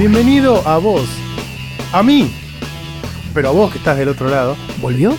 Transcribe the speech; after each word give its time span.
Bienvenido 0.00 0.66
a 0.66 0.78
vos, 0.78 1.06
a 1.92 2.02
mí, 2.02 2.32
pero 3.34 3.50
a 3.50 3.52
vos 3.52 3.70
que 3.70 3.76
estás 3.76 3.98
del 3.98 4.08
otro 4.08 4.30
lado, 4.30 4.56
¿Volvió? 4.80 5.14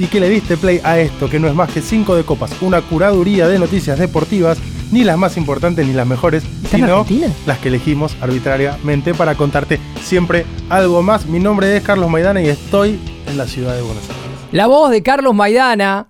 y 0.00 0.08
que 0.08 0.18
le 0.18 0.28
diste 0.28 0.56
play 0.56 0.80
a 0.82 0.98
esto, 0.98 1.30
que 1.30 1.38
no 1.38 1.46
es 1.46 1.54
más 1.54 1.70
que 1.72 1.80
5 1.80 2.16
de 2.16 2.24
copas, 2.24 2.50
una 2.60 2.82
curaduría 2.82 3.46
de 3.46 3.60
noticias 3.60 4.00
deportivas, 4.00 4.58
ni 4.90 5.04
las 5.04 5.16
más 5.16 5.36
importantes 5.36 5.86
ni 5.86 5.92
las 5.92 6.08
mejores, 6.08 6.42
¿Está 6.42 6.78
en 6.78 6.82
sino 6.86 6.96
Argentina? 7.02 7.32
las 7.46 7.58
que 7.58 7.68
elegimos 7.68 8.16
arbitrariamente 8.20 9.14
para 9.14 9.36
contarte 9.36 9.78
siempre 10.02 10.44
algo 10.70 11.02
más. 11.04 11.26
Mi 11.26 11.38
nombre 11.38 11.76
es 11.76 11.84
Carlos 11.84 12.10
Maidana 12.10 12.42
y 12.42 12.48
estoy 12.48 12.98
en 13.28 13.38
la 13.38 13.46
ciudad 13.46 13.76
de 13.76 13.82
Buenos 13.82 14.02
Aires. 14.02 14.18
La 14.50 14.66
voz 14.66 14.90
de 14.90 15.04
Carlos 15.04 15.36
Maidana, 15.36 16.08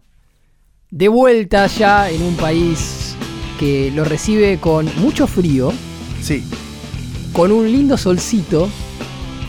de 0.91 1.09
vuelta 1.09 1.67
ya 1.67 2.09
en 2.09 2.23
un 2.23 2.37
país 2.37 3.15
que 3.59 3.93
lo 3.95 4.05
recibe 4.05 4.59
con 4.59 4.89
mucho 5.03 5.27
frío, 5.27 5.71
Sí, 6.23 6.45
con 7.33 7.52
un 7.52 7.70
lindo 7.70 7.97
solcito, 7.97 8.69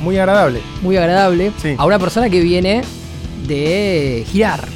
muy 0.02 0.17
agradable. 0.17 0.62
muy 0.81 0.98
agradable, 0.98 1.52
Sí. 1.62 1.76
a 1.77 1.85
una 1.85 1.99
persona 1.99 2.30
que 2.30 2.41
viene 2.41 2.81
de 3.48 4.26
girar 4.31 4.67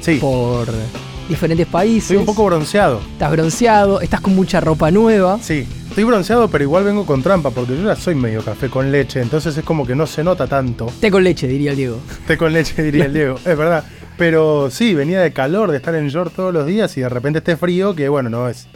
Sí, 0.00 0.16
por 0.16 0.68
diferentes 1.28 1.66
países. 1.66 2.02
estoy 2.04 2.16
un 2.18 2.26
poco 2.26 2.44
bronceado. 2.44 3.00
Estás 3.12 3.30
bronceado, 3.30 4.00
estás 4.00 4.20
con 4.20 4.34
mucha 4.34 4.60
ropa 4.60 4.90
nueva. 4.90 5.38
Sí, 5.40 5.66
estoy 5.88 6.04
bronceado, 6.04 6.48
pero 6.48 6.64
igual 6.64 6.84
vengo 6.84 7.06
con 7.06 7.22
trampa, 7.22 7.50
porque 7.50 7.76
yo 7.76 7.84
ya 7.84 7.96
soy 7.96 8.14
medio 8.14 8.42
café 8.44 8.68
con 8.68 8.90
leche, 8.90 9.20
entonces 9.20 9.56
es 9.56 9.64
como 9.64 9.86
que 9.86 9.94
no 9.94 10.06
se 10.06 10.24
nota 10.24 10.46
tanto. 10.46 10.86
Té 11.00 11.10
con 11.10 11.22
leche, 11.24 11.46
diría 11.46 11.70
el 11.70 11.76
Diego. 11.76 11.98
Té 12.26 12.36
con 12.36 12.52
leche, 12.52 12.82
diría 12.82 13.04
el 13.06 13.12
Diego, 13.14 13.36
es 13.44 13.56
verdad. 13.56 13.84
Pero 14.18 14.68
sí, 14.70 14.94
venía 14.94 15.20
de 15.20 15.32
calor, 15.32 15.70
de 15.70 15.78
estar 15.78 15.94
en 15.94 16.08
short 16.08 16.34
todos 16.34 16.52
los 16.52 16.66
días 16.66 16.96
y 16.96 17.00
de 17.00 17.08
repente 17.08 17.38
este 17.38 17.56
frío, 17.56 17.94
que 17.94 18.08
bueno, 18.08 18.28
no 18.30 18.48
es 18.48 18.66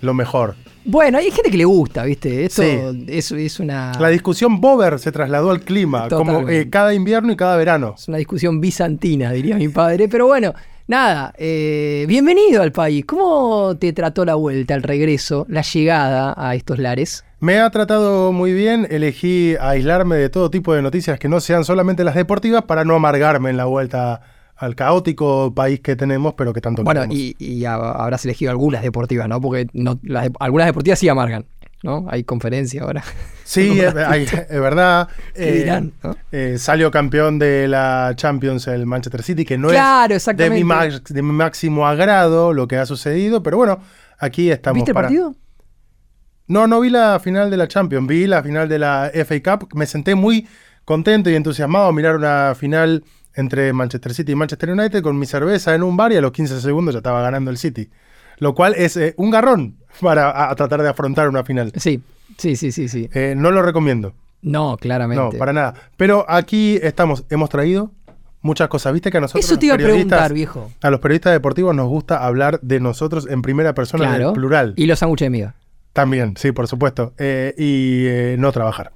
lo 0.00 0.14
mejor. 0.14 0.54
Bueno, 0.84 1.18
hay 1.18 1.30
gente 1.30 1.50
que 1.50 1.58
le 1.58 1.64
gusta, 1.64 2.04
¿viste? 2.04 2.44
Esto 2.46 2.62
Sí. 2.62 3.04
es, 3.08 3.30
es 3.32 3.60
una, 3.60 3.92
La 4.00 4.08
discusión 4.08 4.60
Bober 4.60 4.98
se 4.98 5.12
trasladó 5.12 5.50
al 5.50 5.60
clima, 5.60 6.08
como 6.08 6.48
eh, 6.48 6.70
cada 6.70 6.94
invierno 6.94 7.32
y 7.32 7.36
cada 7.36 7.56
verano. 7.56 7.94
es 7.98 8.08
una 8.08 8.18
discusión 8.18 8.60
bizantina, 8.60 9.30
diría 9.32 9.56
mi 9.56 9.68
padre. 9.68 10.08
Pero 10.08 10.26
bueno, 10.26 10.54
nada, 10.88 11.34
eh, 11.36 12.06
bienvenido 12.08 12.62
al 12.62 12.72
país. 12.72 13.04
¿Cómo 13.04 13.76
te 13.78 13.92
trató 13.92 14.24
la 14.24 14.36
vuelta, 14.36 14.74
el 14.74 14.82
regreso, 14.82 15.44
la 15.50 15.62
llegada 15.62 16.34
a 16.36 16.54
estos 16.54 16.78
lares? 16.78 17.24
Me 17.40 17.58
ha 17.60 17.70
tratado 17.70 18.32
muy 18.32 18.52
bien, 18.52 18.86
elegí 18.90 19.56
aislarme 19.60 20.16
de 20.16 20.28
todo 20.30 20.50
tipo 20.50 20.74
de 20.74 20.82
noticias 20.82 21.18
que 21.18 21.28
no 21.28 21.40
sean 21.40 21.64
solamente 21.64 22.04
las 22.04 22.14
deportivas 22.14 22.64
para 22.64 22.84
no 22.84 22.94
amargarme 22.94 23.50
en 23.50 23.56
la 23.56 23.64
vuelta 23.66 24.20
al 24.60 24.74
caótico 24.74 25.54
país 25.54 25.80
que 25.80 25.96
tenemos, 25.96 26.34
pero 26.34 26.52
que 26.52 26.60
tanto 26.60 26.84
Bueno, 26.84 27.04
y, 27.10 27.34
y 27.38 27.64
ha- 27.64 27.74
habrás 27.74 28.24
elegido 28.24 28.50
algunas 28.50 28.82
deportivas, 28.82 29.26
¿no? 29.28 29.40
Porque 29.40 29.66
no, 29.72 29.98
las 30.02 30.30
algunas 30.38 30.66
deportivas 30.66 30.98
sí 30.98 31.08
amargan, 31.08 31.46
¿no? 31.82 32.04
Hay 32.10 32.24
conferencia 32.24 32.82
ahora. 32.82 33.02
Sí, 33.44 33.80
es, 33.80 33.94
hay- 34.06 34.24
es 34.24 34.60
verdad. 34.60 35.08
¿Qué 35.34 35.52
dirán, 35.52 35.92
no? 36.04 36.14
eh, 36.30 36.56
salió 36.58 36.90
campeón 36.90 37.38
de 37.38 37.68
la 37.68 38.12
Champions 38.16 38.66
el 38.68 38.84
Manchester 38.86 39.22
City, 39.22 39.44
que 39.46 39.56
no 39.56 39.68
Claro, 39.68 40.14
es 40.14 40.26
de 40.26 40.50
mi, 40.50 40.62
max- 40.62 41.04
de 41.04 41.22
mi 41.22 41.32
máximo 41.32 41.86
agrado 41.86 42.52
lo 42.52 42.68
que 42.68 42.76
ha 42.76 42.84
sucedido, 42.86 43.42
pero 43.42 43.56
bueno, 43.56 43.80
aquí 44.18 44.50
estamos. 44.50 44.74
¿Viste 44.76 44.90
el 44.90 44.94
para- 44.94 45.08
partido? 45.08 45.34
No, 46.46 46.66
no 46.66 46.80
vi 46.80 46.90
la 46.90 47.18
final 47.20 47.50
de 47.50 47.56
la 47.56 47.68
Champions, 47.68 48.06
vi 48.08 48.26
la 48.26 48.42
final 48.42 48.68
de 48.68 48.78
la 48.78 49.10
FA 49.24 49.40
Cup. 49.58 49.68
Me 49.74 49.86
senté 49.86 50.14
muy 50.16 50.46
contento 50.84 51.30
y 51.30 51.36
entusiasmado 51.36 51.86
a 51.86 51.92
mirar 51.92 52.16
una 52.16 52.54
final 52.56 53.04
entre 53.34 53.72
Manchester 53.72 54.12
City 54.14 54.32
y 54.32 54.34
Manchester 54.34 54.70
United 54.70 55.02
con 55.02 55.18
mi 55.18 55.26
cerveza 55.26 55.74
en 55.74 55.82
un 55.82 55.96
bar 55.96 56.12
y 56.12 56.16
a 56.16 56.20
los 56.20 56.32
15 56.32 56.60
segundos 56.60 56.94
ya 56.94 56.98
estaba 56.98 57.22
ganando 57.22 57.50
el 57.50 57.58
City. 57.58 57.88
Lo 58.38 58.54
cual 58.54 58.74
es 58.76 58.96
eh, 58.96 59.14
un 59.18 59.30
garrón 59.30 59.76
para 60.00 60.30
a- 60.30 60.50
a 60.50 60.54
tratar 60.54 60.82
de 60.82 60.88
afrontar 60.88 61.28
una 61.28 61.44
final. 61.44 61.72
Sí, 61.76 62.02
sí, 62.38 62.56
sí, 62.56 62.72
sí, 62.72 62.88
sí. 62.88 63.08
Eh, 63.12 63.34
no 63.36 63.50
lo 63.50 63.62
recomiendo. 63.62 64.14
No, 64.42 64.76
claramente. 64.78 65.22
No, 65.22 65.30
para 65.32 65.52
nada. 65.52 65.74
Pero 65.98 66.24
aquí 66.28 66.78
estamos, 66.82 67.24
hemos 67.28 67.50
traído 67.50 67.92
muchas 68.40 68.68
cosas. 68.68 68.94
Viste 68.94 69.10
que 69.10 69.18
a 69.18 69.20
nosotros 69.20 69.44
Eso 69.44 69.58
te 69.58 69.66
iba 69.66 69.74
a 69.74 69.78
preguntar, 69.78 70.32
viejo. 70.32 70.72
A 70.80 70.88
los 70.90 71.00
periodistas 71.00 71.32
deportivos 71.34 71.74
nos 71.74 71.88
gusta 71.88 72.24
hablar 72.24 72.58
de 72.62 72.80
nosotros 72.80 73.26
en 73.28 73.42
primera 73.42 73.74
persona, 73.74 74.04
en 74.04 74.10
Claro. 74.10 74.28
el 74.30 74.34
plural. 74.34 74.72
Y 74.76 74.86
los 74.86 74.98
sándwiches 74.98 75.26
de 75.26 75.30
miga. 75.30 75.54
También, 75.92 76.34
sí, 76.38 76.52
por 76.52 76.66
supuesto. 76.68 77.12
Eh, 77.18 77.52
y 77.58 78.06
eh, 78.06 78.36
no 78.38 78.50
trabajar. 78.52 78.92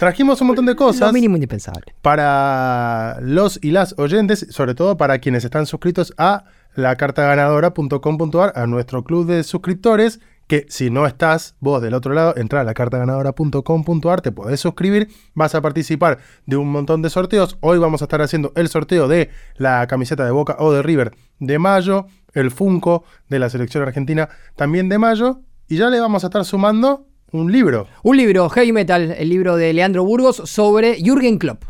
Trajimos 0.00 0.40
un 0.40 0.46
montón 0.46 0.64
de 0.64 0.72
Lo 0.72 0.78
cosas 0.78 1.12
mínimo 1.12 1.36
indispensable. 1.36 1.94
para 2.00 3.18
los 3.20 3.58
y 3.62 3.70
las 3.70 3.94
oyentes, 3.98 4.46
sobre 4.48 4.74
todo 4.74 4.96
para 4.96 5.18
quienes 5.18 5.44
están 5.44 5.66
suscritos 5.66 6.14
a 6.16 6.44
lacartaganadora.com.ar, 6.74 8.54
a 8.56 8.66
nuestro 8.66 9.04
club 9.04 9.26
de 9.26 9.42
suscriptores, 9.42 10.20
que 10.46 10.64
si 10.70 10.88
no 10.88 11.04
estás 11.04 11.54
vos 11.60 11.82
del 11.82 11.92
otro 11.92 12.14
lado, 12.14 12.32
entra 12.38 12.62
a 12.62 12.64
lacartaganadora.com.ar, 12.64 14.22
te 14.22 14.32
podés 14.32 14.60
suscribir, 14.60 15.10
vas 15.34 15.54
a 15.54 15.60
participar 15.60 16.16
de 16.46 16.56
un 16.56 16.72
montón 16.72 17.02
de 17.02 17.10
sorteos. 17.10 17.58
Hoy 17.60 17.76
vamos 17.76 18.00
a 18.00 18.06
estar 18.06 18.22
haciendo 18.22 18.52
el 18.56 18.68
sorteo 18.68 19.06
de 19.06 19.28
la 19.56 19.86
camiseta 19.86 20.24
de 20.24 20.30
Boca 20.30 20.56
o 20.60 20.72
de 20.72 20.80
River 20.80 21.12
de 21.40 21.58
mayo, 21.58 22.06
el 22.32 22.50
Funko 22.50 23.04
de 23.28 23.38
la 23.38 23.50
selección 23.50 23.82
argentina 23.82 24.30
también 24.56 24.88
de 24.88 24.96
mayo, 24.96 25.42
y 25.68 25.76
ya 25.76 25.90
le 25.90 26.00
vamos 26.00 26.24
a 26.24 26.28
estar 26.28 26.46
sumando 26.46 27.09
un 27.32 27.52
libro, 27.52 27.86
Un 28.02 28.16
libro, 28.16 28.48
Heavy 28.48 28.72
Metal, 28.72 29.14
el 29.16 29.28
libro 29.28 29.56
de 29.56 29.72
Leandro 29.72 30.04
Burgos 30.04 30.42
sobre 30.44 30.96
Jürgen 31.02 31.38
Klopp, 31.38 31.62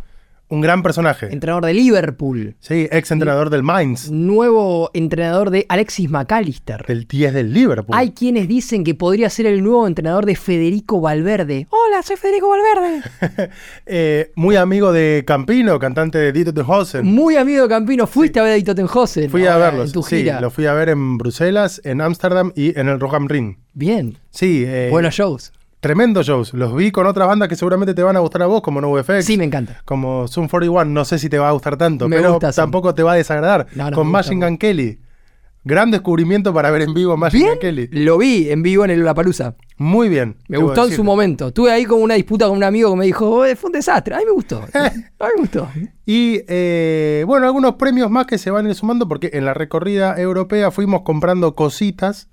un 0.50 0.60
gran 0.60 0.82
personaje. 0.82 1.32
entrenador 1.32 1.64
de 1.64 1.72
Liverpool, 1.74 2.56
Sí, 2.60 2.88
ex 2.90 3.10
entrenador 3.10 3.48
del 3.50 3.62
Mainz, 3.62 4.10
nuevo 4.10 4.90
entrenador 4.92 5.50
de 5.50 5.64
Alexis 5.68 6.10
McAllister. 6.10 6.84
del 6.86 7.06
10 7.06 7.32
del 7.32 7.52
Liverpool. 7.54 7.96
Hay 7.96 8.10
quienes 8.10 8.46
dicen 8.48 8.84
que 8.84 8.94
podría 8.94 9.30
ser 9.30 9.46
el 9.46 9.62
nuevo 9.62 9.86
entrenador 9.86 10.26
de 10.26 10.36
Federico 10.36 11.00
Valverde. 11.00 11.66
Hola, 11.70 12.02
soy 12.02 12.16
Federico 12.16 12.48
Valverde. 12.48 13.00
Eh, 13.86 14.30
muy 14.34 14.56
amigo 14.56 14.92
de 14.92 15.24
Campino, 15.26 15.78
cantante 15.78 16.18
de 16.18 16.32
Dito 16.32 16.52
de 16.52 16.62
Hosen. 16.66 17.04
Muy 17.06 17.36
amigo 17.36 17.62
de 17.62 17.68
Campino, 17.68 18.06
fuiste 18.06 18.38
a 18.40 18.42
ver 18.42 18.52
a 18.52 18.56
Dito 18.56 18.74
Tenhosen. 18.74 19.30
Fui 19.30 19.46
a 19.46 19.56
verlos. 19.56 19.86
En 19.86 19.92
tu 19.92 20.02
sí, 20.02 20.24
lo 20.40 20.50
fui 20.50 20.66
a 20.66 20.72
ver 20.74 20.90
en 20.90 21.16
Bruselas, 21.18 21.80
en 21.84 22.00
Ámsterdam 22.00 22.52
y 22.54 22.78
en 22.78 22.88
el 22.88 23.00
Roham 23.00 23.28
Ring. 23.28 23.56
Bien, 23.72 24.18
Sí, 24.30 24.64
eh, 24.66 24.88
buenos 24.90 25.14
shows. 25.14 25.52
Tremendos 25.80 26.26
shows. 26.26 26.52
Los 26.54 26.74
vi 26.74 26.90
con 26.92 27.06
otras 27.06 27.26
bandas 27.26 27.48
que 27.48 27.56
seguramente 27.56 27.94
te 27.94 28.02
van 28.02 28.16
a 28.16 28.20
gustar 28.20 28.42
a 28.42 28.46
vos, 28.46 28.60
como 28.62 28.80
NoFX. 28.80 29.24
Sí, 29.24 29.36
me 29.36 29.44
encanta. 29.44 29.80
Como 29.84 30.28
Zoom 30.28 30.48
41, 30.48 30.84
no 30.84 31.04
sé 31.04 31.18
si 31.18 31.28
te 31.28 31.38
va 31.38 31.48
a 31.48 31.52
gustar 31.52 31.76
tanto, 31.76 32.08
Me 32.08 32.16
pero 32.16 32.32
gusta 32.32 32.52
tampoco 32.52 32.94
te 32.94 33.02
va 33.02 33.12
a 33.12 33.16
desagradar. 33.16 33.66
No, 33.74 33.90
no, 33.90 33.96
con 33.96 34.06
Machine 34.08 34.44
Gun 34.46 34.58
Kelly. 34.58 35.00
Gran 35.62 35.90
descubrimiento 35.90 36.54
para 36.54 36.70
ver 36.70 36.80
en 36.82 36.94
vivo 36.94 37.12
a 37.12 37.16
Machine 37.18 37.50
Gun 37.50 37.58
Kelly. 37.58 37.88
lo 37.92 38.16
vi 38.16 38.48
en 38.50 38.62
vivo 38.62 38.82
en 38.84 38.92
el 38.92 39.00
Lollapalooza. 39.00 39.56
Muy 39.76 40.08
bien. 40.08 40.36
Me 40.48 40.56
gustó 40.56 40.86
en 40.86 40.92
su 40.92 41.04
momento. 41.04 41.52
Tuve 41.52 41.70
ahí 41.70 41.84
como 41.84 42.02
una 42.02 42.14
disputa 42.14 42.46
con 42.48 42.56
un 42.56 42.64
amigo 42.64 42.90
que 42.92 42.96
me 42.98 43.04
dijo, 43.04 43.28
"Oh, 43.30 43.44
fue 43.56 43.68
un 43.68 43.72
desastre. 43.72 44.14
A 44.14 44.18
mí 44.18 44.24
me 44.24 44.32
gustó. 44.32 44.62
A 44.74 44.90
mí 44.90 45.02
me 45.36 45.40
gustó. 45.40 45.68
Y 46.06 46.40
eh, 46.48 47.24
bueno, 47.26 47.44
algunos 47.46 47.74
premios 47.74 48.10
más 48.10 48.26
que 48.26 48.38
se 48.38 48.50
van 48.50 48.64
a 48.66 48.68
ir 48.70 48.74
sumando 48.74 49.06
porque 49.06 49.30
en 49.34 49.44
la 49.44 49.52
recorrida 49.52 50.18
europea 50.18 50.70
fuimos 50.70 51.02
comprando 51.02 51.54
cositas 51.54 52.28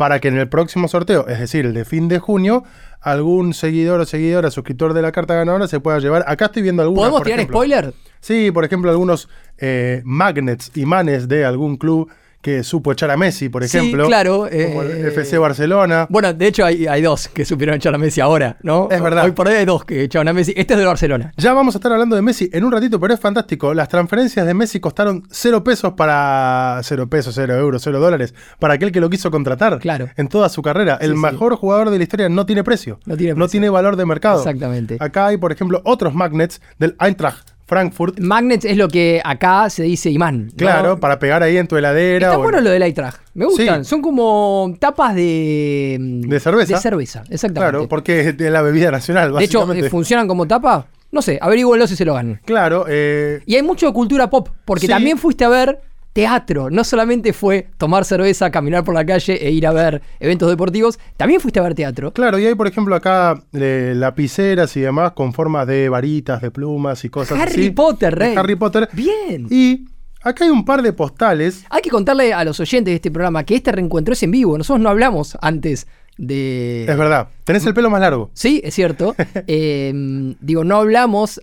para 0.00 0.18
que 0.18 0.28
en 0.28 0.38
el 0.38 0.48
próximo 0.48 0.88
sorteo, 0.88 1.28
es 1.28 1.38
decir, 1.40 1.66
el 1.66 1.74
de 1.74 1.84
fin 1.84 2.08
de 2.08 2.18
junio, 2.18 2.64
algún 3.02 3.52
seguidor 3.52 4.00
o 4.00 4.06
seguidora, 4.06 4.50
suscriptor 4.50 4.94
de 4.94 5.02
la 5.02 5.12
carta 5.12 5.34
ganadora 5.34 5.68
se 5.68 5.78
pueda 5.78 5.98
llevar. 5.98 6.24
Acá 6.26 6.46
estoy 6.46 6.62
viendo 6.62 6.80
algunos. 6.80 7.02
¿Podemos 7.02 7.20
por 7.20 7.26
tirar 7.26 7.40
ejemplo. 7.40 7.58
spoiler? 7.58 7.94
Sí, 8.18 8.50
por 8.50 8.64
ejemplo, 8.64 8.90
algunos 8.90 9.28
eh, 9.58 10.00
magnets, 10.06 10.74
imanes 10.74 11.28
de 11.28 11.44
algún 11.44 11.76
club 11.76 12.10
que 12.42 12.64
supo 12.64 12.92
echar 12.92 13.10
a 13.10 13.16
Messi, 13.18 13.48
por 13.50 13.66
Sí, 13.68 13.76
ejemplo. 13.76 14.06
claro, 14.06 14.38
Como 14.50 14.82
el 14.82 14.90
eh, 15.04 15.08
FC 15.08 15.36
Barcelona. 15.36 16.06
Bueno, 16.08 16.32
de 16.32 16.46
hecho 16.46 16.64
hay, 16.64 16.86
hay 16.86 17.02
dos 17.02 17.28
que 17.28 17.44
supieron 17.44 17.76
echar 17.76 17.94
a 17.94 17.98
Messi 17.98 18.20
ahora, 18.22 18.56
¿no? 18.62 18.88
Es 18.90 19.02
verdad. 19.02 19.24
Hoy 19.26 19.32
por 19.32 19.46
hoy 19.48 19.54
hay 19.54 19.64
dos 19.66 19.84
que 19.84 20.02
echaron 20.04 20.26
a 20.28 20.32
Messi. 20.32 20.54
Este 20.56 20.72
es 20.72 20.78
del 20.78 20.86
Barcelona. 20.86 21.32
Ya 21.36 21.52
vamos 21.52 21.74
a 21.74 21.78
estar 21.78 21.92
hablando 21.92 22.16
de 22.16 22.22
Messi 22.22 22.48
en 22.52 22.64
un 22.64 22.72
ratito, 22.72 22.98
pero 22.98 23.12
es 23.12 23.20
fantástico. 23.20 23.74
Las 23.74 23.88
transferencias 23.90 24.46
de 24.46 24.54
Messi 24.54 24.80
costaron 24.80 25.24
cero 25.30 25.62
pesos 25.62 25.92
para. 25.92 26.80
cero 26.82 27.08
pesos, 27.10 27.34
cero 27.34 27.54
euros, 27.56 27.82
cero 27.84 28.00
dólares. 28.00 28.34
Para 28.58 28.74
aquel 28.74 28.90
que 28.90 29.00
lo 29.00 29.10
quiso 29.10 29.30
contratar. 29.30 29.78
Claro. 29.78 30.08
En 30.16 30.28
toda 30.28 30.48
su 30.48 30.62
carrera. 30.62 30.98
El 31.00 31.10
Sí, 31.10 31.16
sí. 31.16 31.20
mejor 31.22 31.56
jugador 31.56 31.90
de 31.90 31.98
la 31.98 32.04
historia 32.04 32.28
no 32.30 32.46
tiene 32.46 32.64
precio. 32.64 33.00
No 33.04 33.16
tiene 33.16 33.32
No 33.34 33.36
precio. 33.40 33.50
tiene 33.50 33.68
valor 33.68 33.96
de 33.96 34.06
mercado. 34.06 34.38
Exactamente. 34.38 34.96
Acá 34.98 35.26
hay, 35.26 35.36
por 35.36 35.52
ejemplo, 35.52 35.82
otros 35.84 36.14
magnets 36.14 36.60
del 36.78 36.96
Eintracht 37.00 37.49
Frankfurt. 37.70 38.18
Magnets 38.20 38.64
es 38.66 38.76
lo 38.76 38.88
que 38.88 39.22
acá 39.24 39.70
se 39.70 39.84
dice 39.84 40.10
imán. 40.10 40.46
¿no? 40.48 40.52
Claro, 40.56 41.00
para 41.00 41.18
pegar 41.18 41.42
ahí 41.42 41.56
en 41.56 41.66
tu 41.68 41.76
heladera. 41.76 42.26
Está 42.26 42.36
o 42.36 42.40
en- 42.40 42.44
bueno 42.44 42.60
lo 42.60 42.68
del 42.70 42.82
Eintracht. 42.82 43.20
Me 43.32 43.46
gustan. 43.46 43.84
Sí. 43.84 43.88
Son 43.90 44.02
como 44.02 44.74
tapas 44.78 45.14
de... 45.14 45.96
De 46.26 46.40
cerveza. 46.40 46.74
De 46.74 46.80
cerveza, 46.80 47.22
exactamente. 47.30 47.70
Claro, 47.72 47.88
porque 47.88 48.20
es 48.28 48.36
de 48.36 48.50
la 48.50 48.60
bebida 48.62 48.90
nacional, 48.90 49.32
de 49.32 49.44
hecho, 49.44 49.60
básicamente. 49.60 49.88
¿funcionan 49.88 50.26
como 50.28 50.46
tapa? 50.46 50.86
No 51.12 51.22
sé, 51.22 51.38
averigüenlo 51.40 51.86
si 51.86 51.96
se 51.96 52.04
lo 52.04 52.14
ganan. 52.14 52.40
Claro, 52.44 52.84
eh, 52.88 53.40
Y 53.46 53.54
hay 53.56 53.62
mucho 53.62 53.86
de 53.86 53.92
cultura 53.92 54.28
pop, 54.30 54.48
porque 54.64 54.82
Sí. 54.86 54.92
también 54.92 55.16
fuiste 55.18 55.44
a 55.44 55.48
ver 55.48 55.80
teatro. 56.20 56.68
No 56.68 56.84
solamente 56.84 57.32
fue 57.32 57.68
tomar 57.78 58.04
cerveza, 58.04 58.50
caminar 58.50 58.84
por 58.84 58.94
la 58.94 59.06
calle 59.06 59.38
e 59.40 59.50
ir 59.52 59.66
a 59.66 59.72
ver 59.72 60.02
eventos 60.18 60.50
deportivos, 60.50 60.98
también 61.16 61.40
fuiste 61.40 61.60
a 61.60 61.62
ver 61.62 61.74
teatro. 61.74 62.12
Claro, 62.12 62.38
y 62.38 62.44
hay, 62.44 62.54
por 62.54 62.66
ejemplo, 62.66 62.94
acá 62.94 63.42
eh, 63.54 63.94
lapiceras 63.96 64.76
y 64.76 64.80
demás 64.80 65.12
con 65.12 65.32
formas 65.32 65.66
de 65.66 65.88
varitas, 65.88 66.42
de 66.42 66.50
plumas 66.50 67.04
y 67.06 67.08
cosas 67.08 67.38
Harry 67.40 67.62
así. 67.62 67.70
Potter, 67.70 68.18
De 68.18 68.26
Rey. 68.26 68.36
Harry 68.36 68.54
Potter. 68.56 68.88
Bien. 68.92 69.46
Y 69.48 69.86
acá 70.22 70.44
hay 70.44 70.50
un 70.50 70.66
par 70.66 70.82
de 70.82 70.92
postales. 70.92 71.64
Hay 71.70 71.80
que 71.80 71.90
contarle 71.90 72.34
a 72.34 72.44
los 72.44 72.60
oyentes 72.60 72.92
de 72.92 72.96
este 72.96 73.10
programa 73.10 73.44
que 73.44 73.54
este 73.54 73.72
reencuentro 73.72 74.12
es 74.12 74.22
en 74.22 74.30
vivo. 74.30 74.58
Nosotros 74.58 74.82
no 74.82 74.90
hablamos 74.90 75.38
antes 75.40 75.86
de... 76.18 76.82
Es 76.82 76.98
verdad. 76.98 77.28
Tenés 77.44 77.64
el 77.64 77.72
pelo 77.72 77.88
más 77.88 78.02
largo. 78.02 78.30
Sí, 78.34 78.60
es 78.62 78.74
cierto. 78.74 79.14
Eh, 79.46 79.92
digo, 80.40 80.64
no 80.64 80.76
hablamos 80.76 81.40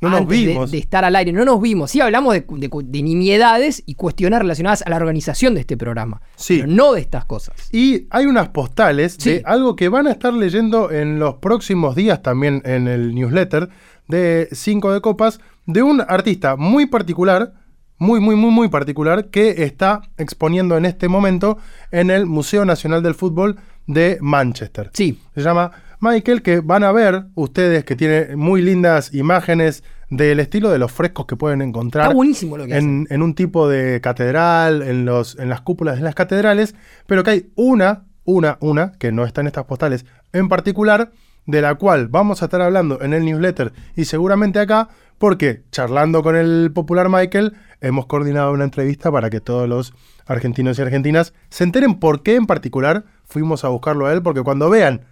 No 0.00 0.08
nos 0.10 0.26
de- 0.28 0.36
vimos. 0.36 0.70
De, 0.70 0.78
estar 0.78 1.04
al 1.04 1.14
aire, 1.16 1.32
no 1.32 1.44
nos 1.44 1.60
vimos. 1.60 1.90
Sí 1.90 2.00
hablamos 2.00 2.32
de, 2.34 2.44
de, 2.48 2.70
de 2.84 3.02
nimiedades 3.02 3.82
y 3.86 3.94
cuestiones 3.96 4.38
relacionadas 4.38 4.82
a 4.82 4.90
la 4.90 4.96
organización 4.96 5.54
de 5.54 5.60
este 5.60 5.76
programa. 5.76 6.22
Sí. 6.36 6.60
Pero 6.60 6.72
no 6.72 6.92
de 6.94 7.00
estas 7.02 7.24
cosas. 7.26 7.54
Y 7.72 8.06
hay 8.10 8.26
unas 8.26 8.48
postales 8.48 9.16
Sí. 9.18 9.30
de 9.30 9.42
algo 9.44 9.76
que 9.76 9.88
van 9.88 10.06
a 10.06 10.10
estar 10.12 10.32
leyendo 10.32 10.90
en 10.90 11.18
los 11.18 11.34
próximos 11.36 11.94
días 11.96 12.22
también 12.22 12.62
en 12.64 12.88
el 12.88 13.14
newsletter 13.14 13.68
de 14.08 14.48
5 14.52 14.92
de 14.92 15.00
Copas, 15.00 15.38
de 15.66 15.82
un 15.82 16.00
artista 16.00 16.56
muy 16.56 16.86
particular, 16.86 17.52
muy, 17.98 18.18
muy, 18.18 18.34
muy, 18.34 18.50
muy 18.50 18.68
particular, 18.68 19.26
que 19.26 19.64
está 19.64 20.00
exponiendo 20.16 20.76
en 20.78 20.86
este 20.86 21.06
momento 21.08 21.58
en 21.92 22.10
el 22.10 22.24
Museo 22.26 22.64
Nacional 22.64 23.02
del 23.02 23.14
Fútbol 23.14 23.56
de 23.86 24.16
Manchester. 24.22 24.90
Sí. 24.94 25.20
Se 25.34 25.42
llama 25.42 25.70
Michael, 26.00 26.42
que 26.42 26.60
van 26.60 26.82
a 26.82 26.92
ver 26.92 27.26
ustedes 27.34 27.84
que 27.84 27.94
tiene 27.94 28.34
muy 28.34 28.62
lindas 28.62 29.12
imágenes 29.12 29.84
del 30.08 30.40
estilo 30.40 30.70
de 30.70 30.78
los 30.78 30.90
frescos 30.90 31.26
que 31.26 31.36
pueden 31.36 31.62
encontrar 31.62 32.06
Está 32.06 32.14
buenísimo 32.14 32.56
lo 32.56 32.66
que 32.66 32.76
en, 32.76 33.06
en 33.10 33.22
un 33.22 33.34
tipo 33.34 33.68
de 33.68 34.00
catedral, 34.00 34.82
en, 34.82 35.04
los, 35.04 35.38
en 35.38 35.48
las 35.48 35.60
cúpulas 35.60 35.96
de 35.96 36.02
las 36.02 36.14
catedrales, 36.14 36.74
pero 37.06 37.22
que 37.22 37.30
hay 37.30 37.52
una, 37.54 38.06
una, 38.24 38.56
una, 38.60 38.92
que 38.92 39.12
no 39.12 39.24
está 39.24 39.42
en 39.42 39.48
estas 39.48 39.64
postales 39.66 40.06
en 40.32 40.48
particular, 40.48 41.12
de 41.46 41.60
la 41.60 41.74
cual 41.74 42.08
vamos 42.08 42.42
a 42.42 42.46
estar 42.46 42.60
hablando 42.60 43.02
en 43.02 43.12
el 43.12 43.24
newsletter 43.24 43.72
y 43.94 44.04
seguramente 44.06 44.58
acá, 44.58 44.88
porque 45.18 45.64
charlando 45.70 46.22
con 46.22 46.34
el 46.34 46.70
popular 46.72 47.08
Michael, 47.08 47.54
hemos 47.80 48.06
coordinado 48.06 48.52
una 48.52 48.64
entrevista 48.64 49.12
para 49.12 49.30
que 49.30 49.40
todos 49.40 49.68
los 49.68 49.92
argentinos 50.26 50.78
y 50.78 50.82
argentinas 50.82 51.34
se 51.50 51.64
enteren 51.64 51.98
por 51.98 52.22
qué 52.22 52.36
en 52.36 52.46
particular 52.46 53.04
fuimos 53.24 53.64
a 53.64 53.68
buscarlo 53.68 54.06
a 54.06 54.12
él, 54.12 54.22
porque 54.22 54.42
cuando 54.42 54.70
vean 54.70 55.02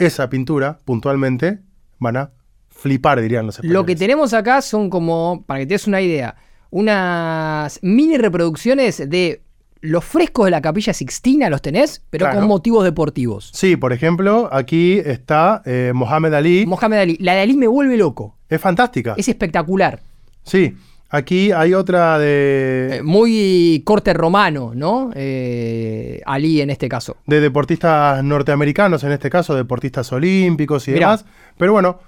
esa 0.00 0.28
pintura 0.28 0.78
puntualmente, 0.84 1.60
van 1.98 2.16
a 2.16 2.30
flipar, 2.68 3.20
dirían 3.20 3.46
los 3.46 3.58
Lo 3.58 3.62
que 3.84 3.92
españoles. 3.92 3.98
tenemos 3.98 4.34
acá 4.34 4.62
son 4.62 4.90
como, 4.90 5.44
para 5.46 5.60
que 5.60 5.66
te 5.66 5.74
des 5.74 5.86
una 5.86 6.00
idea, 6.00 6.34
unas 6.70 7.78
mini 7.82 8.16
reproducciones 8.16 9.08
de 9.08 9.42
los 9.82 10.04
frescos 10.04 10.44
de 10.46 10.50
la 10.50 10.60
capilla 10.60 10.92
Sixtina, 10.92 11.48
los 11.48 11.62
tenés, 11.62 12.02
pero 12.10 12.26
Claro. 12.26 12.40
con 12.40 12.48
motivos 12.48 12.84
deportivos. 12.84 13.50
Sí, 13.54 13.76
por 13.76 13.92
ejemplo, 13.92 14.48
aquí 14.52 14.98
está 14.98 15.62
eh, 15.64 15.92
Mohamed 15.94 16.34
Ali. 16.34 16.66
Mohamed 16.66 16.98
Ali. 16.98 17.16
La 17.20 17.32
de 17.34 17.40
Ali 17.40 17.56
me 17.56 17.66
vuelve 17.66 17.96
loco. 17.96 18.36
es 18.48 18.60
fantástica. 18.60 19.14
Es 19.16 19.28
espectacular. 19.28 20.00
Sí, 20.42 20.76
aquí 21.10 21.52
hay 21.52 21.74
otra 21.74 22.18
de, 22.18 22.96
Eh, 22.98 23.02
muy 23.02 23.82
corte 23.84 24.12
romano, 24.14 24.72
¿no? 24.74 25.10
Eh, 25.14 26.20
Ali 26.26 26.60
en 26.60 26.70
este 26.70 26.88
caso. 26.88 27.16
de 27.26 27.40
deportistas 27.40 28.22
norteamericanos, 28.24 29.04
en 29.04 29.12
este 29.12 29.28
caso, 29.30 29.54
deportistas 29.54 30.10
olímpicos 30.12 30.88
y 30.88 30.92
Mirá. 30.92 31.08
demás. 31.08 31.24
Pero 31.58 31.72
bueno, 31.72 31.98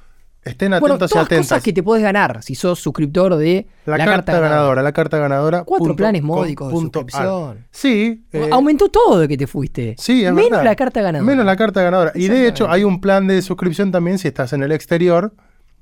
estén 0.45 0.71
Bueno, 0.71 0.87
atentos 0.87 1.11
y 1.11 1.15
todas 1.15 1.27
atentas. 1.27 1.47
cosas 1.49 1.63
que 1.63 1.73
te 1.73 1.83
puedes 1.83 2.03
ganar 2.03 2.43
si 2.43 2.55
sos 2.55 2.81
suscriptor 2.81 3.37
de 3.37 3.67
la, 3.87 3.97
carta, 4.05 4.41
ganadora, 4.41 4.83
la 4.83 4.93
carta 4.93 5.19
ganadora. 5.19 5.63
Cuatro 5.65 5.85
punto 5.89 5.97
planes 5.97 6.23
módicos 6.23 6.73
de 6.73 6.79
suscripción. 6.81 7.51
ar. 7.51 7.57
Sí. 7.71 8.25
eh, 8.33 8.49
Aumentó 8.51 8.89
todo 8.89 9.21
de 9.21 9.29
que 9.29 9.37
te 9.37 9.47
fuiste. 9.47 9.95
Sí, 9.99 10.25
es 10.25 10.33
Menos 10.33 10.51
verdad. 10.51 10.65
la 10.65 10.75
carta 10.77 11.01
ganadora. 11.03 11.31
Menos 11.31 11.47
la 11.47 11.57
carta 11.57 11.83
ganadora. 11.83 12.13
Y 12.15 12.29
de 12.29 12.49
hecho, 12.49 12.71
hay 12.71 12.83
un 12.85 13.01
plan 13.01 13.27
de 13.27 13.41
suscripción 13.43 13.93
también 13.93 14.19
si 14.19 14.29
estás 14.29 14.53
en 14.53 14.63
el 14.63 14.73
exterior, 14.73 15.33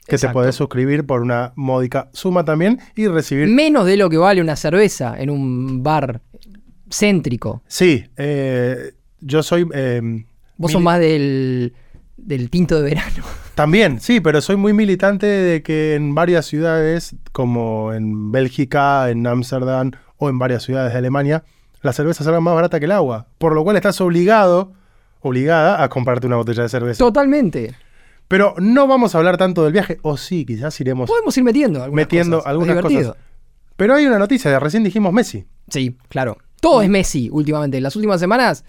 que 0.06 0.16
Exacto. 0.16 0.32
te 0.38 0.42
podés 0.42 0.54
suscribir 0.54 1.06
por 1.06 1.20
una 1.22 1.52
módica 1.56 2.08
suma 2.12 2.44
también 2.44 2.80
y 2.96 3.06
recibir 3.06 3.46
Menos 3.48 3.86
de 3.86 3.96
lo 3.96 4.10
que 4.10 4.16
vale 4.16 4.40
una 4.40 4.56
cerveza 4.56 5.14
en 5.20 5.30
un 5.30 5.82
bar 5.82 6.20
céntrico. 6.90 7.62
Sí, 7.68 8.04
eh, 8.16 8.92
yo 9.20 9.42
soy... 9.42 9.66
eh, 9.72 10.24
Vos 10.56 10.72
sos 10.72 10.82
más 10.82 10.98
del, 11.00 11.72
del 12.16 12.50
tinto 12.50 12.76
de 12.76 12.90
verano. 12.90 13.24
También, 13.54 14.00
sí, 14.00 14.20
pero 14.20 14.40
soy 14.40 14.56
muy 14.56 14.72
militante 14.72 15.26
de 15.26 15.62
que 15.62 15.94
en 15.94 16.14
varias 16.14 16.46
ciudades, 16.46 17.14
como 17.32 17.92
en 17.92 18.32
Bélgica, 18.32 19.10
en 19.10 19.26
Ámsterdam 19.26 19.92
o 20.16 20.28
en 20.28 20.38
varias 20.38 20.62
ciudades 20.64 20.92
de 20.92 20.98
Alemania, 20.98 21.44
la 21.82 21.92
cerveza 21.92 22.24
salga 22.24 22.40
más 22.40 22.54
barata 22.54 22.78
que 22.78 22.86
el 22.86 22.92
agua. 22.92 23.26
Por 23.38 23.54
lo 23.54 23.64
cual 23.64 23.76
estás 23.76 24.00
obligado, 24.00 24.72
obligada 25.20 25.82
a 25.82 25.88
comprarte 25.88 26.26
una 26.26 26.36
botella 26.36 26.62
de 26.62 26.68
cerveza. 26.68 26.98
Totalmente. 26.98 27.74
Pero 28.30 28.54
no 28.58 28.86
vamos 28.86 29.12
a 29.16 29.18
hablar 29.18 29.36
tanto 29.36 29.64
del 29.64 29.72
viaje, 29.72 29.98
o 30.02 30.16
sí, 30.16 30.44
quizás 30.46 30.80
iremos 30.80 31.10
Podemos 31.10 31.36
ir 31.36 31.42
metiendo 31.42 31.82
algunas 31.82 32.04
metiendo 32.04 32.36
cosas. 32.36 32.48
Algunas 32.50 32.76
divertido. 32.76 33.10
cosas. 33.14 33.24
Pero 33.76 33.94
hay 33.96 34.06
una 34.06 34.20
noticia, 34.20 34.48
de 34.52 34.60
recién 34.60 34.84
dijimos 34.84 35.12
Messi. 35.12 35.46
Sí, 35.68 35.96
claro. 36.08 36.38
Todo 36.60 36.80
es 36.82 36.88
Messi 36.88 37.28
últimamente. 37.32 37.78
En 37.78 37.82
las 37.82 37.96
últimas 37.96 38.20
semanas, 38.20 38.64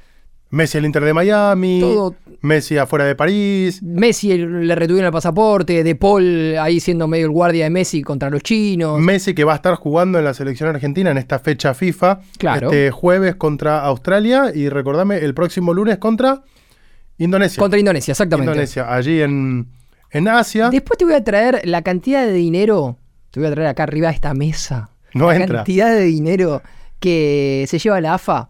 Messi 0.50 0.80
al 0.80 0.86
Inter 0.86 1.06
de 1.06 1.14
Miami, 1.14 1.80
Todo- 1.80 2.16
Messi 2.42 2.80
afuera 2.80 3.06
de 3.06 3.14
París, 3.16 3.84
Messi 3.84 4.36
le 4.36 4.74
retuvieron 4.74 5.06
el 5.06 5.12
pasaporte, 5.14 5.84
De 5.84 5.94
Paul 5.96 6.58
ahí 6.58 6.80
siendo 6.80 7.08
medio 7.08 7.28
el 7.28 7.32
guardia 7.32 7.66
de 7.66 7.70
Messi 7.70 8.02
contra 8.02 8.32
los 8.32 8.42
chinos. 8.42 9.00
Messi 9.00 9.36
que 9.36 9.44
va 9.44 9.52
a 9.54 9.58
estar 9.58 9.76
jugando 9.76 10.18
en 10.18 10.26
la 10.26 10.34
selección 10.34 10.70
argentina 10.70 11.12
en 11.12 11.20
esta 11.20 11.38
fecha 11.38 11.76
FIFA. 11.76 12.20
Claro. 12.40 12.72
Este 12.72 12.90
jueves 12.90 13.36
contra 13.36 13.82
Australia 13.84 14.52
y 14.56 14.70
recordame 14.70 15.20
el 15.20 15.36
próximo 15.36 15.72
lunes 15.72 16.00
contra 16.00 16.42
Indonesia. 17.24 17.60
contra 17.60 17.80
Indonesia, 17.80 18.12
exactamente. 18.12 18.52
Indonesia, 18.52 18.94
allí 18.94 19.22
en, 19.22 19.68
en 20.10 20.28
Asia. 20.28 20.70
Después 20.70 20.98
te 20.98 21.06
voy 21.06 21.14
a 21.14 21.24
traer 21.24 21.62
la 21.66 21.82
cantidad 21.82 22.26
de 22.26 22.34
dinero. 22.34 22.98
Te 23.32 23.40
voy 23.40 23.48
a 23.48 23.52
traer 23.52 23.68
acá 23.70 23.84
arriba 23.84 24.08
de 24.10 24.16
esta 24.16 24.34
mesa. 24.34 24.90
No 25.14 25.28
la 25.28 25.36
entra. 25.38 25.58
cantidad 25.60 25.94
de 25.94 26.04
dinero 26.04 26.62
que 27.00 27.66
se 27.68 27.80
lleva 27.80 28.00
la 28.02 28.14
AFA 28.16 28.50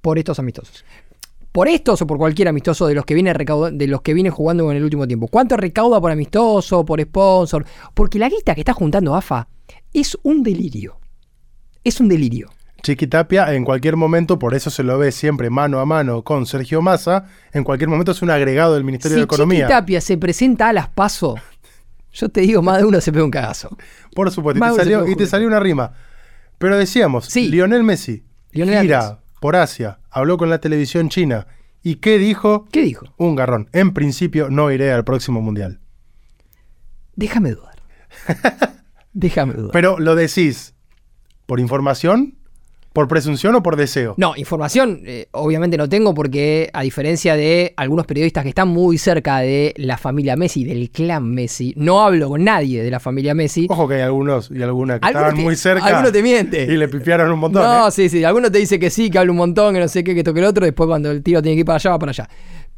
por 0.00 0.18
estos 0.18 0.38
amistosos. 0.38 0.84
Por 1.52 1.66
estos 1.68 2.00
o 2.02 2.06
por 2.06 2.16
cualquier 2.18 2.46
amistoso 2.48 2.86
de 2.86 2.94
los 2.94 3.04
que 3.04 3.14
viene 3.14 3.32
recauda- 3.34 3.70
de 3.72 3.86
los 3.88 4.02
que 4.02 4.14
viene 4.14 4.30
jugando 4.30 4.70
en 4.70 4.76
el 4.76 4.84
último 4.84 5.06
tiempo. 5.06 5.26
¿Cuánto 5.26 5.56
recauda 5.56 6.00
por 6.00 6.10
amistoso, 6.12 6.84
por 6.84 7.00
sponsor? 7.02 7.64
Porque 7.94 8.18
la 8.20 8.28
guita 8.28 8.54
que 8.54 8.60
está 8.60 8.72
juntando 8.72 9.14
AFA 9.16 9.48
es 9.92 10.16
un 10.22 10.42
delirio. 10.44 10.98
Es 11.82 11.98
un 12.00 12.08
delirio. 12.08 12.50
Chiquitapia 12.82 13.54
en 13.54 13.64
cualquier 13.64 13.96
momento, 13.96 14.38
por 14.38 14.54
eso 14.54 14.70
se 14.70 14.82
lo 14.82 14.98
ve 14.98 15.12
siempre 15.12 15.50
mano 15.50 15.80
a 15.80 15.86
mano 15.86 16.22
con 16.22 16.46
Sergio 16.46 16.82
Massa, 16.82 17.26
en 17.52 17.64
cualquier 17.64 17.88
momento 17.88 18.12
es 18.12 18.22
un 18.22 18.30
agregado 18.30 18.74
del 18.74 18.84
Ministerio 18.84 19.16
Si 19.16 19.20
de 19.20 19.24
Economía. 19.24 19.66
Chiquitapia 19.66 20.00
se 20.00 20.16
presenta 20.18 20.68
a 20.68 20.72
las 20.72 20.88
paso, 20.88 21.36
yo 22.12 22.28
te 22.28 22.40
digo, 22.40 22.62
más 22.62 22.78
de 22.78 22.84
uno 22.84 23.00
se 23.00 23.12
pega 23.12 23.24
un 23.24 23.30
cagazo. 23.30 23.76
Por 24.14 24.30
supuesto, 24.30 24.64
y 24.64 24.68
te, 24.70 24.76
salió, 24.76 24.98
puede 25.00 25.10
y 25.12 25.14
te 25.14 25.18
jugar. 25.24 25.28
salió 25.30 25.48
una 25.48 25.60
rima. 25.60 25.92
Pero 26.58 26.76
decíamos, 26.76 27.26
Sí. 27.26 27.48
Lionel 27.48 27.84
Messi 27.84 28.24
Lionel 28.52 28.82
gira 28.82 29.20
por 29.40 29.56
Asia, 29.56 30.00
habló 30.10 30.36
con 30.36 30.50
la 30.50 30.60
televisión 30.60 31.08
china. 31.08 31.46
¿Y 31.82 31.96
qué 31.96 32.18
dijo? 32.18 32.66
¿Qué 32.70 32.82
dijo? 32.82 33.06
Un 33.16 33.36
garrón. 33.36 33.70
En 33.72 33.94
principio 33.94 34.50
no 34.50 34.70
iré 34.70 34.92
al 34.92 35.04
próximo 35.04 35.40
mundial. 35.40 35.80
Déjame 37.16 37.52
dudar. 37.52 37.76
Déjame 39.12 39.54
dudar. 39.54 39.70
Pero 39.72 39.98
lo 39.98 40.14
decís 40.14 40.74
por 41.46 41.58
información, 41.58 42.36
por 42.92 43.06
presunción 43.06 43.54
o 43.54 43.62
por 43.62 43.76
deseo. 43.76 44.14
No, 44.16 44.34
información 44.36 45.02
eh, 45.06 45.28
obviamente 45.30 45.76
no 45.76 45.88
tengo 45.88 46.12
porque 46.12 46.70
a 46.72 46.82
diferencia 46.82 47.36
de 47.36 47.72
algunos 47.76 48.04
periodistas 48.04 48.42
que 48.42 48.48
están 48.48 48.66
muy 48.68 48.98
cerca 48.98 49.38
de 49.38 49.72
la 49.76 49.96
familia 49.96 50.34
Messi, 50.34 50.64
del 50.64 50.90
clan 50.90 51.30
Messi, 51.30 51.72
no 51.76 52.02
hablo 52.02 52.28
con 52.28 52.42
nadie 52.42 52.82
de 52.82 52.90
la 52.90 52.98
familia 52.98 53.32
Messi. 53.34 53.66
Ojo 53.70 53.86
que 53.86 53.94
hay 53.94 54.00
algunos 54.02 54.50
y 54.50 54.60
algunas 54.62 54.98
que 54.98 55.06
Algunos 55.06 55.20
estaban 55.22 55.36
te- 55.36 55.42
muy 55.44 55.56
cerca. 55.56 55.84
algunos 55.86 56.12
te 56.12 56.22
miente. 56.22 56.64
Y 56.64 56.76
le 56.76 56.88
pifiaron 56.88 57.30
un 57.30 57.38
montón. 57.38 57.62
no, 57.62 57.88
¿eh? 57.88 57.90
sí, 57.92 58.08
sí, 58.08 58.24
algunos 58.24 58.50
te 58.50 58.58
dice 58.58 58.78
que 58.80 58.90
sí, 58.90 59.08
que 59.08 59.18
habla 59.18 59.30
un 59.30 59.38
montón, 59.38 59.72
que 59.74 59.80
no 59.80 59.88
sé 59.88 60.02
qué, 60.02 60.14
que 60.14 60.24
toque 60.24 60.40
el 60.40 60.46
otro, 60.46 60.64
después 60.64 60.88
cuando 60.88 61.10
el 61.12 61.22
tiro 61.22 61.40
tiene 61.42 61.54
que 61.56 61.60
ir 61.60 61.66
para 61.66 61.76
allá, 61.76 61.90
va 61.90 61.98
para 62.00 62.10
allá. 62.10 62.28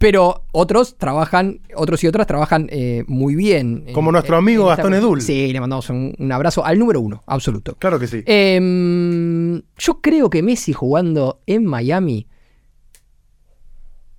Pero 0.02 0.42
otros 0.52 0.98
trabajan, 0.98 1.60
otros 1.76 2.02
y 2.02 2.08
otras 2.08 2.26
trabajan 2.26 2.66
eh, 2.70 3.04
muy 3.06 3.36
bien. 3.36 3.86
Como 3.94 4.10
en- 4.10 4.14
nuestro 4.14 4.34
en- 4.36 4.38
amigo 4.44 4.64
en 4.64 4.70
esta- 4.72 4.82
Gastón 4.82 4.94
Edul. 4.98 5.22
Sí, 5.22 5.52
le 5.52 5.60
mandamos 5.60 5.88
un, 5.90 6.12
un 6.18 6.32
abrazo 6.32 6.64
al 6.64 6.78
número 6.78 7.00
uno, 7.00 7.22
absoluto. 7.26 7.76
Claro 7.78 7.98
que 8.00 8.06
sí. 8.08 8.22
Em, 8.26 9.62
yo 9.78 10.00
creo 10.00 10.28
que 10.28 10.42
Messi 10.42 10.72
jugando 10.72 11.40
en 11.46 11.64
Miami 11.64 12.26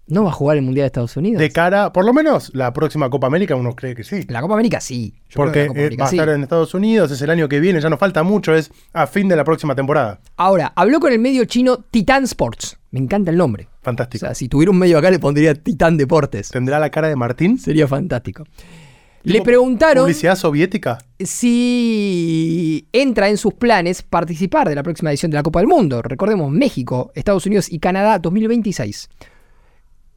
no 0.08 0.24
va 0.24 0.30
a 0.30 0.34
jugar 0.34 0.58
el 0.58 0.64
Mundial 0.64 0.84
de 0.84 0.88
Estados 0.88 1.16
Unidos. 1.18 1.40
De 1.40 1.50
cara, 1.52 1.94
por 1.94 2.06
lo 2.06 2.14
menos 2.14 2.52
la 2.54 2.74
próxima 2.74 3.10
Copa 3.10 3.28
América 3.28 3.56
uno 3.56 3.76
cree 3.76 3.96
que 3.96 4.04
sí. 4.04 4.26
la 4.28 4.42
Copa 4.42 4.54
América 4.56 4.82
sí. 4.82 5.14
Yo 5.30 5.36
Porque 5.36 5.68
Copa 5.68 5.80
eh, 5.80 5.84
América 5.84 6.04
va 6.04 6.10
a 6.10 6.12
estar 6.12 6.30
en 6.30 6.44
Estados 6.44 6.74
Unidos, 6.74 7.12
es 7.12 7.22
el 7.22 7.30
año 7.30 7.48
que 7.48 7.60
viene, 7.60 7.80
ya 7.80 7.90
no 7.90 7.98
falta 7.98 8.24
mucho, 8.24 8.54
es 8.54 8.72
a 8.92 9.08
fin 9.08 9.28
de 9.28 9.36
la 9.36 9.44
próxima 9.44 9.76
temporada. 9.76 10.20
Ahora, 10.36 10.74
habló 10.76 11.00
con 11.00 11.12
el 11.14 11.20
medio 11.20 11.46
chino 11.46 11.78
Titan 11.90 12.26
Sports. 12.26 12.78
Me 12.92 13.00
encanta 13.00 13.32
el 13.32 13.38
nombre. 13.38 13.68
O 13.82 13.84
Fantástico. 13.84 14.26
sea, 14.26 14.36
si 14.36 14.48
tuviera 14.48 14.72
un 14.72 14.78
medio 14.78 14.98
acá 14.98 15.10
le 15.10 15.20
pondría 15.20 15.56
Titan 15.56 15.98
Deportes. 15.98 16.50
¿Tendrá 16.50 16.80
la 16.80 16.90
cara 16.90 17.08
de 17.08 17.16
Martín? 17.16 17.58
Sería 17.58 17.88
fantástico. 17.88 18.44
Le 19.24 19.42
preguntaron 19.42 20.04
¿Publicidad 20.04 20.36
soviética? 20.36 20.98
si 21.18 22.88
entra 22.92 23.30
en 23.30 23.38
sus 23.38 23.54
planes 23.54 24.02
participar 24.02 24.68
de 24.68 24.76
la 24.76 24.84
próxima 24.84 25.12
edición 25.12 25.32
de 25.32 25.38
la 25.38 25.44
Copa 25.44 25.60
del 25.60 25.68
Mundo. 25.68 26.02
Recordemos, 26.02 26.52
México, 26.52 27.12
Estados 27.16 27.46
Unidos 27.46 27.72
y 27.72 27.80
Canadá 27.80 28.20
2026. 28.20 29.10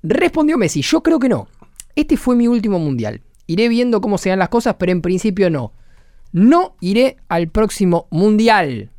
Respondió 0.09 0.57
Messi, 0.57 0.83
yo 0.83 1.03
creo 1.03 1.19
que 1.19 1.29
no. 1.29 1.49
Este 1.97 2.17
fue 2.17 2.37
mi 2.37 2.47
último 2.47 2.79
mundial. 2.79 3.23
Iré 3.47 3.69
viendo 3.69 4.01
cómo 4.01 4.19
se 4.19 4.29
dan 4.29 4.39
las 4.39 4.49
cosas, 4.51 4.77
pero 4.79 4.93
en 4.93 5.03
principio 5.03 5.51
no. 5.51 5.73
No 6.33 6.77
iré 6.81 7.17
al 7.29 7.49
próximo 7.49 8.07
mundial, 8.11 8.91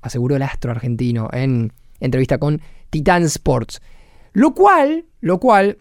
aseguró 0.00 0.36
el 0.36 0.42
astro 0.42 0.70
argentino 0.70 1.28
en 1.32 1.72
entrevista 2.00 2.38
con 2.38 2.62
Titan 2.90 3.24
Sports. 3.24 3.82
Lo 4.32 4.54
cual, 4.54 5.04
lo 5.20 5.38
cual, 5.38 5.78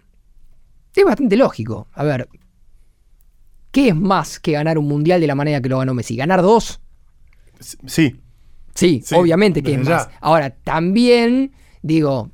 es 0.95 1.05
bastante 1.05 1.37
lógico. 1.37 1.87
A 1.93 2.03
ver, 2.03 2.27
¿qué 3.71 3.89
es 3.89 3.95
más 3.95 4.39
que 4.39 4.53
ganar 4.53 4.77
un 4.77 4.87
mundial 4.87 5.21
de 5.21 5.27
la 5.27 5.35
manera 5.35 5.61
que 5.61 5.69
lo 5.69 5.77
ganó 5.77 5.93
Messi? 5.93 6.15
¿Ganar 6.15 6.41
dos? 6.41 6.81
Sí. 7.59 8.19
Sí, 8.73 9.01
Sí, 9.03 9.15
obviamente 9.15 9.63
que 9.63 9.73
es 9.75 9.87
ya. 9.87 9.95
más. 9.95 10.09
Ahora, 10.21 10.51
también, 10.51 11.51
digo, 11.81 12.31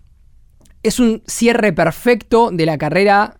es 0.83 0.99
un 0.99 1.23
cierre 1.25 1.73
perfecto 1.73 2.49
de 2.51 2.65
la 2.65 2.77
carrera 2.77 3.37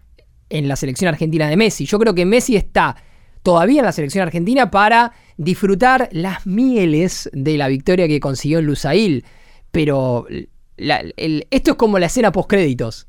en 0.50 0.67
la 0.67 0.75
selección 0.75 1.09
argentina 1.09 1.47
de 1.50 1.57
Messi. 1.57 1.85
Yo 1.85 2.00
creo 2.00 2.13
que 2.15 2.25
Messi 2.25 2.55
está 2.55 2.95
todavía 3.43 3.79
en 3.81 3.85
la 3.85 3.91
selección 3.91 4.21
argentina 4.23 4.71
para 4.71 5.12
disfrutar 5.38 6.09
las 6.12 6.45
mieles 6.47 7.29
de 7.33 7.57
la 7.57 7.67
victoria 7.67 8.07
que 8.07 8.19
consiguió 8.19 8.59
en 8.59 8.65
Lusail. 8.67 9.25
Pero 9.71 10.25
la- 10.77 11.03
el- 11.17 11.47
esto 11.51 11.71
es 11.71 11.77
como 11.77 12.00
la 12.00 12.05
escena 12.05 12.31
postcréditos 12.31 13.07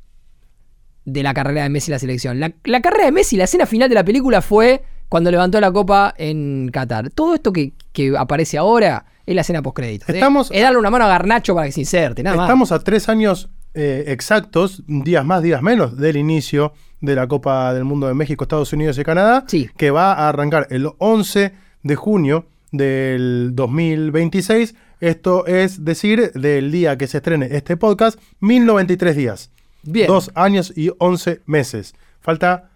de 1.04 1.22
la 1.22 1.34
carrera 1.34 1.62
de 1.64 1.68
Messi 1.68 1.90
en 1.90 1.94
la 1.94 1.98
selección. 1.98 2.40
La, 2.40 2.52
la 2.64 2.80
carrera 2.80 3.04
de 3.04 3.12
Messi, 3.12 3.36
la 3.36 3.44
escena 3.44 3.66
final 3.66 3.88
de 3.88 3.94
la 3.94 4.04
película 4.04 4.40
fue 4.40 4.82
cuando 5.08 5.30
levantó 5.30 5.60
la 5.60 5.70
copa 5.70 6.14
en 6.16 6.70
Qatar. 6.72 7.10
Todo 7.10 7.34
esto 7.34 7.52
que, 7.52 7.74
que 7.92 8.14
aparece 8.16 8.56
ahora 8.58 9.04
es 9.26 9.34
la 9.34 9.42
escena 9.42 9.62
postcréditos. 9.62 10.08
¿eh? 10.08 10.14
Estamos- 10.14 10.50
Es 10.50 10.62
darle 10.62 10.78
una 10.78 10.90
mano 10.90 11.04
a 11.04 11.08
Garnacho 11.08 11.54
para 11.54 11.66
que 11.66 11.72
se 11.72 11.80
inserte, 11.80 12.22
nada 12.22 12.36
más. 12.36 12.46
Estamos 12.46 12.72
a 12.72 12.78
tres 12.80 13.08
años 13.08 13.50
eh, 13.74 14.04
exactos, 14.08 14.82
días 14.86 15.24
más, 15.24 15.42
días 15.42 15.62
menos, 15.62 15.96
del 15.96 16.16
inicio 16.16 16.72
de 17.00 17.14
la 17.14 17.26
Copa 17.26 17.74
del 17.74 17.84
Mundo 17.84 18.06
de 18.06 18.14
México, 18.14 18.44
Estados 18.44 18.72
Unidos 18.72 18.98
y 18.98 19.04
Canadá, 19.04 19.44
Sí. 19.46 19.68
que 19.76 19.90
va 19.90 20.12
a 20.14 20.28
arrancar 20.28 20.66
el 20.70 20.88
11 20.98 21.52
de 21.82 21.96
junio 21.96 22.46
del 22.72 23.50
2026. 23.54 24.74
Esto 25.00 25.46
es 25.46 25.84
decir, 25.84 26.32
del 26.32 26.70
día 26.72 26.96
que 26.96 27.06
se 27.06 27.18
estrene 27.18 27.48
este 27.50 27.76
podcast, 27.76 28.18
1093 28.40 29.16
días. 29.16 29.50
Bien. 29.82 30.06
Dos 30.06 30.30
años 30.34 30.72
y 30.76 30.90
11 30.98 31.42
meses. 31.46 31.94
Falta 32.20 32.70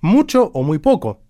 mucho 0.00 0.50
o 0.52 0.62
muy 0.62 0.78
poco, 0.78 1.22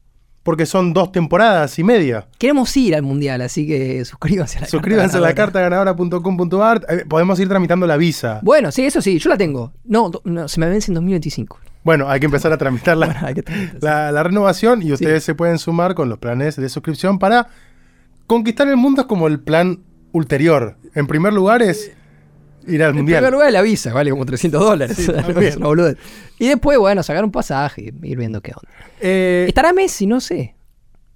porque 0.45 0.67
son 0.67 0.93
dos 0.93 1.11
temporadas 1.11 1.77
y 1.81 1.83
media. 1.85 2.29
Queremos 2.39 2.77
ir 2.77 2.95
al 2.95 3.03
mundial, 3.03 3.41
así 3.41 3.67
que 3.67 4.05
suscríbanse 4.05 4.59
a 4.59 4.61
la 4.61 4.67
Suscríbanse 4.69 5.17
a 5.17 5.21
la 5.21 5.35
carta. 5.35 5.67
Eh, 5.67 7.05
podemos 7.09 7.41
ir 7.41 7.49
tramitando 7.49 7.87
la 7.87 7.97
visa. 7.97 8.39
Bueno, 8.43 8.71
sí, 8.71 8.85
eso 8.85 9.03
sí, 9.03 9.19
yo 9.19 9.31
la 9.31 9.37
tengo. 9.37 9.73
No, 9.85 10.13
se 10.47 10.61
me 10.61 10.69
vence 10.69 10.91
en 10.91 10.95
2025. 10.95 11.59
Bueno, 11.83 12.09
hay 12.09 12.21
que 12.21 12.27
empezar 12.27 12.53
a 12.53 12.59
tramitar 12.59 12.97
la, 12.97 13.07
Bueno, 13.07 13.21
hay 13.27 13.35
que 13.35 13.43
tramitar, 13.43 13.73
sí. 13.73 13.79
la- 13.83 14.13
la 14.13 14.23
renovación 14.23 14.83
y 14.83 14.93
ustedes 14.93 15.25
se 15.25 15.35
pueden 15.35 15.59
sumar 15.59 15.95
con 15.95 16.09
los 16.09 16.19
planes 16.19 16.57
de 16.57 16.69
suscripción 16.69 17.19
para 17.19 17.49
conquistar 18.27 18.69
el 18.69 18.77
mundo 18.77 19.03
es 19.03 19.07
como 19.07 19.27
el 19.27 19.41
plan 19.41 19.81
ulterior. 20.13 20.77
En 20.95 21.07
primer 21.07 21.33
lugar 21.33 21.63
es 21.63 21.93
ir 22.67 22.83
al 22.83 22.91
En 22.91 22.97
mundial. 22.97 23.19
primer 23.21 23.33
lugar, 23.33 23.53
la 23.53 23.63
visa 23.63 23.93
vale 23.93 24.11
como 24.11 24.25
300 24.27 24.61
dólares. 24.61 24.97
Sí, 24.97 25.13
No. 25.59 25.73
Y 26.39 26.49
después, 26.49 26.79
bueno, 26.79 27.03
sacar 27.03 27.25
un 27.25 27.31
pasaje, 27.33 27.93
ir 28.03 28.17
viendo 28.19 28.41
qué 28.41 28.53
onda. 28.53 28.69
Eh, 29.01 29.45
¿Estará 29.49 29.73
Messi? 29.73 30.07
No 30.07 30.21
sé. 30.21 30.55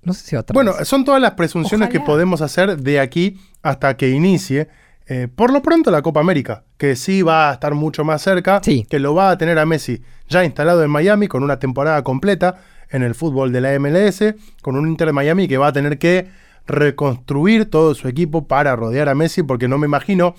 No 0.03 0.13
sé 0.15 0.27
si 0.27 0.37
va 0.37 0.41
a 0.41 0.43
estar 0.43 0.55
bueno, 0.55 0.73
Messi. 0.73 0.85
son 0.85 1.05
todas 1.05 1.21
las 1.21 1.33
presunciones 1.33 1.89
Ojalá. 1.89 2.01
que 2.01 2.07
podemos 2.07 2.41
hacer 2.41 2.79
de 2.79 3.01
aquí 3.01 3.39
hasta 3.63 3.97
que 3.97 4.11
inicie. 4.11 4.69
eh, 5.11 5.27
por 5.35 5.51
lo 5.53 5.63
pronto 5.63 5.91
la 5.91 6.03
Copa 6.03 6.21
América, 6.21 6.65
que 6.77 6.95
sí 6.95 7.23
va 7.23 7.49
a 7.51 7.55
estar 7.55 7.75
mucho 7.75 8.05
más 8.05 8.21
cerca, 8.21 8.61
Sí. 8.63 8.87
que 8.91 8.99
lo 8.99 9.15
va 9.15 9.31
a 9.31 9.39
tener 9.39 9.59
a 9.59 9.65
Messi 9.65 10.03
ya 10.29 10.45
instalado 10.45 10.85
en 10.85 10.91
Miami 10.91 11.29
con 11.29 11.43
una 11.43 11.59
temporada 11.59 12.03
completa 12.05 12.57
en 12.91 13.03
el 13.03 13.15
fútbol 13.15 13.51
de 13.51 13.61
la 13.63 13.73
MLS, 13.79 14.35
con 14.61 14.77
un 14.77 14.87
Inter 14.87 15.07
de 15.09 15.13
Miami 15.15 15.49
que 15.49 15.57
va 15.57 15.69
a 15.69 15.73
tener 15.73 15.99
que 15.99 16.29
reconstruir 16.67 17.71
todo 17.71 17.95
su 17.95 18.09
equipo 18.09 18.47
para 18.47 18.77
rodear 18.77 19.09
a 19.09 19.15
Messi, 19.15 19.43
porque 19.43 19.69
no 19.69 19.79
me 19.79 19.87
imagino 19.87 20.35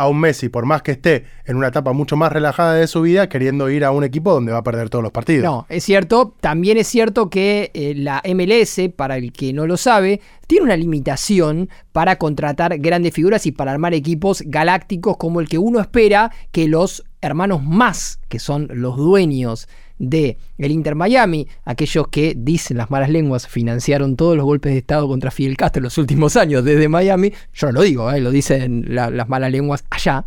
a 0.00 0.08
un 0.08 0.18
Messi, 0.18 0.48
por 0.48 0.64
más 0.64 0.80
que 0.80 0.92
esté 0.92 1.26
en 1.44 1.58
una 1.58 1.68
etapa 1.68 1.92
mucho 1.92 2.16
más 2.16 2.32
relajada 2.32 2.72
de 2.72 2.86
su 2.86 3.02
vida, 3.02 3.28
queriendo 3.28 3.68
ir 3.68 3.84
a 3.84 3.90
un 3.90 4.02
equipo 4.02 4.32
donde 4.32 4.50
va 4.50 4.58
a 4.58 4.62
perder 4.62 4.88
todos 4.88 5.02
los 5.02 5.12
partidos. 5.12 5.44
No, 5.44 5.66
es 5.68 5.84
cierto. 5.84 6.34
También 6.40 6.78
es 6.78 6.86
cierto 6.86 7.28
que 7.28 7.70
eh, 7.74 7.92
la 7.94 8.22
MLS, 8.24 8.90
para 8.96 9.18
el 9.18 9.30
que 9.30 9.52
no 9.52 9.66
lo 9.66 9.76
sabe, 9.76 10.22
tiene 10.46 10.64
una 10.64 10.76
limitación 10.78 11.68
para 11.92 12.16
contratar 12.16 12.78
grandes 12.78 13.12
figuras 13.12 13.44
y 13.44 13.52
para 13.52 13.72
armar 13.72 13.92
equipos 13.92 14.42
galácticos 14.46 15.18
como 15.18 15.38
el 15.38 15.50
que 15.50 15.58
uno 15.58 15.80
espera 15.80 16.32
que 16.50 16.66
los 16.66 17.04
hermanos 17.20 17.62
más, 17.62 18.20
que 18.30 18.38
son 18.38 18.68
los 18.72 18.96
dueños 18.96 19.68
de 20.00 20.38
el 20.58 20.72
Inter 20.72 20.94
Miami, 20.94 21.46
aquellos 21.64 22.08
que 22.08 22.34
dicen 22.36 22.78
las 22.78 22.90
malas 22.90 23.10
lenguas 23.10 23.46
financiaron 23.46 24.16
todos 24.16 24.34
los 24.34 24.44
golpes 24.46 24.72
de 24.72 24.78
estado 24.78 25.06
contra 25.06 25.30
Fidel 25.30 25.56
Castro 25.58 25.80
en 25.80 25.84
los 25.84 25.98
últimos 25.98 26.36
años 26.36 26.64
desde 26.64 26.88
Miami, 26.88 27.32
yo 27.52 27.66
no 27.68 27.74
lo 27.74 27.82
digo, 27.82 28.10
eh, 28.10 28.20
lo 28.20 28.30
dicen 28.30 28.86
la- 28.88 29.10
las 29.10 29.28
malas 29.28 29.52
lenguas 29.52 29.84
allá, 29.90 30.24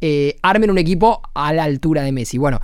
eh, 0.00 0.36
armen 0.42 0.70
un 0.70 0.78
equipo 0.78 1.20
a 1.34 1.52
la 1.52 1.64
altura 1.64 2.02
de 2.02 2.12
Messi. 2.12 2.38
Bueno, 2.38 2.60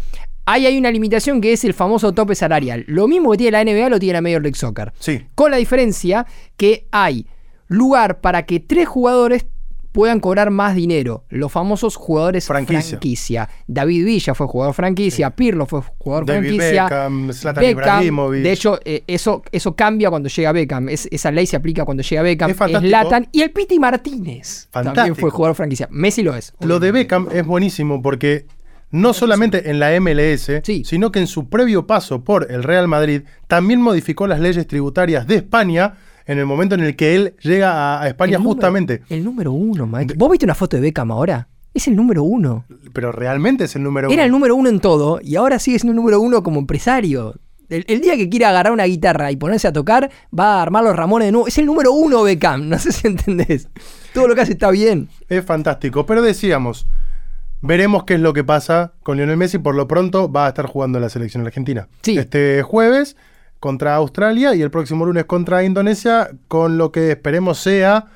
ahí 0.47 0.66
hay 0.66 0.78
una 0.78 0.90
limitación 0.92 1.40
que 1.40 1.52
es 1.52 1.64
el 1.64 1.75
famoso 1.75 2.12
tope 2.12 2.35
salarial. 2.37 2.85
Lo 2.87 3.09
mismo 3.09 3.33
que 3.33 3.38
tiene 3.38 3.52
la 3.52 3.61
NBA 3.64 3.88
lo 3.88 3.99
tiene 3.99 4.14
la 4.14 4.23
Major 4.23 4.42
League 4.42 4.57
Soccer. 4.57 4.92
Sí. 5.00 5.23
Con 5.35 5.50
la 5.50 5.57
diferencia 5.57 6.26
que 6.57 6.87
hay 6.92 7.26
lugar 7.69 8.21
para 8.21 8.45
que 8.47 8.61
tres 8.61 8.87
jugadores 8.87 9.47
puedan 9.92 10.20
cobrar 10.20 10.50
más 10.50 10.75
dinero. 10.75 11.25
Los 11.28 11.52
famosos 11.52 11.96
jugadores 11.96 12.46
Franquicia. 12.46 12.82
franquicia. 12.99 13.49
David 13.66 14.04
Villa 14.06 14.34
fue 14.34 14.46
jugador 14.46 14.75
franquicia, 14.75 15.30
Pirlo 15.30 15.66
fue 15.66 15.82
jugador 15.99 16.26
David 16.26 16.49
franquicia. 16.49 16.84
Beckham, 16.84 17.32
Zlatan 17.32 17.62
Beckham, 17.64 18.30
de 18.42 18.52
hecho, 18.52 18.80
eh, 18.84 19.04
eso, 19.06 19.42
eso 19.52 19.76
cambia 19.76 20.08
cuando 20.11 20.28
llega 20.28 20.52
Beckham. 20.52 20.88
Es- 20.88 21.08
esa 21.11 21.30
ley 21.30 21.46
se 21.46 21.56
aplica 21.56 21.84
cuando 21.84 22.02
llega 22.02 22.22
Beckham. 22.22 22.50
Es. 22.50 22.56
Zlatan 22.56 23.28
y 23.32 23.42
el 23.42 23.50
Piti 23.50 23.78
Martínez 23.78 24.68
también 24.70 25.14
fue 25.14 25.30
jugador 25.30 25.54
franquicia. 25.54 25.88
Messi 25.90 26.22
lo 26.22 26.34
es. 26.34 26.54
Lo 26.61 26.80
de 26.80 26.90
Beckham 26.92 27.28
es 27.32 27.44
buenísimo 27.46 28.00
porque 28.02 28.46
no 28.90 29.12
solamente 29.14 29.70
en 29.70 29.78
la 29.78 29.92
MLS, 30.00 30.61
Sí. 30.64 30.84
sino 30.84 31.12
que 31.12 31.18
en 31.18 31.26
su 31.26 31.49
previo 31.49 31.87
paso 31.87 32.25
por 32.25 32.50
el 32.50 32.62
Real 32.62 32.88
Madrid 32.88 33.22
también 33.46 33.80
modificó 33.80 34.26
las 34.26 34.40
leyes 34.40 34.66
tributarias 34.66 35.26
de 35.26 35.37
España 35.37 35.94
en 36.26 36.38
el 36.38 36.47
momento 36.47 36.75
en 36.75 36.83
el 36.83 36.97
que 36.97 37.14
él 37.14 37.35
llega 37.43 37.73
a, 37.73 38.02
a 38.02 38.09
España 38.09 38.37
El 38.37 38.43
número- 38.43 38.55
justamente. 38.55 39.02
el 39.09 39.25
número 39.25 39.52
uno, 39.52 39.87
Mike. 39.87 40.14
¿Vos 40.17 40.31
viste 40.31 40.47
una 40.47 40.55
foto 40.55 40.76
de 40.76 40.83
Beckham 40.83 41.11
ahora? 41.12 41.49
Es 41.75 41.88
el 41.88 41.97
número 41.97 42.23
uno. 42.23 42.64
Pero 42.93 43.12
realmente 43.12 43.64
es 43.64 43.76
el 43.76 43.83
número 43.83 44.11
Era 44.11 44.25
el 44.25 44.31
uno. 44.31 44.38
número 44.38 44.57
uno 44.57 44.69
en 44.69 44.81
todo 44.81 45.21
y 45.23 45.37
ahora 45.37 45.59
sigue 45.59 45.79
siendo 45.79 45.93
el 45.93 45.97
número 45.97 46.21
uno 46.21 46.43
como 46.43 46.61
empresario. 46.61 47.35
El, 47.71 47.87
el 47.88 48.02
día 48.02 48.17
que 48.17 48.29
quiera 48.29 48.50
agarrar 48.50 48.73
una 48.75 48.85
guitarra 48.85 49.33
y 49.33 49.37
ponerse 49.37 49.67
a 49.69 49.73
tocar, 49.73 50.11
va 50.38 50.57
a 50.59 50.62
armar 50.62 50.85
los 50.85 50.95
Ramones 50.95 51.29
de 51.29 51.33
nuevo. 51.33 51.47
Es 51.49 51.57
el 51.57 51.64
número 51.64 51.93
uno 51.93 52.23
Beckham, 52.23 52.69
no 52.69 52.79
sé 52.79 52.93
si 52.93 53.07
entendés. 53.09 53.69
Todo 54.12 54.29
lo 54.29 54.35
que 54.35 54.43
hace 54.43 54.52
está 54.52 54.71
bien. 54.71 55.09
Es 55.31 55.43
fantástico. 55.47 56.05
Pero 56.05 56.21
decíamos, 56.21 56.87
veremos 57.62 58.05
qué 58.05 58.14
es 58.14 58.21
lo 58.21 58.35
que 58.35 58.45
pasa 58.45 58.93
con 59.02 59.17
Lionel 59.17 59.38
Messi. 59.38 59.57
Por 59.59 59.75
lo 59.75 59.88
pronto 59.88 60.31
va 60.31 60.45
a 60.45 60.49
estar 60.49 60.67
jugando 60.67 60.99
en 60.99 61.02
la 61.02 61.09
selección 61.09 61.47
argentina. 61.47 61.88
Sí. 62.02 62.19
Este 62.19 62.62
jueves 62.62 63.17
contra 63.62 63.95
Australia 63.95 64.57
y 64.57 64.61
el 64.61 64.73
próximo 64.73 65.07
lunes 65.07 65.25
contra 65.25 65.62
Indonesia, 65.62 66.28
con 66.49 66.78
lo 66.78 66.90
que 66.90 67.12
esperemos 67.12 67.59
sea 67.59 68.07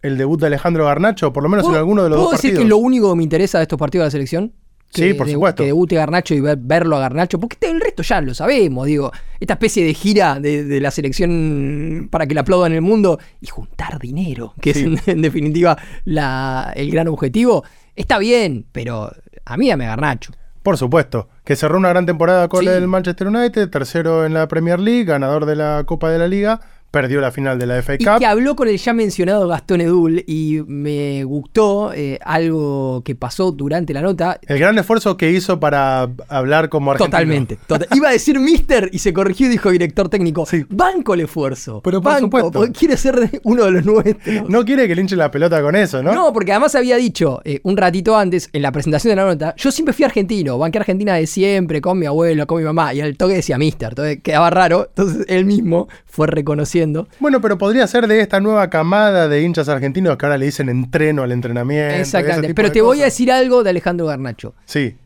el 0.00 0.16
debut 0.16 0.40
de 0.40 0.46
Alejandro 0.46 0.86
Garnacho, 0.86 1.30
por 1.30 1.42
lo 1.42 1.50
menos 1.50 1.64
en 1.66 1.72
¿Puedo- 1.72 1.78
alguno 1.80 2.02
de 2.04 2.08
los 2.08 2.16
¿Puedo 2.16 2.30
dos 2.30 2.40
decir 2.40 2.52
partidos. 2.52 2.60
que 2.60 2.64
es 2.64 2.70
lo 2.70 2.78
único 2.78 3.10
que 3.10 3.16
me 3.18 3.22
interesa 3.22 3.58
de 3.58 3.64
estos 3.64 3.78
partidos 3.78 4.04
de 4.04 4.06
la 4.06 4.10
selección? 4.12 4.52
Sí, 4.90 5.02
Que 5.02 5.14
por 5.16 5.26
debu- 5.26 5.32
supuesto. 5.34 5.62
Que 5.62 5.66
debute 5.66 5.96
Garnacho 5.96 6.34
y 6.34 6.40
ver- 6.40 6.56
verlo 6.58 6.96
a 6.96 7.00
Garnacho. 7.00 7.38
Porque 7.38 7.58
el 7.68 7.78
resto 7.78 8.02
ya 8.02 8.22
lo 8.22 8.32
sabemos, 8.32 8.86
digo. 8.86 9.12
Esta 9.38 9.52
especie 9.52 9.84
de 9.84 9.92
gira 9.92 10.40
de, 10.40 10.64
de 10.64 10.80
la 10.80 10.90
selección 10.90 12.08
para 12.10 12.26
que 12.26 12.34
la 12.34 12.40
aplaudan 12.40 12.72
el 12.72 12.80
mundo 12.80 13.18
y 13.42 13.48
juntar 13.48 13.98
dinero, 13.98 14.54
que 14.62 14.72
Sí. 14.72 14.80
es 14.80 14.86
en, 15.08 15.16
en 15.16 15.20
definitiva 15.22 15.76
la- 16.06 16.72
el 16.74 16.90
gran 16.90 17.08
objetivo. 17.08 17.64
Está 17.94 18.16
bien, 18.18 18.64
pero 18.72 19.12
a 19.44 19.56
mí 19.58 19.68
dame 19.68 19.84
Garnacho. 19.84 20.32
Por 20.68 20.76
supuesto, 20.76 21.30
que 21.44 21.56
cerró 21.56 21.78
una 21.78 21.88
gran 21.88 22.04
temporada 22.04 22.46
con 22.48 22.60
Sí. 22.60 22.68
el 22.68 22.88
Manchester 22.88 23.28
United, 23.28 23.70
tercero 23.70 24.26
en 24.26 24.34
la 24.34 24.48
Premier 24.48 24.78
League, 24.78 25.04
ganador 25.04 25.46
de 25.46 25.56
la 25.56 25.82
Copa 25.86 26.10
de 26.10 26.18
la 26.18 26.28
Liga, 26.28 26.60
perdió 26.90 27.20
la 27.20 27.30
final 27.30 27.58
de 27.58 27.66
la 27.66 27.82
FA 27.82 27.94
Y 27.94 27.98
Cup. 27.98 28.18
que 28.18 28.26
habló 28.26 28.56
con 28.56 28.68
el 28.68 28.78
ya 28.78 28.92
mencionado 28.94 29.46
Gastón 29.48 29.80
Edul 29.80 30.24
y 30.26 30.60
me 30.66 31.22
gustó 31.24 31.92
eh, 31.92 32.18
algo 32.24 33.02
que 33.04 33.14
pasó 33.14 33.52
durante 33.52 33.92
la 33.92 34.00
nota. 34.02 34.38
El 34.46 34.58
gran 34.58 34.78
esfuerzo 34.78 35.16
que 35.16 35.30
hizo 35.30 35.60
para 35.60 36.08
hablar 36.28 36.68
como 36.68 36.90
argentino. 36.92 37.10
Totalmente. 37.10 37.58
total- 37.66 37.88
Iba 37.94 38.08
a 38.08 38.12
decir 38.12 38.38
mister 38.40 38.88
y 38.92 38.98
se 39.00 39.12
corrigió 39.12 39.46
y 39.46 39.50
dijo 39.50 39.70
director 39.70 40.08
técnico. 40.08 40.46
Sí. 40.46 40.64
Banco 40.70 41.14
el 41.14 41.20
esfuerzo. 41.20 41.80
Pero 41.82 42.00
por 42.00 42.12
banco, 42.12 42.38
supuesto. 42.40 42.72
quiere 42.78 42.96
ser 42.96 43.40
uno 43.44 43.64
de 43.64 43.70
los 43.72 43.84
nuestros. 43.84 44.48
No 44.48 44.64
quiere 44.64 44.88
que 44.88 44.94
le 44.94 45.02
hinche 45.02 45.16
la 45.16 45.30
pelota 45.30 45.60
con 45.62 45.76
eso, 45.76 46.02
¿no? 46.02 46.12
No, 46.14 46.32
porque 46.32 46.52
además 46.52 46.74
había 46.74 46.96
dicho 46.96 47.40
eh, 47.44 47.60
un 47.64 47.76
ratito 47.76 48.16
antes, 48.16 48.48
en 48.52 48.62
la 48.62 48.72
presentación 48.72 49.10
de 49.10 49.16
la 49.16 49.24
nota, 49.26 49.54
yo 49.56 49.70
siempre 49.70 49.92
fui 49.92 50.04
argentino, 50.04 50.58
banqué 50.58 50.78
Argentina 50.78 51.14
de 51.14 51.26
siempre, 51.26 51.80
con 51.80 51.98
mi 51.98 52.06
abuelo, 52.06 52.46
con 52.46 52.58
mi 52.58 52.64
mamá, 52.64 52.94
y 52.94 53.00
al 53.00 53.16
toque 53.16 53.34
decía 53.34 53.58
mister, 53.58 53.90
entonces 53.90 54.20
quedaba 54.22 54.50
raro, 54.50 54.86
entonces 54.88 55.26
él 55.28 55.44
mismo 55.44 55.88
fue 56.06 56.26
Bueno, 57.20 57.40
pero 57.40 57.58
podría 57.58 57.86
ser 57.86 58.06
de 58.06 58.20
esta 58.20 58.40
nueva 58.40 58.70
camada 58.70 59.28
de 59.28 59.42
hinchas 59.42 59.68
argentinos 59.68 60.16
que 60.16 60.26
ahora 60.26 60.38
le 60.38 60.46
dicen 60.46 60.68
entreno 60.68 61.22
al 61.22 61.32
entrenamiento. 61.32 61.94
Exactamente, 61.96 62.54
pero 62.54 62.70
te 62.72 62.80
voy 62.82 63.00
a 63.02 63.04
decir 63.06 63.30
algo 63.32 63.62
de 63.62 63.70
Alejandro 63.70 64.06
Garnacho. 64.06 64.54
Sí. 64.64 64.96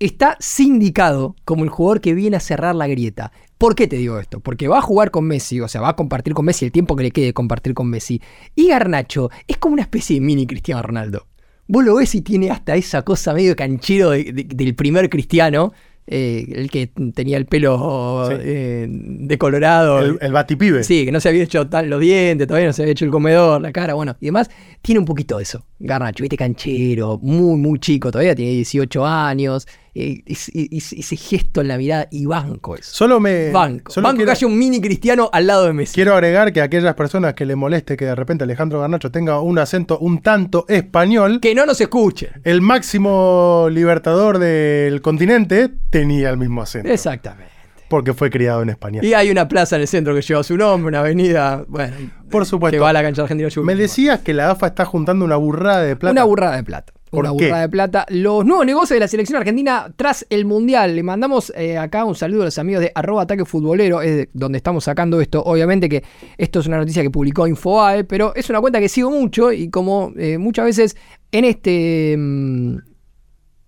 está 0.00 0.36
sindicado 0.38 1.34
como 1.44 1.64
el 1.64 1.70
jugador 1.70 2.00
que 2.00 2.14
viene 2.14 2.36
a 2.36 2.40
cerrar 2.40 2.74
la 2.74 2.86
grieta. 2.86 3.32
¿Por 3.58 3.74
qué 3.74 3.88
te 3.88 3.96
digo 3.96 4.20
esto? 4.20 4.38
Porque 4.38 4.68
va 4.68 4.78
a 4.78 4.82
jugar 4.82 5.10
con 5.10 5.24
Messi, 5.26 5.60
o 5.60 5.66
sea, 5.66 5.80
va 5.80 5.88
a 5.88 5.96
compartir 5.96 6.34
con 6.34 6.44
Messi 6.44 6.64
el 6.66 6.70
tiempo 6.72 6.94
que 6.94 7.02
le 7.02 7.10
quede 7.10 7.32
compartir 7.32 7.74
con 7.74 7.90
Messi. 7.90 8.22
Y 8.54 8.68
Garnacho 8.68 9.30
es 9.48 9.56
como 9.58 9.72
una 9.72 9.82
especie 9.82 10.14
de 10.14 10.20
mini 10.20 10.46
Cristiano 10.46 10.82
Ronaldo. 10.82 11.26
vos 11.70 11.84
lo 11.84 11.96
ves 11.96 12.14
y 12.14 12.22
tiene 12.22 12.50
hasta 12.50 12.76
esa 12.76 13.02
cosa 13.02 13.34
medio 13.34 13.54
canchero 13.54 14.08
de- 14.10 14.32
de- 14.32 14.44
del 14.44 14.74
primer 14.74 15.10
cristiano, 15.10 15.74
eh, 16.10 16.46
el 16.54 16.70
que 16.70 16.86
tenía 17.14 17.36
el 17.36 17.46
pelo 17.46 18.26
Sí. 18.28 18.34
eh, 18.40 18.86
decolorado. 18.90 20.00
El, 20.00 20.18
el 20.20 20.32
batipibe. 20.32 20.82
Sí, 20.82 21.04
que 21.04 21.12
no 21.12 21.20
se 21.20 21.28
había 21.28 21.42
hecho 21.44 21.68
tan 21.68 21.88
los 21.90 22.00
dientes, 22.00 22.46
todavía 22.48 22.66
no 22.68 22.72
se 22.72 22.82
había 22.82 22.92
hecho 22.92 23.04
el 23.04 23.10
comedor, 23.10 23.60
la 23.60 23.72
cara, 23.72 23.94
bueno, 23.94 24.16
y 24.20 24.26
demás. 24.26 24.50
Tiene 24.82 24.98
un 25.00 25.04
poquito 25.04 25.36
de 25.36 25.42
eso. 25.42 25.64
Garnacho, 25.78 26.22
viste, 26.22 26.36
canchero, 26.36 27.18
muy, 27.22 27.58
muy 27.58 27.78
chico, 27.78 28.10
todavía 28.10 28.34
tiene 28.34 28.52
18 28.52 29.06
años. 29.06 29.66
Eh, 30.00 30.22
ese- 30.26 31.16
gesto 31.16 31.60
en 31.60 31.68
la 31.68 31.76
mirada 31.76 32.06
y 32.10 32.26
banco 32.26 32.76
eso. 32.76 32.90
Solo 32.94 33.18
me. 33.20 33.50
Banco. 33.50 33.90
solo 33.92 34.06
banco 34.06 34.16
quiero, 34.18 34.30
que 34.32 34.36
haya 34.38 34.46
un 34.46 34.58
mini 34.58 34.80
cristiano 34.80 35.28
al 35.32 35.46
lado 35.46 35.64
de 35.66 35.72
Messi. 35.72 35.94
quiero 35.94 36.14
agregar 36.14 36.52
que 36.52 36.60
a 36.60 36.64
aquellas 36.64 36.94
personas 36.94 37.34
que 37.34 37.44
le 37.46 37.56
moleste 37.56 37.96
que 37.96 38.04
de 38.04 38.14
repente 38.14 38.44
Alejandro 38.44 38.80
Garnacho 38.80 39.10
tenga 39.10 39.40
un 39.40 39.58
acento 39.58 39.98
un 39.98 40.20
tanto 40.22 40.64
español, 40.68 41.40
Que 41.40 41.54
no 41.54 41.66
nos 41.66 41.80
escuchen. 41.80 42.30
el 42.44 42.60
máximo 42.60 43.68
libertador 43.70 44.38
del 44.38 45.00
continente 45.02 45.70
tenía 45.90 46.30
el 46.30 46.36
mismo 46.36 46.62
acento. 46.62 46.88
Exactamente. 46.88 47.52
Porque 47.88 48.12
fue 48.12 48.28
criado 48.30 48.60
en 48.62 48.68
España. 48.68 49.00
Y 49.02 49.14
hay 49.14 49.30
una 49.30 49.48
plaza 49.48 49.76
en 49.76 49.82
el 49.82 49.88
centro 49.88 50.14
que 50.14 50.20
lleva 50.20 50.42
su 50.42 50.58
nombre, 50.58 50.88
una 50.88 51.00
avenida, 51.00 51.64
bueno, 51.68 51.96
Por 52.30 52.44
supuesto. 52.44 52.76
que 52.76 52.80
va 52.80 52.90
a 52.90 52.92
la 52.92 53.02
cancha 53.02 53.22
argentina. 53.22 53.48
Me 53.62 53.74
decías 53.74 54.20
que 54.20 54.34
la 54.34 54.50
AFA 54.50 54.66
está 54.66 54.84
juntando 54.84 55.24
una 55.24 55.36
burrada 55.36 55.82
de 55.82 55.96
plata. 55.96 56.12
Una 56.12 56.24
burrada 56.24 56.56
de 56.56 56.64
plata. 56.64 56.92
¿Por 57.10 57.24
Una 57.24 57.36
qué? 57.36 57.46
burrada 57.46 57.62
de 57.62 57.68
plata. 57.68 58.06
Los 58.10 58.44
nuevos 58.44 58.66
negocios 58.66 58.96
de 58.96 59.00
la 59.00 59.08
selección 59.08 59.38
argentina 59.38 59.92
tras 59.96 60.26
el 60.30 60.44
Mundial. 60.44 60.94
Le 60.94 61.02
mandamos 61.02 61.52
eh, 61.56 61.78
acá 61.78 62.04
un 62.04 62.14
saludo 62.14 62.42
a 62.42 62.44
los 62.46 62.58
amigos 62.58 62.82
de 62.82 62.92
arroba 62.94 63.22
ataque 63.22 63.44
futbolero, 63.44 64.02
es 64.02 64.16
de 64.16 64.30
donde 64.32 64.58
estamos 64.58 64.84
sacando 64.84 65.20
esto. 65.20 65.42
Obviamente 65.42 65.88
que 65.88 66.02
esto 66.36 66.60
es 66.60 66.66
una 66.66 66.78
noticia 66.78 67.02
que 67.02 67.10
publicó 67.10 67.46
Infobae, 67.46 68.04
pero 68.04 68.34
es 68.34 68.48
una 68.50 68.60
cuenta 68.60 68.80
que 68.80 68.88
sigo 68.88 69.10
mucho 69.10 69.52
y 69.52 69.70
como 69.70 70.12
eh, 70.16 70.38
muchas 70.38 70.66
veces 70.66 70.96
en 71.32 71.44
este, 71.44 72.14
mm, 72.18 72.76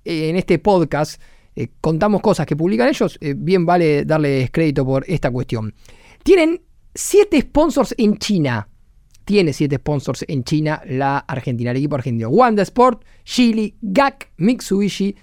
en 0.04 0.36
este 0.36 0.58
podcast 0.58 1.20
eh, 1.56 1.68
contamos 1.80 2.20
cosas 2.20 2.46
que 2.46 2.56
publican 2.56 2.88
ellos, 2.88 3.18
bien 3.36 3.66
vale 3.66 4.04
darles 4.04 4.50
crédito 4.50 4.84
por 4.84 5.04
esta 5.08 5.30
cuestión. 5.30 5.74
Tienen 6.22 6.60
siete 6.94 7.40
sponsors 7.40 7.94
en 7.98 8.18
China 8.18 8.69
tiene 9.30 9.52
siete 9.52 9.76
sponsors 9.76 10.24
en 10.26 10.42
China, 10.42 10.82
la 10.84 11.18
Argentina, 11.18 11.70
el 11.70 11.76
equipo 11.76 11.94
argentino. 11.94 12.30
Wanda 12.30 12.64
Sport, 12.64 13.04
Chili, 13.22 13.76
GAC, 13.80 14.32
Mitsubishi, 14.38 15.14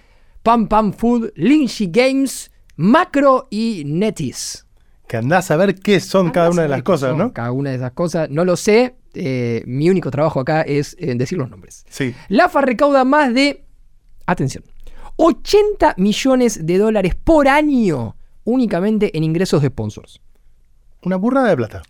Pam 0.44 0.70
Pam 0.70 0.94
Food, 0.94 1.34
Linji 1.36 1.88
Games, 1.92 2.50
Macro 2.78 3.50
y 3.52 3.84
Netis. 3.86 4.66
Que 5.10 5.18
andás 5.18 5.52
a 5.52 5.58
ver 5.58 5.76
qué 5.76 6.00
son 6.00 6.32
cada 6.32 6.50
una 6.52 6.62
de 6.62 6.70
las 6.70 6.84
cosas, 6.84 7.18
¿no? 7.18 7.34
Cada 7.34 7.52
una 7.52 7.72
de 7.72 7.76
esas 7.76 7.92
cosas, 7.92 8.30
no 8.30 8.46
lo 8.46 8.56
sé. 8.56 8.96
eh, 9.14 9.62
mi 9.66 9.90
único 9.90 10.10
trabajo 10.10 10.40
acá 10.40 10.62
es 10.62 10.96
eh, 11.00 11.14
decir 11.16 11.38
los 11.38 11.50
nombres. 11.50 11.86
Sí. 11.90 12.16
La 12.30 12.46
AFA 12.46 12.62
recauda 12.62 13.04
más 13.04 13.34
de, 13.34 13.66
atención, 14.26 14.64
80 15.18 15.96
millones 15.98 16.66
de 16.66 16.78
dólares 16.78 17.14
por 17.22 17.50
año 17.50 18.16
únicamente 18.46 19.18
en 19.18 19.26
ingresos 19.26 19.62
de 19.62 19.68
sponsors. 19.68 20.22
Una 21.04 21.18
burrada 21.18 21.50
de 21.50 21.58
plata. 21.58 21.82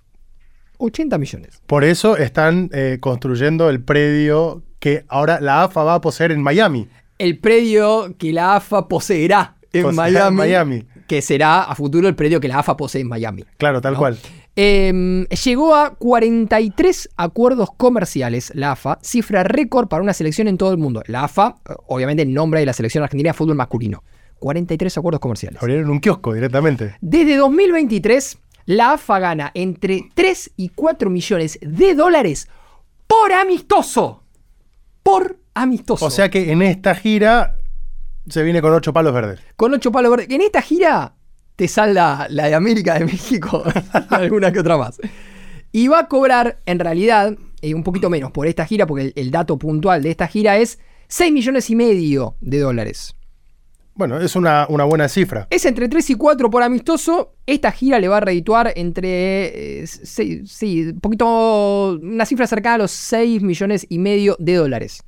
80 0.77 1.17
millones. 1.17 1.61
Por 1.65 1.83
eso 1.83 2.17
están 2.17 2.69
eh, 2.73 2.97
construyendo 2.99 3.69
el 3.69 3.81
predio 3.81 4.63
que 4.79 5.05
ahora 5.07 5.39
la 5.41 5.63
AFA 5.63 5.83
va 5.83 5.95
a 5.95 6.01
poseer 6.01 6.31
en 6.31 6.41
Miami. 6.41 6.87
el 7.19 7.39
predio 7.39 8.15
que 8.17 8.31
la 8.33 8.55
AFA 8.57 8.87
poseerá 8.87 9.55
en 9.73 9.95
Miami, 9.95 10.27
en 10.27 10.35
Miami. 10.35 10.83
que 11.07 11.21
será 11.21 11.63
a 11.63 11.75
futuro 11.75 12.07
el 12.07 12.15
predio 12.15 12.39
que 12.39 12.47
la 12.47 12.59
AFA 12.59 12.77
posee 12.77 13.01
en 13.01 13.07
Miami. 13.09 13.43
Claro, 13.57 13.81
tal 13.81 13.93
¿no? 13.93 13.99
cual. 13.99 14.17
Eh, 14.55 15.25
llegó 15.43 15.75
a 15.75 15.95
43 15.95 17.09
acuerdos 17.15 17.69
comerciales, 17.77 18.51
la 18.55 18.71
AFA, 18.71 18.97
cifra 19.03 19.43
récord 19.43 19.87
para 19.87 20.01
una 20.01 20.13
selección 20.13 20.47
en 20.47 20.57
todo 20.57 20.71
el 20.71 20.77
mundo. 20.77 21.03
La 21.07 21.25
AFA, 21.25 21.57
eh, 21.69 21.73
obviamente 21.87 22.23
el 22.23 22.33
nombre 22.33 22.59
de 22.59 22.65
la 22.65 22.73
selección 22.73 23.03
argentina 23.03 23.29
de 23.29 23.33
fútbol 23.33 23.55
masculino. 23.55 24.03
43 24.39 24.97
acuerdos 24.97 25.19
comerciales. 25.19 25.61
Abrieron 25.61 25.89
un 25.89 25.99
kiosco 25.99 26.33
directamente. 26.33 26.95
Desde 27.01 27.35
2023, 27.37 28.37
la 28.67 28.91
AFA 28.91 29.19
gana 29.19 29.51
entre 29.55 30.09
3 30.13 30.51
y 30.57 30.69
4 30.69 31.09
millones 31.09 31.57
de 31.61 31.95
dólares 31.95 32.47
por 33.07 33.31
amistoso. 33.31 34.23
Por 35.01 35.39
amistoso. 35.53 36.05
O 36.05 36.11
sea 36.11 36.29
que 36.29 36.51
en 36.51 36.61
esta 36.61 36.93
gira 36.93 37.57
se 38.27 38.43
viene 38.43 38.61
con 38.61 38.73
ocho 38.73 38.91
palos 38.91 39.13
verdes. 39.13 39.39
con 39.55 39.73
ocho 39.73 39.91
palos 39.91 40.11
verdes. 40.11 40.29
En 40.29 40.41
esta 40.41 40.61
gira 40.61 41.15
te 41.55 41.69
salda 41.69 42.27
la 42.29 42.47
de 42.47 42.55
América 42.55 42.99
de 42.99 43.05
México, 43.05 43.63
y 43.65 44.13
alguna 44.13 44.51
que 44.51 44.59
otra 44.59 44.77
más. 44.77 44.99
Y 45.71 45.87
va 45.87 45.99
a 45.99 46.07
cobrar, 46.09 46.59
en 46.65 46.79
realidad, 46.79 47.37
eh, 47.61 47.73
un 47.73 47.83
poquito 47.83 48.09
menos 48.09 48.31
por 48.31 48.47
esta 48.47 48.65
gira, 48.65 48.85
porque 48.85 49.05
el, 49.05 49.13
el 49.15 49.31
dato 49.31 49.57
puntual 49.57 50.03
de 50.03 50.11
esta 50.11 50.27
gira 50.27 50.57
es 50.57 50.77
6 51.07 51.31
millones 51.31 51.69
y 51.69 51.75
medio 51.77 52.35
de 52.41 52.59
dólares. 52.59 53.16
Bueno, 53.97 54.19
es 54.19 54.35
una, 54.35 54.67
una 54.69 54.83
buena 54.83 55.09
cifra. 55.09 55.47
Es 55.49 55.65
entre 55.65 55.89
3 55.89 56.11
y 56.11 56.15
4 56.15 56.51
por 56.51 56.61
amistoso. 56.61 57.33
Esta 57.47 57.71
gira 57.71 57.99
le 57.99 58.07
va 58.07 58.17
a 58.17 58.19
redituar 58.19 58.71
entre, 58.75 59.81
eh, 59.81 59.87
sí, 59.87 60.43
un 60.87 60.99
poquito, 60.99 61.97
una 61.99 62.27
cifra 62.27 62.45
cercana 62.45 62.75
a 62.75 62.77
los 62.77 62.91
6 62.91 63.41
millones 63.41 63.87
y 63.89 63.97
medio 63.97 64.35
de 64.37 64.53
dólares. 64.53 65.03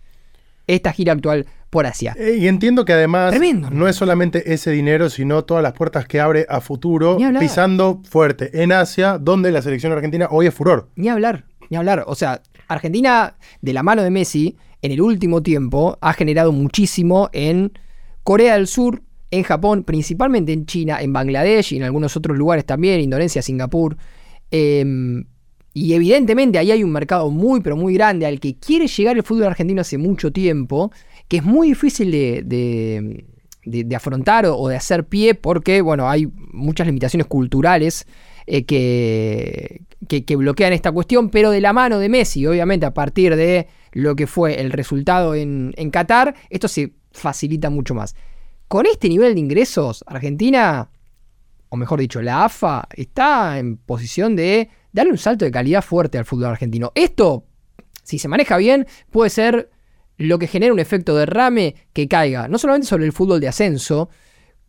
Esta 0.66 0.92
gira 0.92 1.14
actual 1.14 1.46
por 1.70 1.86
Asia. 1.86 2.16
Eh, 2.18 2.38
y 2.40 2.48
entiendo 2.48 2.84
que 2.84 2.94
además 2.94 3.30
Tremendo. 3.30 3.70
no 3.70 3.88
es 3.88 3.96
solamente 3.96 4.54
ese 4.54 4.72
dinero, 4.72 5.12
sino 5.12 5.44
todas 5.46 5.62
las 5.62 5.74
puertas 5.74 6.08
que 6.08 6.20
abre 6.20 6.48
a 6.50 6.60
futuro, 6.60 7.18
pisando 7.40 8.02
fuerte 8.10 8.64
en 8.64 8.72
Asia, 8.72 9.20
donde 9.20 9.52
la 9.52 9.62
selección 9.62 9.92
argentina 9.92 10.28
hoy 10.32 10.48
es 10.48 10.54
furor. 10.54 10.90
Ni 10.96 11.10
hablar, 11.10 11.46
ni 11.70 11.78
hablar. 11.78 12.06
O 12.08 12.16
sea, 12.16 12.42
Argentina, 12.68 13.36
de 13.62 13.74
la 13.74 13.84
mano 13.84 14.02
de 14.02 14.10
Messi, 14.10 14.58
en 14.82 14.92
el 14.92 15.02
último 15.02 15.44
tiempo, 15.44 15.98
ha 16.02 16.14
generado 16.14 16.52
muchísimo 16.52 17.30
en 17.34 17.72
Corea 18.30 18.54
del 18.58 18.68
Sur, 18.68 19.02
en 19.32 19.42
Japón, 19.42 19.84
principalmente 19.84 20.54
en 20.54 20.68
China, 20.68 21.02
en 21.02 21.12
Bangladesh 21.12 21.74
y 21.74 21.78
en 21.78 21.82
algunos 21.84 22.16
otros 22.16 22.38
lugares 22.38 22.64
también, 22.64 23.00
Indonesia, 23.00 23.42
Singapur. 23.42 23.98
Em, 24.52 25.26
y 25.74 25.94
evidentemente 25.94 26.60
ahí 26.60 26.70
hay 26.70 26.84
un 26.84 26.92
mercado 26.92 27.32
muy, 27.32 27.62
pero 27.62 27.76
muy 27.76 27.96
grande 27.96 28.28
al 28.28 28.40
que 28.40 28.56
quiere 28.60 28.86
llegar 28.86 29.18
el 29.18 29.24
fútbol 29.24 29.46
argentino 29.48 29.82
hace 29.82 29.98
mucho 29.98 30.32
tiempo, 30.32 30.92
que 31.28 31.38
es 31.38 31.44
muy 31.44 31.70
difícil 31.70 32.12
de, 32.12 32.44
de- 33.66 33.96
afrontar 33.96 34.46
o, 34.46 34.68
de 34.68 34.76
hacer 34.76 35.06
pie 35.08 35.34
porque, 35.34 35.82
bueno, 35.82 36.08
hay 36.08 36.28
muchas 36.54 36.86
limitaciones 36.86 37.26
culturales 37.26 38.06
eh, 38.46 38.64
que, 38.64 39.82
que, 40.08 40.24
que 40.24 40.36
bloquean 40.36 40.74
esta 40.74 40.92
cuestión, 40.92 41.32
pero 41.32 41.50
de 41.50 41.62
la 41.62 41.74
mano 41.74 41.98
de 41.98 42.10
Messi, 42.10 42.46
obviamente 42.46 42.86
a 42.86 42.94
partir 42.94 43.36
de 43.36 43.66
lo 43.92 44.16
que 44.16 44.28
fue 44.28 44.62
el 44.62 44.72
resultado 44.72 45.34
en, 45.34 45.74
en 45.78 45.90
Qatar, 45.90 46.36
esto 46.52 46.68
se 46.68 46.92
facilita 47.20 47.70
mucho 47.70 47.94
más. 47.94 48.16
Con 48.68 48.86
este 48.86 49.10
nivel 49.10 49.34
de 49.34 49.40
ingresos, 49.40 50.04
Argentina, 50.08 50.90
o 51.70 51.78
mejor 51.78 52.00
dicho, 52.00 52.22
la 52.22 52.46
AFA, 52.46 52.88
está 52.96 53.60
en 53.60 53.78
posición 53.78 54.36
de 54.36 54.70
darle 54.92 55.12
un 55.12 55.18
salto 55.18 55.46
de 55.46 55.52
calidad 55.52 55.84
fuerte 55.84 56.18
al 56.18 56.26
fútbol 56.26 56.46
argentino. 56.46 56.92
Esto, 56.96 57.46
si 58.04 58.20
se 58.20 58.28
maneja 58.28 58.58
bien, 58.58 58.88
puede 59.12 59.30
ser 59.30 59.70
lo 60.18 60.38
que 60.38 60.48
genera 60.48 60.74
un 60.74 60.80
efecto 60.80 61.16
derrame 61.16 61.76
que 61.94 62.08
caiga 62.08 62.48
no 62.48 62.58
solamente 62.58 62.88
sobre 62.88 63.06
el 63.06 63.14
fútbol 63.14 63.40
de 63.40 63.48
ascenso, 63.48 64.10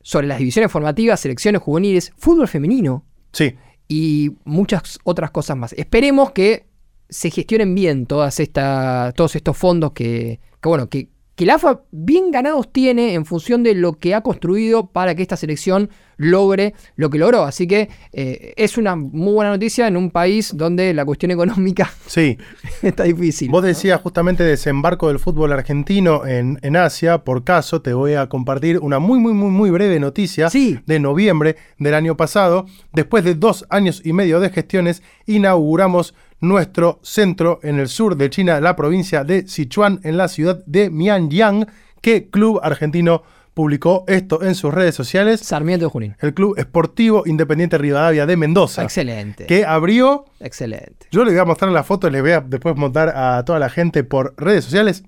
sobre 0.00 0.26
las 0.26 0.38
divisiones 0.38 0.70
formativas, 0.70 1.20
selecciones 1.20 1.60
juveniles, 1.60 2.12
fútbol 2.16 2.48
femenino, 2.48 3.04
Sí, 3.32 3.54
y 3.88 4.36
muchas 4.44 4.98
otras 5.04 5.30
cosas 5.30 5.56
más. 5.56 5.72
Esperemos 5.74 6.32
que 6.32 6.66
se 7.08 7.30
gestionen 7.30 7.74
bien 7.74 8.06
todas 8.06 8.40
esta, 8.40 9.12
todos 9.16 9.36
estos 9.36 9.56
fondos 9.56 9.92
que, 9.92 10.40
que, 10.60 10.68
bueno, 10.68 10.88
que, 10.88 11.08
que 11.40 11.46
la 11.46 11.54
AFA 11.54 11.80
bien 11.90 12.30
ganados 12.30 12.70
tiene 12.70 13.14
en 13.14 13.24
función 13.24 13.62
de 13.62 13.74
lo 13.74 13.94
que 13.94 14.14
ha 14.14 14.20
construido 14.20 14.88
para 14.88 15.14
que 15.14 15.22
esta 15.22 15.38
selección 15.38 15.88
logre 16.18 16.74
lo 16.96 17.08
que 17.08 17.16
logró. 17.16 17.44
Así 17.44 17.66
que 17.66 17.88
eh, 18.12 18.52
es 18.58 18.76
una 18.76 18.94
muy 18.94 19.32
buena 19.32 19.50
noticia 19.52 19.88
en 19.88 19.96
un 19.96 20.10
país 20.10 20.54
donde 20.54 20.92
la 20.92 21.06
cuestión 21.06 21.30
económica 21.30 21.90
sí. 22.06 22.36
está 22.82 23.04
difícil. 23.04 23.50
Vos 23.50 23.62
decías 23.64 24.02
justamente 24.02 24.44
desembarco 24.44 25.08
del 25.08 25.18
fútbol 25.18 25.54
argentino 25.54 26.26
en, 26.26 26.58
en 26.60 26.76
Asia. 26.76 27.24
Por 27.24 27.42
caso, 27.42 27.80
te 27.80 27.94
voy 27.94 28.12
a 28.12 28.28
compartir 28.28 28.78
una 28.78 28.98
muy, 28.98 29.18
muy, 29.18 29.32
muy, 29.32 29.50
muy 29.50 29.70
breve 29.70 29.98
noticia 29.98 30.50
Sí. 30.50 30.78
de 30.84 31.00
noviembre 31.00 31.56
del 31.78 31.94
año 31.94 32.18
pasado. 32.18 32.66
Después 32.92 33.24
de 33.24 33.34
dos 33.34 33.64
años 33.70 34.02
y 34.04 34.12
medio 34.12 34.40
de 34.40 34.50
gestiones, 34.50 35.02
inauguramos 35.24 36.14
nuestro 36.40 37.00
centro 37.02 37.60
en 37.62 37.78
el 37.78 37.88
sur 37.88 38.16
de 38.16 38.30
China, 38.30 38.60
la 38.60 38.76
provincia 38.76 39.24
de 39.24 39.46
Sichuan, 39.46 40.00
en 40.04 40.16
la 40.16 40.28
ciudad 40.28 40.62
de 40.66 40.90
Mianyang. 40.90 41.66
¿Qué 42.00 42.28
club 42.30 42.60
argentino 42.62 43.22
publicó 43.52 44.04
esto 44.08 44.42
en 44.42 44.54
sus 44.54 44.72
redes 44.72 44.94
sociales? 44.94 45.40
Sarmiento 45.40 45.86
de 45.86 45.90
Junín. 45.90 46.16
El 46.20 46.32
Club 46.32 46.54
Esportivo 46.58 47.24
Independiente 47.26 47.76
Rivadavia 47.76 48.24
de 48.24 48.36
Mendoza. 48.36 48.82
Excelente. 48.82 49.44
Que 49.46 49.64
abrió 49.66 50.24
Excelente. 50.40 51.06
yo 51.10 51.24
les 51.24 51.34
voy 51.34 51.42
a 51.42 51.44
mostrar 51.44 51.70
la 51.72 51.82
foto, 51.84 52.08
les 52.08 52.22
voy 52.22 52.30
a 52.32 52.40
después 52.40 52.74
montar 52.76 53.10
a 53.14 53.44
toda 53.44 53.58
la 53.58 53.68
gente 53.68 54.02
por 54.04 54.34
redes 54.38 54.64
sociales 54.64 55.04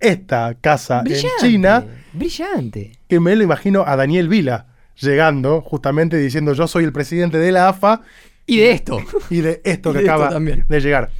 esta 0.00 0.54
casa 0.60 1.00
Brillante. 1.02 1.28
en 1.28 1.50
China, 1.50 1.84
Brillante. 2.12 2.92
que 3.08 3.20
me 3.20 3.34
lo 3.36 3.42
imagino 3.44 3.84
a 3.86 3.96
Daniel 3.96 4.28
Vila 4.28 4.66
llegando, 5.00 5.62
justamente 5.62 6.16
diciendo 6.18 6.52
yo 6.52 6.66
soy 6.68 6.84
el 6.84 6.92
presidente 6.92 7.38
de 7.38 7.52
la 7.52 7.68
AFA 7.68 8.02
Y 8.46 8.58
de 8.58 8.72
esto. 8.72 8.98
y 9.30 9.40
de 9.40 9.60
esto 9.64 9.92
que 9.92 9.98
de 9.98 10.04
esto 10.04 10.12
acaba 10.14 10.30
también. 10.30 10.64
de 10.68 10.80
llegar. 10.80 11.10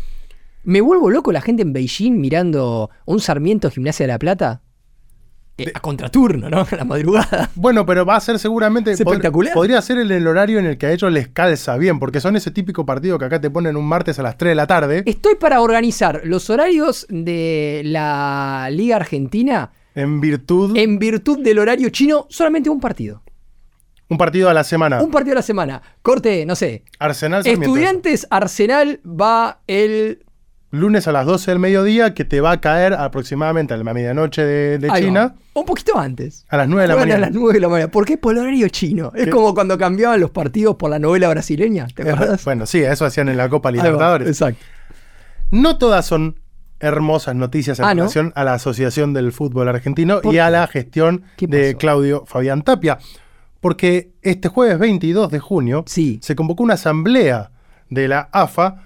Me 0.65 0.81
vuelvo 0.81 1.11
loco 1.11 1.33
la 1.33 1.41
gente 1.41 1.63
en 1.63 1.73
Beijing 1.73 2.13
mirando 2.21 2.91
un 3.07 3.21
Sarmiento 3.21 3.71
Gimnasia 3.71 4.07
de 4.07 4.13
la 4.13 4.19
Plata. 4.19 4.63
Eh, 5.57 5.71
a 5.73 5.79
contraturno, 5.79 6.51
¿no? 6.51 6.63
A 6.71 6.77
la 6.77 6.85
madrugada. 6.85 7.49
Bueno, 7.55 7.87
pero 7.87 8.05
va 8.05 8.17
a 8.17 8.21
ser 8.21 8.39
seguramente. 8.41 8.91
Es 8.91 9.01
espectacular. 9.01 9.55
podría 9.55 9.81
ser 9.83 9.99
en 9.99 10.11
el 10.11 10.27
horario 10.27 10.59
en 10.59 10.67
el 10.67 10.77
que 10.79 10.87
a 10.87 10.93
ellos 10.93 11.13
les 11.13 11.29
calza 11.29 11.77
bien, 11.77 11.99
porque 12.01 12.21
son 12.21 12.35
ese 12.35 12.51
típico 12.51 12.85
partido 12.85 13.19
que 13.19 13.27
acá 13.27 13.41
te 13.41 13.51
ponen 13.51 13.77
un 13.77 13.87
martes 13.87 14.19
a 14.19 14.23
las 14.23 14.37
3 14.37 14.51
de 14.51 14.55
la 14.57 14.67
tarde. 14.67 15.03
Estoy 15.07 15.37
para 15.37 15.61
organizar 15.61 16.23
los 16.25 16.51
horarios 16.51 17.07
de 17.09 17.83
la 17.85 18.69
Liga 18.73 18.97
Argentina 18.97 19.71
En 19.95 20.21
virtud. 20.21 20.77
en 20.77 20.99
virtud 20.99 21.39
del 21.41 21.59
horario 21.61 21.89
chino, 21.91 22.27
solamente 22.31 22.69
un 22.69 22.81
partido. 22.81 23.23
Un 24.09 24.19
partido 24.19 24.49
a 24.51 24.55
la 24.55 24.65
semana. 24.65 25.03
Un 25.03 25.11
partido 25.11 25.33
a 25.33 25.37
la 25.37 25.43
semana. 25.43 25.83
Corte, 26.03 26.45
no 26.47 26.55
sé. 26.57 26.85
Arsenal 26.99 27.43
Sarmiento. 27.43 27.67
Estudiantes 27.67 28.27
Arsenal 28.31 29.01
va 29.05 29.61
el. 29.67 30.21
Lunes 30.71 31.07
a 31.07 31.13
las 31.13 31.25
12 31.25 31.53
del 31.53 31.61
mediodía, 31.61 32.15
que 32.15 32.25
te 32.25 32.41
va 32.41 32.51
a 32.51 32.61
caer 32.61 32.95
aproximadamente 32.95 33.75
a 33.75 33.77
la 33.77 33.95
medianoche 33.95 34.43
de, 34.43 34.79
de 34.79 34.87
ahí 34.91 35.03
va, 35.03 35.07
China. 35.07 35.35
Un 35.55 35.65
poquito 35.65 35.97
antes. 35.97 36.45
A 36.49 36.57
las 36.57 36.67
9 36.69 36.83
de 36.83 36.89
la 36.89 36.95
Juegan 36.95 37.09
mañana. 37.09 37.27
a 37.27 37.31
las 37.31 37.39
9 37.41 37.53
de 37.55 37.61
la 37.61 37.69
mañana. 37.69 37.91
¿Por 37.93 38.05
qué? 38.05 38.19
Por 38.19 38.35
el 38.35 38.41
horario 38.41 38.69
chino. 38.69 39.13
Es 39.15 39.29
como 39.29 39.55
cuando 39.55 39.79
cambiaban 39.79 40.19
los 40.21 40.33
partidos 40.33 40.75
por 40.75 40.91
la 40.91 40.99
novela 40.99 41.29
brasileña. 41.29 41.87
¿Te 41.95 42.03
acuerdas? 42.11 42.45
Bueno, 42.45 42.67
sí, 42.67 42.81
eso 42.83 43.05
hacían 43.05 43.29
en 43.29 43.37
la 43.37 43.49
Copa 43.49 43.71
Libertadores. 43.71 44.27
Exacto. 44.27 44.65
No 45.53 45.79
todas 45.79 46.05
son 46.07 46.41
hermosas 46.81 47.37
noticias 47.37 47.79
en 47.79 47.85
Ah, 47.85 47.95
¿no? 47.95 48.03
relación 48.03 48.33
a 48.35 48.43
la 48.43 48.55
Asociación 48.55 49.15
del 49.15 49.31
Fútbol 49.33 49.69
Argentino 49.69 50.21
¿Por 50.23 50.35
y 50.35 50.39
a 50.41 50.51
la 50.51 50.67
gestión 50.67 51.23
¿Qué 51.37 51.47
de? 51.47 51.77
Claudio 51.77 52.25
Fabián 52.27 52.63
Tapia. 52.63 52.99
Porque 53.65 54.13
este 54.21 54.51
jueves 54.51 54.79
22 54.79 55.31
de 55.31 55.39
junio 55.39 55.85
Sí. 55.87 56.19
se 56.23 56.37
convocó 56.37 56.63
una 56.63 56.75
asamblea 56.75 57.51
de 57.89 58.09
la 58.09 58.29
AFA 58.31 58.83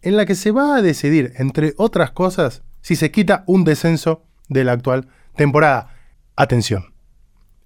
en 0.00 0.16
la 0.16 0.24
que 0.24 0.34
se 0.34 0.52
va 0.52 0.74
a 0.74 0.80
decidir, 0.80 1.34
entre 1.36 1.74
otras 1.76 2.12
cosas, 2.12 2.62
si 2.80 2.96
se 2.96 3.10
quita 3.10 3.44
un 3.46 3.64
descenso 3.64 4.22
de 4.48 4.64
la 4.64 4.72
actual 4.72 5.08
temporada. 5.34 5.90
Atención. 6.34 6.94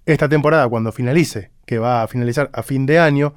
Esta 0.05 0.27
temporada, 0.27 0.67
cuando 0.67 0.91
finalice, 0.91 1.51
que 1.65 1.79
va 1.79 2.03
a 2.03 2.07
finalizar 2.09 2.49
a 2.51 2.63
fin 2.63 2.85
de 2.85 2.99
año, 2.99 3.33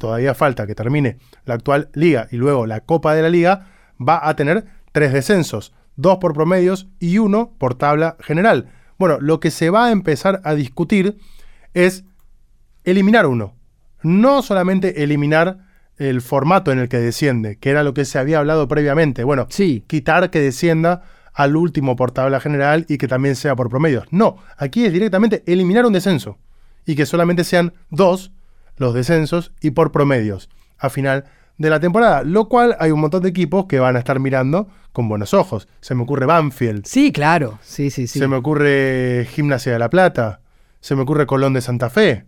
todavía 0.00 0.34
falta 0.34 0.66
que 0.66 0.74
termine 0.74 1.18
la 1.44 1.54
actual 1.54 1.88
liga 1.94 2.26
y 2.32 2.36
luego 2.36 2.66
la 2.66 2.80
Copa 2.80 3.14
de 3.14 3.22
la 3.22 3.28
Liga, 3.28 3.68
va 3.96 4.28
a 4.28 4.34
tener 4.34 4.64
tres 4.90 5.12
descensos, 5.12 5.72
dos 5.94 6.18
por 6.18 6.32
promedios 6.32 6.88
y 6.98 7.18
uno 7.18 7.52
por 7.58 7.76
tabla 7.76 8.16
general. 8.18 8.72
Bueno, 8.98 9.18
lo 9.20 9.38
que 9.38 9.52
se 9.52 9.70
va 9.70 9.86
a 9.86 9.92
empezar 9.92 10.40
a 10.42 10.56
discutir 10.56 11.16
es 11.72 12.02
eliminar 12.86 13.26
uno. 13.26 13.54
No 14.02 14.40
solamente 14.42 15.02
eliminar 15.02 15.58
el 15.98 16.20
formato 16.20 16.72
en 16.72 16.78
el 16.78 16.88
que 16.88 16.98
desciende, 16.98 17.56
que 17.58 17.70
era 17.70 17.82
lo 17.82 17.94
que 17.94 18.04
se 18.04 18.18
había 18.18 18.38
hablado 18.38 18.68
previamente. 18.68 19.24
Bueno, 19.24 19.46
Sí. 19.50 19.84
quitar 19.86 20.30
que 20.30 20.40
descienda 20.40 21.02
al 21.34 21.56
último 21.56 21.96
por 21.96 22.12
tabla 22.12 22.40
general 22.40 22.86
y 22.88 22.98
que 22.98 23.08
también 23.08 23.36
sea 23.36 23.54
por 23.56 23.68
promedios. 23.68 24.04
No, 24.10 24.36
aquí 24.56 24.84
es 24.86 24.92
directamente 24.92 25.42
eliminar 25.46 25.84
un 25.86 25.92
descenso 25.92 26.38
y 26.86 26.94
que 26.96 27.04
solamente 27.06 27.44
sean 27.44 27.74
dos 27.90 28.32
los 28.76 28.94
descensos 28.94 29.52
y 29.60 29.70
por 29.72 29.90
promedios 29.92 30.48
a 30.78 30.88
final 30.90 31.24
de 31.58 31.70
la 31.70 31.80
temporada, 31.80 32.22
lo 32.22 32.48
cual 32.50 32.76
hay 32.78 32.90
un 32.90 33.00
montón 33.00 33.22
de 33.22 33.30
equipos 33.30 33.64
que 33.66 33.78
van 33.80 33.96
a 33.96 33.98
estar 33.98 34.20
mirando 34.20 34.68
con 34.92 35.08
buenos 35.08 35.32
ojos. 35.32 35.68
Se 35.80 35.94
me 35.94 36.02
ocurre 36.02 36.26
Banfield, 36.26 36.84
Sí, 36.84 37.10
claro. 37.12 37.58
Sí, 37.62 37.88
sí, 37.90 38.06
sí. 38.06 38.18
se 38.18 38.28
me 38.28 38.36
ocurre 38.36 39.26
Gimnasia 39.30 39.72
de 39.72 39.78
la 39.78 39.88
Plata, 39.88 40.40
se 40.80 40.94
me 40.94 41.02
ocurre 41.02 41.26
Colón 41.26 41.54
de 41.54 41.62
Santa 41.62 41.88
Fe, 41.88 42.26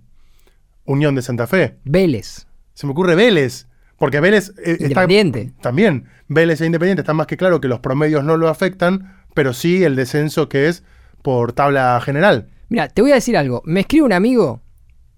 Unión 0.88 1.14
de 1.14 1.22
Santa 1.22 1.46
Fe, 1.46 1.76
Vélez. 1.84 2.46
se 2.74 2.86
me 2.86 2.92
ocurre 2.92 3.14
Vélez, 3.14 3.66
porque 3.96 4.20
Vélez 4.20 4.50
eh, 4.58 4.72
está 4.72 4.84
Independiente. 5.04 5.52
también. 5.60 6.06
Vélez 6.28 6.60
e 6.60 6.66
Independiente 6.66 7.02
está 7.02 7.14
más 7.14 7.26
que 7.26 7.36
claro 7.36 7.60
que 7.60 7.68
los 7.68 7.80
promedios 7.80 8.24
no 8.24 8.36
lo 8.36 8.48
afectan, 8.48 9.16
pero 9.34 9.52
sí 9.52 9.84
el 9.84 9.96
descenso 9.96 10.48
que 10.48 10.68
es 10.68 10.82
por 11.22 11.52
tabla 11.52 12.00
general. 12.02 12.48
Mira, 12.68 12.88
te 12.88 13.02
voy 13.02 13.12
a 13.12 13.14
decir 13.14 13.36
algo. 13.36 13.62
Me 13.64 13.80
escribe 13.80 14.04
un 14.06 14.12
amigo, 14.12 14.60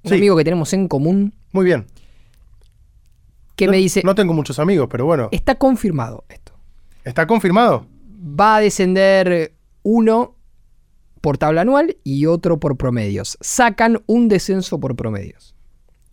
un 0.04 0.11
Sí. 0.11 0.16
amigo 0.16 0.37
que 0.37 0.44
tenemos 0.44 0.72
en 0.72 0.88
común, 0.88 1.35
Muy 1.52 1.64
bien. 1.64 1.87
que 3.56 3.66
no, 3.66 3.72
me 3.72 3.78
dice, 3.78 4.02
No 4.04 4.14
tengo 4.14 4.33
muchos 4.33 4.59
amigos, 4.59 4.88
pero 4.90 5.04
bueno. 5.04 5.28
está 5.33 5.56
confirmado 5.56 6.24
esto. 6.28 6.52
¿Está 7.04 7.26
confirmado? 7.26 7.87
Va 8.18 8.56
a 8.56 8.61
descender 8.61 9.54
uno 9.83 10.37
por 11.20 11.37
tabla 11.38 11.62
anual 11.62 11.96
y 12.04 12.26
otro 12.26 12.59
por 12.61 12.76
promedios. 12.76 13.37
Sacan 13.40 14.02
un 14.06 14.28
descenso 14.28 14.80
por 14.80 14.96
promedios. 14.96 15.54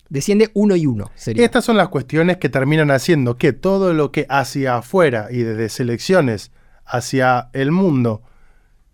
Desciende 0.09 0.51
uno 0.53 0.75
y 0.75 0.85
uno. 0.85 1.11
Sería. 1.15 1.43
Estas 1.43 1.65
son 1.65 1.77
las 1.77 1.89
cuestiones 1.89 2.37
que 2.37 2.49
terminan 2.49 2.91
haciendo 2.91 3.37
que 3.37 3.53
todo 3.53 3.93
lo 3.93 4.11
que 4.11 4.25
hacia 4.29 4.77
afuera 4.77 5.27
y 5.31 5.39
desde 5.39 5.69
selecciones 5.69 6.51
hacia 6.85 7.49
el 7.53 7.71
mundo 7.71 8.21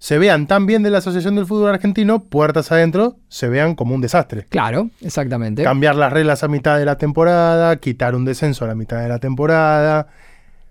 se 0.03 0.17
vean 0.17 0.47
tan 0.47 0.65
bien 0.65 0.83
de 0.83 0.89
la 0.89 0.97
Asociación 0.97 1.35
del 1.35 1.45
Fútbol 1.45 1.69
Argentino, 1.69 2.25
puertas 2.25 2.73
adentro, 2.73 3.19
se 3.29 3.47
vean 3.47 3.73
como 3.73 3.95
un 3.95 4.01
desastre. 4.01 4.45
Claro, 4.49 4.89
exactamente. 4.99 5.63
Cambiar 5.63 5.95
las 5.95 6.11
reglas 6.11 6.43
a 6.43 6.49
mitad 6.49 6.77
de 6.77 6.83
la 6.83 6.97
temporada, 6.97 7.77
quitar 7.77 8.13
un 8.13 8.25
descenso 8.25 8.65
a 8.65 8.67
la 8.67 8.75
mitad 8.75 9.01
de 9.01 9.07
la 9.07 9.19
temporada, 9.19 10.07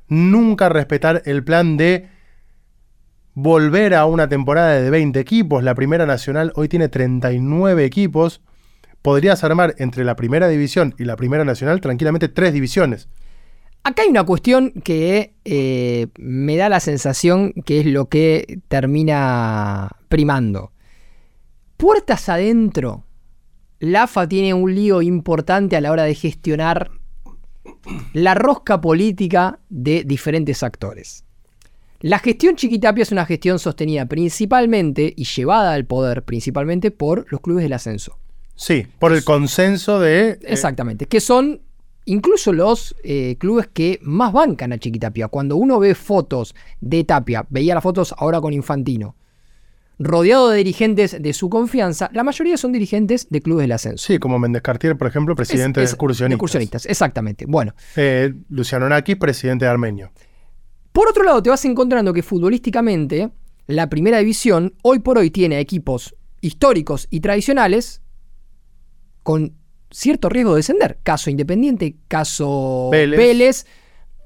nunca 0.07 0.69
respetar 0.69 1.23
el 1.25 1.45
plan 1.45 1.79
de 1.79 2.11
volver 3.33 3.95
a 3.95 4.05
una 4.05 4.29
temporada 4.29 4.73
de 4.73 4.91
20 4.91 5.19
equipos. 5.19 5.65
La 5.65 5.75
Primera 5.75 6.05
Nacional 6.05 6.53
hoy 6.55 6.69
tiene 6.69 6.91
39 6.91 7.87
equipos. 7.87 8.43
Podrías 9.03 9.43
armar 9.45 9.75
entre 9.79 10.05
la 10.05 10.17
Primera 10.17 10.49
División 10.49 10.95
y 10.99 11.05
la 11.05 11.17
Primera 11.17 11.45
Nacional 11.45 11.81
tranquilamente 11.81 12.29
tres 12.29 12.53
divisiones. 12.53 13.09
Acá 13.85 14.03
hay 14.03 14.09
una 14.09 14.25
cuestión 14.25 14.71
que 14.85 15.35
eh, 15.45 16.07
me 16.17 16.57
da 16.57 16.69
la 16.69 16.79
sensación 16.79 17.53
que 17.65 17.81
es 17.81 17.87
lo 17.87 18.09
que 18.09 18.61
termina 18.69 19.91
primando. 20.09 20.71
Puertas 21.77 22.29
adentro, 22.29 23.05
la 23.81 24.05
AFA 24.05 24.29
tiene 24.29 24.55
un 24.55 24.73
lío 24.73 25.03
importante 25.03 25.75
a 25.75 25.81
la 25.81 25.91
hora 25.91 26.05
de 26.05 26.15
gestionar 26.15 26.93
la 28.13 28.35
rosca 28.35 28.81
política 28.81 29.59
de 29.69 30.05
diferentes 30.05 30.63
actores. 30.63 31.25
La 31.99 32.21
gestión 32.21 32.55
Chiquitapia 32.55 33.03
es 33.03 33.11
una 33.11 33.27
gestión 33.27 33.59
sostenida 33.59 34.07
principalmente 34.07 35.13
y 35.17 35.25
llevada 35.25 35.73
al 35.73 35.87
poder 35.87 36.23
principalmente 36.25 36.93
por 36.93 37.27
los 37.31 37.41
clubes 37.41 37.65
del 37.65 37.73
ascenso. 37.73 38.22
Sí, 38.65 38.87
por 39.01 39.13
el 39.13 39.25
consenso 39.25 39.99
de... 39.99 40.31
eh, 40.31 40.39
Exactamente, 40.43 41.07
que 41.07 41.19
son 41.21 41.63
incluso 42.05 42.53
los 42.53 42.95
eh, 43.03 43.35
clubes 43.41 43.67
que 43.73 43.99
más 44.03 44.33
bancan 44.33 44.73
a 44.73 44.79
Chiquitapia. 44.79 45.27
Cuando 45.27 45.57
uno 45.57 45.81
ve 45.81 45.97
fotos 45.97 46.55
de 46.81 47.03
Tapia, 47.03 47.45
veía 47.51 47.75
las 47.75 47.83
fotos 47.83 48.15
ahora 48.19 48.41
con 48.41 48.53
Infantino, 48.53 49.17
rodeado 49.99 50.51
de 50.51 50.59
dirigentes 50.59 51.21
de 51.21 51.33
su 51.33 51.51
confianza, 51.51 52.09
la 52.13 52.23
mayoría 52.23 52.57
son 52.57 52.73
dirigentes 52.73 53.29
de 53.31 53.41
clubes 53.43 53.65
del 53.65 53.73
ascenso. 53.73 54.05
sí, 54.07 54.19
como 54.19 54.39
Méndez 54.39 54.63
Cartier, 54.63 54.97
por 54.97 55.09
ejemplo, 55.09 55.35
presidente 55.35 55.81
Es- 55.81 55.85
es- 55.85 55.91
de 55.91 55.95
excursionistas. 55.95 56.37
excursionistas, 56.37 56.87
exactamente. 56.87 57.47
Bueno, 57.47 57.75
Eh, 57.97 58.33
Luciano 58.49 58.89
Nakis, 58.89 59.17
presidente 59.17 59.65
de 59.65 59.71
Armenio. 59.73 60.13
por 60.93 61.09
otro 61.09 61.25
lado, 61.25 61.43
te 61.43 61.51
vas 61.51 61.65
encontrando 61.65 62.13
que 62.13 62.23
futbolísticamente 62.23 63.31
la 63.67 63.89
primera 63.91 64.19
división 64.19 64.75
hoy 64.83 65.01
por 65.01 65.19
hoy 65.19 65.31
tiene 65.31 65.59
equipos 65.59 66.15
históricos 66.41 67.07
y 67.11 67.21
tradicionales 67.21 68.03
con 69.23 69.55
cierto 69.91 70.29
riesgo 70.29 70.53
de 70.53 70.59
descender. 70.59 70.99
Caso 71.03 71.31
Independiente, 71.31 71.97
caso 72.09 72.89
Vélez. 72.91 73.19
Vélez. 73.19 73.67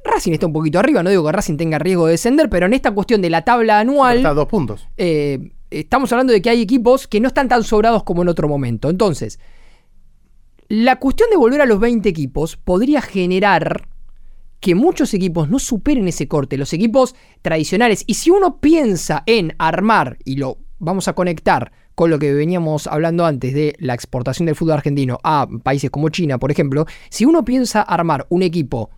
Racing 0.04 0.32
está 0.32 0.46
un 0.46 0.52
poquito 0.52 0.78
arriba, 0.78 1.02
no 1.02 1.10
digo 1.10 1.24
que 1.26 1.32
Racing 1.32 1.56
tenga 1.56 1.80
riesgo 1.80 2.06
de 2.06 2.12
descender, 2.12 2.48
pero 2.48 2.66
en 2.66 2.74
esta 2.74 2.92
cuestión 2.92 3.20
de 3.20 3.28
la 3.28 3.42
tabla 3.42 3.80
anual, 3.80 4.18
Está 4.18 4.30
a 4.30 4.34
dos 4.34 4.46
puntos. 4.46 4.86
eh, 4.96 5.50
estamos 5.70 6.12
hablando 6.12 6.32
de 6.32 6.40
que 6.40 6.48
hay 6.48 6.62
equipos 6.62 7.08
que 7.08 7.18
no 7.18 7.26
están 7.26 7.48
tan 7.48 7.64
sobrados 7.64 8.04
como 8.04 8.22
en 8.22 8.28
otro 8.28 8.46
momento. 8.48 8.88
Entonces, 8.88 9.40
la 10.68 10.96
cuestión 11.00 11.30
de 11.30 11.36
volver 11.36 11.60
a 11.60 11.66
los 11.66 11.80
20 11.80 12.08
equipos 12.08 12.56
podría 12.56 13.00
generar 13.02 13.88
que 14.60 14.74
muchos 14.74 15.12
equipos 15.14 15.48
no 15.50 15.58
superen 15.58 16.08
ese 16.08 16.28
corte, 16.28 16.56
los 16.56 16.72
equipos 16.72 17.14
tradicionales. 17.42 18.04
Y 18.06 18.14
si 18.14 18.30
uno 18.30 18.58
piensa 18.60 19.22
en 19.26 19.54
armar, 19.58 20.18
y 20.24 20.36
lo 20.36 20.58
vamos 20.78 21.08
a 21.08 21.14
conectar 21.14 21.72
con 21.96 22.10
lo 22.10 22.18
que 22.18 22.32
veníamos 22.34 22.86
hablando 22.86 23.24
antes 23.24 23.54
de 23.54 23.74
la 23.78 23.94
exportación 23.94 24.44
del 24.44 24.54
fútbol 24.54 24.74
argentino 24.74 25.18
a 25.24 25.48
países 25.62 25.90
como 25.90 26.10
China, 26.10 26.38
por 26.38 26.50
ejemplo, 26.52 26.84
si 27.08 27.24
uno 27.24 27.42
piensa 27.42 27.80
armar 27.80 28.26
un 28.28 28.42
equipo, 28.42 28.90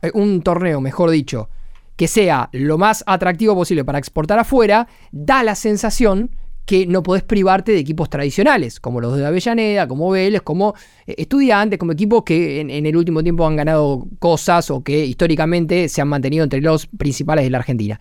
eh, 0.00 0.12
un 0.14 0.40
torneo, 0.40 0.80
mejor 0.80 1.10
dicho, 1.10 1.50
que 1.96 2.06
sea 2.06 2.50
lo 2.52 2.78
más 2.78 3.02
atractivo 3.08 3.56
posible 3.56 3.84
para 3.84 3.98
exportar 3.98 4.38
afuera, 4.38 4.86
da 5.10 5.42
la 5.42 5.56
sensación 5.56 6.30
que 6.64 6.86
no 6.86 7.02
podés 7.02 7.24
privarte 7.24 7.72
de 7.72 7.78
equipos 7.78 8.08
tradicionales, 8.08 8.78
como 8.78 9.00
los 9.00 9.16
de 9.16 9.26
Avellaneda, 9.26 9.88
como 9.88 10.08
Vélez, 10.10 10.42
como 10.42 10.74
eh, 11.08 11.16
estudiantes, 11.18 11.80
como 11.80 11.92
equipos 11.92 12.22
que 12.22 12.60
en, 12.60 12.70
en 12.70 12.86
el 12.86 12.96
último 12.96 13.24
tiempo 13.24 13.44
han 13.44 13.56
ganado 13.56 14.06
cosas 14.20 14.70
o 14.70 14.84
que 14.84 15.04
históricamente 15.04 15.88
se 15.88 16.00
han 16.00 16.08
mantenido 16.08 16.44
entre 16.44 16.60
los 16.60 16.86
principales 16.86 17.44
de 17.44 17.50
la 17.50 17.58
Argentina. 17.58 17.98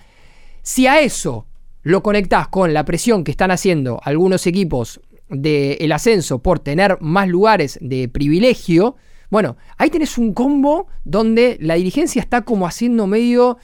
Si 0.62 0.86
a 0.86 1.02
eso 1.02 1.48
lo 1.84 2.02
conectás 2.02 2.48
con 2.48 2.74
la 2.74 2.86
presión 2.86 3.24
que 3.24 3.32
están 3.32 3.52
haciendo 3.52 4.00
algunos 4.04 4.48
equipos 4.48 5.00
del 5.30 5.92
ascenso 5.92 6.40
por 6.40 6.60
tener 6.60 6.98
más 7.02 7.28
lugares 7.28 7.78
de 7.82 8.08
privilegio, 8.10 8.96
bueno, 9.30 9.58
ahí 9.78 9.90
tenés 9.90 10.18
un 10.18 10.34
combo 10.34 10.88
donde 11.04 11.58
la 11.60 11.76
dirigencia 11.76 12.22
está 12.22 12.42
como 12.44 12.68
haciendo 12.68 13.08
medio 13.08 13.58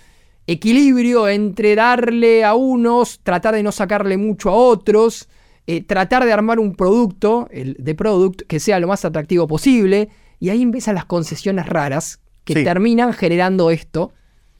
equilibrio 0.47 1.27
entre 1.27 1.75
darle 1.75 2.43
a 2.43 2.55
unos, 2.55 3.19
tratar 3.21 3.53
de 3.53 3.61
no 3.63 3.71
sacarle 3.71 4.17
mucho 4.17 4.49
a 4.49 4.53
otros, 4.55 5.29
eh, 5.67 5.83
tratar 5.83 6.25
de 6.25 6.33
armar 6.33 6.59
un 6.59 6.75
producto, 6.75 7.47
el 7.51 7.75
de 7.77 7.93
product, 7.93 8.41
que 8.47 8.59
sea 8.59 8.79
lo 8.79 8.87
más 8.87 9.05
atractivo 9.05 9.47
posible, 9.47 10.09
y 10.39 10.49
ahí 10.49 10.63
empiezan 10.63 10.95
las 10.95 11.05
concesiones 11.05 11.67
raras 11.67 12.19
que 12.45 12.53
Sí. 12.55 12.63
terminan 12.63 13.13
generando 13.13 13.69
esto, 13.69 14.11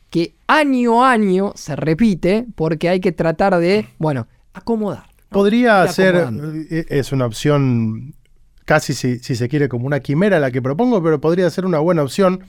que 0.09 0.35
año 0.47 1.03
a 1.03 1.11
año 1.11 1.51
se 1.55 1.75
repite, 1.75 2.45
porque 2.55 2.89
hay 2.89 2.99
que 2.99 3.11
tratar 3.11 3.57
de, 3.57 3.87
bueno, 3.99 4.27
acomodar. 4.53 5.03
¿no? 5.07 5.27
Podría 5.29 5.87
ser, 5.87 6.27
eh, 6.71 6.85
es 6.89 7.11
una 7.11 7.25
opción 7.25 8.15
casi 8.65 8.93
si, 8.93 9.19
si 9.19 9.35
se 9.35 9.47
quiere 9.49 9.69
como 9.69 9.85
una 9.87 9.99
quimera 9.99 10.39
la 10.39 10.51
que 10.51 10.61
propongo, 10.61 11.01
pero 11.03 11.21
podría 11.21 11.49
ser 11.49 11.65
una 11.65 11.79
buena 11.79 12.03
opción 12.03 12.41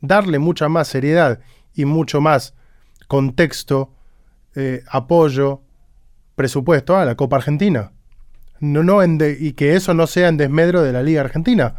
darle 0.00 0.38
mucha 0.38 0.68
más 0.68 0.88
seriedad 0.88 1.40
y 1.74 1.84
mucho 1.84 2.20
más 2.20 2.54
contexto, 3.08 3.92
eh, 4.54 4.82
apoyo, 4.88 5.62
presupuesto 6.36 6.96
a 6.96 7.04
la 7.04 7.16
Copa 7.16 7.36
Argentina. 7.36 7.92
No, 8.60 8.82
no 8.82 9.02
en 9.02 9.18
de- 9.18 9.36
y 9.38 9.52
que 9.52 9.74
eso 9.74 9.94
no 9.94 10.06
sea 10.06 10.28
en 10.28 10.36
desmedro 10.36 10.82
de 10.82 10.92
la 10.92 11.02
Liga 11.02 11.20
Argentina. 11.22 11.74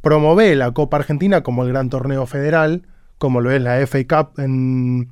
Promueve 0.00 0.54
la 0.54 0.72
Copa 0.72 0.98
Argentina 0.98 1.42
como 1.42 1.62
el 1.64 1.70
gran 1.70 1.88
torneo 1.88 2.26
federal, 2.26 2.86
como 3.24 3.40
lo 3.40 3.50
es 3.50 3.62
la 3.62 3.78
FA 3.86 3.98
Cup 4.06 4.38
en, 4.38 5.08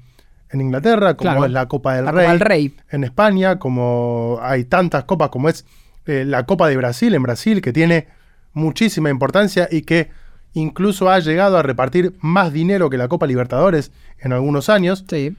en 0.50 0.60
Inglaterra, 0.60 1.14
como 1.16 1.30
Claro. 1.30 1.46
es 1.46 1.50
la 1.52 1.66
Copa 1.66 1.94
del 1.94 2.04
La 2.04 2.12
Rey 2.12 2.24
Copa 2.26 2.32
del 2.32 2.40
Rey. 2.40 2.76
en 2.90 3.04
España, 3.04 3.58
como 3.58 4.38
hay 4.42 4.64
tantas 4.64 5.04
copas 5.04 5.30
como 5.30 5.48
es 5.48 5.64
eh, 6.04 6.24
la 6.26 6.44
Copa 6.44 6.68
de 6.68 6.76
Brasil 6.76 7.14
en 7.14 7.22
Brasil, 7.22 7.62
que 7.62 7.72
tiene 7.72 8.08
muchísima 8.52 9.08
importancia 9.08 9.66
y 9.70 9.80
que 9.82 10.10
incluso 10.52 11.08
ha 11.08 11.18
llegado 11.20 11.56
a 11.56 11.62
repartir 11.62 12.14
más 12.20 12.52
dinero 12.52 12.90
que 12.90 12.98
la 12.98 13.08
Copa 13.08 13.26
Libertadores 13.26 13.92
en 14.18 14.34
algunos 14.34 14.68
años, 14.68 15.06
Sí. 15.08 15.34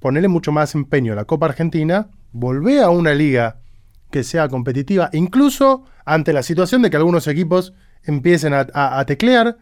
ponerle 0.00 0.28
mucho 0.28 0.50
más 0.50 0.74
empeño 0.74 1.12
a 1.12 1.16
la 1.16 1.24
Copa 1.26 1.44
Argentina, 1.46 2.08
volver 2.32 2.82
a 2.84 2.88
una 2.90 3.12
liga 3.12 3.56
que 4.10 4.24
sea 4.24 4.48
competitiva, 4.48 5.10
incluso 5.12 5.84
ante 6.06 6.32
la 6.32 6.42
situación 6.42 6.80
de 6.80 6.88
que 6.88 6.96
algunos 6.96 7.26
equipos 7.26 7.74
empiecen 8.04 8.54
a, 8.54 8.66
a- 8.72 8.98
a 9.00 9.04
teclear 9.04 9.58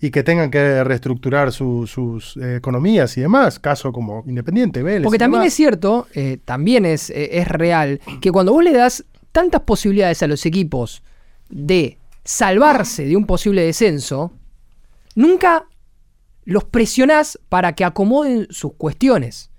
y 0.00 0.10
que 0.10 0.22
tengan 0.22 0.50
que 0.50 0.84
reestructurar 0.84 1.52
su- 1.52 1.86
sus 1.86 2.36
eh, 2.36 2.56
economías 2.56 3.16
y 3.16 3.20
demás, 3.20 3.58
caso 3.58 3.92
como 3.92 4.22
Independiente, 4.26 4.82
Vélez. 4.82 5.02
Porque 5.02 5.16
y 5.16 5.18
también 5.18 5.40
demás. 5.42 5.48
es 5.52 5.54
cierto, 5.54 6.06
eh, 6.14 6.38
también 6.44 6.84
es, 6.86 7.10
eh, 7.10 7.38
es 7.38 7.48
real, 7.48 8.00
que 8.20 8.30
cuando 8.30 8.52
vos 8.52 8.62
le 8.62 8.72
das 8.72 9.04
tantas 9.32 9.62
posibilidades 9.62 10.22
a 10.22 10.26
los 10.28 10.46
equipos 10.46 11.02
de 11.48 11.98
salvarse 12.24 13.06
de 13.06 13.16
un 13.16 13.26
posible 13.26 13.62
descenso, 13.62 14.32
nunca 15.14 15.64
los 16.44 16.64
presionás 16.64 17.38
para 17.48 17.74
que 17.74 17.84
acomoden 17.84 18.46
sus 18.50 18.72
cuestiones. 18.74 19.50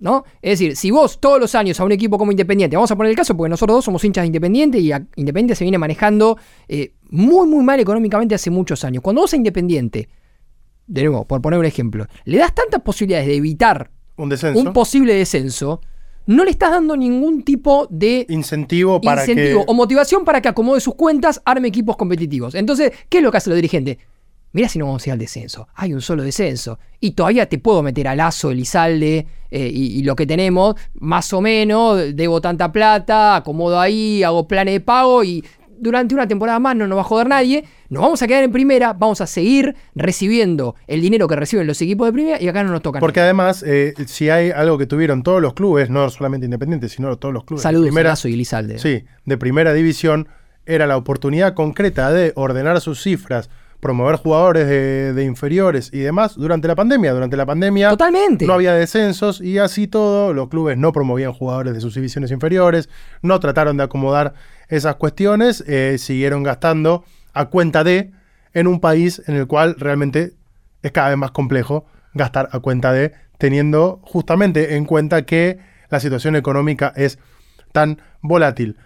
¿No? 0.00 0.22
Es 0.40 0.58
decir, 0.60 0.76
si 0.76 0.92
vos 0.92 1.18
todos 1.18 1.40
los 1.40 1.54
años 1.56 1.80
a 1.80 1.84
un 1.84 1.90
equipo 1.90 2.18
como 2.18 2.30
Independiente, 2.30 2.76
vamos 2.76 2.90
a 2.92 2.96
poner 2.96 3.10
el 3.10 3.16
caso 3.16 3.36
porque 3.36 3.50
nosotros 3.50 3.78
dos 3.78 3.84
somos 3.84 4.04
hinchas 4.04 4.22
de 4.22 4.26
Independiente 4.28 4.78
y 4.78 4.92
a- 4.92 5.04
Independiente 5.16 5.56
se 5.56 5.64
viene 5.64 5.76
manejando 5.78 6.38
eh, 6.68 6.92
muy, 7.10 7.48
muy 7.48 7.64
mal 7.64 7.80
económicamente 7.80 8.34
hace 8.36 8.48
muchos 8.50 8.84
años. 8.84 9.02
Cuando 9.02 9.22
vos 9.22 9.32
a 9.32 9.36
Independiente, 9.36 10.08
de 10.86 11.02
nuevo, 11.02 11.26
por 11.26 11.42
poner 11.42 11.58
un 11.58 11.66
ejemplo, 11.66 12.06
le 12.24 12.38
das 12.38 12.54
tantas 12.54 12.80
posibilidades 12.82 13.26
de 13.26 13.34
evitar 13.36 13.90
un 14.16 14.28
descenso. 14.28 14.60
un 14.60 14.72
posible 14.72 15.14
descenso, 15.14 15.80
no 16.26 16.44
le 16.44 16.50
estás 16.50 16.70
dando 16.70 16.96
ningún 16.96 17.42
tipo 17.42 17.88
de 17.90 18.24
incentivo 18.28 19.00
para 19.00 19.22
incentivo 19.22 19.64
que 19.64 19.70
o 19.72 19.74
motivación 19.74 20.24
para 20.24 20.40
que 20.40 20.48
acomode 20.48 20.80
sus 20.80 20.94
cuentas, 20.94 21.42
arme 21.44 21.68
equipos 21.68 21.96
competitivos. 21.96 22.54
Entonces, 22.54 22.92
¿qué 23.08 23.18
es 23.18 23.24
lo 23.24 23.30
que 23.32 23.38
hace 23.38 23.50
los 23.50 23.56
dirigentes? 23.56 23.96
Mira 24.52 24.68
si 24.68 24.78
no 24.78 24.86
vamos 24.86 25.06
a 25.06 25.10
ir 25.10 25.12
al 25.12 25.18
descenso. 25.18 25.68
Hay 25.74 25.92
un 25.92 26.00
solo 26.00 26.22
descenso. 26.22 26.78
Y 27.00 27.12
todavía 27.12 27.48
te 27.48 27.58
puedo 27.58 27.82
meter 27.82 28.08
a 28.08 28.16
Lazo, 28.16 28.50
Elizalde 28.50 29.26
eh, 29.50 29.70
y, 29.72 29.98
y 29.98 30.02
lo 30.02 30.16
que 30.16 30.26
tenemos, 30.26 30.74
más 30.94 31.32
o 31.32 31.40
menos, 31.40 32.16
debo 32.16 32.40
tanta 32.40 32.72
plata, 32.72 33.36
acomodo 33.36 33.78
ahí, 33.78 34.22
hago 34.22 34.48
planes 34.48 34.74
de 34.74 34.80
pago 34.80 35.22
y 35.22 35.44
durante 35.80 36.14
una 36.14 36.26
temporada 36.26 36.58
más 36.58 36.76
no 36.76 36.86
nos 36.86 36.96
va 36.96 37.02
a 37.02 37.04
joder 37.04 37.28
nadie. 37.28 37.64
Nos 37.88 38.02
vamos 38.02 38.22
a 38.22 38.26
quedar 38.26 38.42
en 38.42 38.52
primera, 38.52 38.92
vamos 38.92 39.20
a 39.20 39.26
seguir 39.26 39.76
recibiendo 39.94 40.74
el 40.86 41.00
dinero 41.00 41.28
que 41.28 41.36
reciben 41.36 41.66
los 41.66 41.80
equipos 41.80 42.06
de 42.06 42.12
primera 42.12 42.42
y 42.42 42.48
acá 42.48 42.62
no 42.64 42.70
nos 42.70 42.82
toca 42.82 43.00
porque 43.00 43.20
además 43.20 43.62
eh, 43.66 43.94
si 44.06 44.28
hay 44.28 44.50
algo 44.50 44.76
que 44.76 44.86
tuvieron 44.86 45.22
todos 45.22 45.40
los 45.40 45.54
clubes, 45.54 45.88
no 45.90 46.08
solamente 46.10 46.46
Independiente, 46.46 46.88
sino 46.88 47.16
todos 47.16 47.32
los 47.32 47.44
clubes 47.44 47.62
de 47.62 47.64
Saludos 47.64 47.86
primera, 47.88 48.10
a 48.10 48.12
Lazo 48.12 48.28
y 48.28 48.34
Elizalde. 48.34 48.78
sí, 48.78 49.04
de 49.24 49.38
primera 49.38 49.72
división 49.72 50.28
era 50.66 50.86
la 50.86 50.96
oportunidad 50.96 51.54
concreta 51.54 52.10
de 52.12 52.32
ordenar 52.36 52.80
sus 52.80 53.02
cifras, 53.02 53.48
promover 53.80 54.16
jugadores 54.16 54.66
de, 54.66 55.12
de 55.12 55.24
inferiores 55.24 55.90
y 55.92 56.00
demás 56.00 56.34
durante 56.34 56.66
la 56.66 56.74
pandemia. 56.74 57.12
Durante 57.12 57.36
la 57.36 57.46
pandemia 57.46 57.90
Totalmente. 57.90 58.46
no 58.46 58.54
había 58.54 58.74
descensos 58.74 59.40
y 59.40 59.58
así 59.58 59.86
todo, 59.86 60.34
los 60.34 60.48
clubes 60.48 60.76
no 60.76 60.92
promovían 60.92 61.32
jugadores 61.32 61.74
de 61.74 61.80
sus 61.80 61.94
divisiones 61.94 62.30
inferiores, 62.30 62.88
no 63.22 63.38
trataron 63.40 63.76
de 63.76 63.84
acomodar 63.84 64.34
esas 64.68 64.96
cuestiones, 64.96 65.62
eh, 65.66 65.96
siguieron 65.98 66.42
gastando 66.42 67.04
a 67.32 67.46
cuenta 67.46 67.84
de 67.84 68.12
en 68.52 68.66
un 68.66 68.80
país 68.80 69.22
en 69.26 69.36
el 69.36 69.46
cual 69.46 69.76
realmente 69.78 70.34
es 70.82 70.92
cada 70.92 71.10
vez 71.10 71.18
más 71.18 71.30
complejo 71.30 71.86
gastar 72.14 72.48
a 72.52 72.60
cuenta 72.60 72.92
de, 72.92 73.12
teniendo 73.38 74.00
justamente 74.02 74.76
en 74.76 74.84
cuenta 74.84 75.22
que 75.22 75.58
la 75.90 76.00
situación 76.00 76.36
económica 76.36 76.92
es 76.96 77.18
tan 77.72 78.00
volátil. 78.20 78.76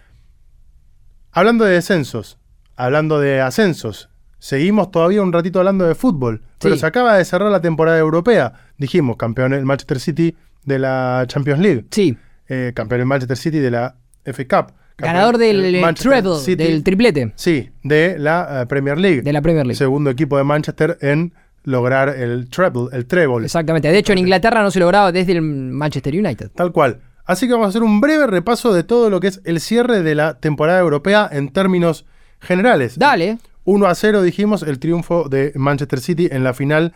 Hablando 1.31 1.65
de 1.65 1.73
descensos, 1.73 2.37
hablando 2.75 3.19
de 3.19 3.41
ascensos, 3.41 4.09
seguimos 4.43 4.91
todavía 4.91 5.21
un 5.21 5.31
ratito 5.31 5.59
hablando 5.59 5.85
de 5.87 5.95
fútbol, 5.95 6.41
pero 6.59 6.75
se 6.75 6.85
acaba 6.85 7.15
de 7.17 7.23
cerrar 7.23 7.49
la 7.49 7.61
temporada 7.61 7.97
europea. 7.97 8.51
Dijimos, 8.77 9.15
campeón 9.15 9.53
el 9.53 9.63
Manchester 9.63 10.01
City 10.01 10.35
de 10.65 10.79
la 10.79 11.23
Champions 11.27 11.61
League, 11.61 11.85
Sí, 11.91 12.17
eh, 12.49 12.73
campeón 12.75 12.99
el 12.99 13.07
Manchester 13.07 13.37
City 13.37 13.59
de 13.59 13.71
la 13.71 13.95
FA 14.25 14.43
Cup. 14.65 14.73
ganador 14.97 15.37
del 15.37 15.63
el 15.63 15.75
eh, 15.75 15.93
treble, 15.93 16.35
City- 16.39 16.61
del 16.61 16.83
triplete 16.83 17.31
Sí, 17.35 17.69
de 17.83 18.17
la 18.19 18.63
eh, 18.63 18.65
Premier 18.65 18.97
League. 18.97 19.21
de 19.21 19.31
la 19.31 19.41
Premier 19.41 19.65
League. 19.65 19.77
Segundo 19.77 20.09
equipo 20.09 20.37
de 20.37 20.43
Manchester 20.43 20.97
en 20.99 21.33
lograr 21.63 22.09
el 22.09 22.49
treble, 22.49 22.87
el 22.91 23.05
treble. 23.05 23.45
Exactamente. 23.45 23.89
De 23.89 23.97
hecho, 23.97 24.11
en 24.11 24.17
Inglaterra 24.19 24.61
no 24.61 24.71
se 24.71 24.81
lograba 24.81 25.13
desde 25.13 25.31
el 25.31 25.41
Manchester 25.41 26.13
United. 26.13 26.51
Tal 26.53 26.73
cual. 26.73 26.99
Así 27.25 27.47
que 27.47 27.53
vamos 27.53 27.67
a 27.67 27.69
hacer 27.69 27.83
un 27.83 28.01
breve 28.01 28.27
repaso 28.27 28.73
de 28.73 28.83
todo 28.83 29.09
lo 29.09 29.21
que 29.21 29.27
es 29.27 29.39
el 29.45 29.61
cierre 29.61 30.01
de 30.03 30.15
la 30.15 30.33
temporada 30.41 30.79
europea 30.81 31.29
en 31.31 31.53
términos 31.53 32.05
generales. 32.41 32.99
Dale. 32.99 33.37
1 33.65 33.85
a 33.85 33.95
0 33.95 34.21
dijimos 34.21 34.63
el 34.63 34.79
triunfo 34.79 35.29
de 35.29 35.51
Manchester 35.55 35.99
City 35.99 36.27
en 36.31 36.43
la 36.43 36.53
final 36.53 36.93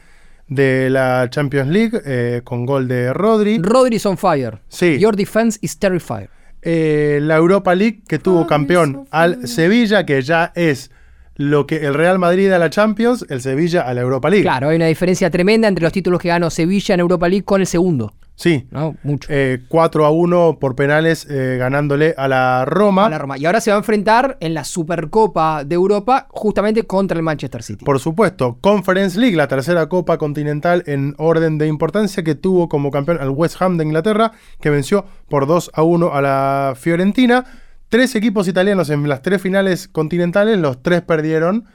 de 0.47 0.89
la 0.89 1.29
Champions 1.29 1.69
League 1.69 2.01
eh, 2.05 2.41
con 2.43 2.65
gol 2.65 2.87
de 2.87 3.13
Rodri. 3.13 3.59
Rodri's 3.59 4.05
on 4.05 4.17
fire. 4.17 4.59
Sí. 4.67 4.97
Your 4.99 5.15
defense 5.15 5.59
is 5.61 5.77
terrified. 5.77 6.29
Eh, 6.61 7.19
la 7.21 7.35
Europa 7.35 7.75
League 7.75 8.01
que 8.07 8.19
tuvo 8.19 8.39
Rodri 8.39 8.49
campeón 8.49 8.93
so 8.93 9.07
al. 9.11 9.47
Sevilla, 9.47 10.05
que 10.05 10.21
ya 10.21 10.51
es 10.55 10.91
lo 11.35 11.67
que 11.67 11.85
el 11.85 11.93
Real 11.93 12.17
Madrid 12.19 12.51
a 12.51 12.57
la 12.57 12.69
Champions, 12.69 13.25
el 13.29 13.41
Sevilla 13.41 13.81
a 13.81 13.93
la 13.93 14.01
Europa 14.01 14.29
League. 14.29 14.43
Claro, 14.43 14.69
hay 14.69 14.75
una 14.75 14.87
diferencia 14.87 15.29
tremenda 15.29 15.67
entre 15.67 15.83
los 15.83 15.93
títulos 15.93 16.19
que 16.19 16.29
ganó 16.29 16.49
Sevilla 16.49 16.95
en 16.95 16.99
Europa 16.99 17.29
League 17.29 17.45
con 17.45 17.61
el 17.61 17.67
segundo. 17.67 18.13
Sí. 18.37 18.67
¿no? 18.69 18.95
Mucho. 19.01 19.27
Eh, 19.31 19.63
4 19.67 20.05
a 20.05 20.11
1 20.11 20.59
por 20.59 20.75
penales 20.75 21.27
eh, 21.27 21.57
ganándole 21.57 22.13
a 22.17 22.27
la 22.27 22.65
Roma. 22.65 23.07
A 23.07 23.09
la 23.09 23.17
Roma. 23.17 23.37
Y 23.37 23.45
ahora 23.47 23.59
se 23.59 23.71
va 23.71 23.77
a 23.77 23.79
enfrentar 23.79 24.37
en 24.39 24.53
la 24.53 24.63
Supercopa 24.63 25.63
de 25.63 25.73
Europa 25.73 26.27
justamente 26.29 26.83
contra 26.83 27.17
el 27.17 27.23
Manchester 27.23 27.63
City. 27.63 27.83
Por 27.83 27.99
supuesto, 27.99 28.59
Conference 28.61 29.19
League, 29.19 29.35
la 29.35 29.47
tercera 29.47 29.89
copa 29.89 30.19
continental 30.19 30.83
en 30.85 31.15
orden 31.17 31.57
de 31.57 31.65
importancia 31.65 32.23
que 32.23 32.35
tuvo 32.35 32.69
como 32.69 32.91
campeón 32.91 33.17
al 33.19 33.31
West 33.31 33.59
Ham 33.59 33.77
de 33.77 33.85
Inglaterra, 33.85 34.31
que 34.61 34.69
venció 34.69 35.05
por 35.29 35.47
2 35.47 35.71
a 35.73 35.81
1 35.81 36.13
a 36.13 36.21
la 36.21 36.73
Fiorentina. 36.77 37.43
Tres 37.89 38.13
equipos 38.15 38.47
italianos 38.47 38.91
en 38.91 39.09
las 39.09 39.23
tres 39.23 39.41
finales 39.41 39.87
continentales, 39.87 40.59
los 40.59 40.83
tres 40.83 41.01
perdieron, 41.01 41.65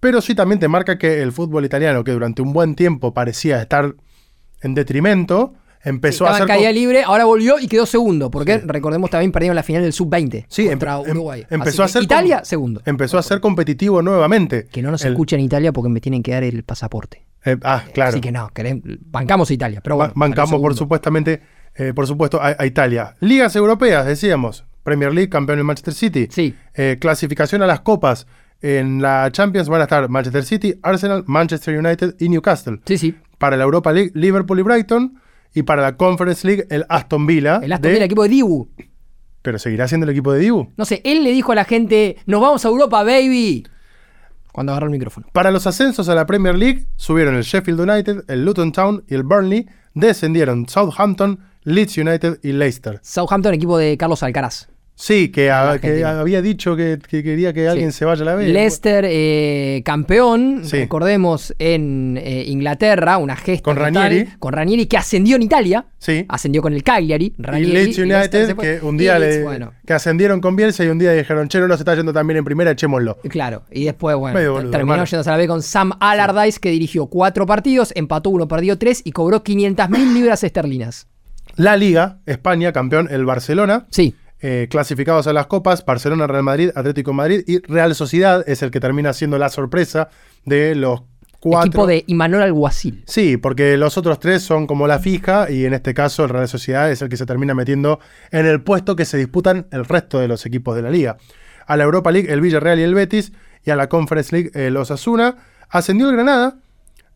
pero 0.00 0.20
sí 0.20 0.34
también 0.34 0.58
te 0.58 0.66
marca 0.66 0.98
que 0.98 1.22
el 1.22 1.30
fútbol 1.30 1.64
italiano, 1.64 2.02
que 2.02 2.10
durante 2.10 2.42
un 2.42 2.52
buen 2.52 2.74
tiempo 2.74 3.14
parecía 3.14 3.62
estar 3.62 3.94
en 4.62 4.74
detrimento, 4.74 5.54
empezó 5.84 6.24
Estaba 6.24 6.30
a 6.30 6.40
en 6.40 6.46
ser... 6.46 6.56
caída 6.56 6.72
libre, 6.72 7.02
ahora 7.04 7.24
volvió 7.24 7.58
y 7.58 7.68
quedó 7.68 7.86
segundo, 7.86 8.30
porque 8.30 8.58
recordemos 8.58 9.10
también 9.10 9.32
perdieron 9.32 9.54
la 9.56 9.62
final 9.62 9.82
del 9.82 9.92
sub-20 9.92 10.46
Sí, 10.48 10.66
contra 10.68 10.96
em- 11.00 11.10
Uruguay. 11.10 11.46
empezó 11.50 11.82
Así 11.82 11.90
a 11.90 11.92
ser 11.94 12.02
Italia, 12.04 12.44
segundo. 12.44 12.82
Empezó 12.84 13.18
a 13.18 13.22
ser 13.22 13.40
competitivo 13.40 14.02
nuevamente. 14.02 14.66
Que 14.70 14.82
no 14.82 14.90
nos 14.90 15.04
El- 15.04 15.12
escucha 15.12 15.36
en 15.36 15.42
Italia 15.42 15.72
porque 15.72 15.88
me 15.88 16.00
tienen 16.00 16.22
que 16.22 16.32
dar 16.32 16.42
el 16.44 16.62
pasaporte. 16.64 17.24
eh, 17.44 17.56
ah, 17.62 17.84
claro. 17.94 18.10
Así 18.10 18.20
que 18.20 18.32
no, 18.32 18.48
querem- 18.50 18.98
bancamos 19.00 19.50
a 19.50 19.54
Italia. 19.54 19.80
Pero 19.82 19.96
bueno, 19.96 20.12
Bancamos, 20.16 20.60
por 20.60 20.74
supuestamente, 20.74 21.40
eh, 21.76 21.92
por 21.94 22.06
supuesto, 22.06 22.40
a, 22.42 22.56
a 22.58 22.66
Italia. 22.66 23.14
Ligas 23.20 23.54
europeas, 23.56 24.04
decíamos. 24.06 24.64
Premier 24.82 25.12
League, 25.12 25.28
campeón 25.28 25.58
en 25.58 25.66
Manchester 25.66 25.94
City. 25.94 26.28
Sí. 26.30 26.54
Eh, 26.74 26.96
clasificación 27.00 27.62
a 27.62 27.66
las 27.66 27.80
copas. 27.80 28.26
En 28.60 29.00
la 29.00 29.28
Champions 29.30 29.68
van 29.68 29.82
a 29.82 29.84
estar 29.84 30.08
Manchester 30.08 30.44
City, 30.44 30.74
Arsenal, 30.82 31.22
Manchester 31.26 31.78
United 31.78 32.16
y 32.18 32.28
Newcastle. 32.28 32.80
Sí, 32.86 32.98
sí. 32.98 33.14
Para 33.38 33.56
la 33.56 33.62
Europa 33.64 33.92
League, 33.92 34.10
Liverpool 34.14 34.58
y 34.58 34.62
Brighton. 34.62 35.20
Y 35.58 35.62
para 35.64 35.82
la 35.82 35.96
Conference 35.96 36.46
League, 36.46 36.66
el 36.70 36.86
Aston 36.88 37.26
Villa. 37.26 37.60
El 37.62 37.72
Aston 37.72 37.88
de- 37.88 37.94
Villa, 37.94 38.04
equipo 38.04 38.22
de 38.22 38.28
Dibu. 38.28 38.68
Pero 39.42 39.58
seguirá 39.58 39.88
siendo 39.88 40.04
el 40.04 40.10
equipo 40.10 40.32
de 40.32 40.38
Dibu. 40.40 40.68
No 40.76 40.84
sé, 40.84 41.00
él 41.04 41.24
le 41.24 41.32
dijo 41.32 41.50
a 41.50 41.54
la 41.56 41.64
gente, 41.64 42.16
nos 42.26 42.40
vamos 42.40 42.64
a 42.64 42.68
Europa, 42.68 43.02
baby. 43.02 43.66
Cuando 44.52 44.72
agarró 44.72 44.86
el 44.86 44.92
micrófono. 44.92 45.26
Para 45.32 45.50
los 45.50 45.66
ascensos 45.66 46.08
a 46.08 46.14
la 46.14 46.26
Premier 46.26 46.56
League, 46.56 46.86
subieron 46.96 47.34
el 47.34 47.42
Sheffield 47.42 47.80
United, 47.80 48.24
el 48.28 48.44
Luton 48.44 48.70
Town 48.72 49.04
y 49.08 49.14
el 49.14 49.22
Burnley 49.24 49.66
descendieron 49.94 50.68
Southampton, 50.68 51.40
Leeds 51.64 51.98
United 51.98 52.38
y 52.44 52.52
Leicester. 52.52 53.00
Southampton, 53.02 53.54
equipo 53.54 53.78
de 53.78 53.96
Carlos 53.96 54.22
Alcaraz. 54.22 54.68
Sí, 55.00 55.28
que, 55.28 55.52
a- 55.52 55.62
que 55.80 55.86
Argentina. 55.86 56.18
había 56.20 56.42
dicho 56.42 56.74
que, 56.74 56.98
que 57.08 57.22
quería 57.22 57.52
que 57.52 57.68
alguien 57.68 57.92
se 57.92 58.04
vaya 58.04 58.22
a 58.22 58.24
la 58.24 58.34
B. 58.34 58.48
Leicester, 58.48 59.04
eh, 59.08 59.80
campeón, 59.84 60.62
Sí. 60.64 60.76
recordemos, 60.78 61.54
en 61.60 62.18
eh, 62.20 62.42
Inglaterra, 62.48 63.16
una 63.18 63.36
gesta 63.36 63.62
Con 63.62 63.76
total, 63.76 63.94
Ranieri. 63.94 64.28
con 64.40 64.52
Ranieri 64.52 64.86
que 64.86 64.96
ascendió 64.96 65.36
en 65.36 65.42
Italia, 65.44 65.86
Sí. 65.98 66.26
ascendió 66.28 66.62
con 66.62 66.72
el 66.72 66.82
Cagliari, 66.82 67.32
Y 67.38 67.40
Ranieri, 67.42 67.72
Leeds 67.72 67.98
y 67.98 68.04
Leicester 68.06 68.44
United, 68.50 68.56
que 68.80 68.84
un 68.84 68.96
día 68.98 69.20
Leeds, 69.20 69.36
le, 69.36 69.42
bueno, 69.44 69.72
que 69.86 69.92
ascendieron 69.92 70.40
con 70.40 70.56
Bielsa 70.56 70.84
y 70.84 70.88
un 70.88 70.98
día 70.98 71.12
dijeron, 71.12 71.46
che, 71.46 71.60
no 71.60 71.68
nos 71.68 71.78
está 71.78 71.94
yendo 71.94 72.12
tan 72.12 72.26
bien 72.26 72.38
en 72.38 72.44
primera, 72.44 72.72
echémoslo. 72.72 73.18
Claro, 73.28 73.62
y 73.70 73.84
después, 73.84 74.16
bueno, 74.16 74.36
boludo, 74.36 74.70
terminó 74.72 74.94
hermano. 74.94 75.04
yéndose 75.04 75.30
a 75.30 75.32
la 75.34 75.36
B 75.38 75.46
con 75.46 75.62
Sam 75.62 75.92
Allardyce, 76.00 76.58
que 76.58 76.70
dirigió 76.70 77.06
cuatro 77.06 77.46
partidos, 77.46 77.92
empató 77.94 78.30
uno, 78.30 78.48
perdió 78.48 78.76
tres 78.78 79.02
y 79.04 79.12
cobró 79.12 79.44
500 79.44 79.90
mil 79.90 80.12
libras 80.12 80.42
esterlinas. 80.42 81.06
La 81.54 81.76
Liga, 81.76 82.18
España, 82.26 82.72
campeón, 82.72 83.06
el 83.12 83.24
Barcelona. 83.24 83.86
Sí, 83.90 84.14
eh, 84.40 84.68
clasificados 84.70 85.26
a 85.26 85.32
las 85.32 85.46
copas, 85.46 85.84
Barcelona, 85.84 86.26
Real 86.26 86.42
Madrid, 86.42 86.70
Atlético 86.74 87.12
Madrid 87.12 87.42
y 87.46 87.58
Real 87.58 87.94
Sociedad 87.94 88.44
es 88.46 88.62
el 88.62 88.70
que 88.70 88.80
termina 88.80 89.12
siendo 89.12 89.38
la 89.38 89.48
sorpresa 89.48 90.10
de 90.44 90.74
los 90.74 91.02
cuatro. 91.40 91.68
equipo 91.68 91.86
de 91.86 92.04
Imanol 92.06 92.42
Alguacil. 92.42 93.02
Sí, 93.06 93.36
porque 93.36 93.76
los 93.76 93.98
otros 93.98 94.20
tres 94.20 94.42
son 94.42 94.66
como 94.66 94.86
la 94.86 94.98
fija 94.98 95.50
y 95.50 95.64
en 95.64 95.74
este 95.74 95.94
caso 95.94 96.24
el 96.24 96.30
Real 96.30 96.48
Sociedad 96.48 96.90
es 96.90 97.02
el 97.02 97.08
que 97.08 97.16
se 97.16 97.26
termina 97.26 97.54
metiendo 97.54 98.00
en 98.30 98.46
el 98.46 98.62
puesto 98.62 98.96
que 98.96 99.04
se 99.04 99.18
disputan 99.18 99.66
el 99.72 99.84
resto 99.84 100.18
de 100.18 100.28
los 100.28 100.46
equipos 100.46 100.76
de 100.76 100.82
la 100.82 100.90
liga. 100.90 101.16
A 101.66 101.76
la 101.76 101.84
Europa 101.84 102.10
League 102.10 102.32
el 102.32 102.40
Villarreal 102.40 102.78
y 102.78 102.82
el 102.82 102.94
Betis 102.94 103.32
y 103.64 103.70
a 103.70 103.76
la 103.76 103.88
Conference 103.88 104.34
League 104.34 104.50
el 104.54 104.76
Osasuna. 104.76 105.36
Ascendió 105.68 106.08
el 106.08 106.14
Granada, 106.14 106.58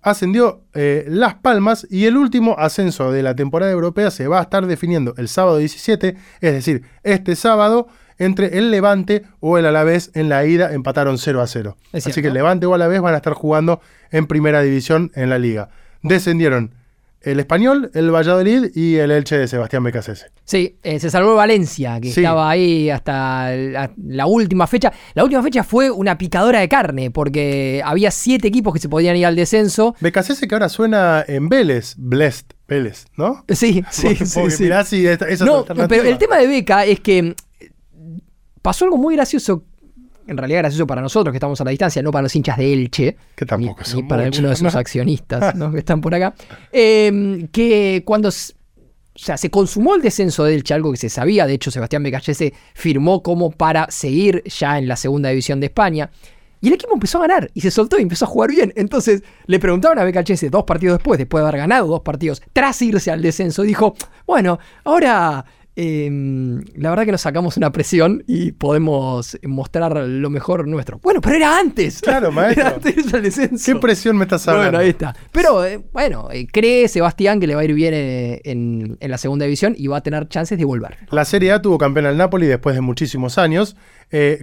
ascendió 0.03 0.65
eh, 0.75 1.05
Las 1.09 1.35
Palmas 1.35 1.87
y 1.89 2.05
el 2.07 2.17
último 2.17 2.57
ascenso 2.59 3.13
de 3.13 3.23
la 3.23 3.35
temporada 3.35 3.73
europea 3.73 4.11
se 4.11 4.29
va 4.29 4.41
a 4.41 4.43
estar 4.43 4.67
definiendo 4.67 5.15
el 5.17 5.29
sábado 5.29 5.59
17, 5.59 6.17
es 6.41 6.53
decir, 6.53 6.83
este 7.05 7.37
sábado 7.37 7.89
entre 8.19 8.59
el 8.59 8.71
Levante 8.71 9.25
o 9.41 9.59
el 9.59 9.67
Alavés 9.67 10.11
en 10.15 10.29
la 10.29 10.45
ida 10.45 10.73
empataron 10.75 11.19
0 11.19 11.41
a 11.41 11.47
0. 11.47 11.77
Es 11.93 12.07
Así 12.07 12.21
que 12.21 12.29
el 12.29 12.35
Levante 12.35 12.67
o 12.67 12.75
Alavés 12.75 13.01
van 13.01 13.15
a 13.15 13.19
estar 13.19 13.33
jugando 13.33 13.81
en 14.11 14.27
primera 14.27 14.61
división 14.61 15.11
en 15.15 15.31
la 15.31 15.39
liga. 15.39 15.71
Descendieron 16.03 16.75
el 17.25 17.41
Español, 17.41 17.91
el 17.95 18.11
Valladolid 18.11 18.71
y 18.75 18.97
el 18.97 19.11
Elche 19.11 19.39
de 19.39 19.49
Sebastián 19.49 19.83
Becasese. 19.85 20.27
Sí, 20.45 20.77
eh, 20.83 20.99
se 21.01 21.11
salvó 21.11 21.35
Valencia, 21.35 22.01
que 22.01 22.11
Sí. 22.13 22.21
estaba 22.21 22.51
ahí 22.51 22.91
hasta 22.91 23.55
la, 23.57 23.91
la 24.05 24.27
última 24.27 24.67
fecha. 24.67 24.93
La 25.15 25.25
última 25.25 25.43
fecha 25.43 25.65
fue 25.65 25.91
una 25.91 26.19
picadora 26.19 26.61
de 26.61 26.69
carne, 26.69 27.11
porque 27.11 27.81
había 27.85 28.11
siete 28.11 28.49
equipos 28.49 28.73
que 28.75 28.81
se 28.81 28.89
podían 28.89 29.17
ir 29.17 29.27
al 29.27 29.37
descenso. 29.37 29.95
Becasese 30.01 30.47
que 30.49 30.55
ahora 30.55 30.69
suena 30.69 31.25
en 31.27 31.49
Vélez, 31.49 31.95
Blessed 31.97 32.47
Vélez, 32.69 33.07
¿no? 33.17 33.45
Sí, 33.49 33.85
sí, 33.91 34.09
Porque 34.09 34.27
sí. 34.27 34.51
sí. 34.51 34.63
mirá 34.65 34.81
esa 34.81 35.29
es 35.29 35.41
No, 35.43 35.65
pero 35.65 36.03
el 36.03 36.19
tema 36.19 36.39
de 36.39 36.47
Beca 36.47 36.85
es 36.85 37.01
que 37.01 37.23
mm, 37.23 38.19
pasó 38.63 38.85
algo 38.85 38.97
muy 38.97 39.15
gracioso. 39.17 39.65
En 40.27 40.37
realidad 40.37 40.61
gracioso 40.61 40.87
para 40.87 41.03
nosotros 41.03 41.33
que 41.33 41.39
estamos 41.39 41.61
a 41.61 41.65
la 41.65 41.71
distancia, 41.71 42.03
no 42.03 42.11
para 42.11 42.23
los 42.23 42.37
hinchas 42.37 42.57
de 42.57 42.73
Elche. 42.73 43.17
Que 43.35 43.45
tampoco 43.45 43.81
ni, 43.81 43.87
son 43.87 44.03
ni 44.03 44.09
para 44.09 44.25
muchos, 44.25 44.39
algunos 44.39 44.59
de 44.61 44.65
sus 44.65 44.75
¿no? 44.75 44.81
accionistas 44.81 45.55
¿no? 45.55 45.73
que 45.73 45.79
están 45.79 46.01
por 46.01 46.15
acá. 46.15 46.35
Eh, 46.73 47.49
que 47.53 48.03
cuando 48.05 48.31
o 49.15 49.19
sea, 49.19 49.37
se 49.37 49.51
consumó 49.51 49.95
el 49.95 50.03
descenso 50.03 50.45
de 50.45 50.55
Elche, 50.55 50.75
algo 50.75 50.91
que 50.91 50.97
se 50.97 51.11
sabía, 51.11 51.47
de 51.47 51.55
hecho 51.55 51.71
Sebastián 51.71 52.03
Becachese 52.03 52.55
firmó 52.75 53.23
como 53.23 53.51
para 53.51 53.91
seguir 53.91 54.43
ya 54.45 54.79
en 54.79 54.89
la 54.89 54.97
segunda 54.97 55.29
división 55.29 55.61
de 55.61 55.67
España. 55.67 56.11
Y 56.63 56.69
el 56.69 56.75
equipo 56.75 56.95
empezó 56.95 57.19
a 57.19 57.23
ganar 57.23 57.51
y 57.55 57.61
se 57.61 57.73
soltó 57.73 57.99
y 57.99 58.03
empezó 58.03 58.25
a 58.25 58.29
jugar 58.29 58.51
bien. 58.51 58.73
Entonces 58.77 59.23
le 59.47 59.59
preguntaron 59.59 59.99
a 59.99 60.05
Becachese 60.05 60.49
dos 60.49 60.63
partidos 60.63 60.99
después, 60.99 61.19
después 61.19 61.43
de 61.43 61.49
haber 61.49 61.61
ganado 61.61 61.89
dos 61.89 62.03
partidos, 62.03 62.41
tras 62.53 62.81
irse 62.81 63.11
al 63.11 63.21
descenso, 63.21 63.63
dijo, 63.63 63.97
bueno, 64.27 64.61
ahora 64.85 65.45
eh, 65.75 66.11
la 66.77 66.91
verdad 66.91 67.07
que 67.07 67.13
nos 67.13 67.23
sacamos 67.23 67.57
una 67.57 67.73
presión 67.73 68.23
y 68.27 68.53
podemos 68.53 69.39
mostrar 69.43 69.97
lo 69.97 70.31
mejor 70.31 70.69
nuestro. 70.69 70.99
Bueno, 71.03 71.21
pero 71.21 71.37
era 71.37 71.59
antes. 71.59 72.01
Claro, 72.01 72.31
maestro. 72.33 72.63
Era 72.67 72.75
antes 72.77 72.95
de 72.95 73.01
irse 73.01 73.17
al 73.17 73.23
descenso. 73.23 73.73
¿Qué 73.73 73.79
presión 73.79 74.17
me 74.17 74.25
estás 74.25 74.47
hablando? 74.49 74.71
Bueno, 74.71 74.85
ahí 74.85 74.91
está. 74.91 75.15
Pero 75.31 75.65
eh, 75.65 75.81
bueno, 75.93 76.29
eh, 76.31 76.47
cree 76.51 76.89
Sebastián 76.89 77.41
que 77.41 77.47
le 77.47 77.55
va 77.55 77.63
a 77.63 77.65
ir 77.65 77.73
bien 77.73 77.95
eh, 77.95 78.41
en, 78.45 78.99
en 79.01 79.11
la 79.11 79.19
segunda 79.19 79.45
división 79.45 79.75
y 79.77 79.87
va 79.87 79.99
a 79.99 80.03
tener 80.03 80.29
chances 80.29 80.59
de 80.59 80.65
volver. 80.65 80.99
La 81.11 81.25
Serie 81.25 81.53
A 81.53 81.63
tuvo 81.63 81.79
campeón 81.79 82.07
al 82.07 82.17
Napoli 82.17 82.47
después 82.47 82.75
de 82.75 82.81
muchísimos 82.81 83.39
años, 83.39 83.77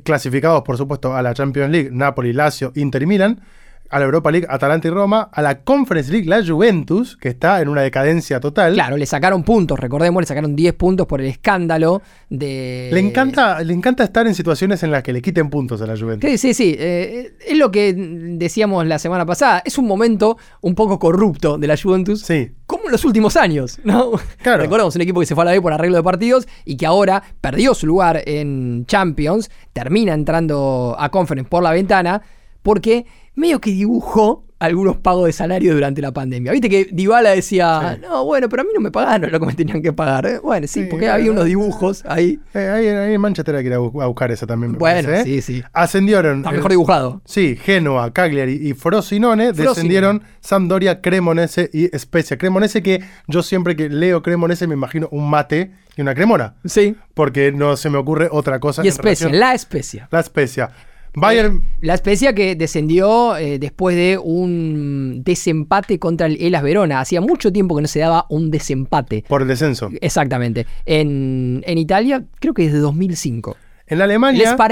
clasificados 0.04 0.64
por 0.64 0.78
supuesto 0.78 1.16
a 1.16 1.22
la 1.22 1.36
Champions 1.36 1.72
League, 1.72 1.90
Napoli, 1.92 2.34
Lazio, 2.34 2.72
Inter 2.76 3.04
y 3.04 3.06
Milan, 3.06 3.42
a 3.90 4.00
la 4.00 4.06
Europa 4.06 4.32
League, 4.32 4.48
Atalanta 4.50 4.88
y 4.88 4.92
Roma, 4.92 5.30
a 5.32 5.42
la 5.42 5.62
Conference 5.62 6.12
League, 6.12 6.28
la 6.28 6.46
Juventus, 6.46 7.18
que 7.18 7.30
está 7.30 7.62
en 7.62 7.70
una 7.70 7.82
decadencia 7.82 8.40
total. 8.40 8.74
Claro, 8.74 8.98
le 8.98 9.06
sacaron 9.06 9.44
puntos, 9.44 9.80
recordemos, 9.80 10.22
le 10.22 10.28
sacaron 10.28 10.56
10 10.56 10.74
puntos 10.76 11.08
por 11.08 11.22
el 11.22 11.28
escándalo 11.28 12.02
de... 12.30 12.90
Le 12.94 13.00
encanta, 13.00 13.62
le 13.64 13.74
encanta 13.74 14.04
estar 14.04 14.28
en 14.28 14.36
situaciones 14.36 14.84
en 14.84 14.92
las 14.92 15.04
que 15.04 15.14
le 15.14 15.22
quiten 15.22 15.50
puntos 15.50 15.82
a 15.82 15.88
la 15.88 15.98
Juventus. 15.98 16.30
Sí, 16.30 16.38
sí, 16.38 16.54
sí. 16.54 16.76
eh, 16.78 17.34
es 17.46 17.58
lo 17.58 17.72
que 17.72 17.94
decíamos 17.94 18.86
la 18.86 19.00
semana 19.00 19.26
pasada. 19.26 19.62
Es 19.66 19.78
un 19.78 19.88
momento 19.88 20.38
un 20.62 20.76
poco 20.76 21.00
corrupto 21.00 21.58
de 21.58 21.68
la 21.68 21.78
Juventus. 21.78 22.22
Sí. 22.22 22.52
Como 22.66 22.86
en 22.86 22.92
los 22.92 23.04
últimos 23.06 23.36
años, 23.36 23.80
¿no? 23.84 24.12
Claro. 24.44 24.62
Recordemos 24.62 24.96
un 24.96 25.02
equipo 25.02 25.20
que 25.20 25.26
se 25.26 25.34
fue 25.34 25.44
a 25.44 25.46
la 25.46 25.52
B 25.52 25.62
por 25.62 25.74
arreglo 25.74 25.98
de 25.98 26.04
partidos 26.04 26.48
y 26.66 26.78
que 26.78 26.86
ahora 26.86 27.24
perdió 27.42 27.74
su 27.74 27.88
lugar 27.88 28.22
en 28.26 28.86
Champions, 28.86 29.50
termina 29.74 30.14
entrando 30.14 30.96
a 30.98 31.10
Conference 31.10 31.50
por 31.50 31.64
la 31.64 31.72
ventana, 31.72 32.22
porque 32.62 33.06
medio 33.36 33.60
que 33.62 33.72
dibujó 33.72 34.46
algunos 34.62 34.98
pagos 34.98 35.26
de 35.26 35.32
salario 35.32 35.74
durante 35.74 36.02
la 36.02 36.12
pandemia. 36.12 36.52
Viste 36.52 36.68
que 36.70 36.90
Dybala 36.92 37.30
decía, 37.30 37.96
Sí. 37.96 38.02
no, 38.06 38.26
bueno, 38.26 38.50
pero 38.50 38.64
a 38.64 38.66
mí 38.66 38.72
no 38.76 38.82
me 38.82 38.92
pagaron 38.92 39.32
lo 39.32 39.40
que 39.40 39.46
me 39.46 39.54
tenían 39.54 39.82
que 39.82 39.94
pagar. 39.94 40.26
Eh, 40.26 40.40
Bueno, 40.44 40.68
sí, 40.68 40.82
Sí, 40.84 40.88
porque 40.92 41.08
había 41.08 41.32
unos 41.32 41.46
dibujos 41.46 42.04
ahí. 42.06 42.40
Eh, 42.54 42.68
ahí, 42.68 42.88
ahí 42.88 43.14
en 43.14 43.22
Manchester 43.22 43.56
hay 43.56 43.64
que 43.64 43.68
ir 43.70 43.74
a, 43.76 43.80
bu- 43.80 44.04
a 44.04 44.08
buscar 44.08 44.30
esa 44.34 44.46
también. 44.46 44.74
me 44.74 44.78
Bueno, 44.78 45.08
parece, 45.08 45.22
¿eh? 45.38 45.42
sí, 45.42 45.60
sí. 45.60 45.64
Ascendieron. 45.72 46.40
Está 46.40 46.52
mejor 46.52 46.72
dibujado. 46.72 47.22
Sí, 47.24 47.56
Genoa, 47.56 48.12
Cagliari 48.12 48.56
y 48.68 48.74
Frosinone 48.74 49.46
Frosinone. 49.54 49.70
descendieron 49.70 50.24
Sampdoria, 50.42 51.00
Cremonese 51.00 51.70
y 51.72 51.88
Spezia. 51.98 52.38
Cremonese 52.38 52.84
que 52.84 53.02
yo 53.30 53.42
siempre 53.44 53.78
que 53.78 53.88
leo 53.88 54.22
Cremonese 54.22 54.68
me 54.68 54.74
imagino 54.74 55.08
un 55.14 55.30
mate 55.30 55.72
y 55.96 56.02
una 56.02 56.14
cremona, 56.14 56.56
Sí. 56.66 56.98
porque 57.14 57.54
no 57.54 57.78
se 57.78 57.90
me 57.90 57.98
ocurre 57.98 58.28
otra 58.30 58.60
cosa. 58.60 58.84
Y 58.84 58.90
Especia, 58.90 59.28
relación- 59.28 59.40
la 59.40 59.54
Especia. 59.54 60.10
La 60.12 60.22
Spezia. 60.22 60.70
Bayern, 61.16 61.64
La 61.82 61.96
Especia 61.96 62.34
que 62.34 62.56
descendió 62.56 63.36
eh, 63.38 63.60
después 63.60 63.96
de 63.96 64.18
un 64.18 65.22
desempate 65.24 66.00
contra 66.00 66.28
el 66.28 66.38
Elas 66.42 66.64
Verona. 66.64 67.00
Hacía 67.00 67.22
mucho 67.22 67.52
tiempo 67.52 67.76
que 67.76 67.82
no 67.82 67.88
se 67.88 68.00
daba 68.00 68.26
un 68.30 68.52
desempate. 68.52 69.24
por 69.28 69.42
el 69.42 69.48
descenso. 69.48 69.90
Exactamente. 70.02 70.66
En, 70.86 71.64
en 71.66 71.78
Italia, 71.78 72.24
creo 72.40 72.54
que 72.54 72.64
desde 72.64 72.80
2005. 72.80 73.58
En 73.88 74.02
Alemania, 74.02 74.56
llama. 74.56 74.68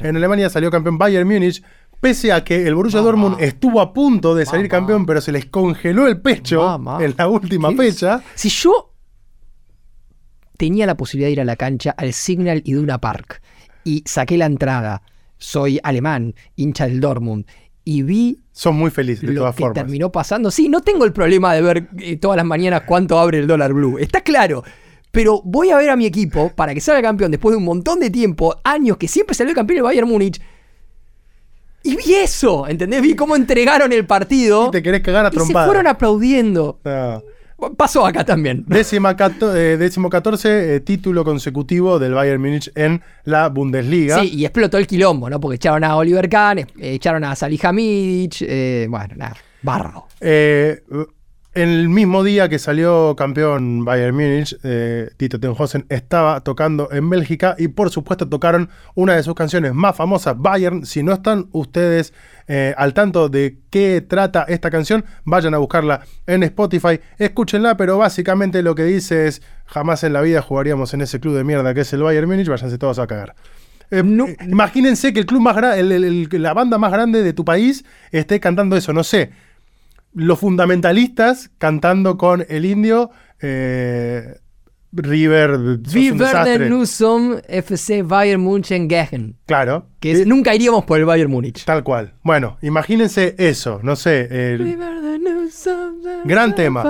en 0.00 0.16
Alemania 0.16 0.48
salió 0.48 0.70
campeón 0.70 0.96
Bayern 0.96 1.28
Múnich, 1.28 1.62
pese 2.00 2.32
a 2.32 2.42
que 2.42 2.66
el 2.66 2.74
Borussia 2.74 3.00
Mamá. 3.00 3.10
Dortmund 3.10 3.36
estuvo 3.40 3.82
a 3.82 3.92
punto 3.92 4.34
de 4.34 4.46
salir 4.46 4.66
Mamá. 4.70 4.78
campeón, 4.80 5.04
pero 5.04 5.20
se 5.20 5.30
les 5.30 5.44
congeló 5.44 6.06
el 6.06 6.20
pecho 6.22 6.62
Mamá. 6.64 7.04
en 7.04 7.14
la 7.18 7.28
última 7.28 7.70
fecha. 7.72 8.22
Si 8.34 8.48
yo 8.48 8.94
tenía 10.56 10.86
la 10.86 10.96
posibilidad 10.96 11.28
de 11.28 11.32
ir 11.32 11.40
a 11.40 11.44
la 11.44 11.56
cancha 11.56 11.90
al 11.90 12.12
Signal 12.14 12.62
Iduna 12.64 12.98
Park 12.98 13.42
y 13.84 14.02
saqué 14.06 14.38
la 14.38 14.46
entrada, 14.46 15.02
soy 15.40 15.80
alemán, 15.82 16.34
hincha 16.54 16.86
del 16.86 17.00
Dortmund, 17.00 17.46
y 17.84 18.02
vi 18.02 18.38
Son 18.52 18.76
muy 18.76 18.90
felices 18.92 19.26
de 19.26 19.34
lo 19.34 19.40
todas 19.40 19.56
que 19.56 19.62
formas. 19.62 19.82
terminó 19.82 20.12
pasando. 20.12 20.50
Sí, 20.52 20.68
no 20.68 20.82
tengo 20.82 21.04
el 21.04 21.12
problema 21.12 21.54
de 21.54 21.62
ver 21.62 21.88
eh, 21.98 22.16
todas 22.18 22.36
las 22.36 22.46
mañanas 22.46 22.82
cuánto 22.86 23.18
abre 23.18 23.38
el 23.38 23.48
dólar 23.48 23.72
blue. 23.72 23.98
Está 23.98 24.20
claro. 24.20 24.62
Pero 25.10 25.42
voy 25.44 25.70
a 25.70 25.76
ver 25.76 25.90
a 25.90 25.96
mi 25.96 26.06
equipo 26.06 26.52
para 26.54 26.72
que 26.72 26.80
salga 26.80 27.02
campeón 27.02 27.32
después 27.32 27.52
de 27.52 27.56
un 27.56 27.64
montón 27.64 27.98
de 27.98 28.10
tiempo, 28.10 28.60
años 28.62 28.96
que 28.96 29.08
siempre 29.08 29.34
salió 29.34 29.54
campeón 29.54 29.78
el 29.78 29.82
Bayern 29.82 30.08
Múnich. 30.08 30.40
Y 31.82 31.96
vi 31.96 32.14
eso, 32.14 32.68
¿entendés? 32.68 33.02
Vi 33.02 33.16
cómo 33.16 33.34
entregaron 33.34 33.92
el 33.92 34.06
partido. 34.06 34.68
Y 34.68 34.70
te 34.70 34.82
querés 34.82 35.00
cagar 35.00 35.26
a 35.26 35.30
y 35.32 35.38
se 35.38 35.52
fueron 35.52 35.86
aplaudiendo. 35.86 36.78
No. 36.84 37.22
Pasó 37.76 38.06
acá 38.06 38.24
también. 38.24 38.64
Décima 38.66 39.16
eh, 39.18 39.76
décimo 39.78 40.10
14 40.10 40.76
eh, 40.76 40.80
título 40.80 41.24
consecutivo 41.24 41.98
del 41.98 42.14
Bayern 42.14 42.40
Múnich 42.40 42.70
en 42.74 43.02
la 43.24 43.48
Bundesliga. 43.48 44.20
Sí, 44.20 44.30
y 44.34 44.44
explotó 44.44 44.78
el 44.78 44.86
quilombo, 44.86 45.28
¿no? 45.28 45.40
Porque 45.40 45.56
echaron 45.56 45.84
a 45.84 45.96
Oliver 45.96 46.28
Kahn, 46.28 46.58
eh, 46.58 46.66
echaron 46.78 47.24
a 47.24 47.34
Salihamidzic, 47.36 48.42
eh, 48.42 48.86
bueno, 48.88 49.14
nada, 49.16 49.36
barro. 49.62 50.06
El 51.52 51.88
mismo 51.88 52.22
día 52.22 52.48
que 52.48 52.60
salió 52.60 53.16
campeón 53.16 53.84
Bayern 53.84 54.14
Múnich, 54.14 54.56
eh, 54.62 55.10
Tito 55.16 55.40
Tenhausen 55.40 55.84
estaba 55.88 56.42
tocando 56.42 56.92
en 56.92 57.10
Bélgica 57.10 57.56
y 57.58 57.66
por 57.66 57.90
supuesto 57.90 58.28
tocaron 58.28 58.68
una 58.94 59.16
de 59.16 59.24
sus 59.24 59.34
canciones 59.34 59.74
más 59.74 59.96
famosas, 59.96 60.38
Bayern. 60.38 60.86
Si 60.86 61.02
no 61.02 61.12
están 61.12 61.48
ustedes 61.50 62.14
eh, 62.46 62.72
al 62.78 62.94
tanto 62.94 63.28
de 63.28 63.58
qué 63.68 64.00
trata 64.00 64.44
esta 64.44 64.70
canción, 64.70 65.04
vayan 65.24 65.52
a 65.54 65.58
buscarla 65.58 66.02
en 66.28 66.44
Spotify, 66.44 67.00
escúchenla, 67.18 67.76
pero 67.76 67.98
básicamente 67.98 68.62
lo 68.62 68.76
que 68.76 68.84
dice 68.84 69.26
es, 69.26 69.42
jamás 69.66 70.04
en 70.04 70.12
la 70.12 70.20
vida 70.20 70.42
jugaríamos 70.42 70.94
en 70.94 71.00
ese 71.00 71.18
club 71.18 71.34
de 71.34 71.42
mierda 71.42 71.74
que 71.74 71.80
es 71.80 71.92
el 71.92 72.04
Bayern 72.04 72.28
Múnich, 72.28 72.46
váyanse 72.46 72.78
todos 72.78 73.00
a 73.00 73.08
cagar. 73.08 73.34
Eh, 73.90 74.04
No. 74.04 74.28
eh, 74.28 74.36
imagínense 74.46 75.12
que 75.12 75.18
el 75.18 75.26
club 75.26 75.40
más 75.40 75.56
grande, 75.56 76.28
la 76.38 76.54
banda 76.54 76.78
más 76.78 76.92
grande 76.92 77.24
de 77.24 77.32
tu 77.32 77.44
país 77.44 77.84
esté 78.12 78.38
cantando 78.38 78.76
eso, 78.76 78.92
no 78.92 79.02
sé. 79.02 79.32
Los 80.12 80.38
fundamentalistas 80.38 81.50
cantando 81.58 82.16
con 82.16 82.44
el 82.48 82.64
indio. 82.64 83.10
eh, 83.40 84.34
River. 84.92 85.78
desastre. 85.78 86.42
werden 86.58 86.68
Nusum 86.70 87.36
FC 87.48 88.02
Bayern 88.02 88.42
München 88.42 88.88
gehen. 88.88 89.36
Claro. 89.46 89.86
Que 90.00 90.10
es- 90.12 90.18
Eh, 90.20 90.26
nunca 90.26 90.52
iríamos 90.52 90.84
por 90.84 90.98
el 90.98 91.04
Bayern 91.04 91.30
Múnich. 91.30 91.64
Tal 91.64 91.84
cual. 91.84 92.14
Bueno, 92.24 92.58
imagínense 92.60 93.36
eso. 93.38 93.78
No 93.84 93.94
sé. 93.94 94.26
el- 94.54 94.76
Gran 96.24 96.54
tema. 96.56 96.82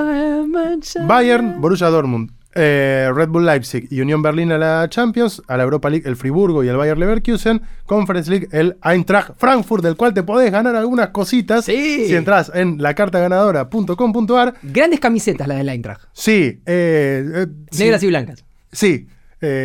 Bayern, 1.07 1.61
Borussia 1.61 1.89
Dortmund, 1.89 2.31
eh, 2.55 3.11
Red 3.15 3.29
Bull 3.29 3.47
Leipzig 3.47 3.87
y 3.91 4.01
Unión 4.01 4.23
Berlín 4.23 4.51
a 4.53 4.59
la 4.59 4.89
Champions, 4.89 5.41
a 5.47 5.57
la 5.57 5.63
Europa 5.63 5.89
League 5.91 6.09
el 6.09 6.17
Friburgo 6.17 6.65
y 6.65 6.69
el 6.69 6.77
Bayer 6.77 6.99
Leverkusen, 6.99 7.63
Conference 7.87 8.31
League 8.31 8.49
el 8.53 8.77
Eintracht 8.85 9.33
Frankfurt, 9.39 9.85
del 9.85 9.97
cual 9.97 10.15
te 10.15 10.23
podés 10.23 10.51
ganar 10.51 10.75
algunas 10.77 11.09
cositas 11.11 11.65
Sí. 11.65 12.07
si 12.07 12.15
entras 12.17 12.51
en 12.55 12.83
lacartaganadora.com.ar. 12.83 14.55
Grandes 14.63 15.01
camisetas 15.01 15.47
la 15.49 15.55
del 15.57 15.69
Eintracht. 15.69 16.03
Sí, 16.13 16.61
eh, 16.67 17.25
eh, 17.35 17.47
sí, 17.71 17.85
Negras 17.85 18.03
y 18.03 18.07
blancas. 18.09 18.45
sí, 18.73 19.07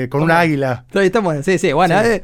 con 0.10 0.22
una 0.24 0.40
águila. 0.40 0.86
Estamos, 0.94 1.44
sí, 1.44 1.58
sí. 1.58 1.74
Bueno, 1.74 1.96
Sí. 2.04 2.22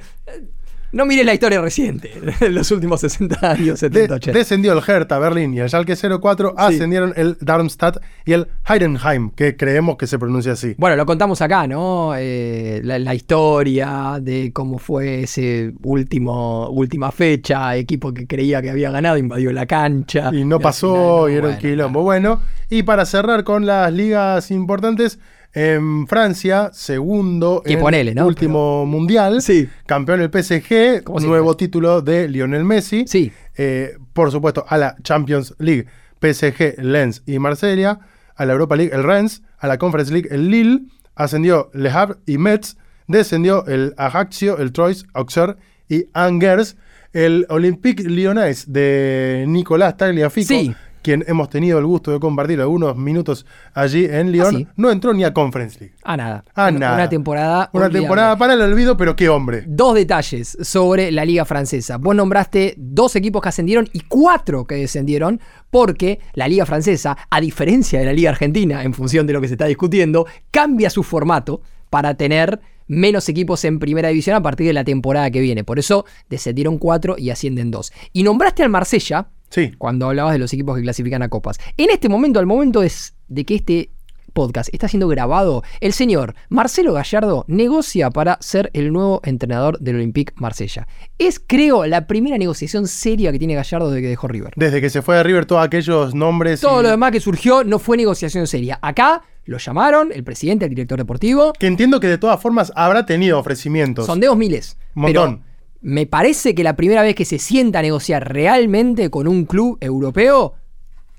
No 0.92 1.06
mires 1.06 1.26
la 1.26 1.34
historia 1.34 1.62
reciente, 1.62 2.12
los 2.50 2.70
últimos 2.72 3.02
60 3.02 3.52
años, 3.52 3.80
De- 3.82 3.89
70, 3.89 4.16
80. 4.16 4.38
descendió 4.38 4.74
el 4.74 4.80
Hertha 4.86 5.20
Berlín 5.20 5.54
y 5.54 5.60
el 5.60 5.70
Schalke 5.70 5.96
04, 5.96 6.54
ascendieron 6.58 7.14
el 7.16 7.38
Darmstadt 7.42 7.98
y 8.26 8.34
el 8.34 8.48
Heidenheim, 8.68 9.32
que 9.32 9.56
creemos 9.56 9.98
que 9.98 10.08
se 10.08 10.20
pronuncia 10.20 10.54
así. 10.54 10.76
Bueno, 10.78 10.96
lo 10.96 11.06
contamos 11.06 11.42
acá, 11.42 11.68
¿no? 11.68 12.14
Eh, 12.18 12.82
la, 12.84 13.00
la 13.00 13.16
historia 13.16 14.18
de 14.22 14.52
cómo 14.54 14.78
fue 14.80 15.24
ese 15.24 15.74
último 15.84 16.70
última 16.70 17.12
fecha, 17.12 17.76
equipo 17.76 18.14
que 18.14 18.28
creía 18.28 18.62
que 18.62 18.70
había 18.70 18.92
ganado, 18.92 19.18
invadió 19.18 19.52
la 19.52 19.66
cancha. 19.66 20.30
Y 20.34 20.44
no 20.46 20.60
pasó 20.60 20.94
final, 20.94 21.06
no, 21.06 21.30
y 21.30 21.34
era 21.34 21.48
un 21.48 21.54
bueno, 21.54 21.60
quilombo. 21.60 22.04
Bueno, 22.04 22.42
y 22.70 22.84
para 22.84 23.06
cerrar 23.06 23.44
con 23.44 23.66
las 23.66 23.92
ligas 23.94 24.52
importantes, 24.52 25.20
en 25.54 26.08
Francia, 26.08 26.70
segundo 26.74 27.62
Que 27.66 27.74
en 27.74 27.80
ponele, 27.80 28.16
¿no? 28.16 28.26
último 28.26 28.86
mundial, 28.86 29.41
Sí. 29.41 29.68
campeón 29.86 30.22
el 30.22 30.30
PSG, 30.30 31.04
nuevo 31.22 31.58
título 31.58 32.02
de 32.02 32.28
Lionel 32.30 32.64
Messi. 32.64 33.06
Sí. 33.08 33.32
Eh, 33.58 33.97
por 34.14 34.32
supuesto, 34.32 34.66
a 34.68 34.78
la 34.78 34.95
Champions 35.04 35.54
League, 35.60 35.88
PSG, 36.22 36.76
Lens 36.82 37.24
y 37.26 37.38
Marsella, 37.39 37.99
a 38.36 38.45
la 38.45 38.54
Europa 38.54 38.76
League 38.76 38.93
el 38.95 39.04
Rennes, 39.04 39.41
a 39.60 39.68
la 39.68 39.78
Conference 39.78 40.12
League 40.14 40.30
el 40.32 40.49
Lille, 40.49 40.80
ascendió 41.16 41.70
Le 41.74 41.89
Havre 41.89 42.16
y 42.26 42.38
Metz, 42.38 42.78
descendió 43.08 43.66
el 43.68 43.93
Ajaccio, 43.97 44.58
el 44.58 44.72
Troyes, 44.72 45.06
Auxerre 45.14 45.58
y 45.89 46.06
Angers, 46.14 46.78
el 47.12 47.45
Olympique 47.49 48.04
Lyonnais 48.04 48.72
de 48.72 49.43
Nicolás 49.47 49.97
Tagliafico, 49.97 50.47
Sí. 50.47 50.74
Quien 51.02 51.24
hemos 51.28 51.49
tenido 51.49 51.80
el 51.80 51.86
gusto 51.86 52.12
de 52.12 52.20
compartir 52.20 52.60
algunos 52.62 52.95
minutos 52.95 53.45
allí 53.74 54.06
en 54.06 54.32
Lyon, 54.32 54.56
Ah, 54.56 54.58
sí. 54.60 54.68
no 54.76 54.91
entró 54.91 55.14
ni 55.14 55.24
a 55.24 55.34
Conference 55.34 55.80
League. 55.80 55.95
Ah, 56.04 56.18
nada. 56.18 56.43
Ah, 56.56 56.70
Una- 56.70 56.80
nada. 56.80 56.95
Una 56.95 57.10
temporada. 57.10 57.70
Una 57.74 57.86
olvidable. 57.86 57.99
temporada 57.99 58.38
para 58.38 58.54
el 58.54 58.62
olvido, 58.62 58.97
pero 58.97 59.16
qué 59.16 59.30
hombre. 59.30 59.64
Dos 59.68 59.95
detalles 59.95 60.58
sobre 60.62 61.12
la 61.12 61.26
liga 61.26 61.45
francesa. 61.45 61.97
Vos 61.97 62.16
nombraste 62.16 62.76
dos 62.78 63.16
equipos 63.16 63.41
que 63.41 63.49
ascendieron 63.49 63.89
y 63.93 64.02
cuatro 64.02 64.66
que 64.66 64.76
descendieron 64.76 65.39
porque 65.70 66.20
la 66.34 66.47
liga 66.47 66.66
francesa, 66.66 67.18
a 67.30 67.41
diferencia 67.41 67.99
de 67.99 68.06
la 68.06 68.14
liga 68.14 68.30
argentina, 68.30 68.84
en 68.84 68.93
función 68.93 69.26
de 69.28 69.34
lo 69.34 69.41
que 69.41 69.47
se 69.47 69.54
está 69.56 69.66
discutiendo, 69.66 70.26
cambia 70.52 70.89
su 70.89 71.04
formato 71.04 71.62
para 71.89 72.14
tener 72.16 72.60
menos 72.88 73.30
equipos 73.30 73.64
en 73.64 73.80
primera 73.80 74.10
división 74.10 74.36
a 74.36 74.41
partir 74.41 74.68
de 74.68 74.74
la 74.74 74.84
temporada 74.84 75.32
que 75.32 75.39
viene. 75.39 75.64
Por 75.64 75.80
eso 75.80 76.06
descendieron 76.30 76.78
cuatro 76.78 77.16
y 77.18 77.30
ascienden 77.30 77.72
dos. 77.72 77.93
Y 78.12 78.24
nombraste 78.24 78.64
al 78.64 78.70
Marsella 78.70 79.30
Sí. 79.52 79.74
cuando 79.78 80.08
hablabas 80.08 80.34
de 80.34 80.39
los 80.39 80.52
equipos 80.54 80.76
que 80.76 80.82
clasifican 80.82 81.22
a 81.22 81.30
copas. 81.30 81.60
En 81.78 81.91
este 81.91 82.10
momento, 82.10 82.39
al 82.39 82.47
momento 82.47 82.82
es 82.82 83.14
de 83.28 83.45
que 83.45 83.54
este 83.56 83.91
podcast 84.34 84.70
está 84.74 84.88
siendo 84.88 85.10
grabado, 85.10 85.62
el 85.82 85.91
señor 85.91 86.36
Marcelo 86.47 86.93
Gallardo 86.93 87.43
negocia 87.49 88.10
para 88.12 88.38
ser 88.39 88.70
el 88.74 88.93
nuevo 88.93 89.20
entrenador 89.26 89.78
del 89.80 89.95
Olympique 89.97 90.32
Marsella. 90.38 90.88
Es, 91.18 91.38
creo, 91.45 91.86
la 91.86 92.08
primera 92.08 92.38
negociación 92.38 92.88
seria 92.88 93.34
que 93.34 93.39
tiene 93.39 93.56
Gallardo 93.56 93.89
desde 93.91 94.04
que 94.04 94.08
dejó 94.08 94.30
River. 94.30 94.54
Desde 94.56 94.80
que 94.80 94.89
se 94.89 95.02
fue 95.02 95.18
de 95.18 95.24
River, 95.24 95.45
todos 95.45 95.66
aquellos 95.66 96.16
nombres. 96.16 96.62
Todo 96.62 96.80
y- 96.80 96.84
lo 96.84 96.89
demás 96.91 97.12
que 97.12 97.20
surgió 97.20 97.66
no 97.66 97.78
fue 97.78 97.97
negociación 97.97 98.47
seria. 98.47 98.80
Acá 98.82 99.22
lo 99.43 99.58
llamaron, 99.58 100.14
el 100.14 100.24
presidente, 100.24 100.64
el 100.64 100.70
director 100.70 100.97
deportivo, 100.97 101.52
Que 101.60 101.68
entiendo 101.68 101.99
que 101.99 102.08
de 102.08 102.18
todas 102.18 102.39
formas 102.41 102.72
habrá 102.78 103.06
tenido 103.06 103.38
ofrecimientos. 103.38 104.06
sondeos 104.06 104.38
miles. 104.38 104.78
Montón. 104.93 105.39
Pero 105.41 105.51
me 105.82 106.06
parece 106.06 106.54
que 106.54 106.64
la 106.64 106.76
primera 106.76 107.02
vez 107.02 107.16
que 107.16 107.26
se 107.26 107.40
sienta 107.40 107.80
a 107.80 107.82
negociar 107.82 108.32
realmente 108.32 109.10
con 109.10 109.28
un 109.28 109.46
club 109.46 109.78
europeo 109.82 110.54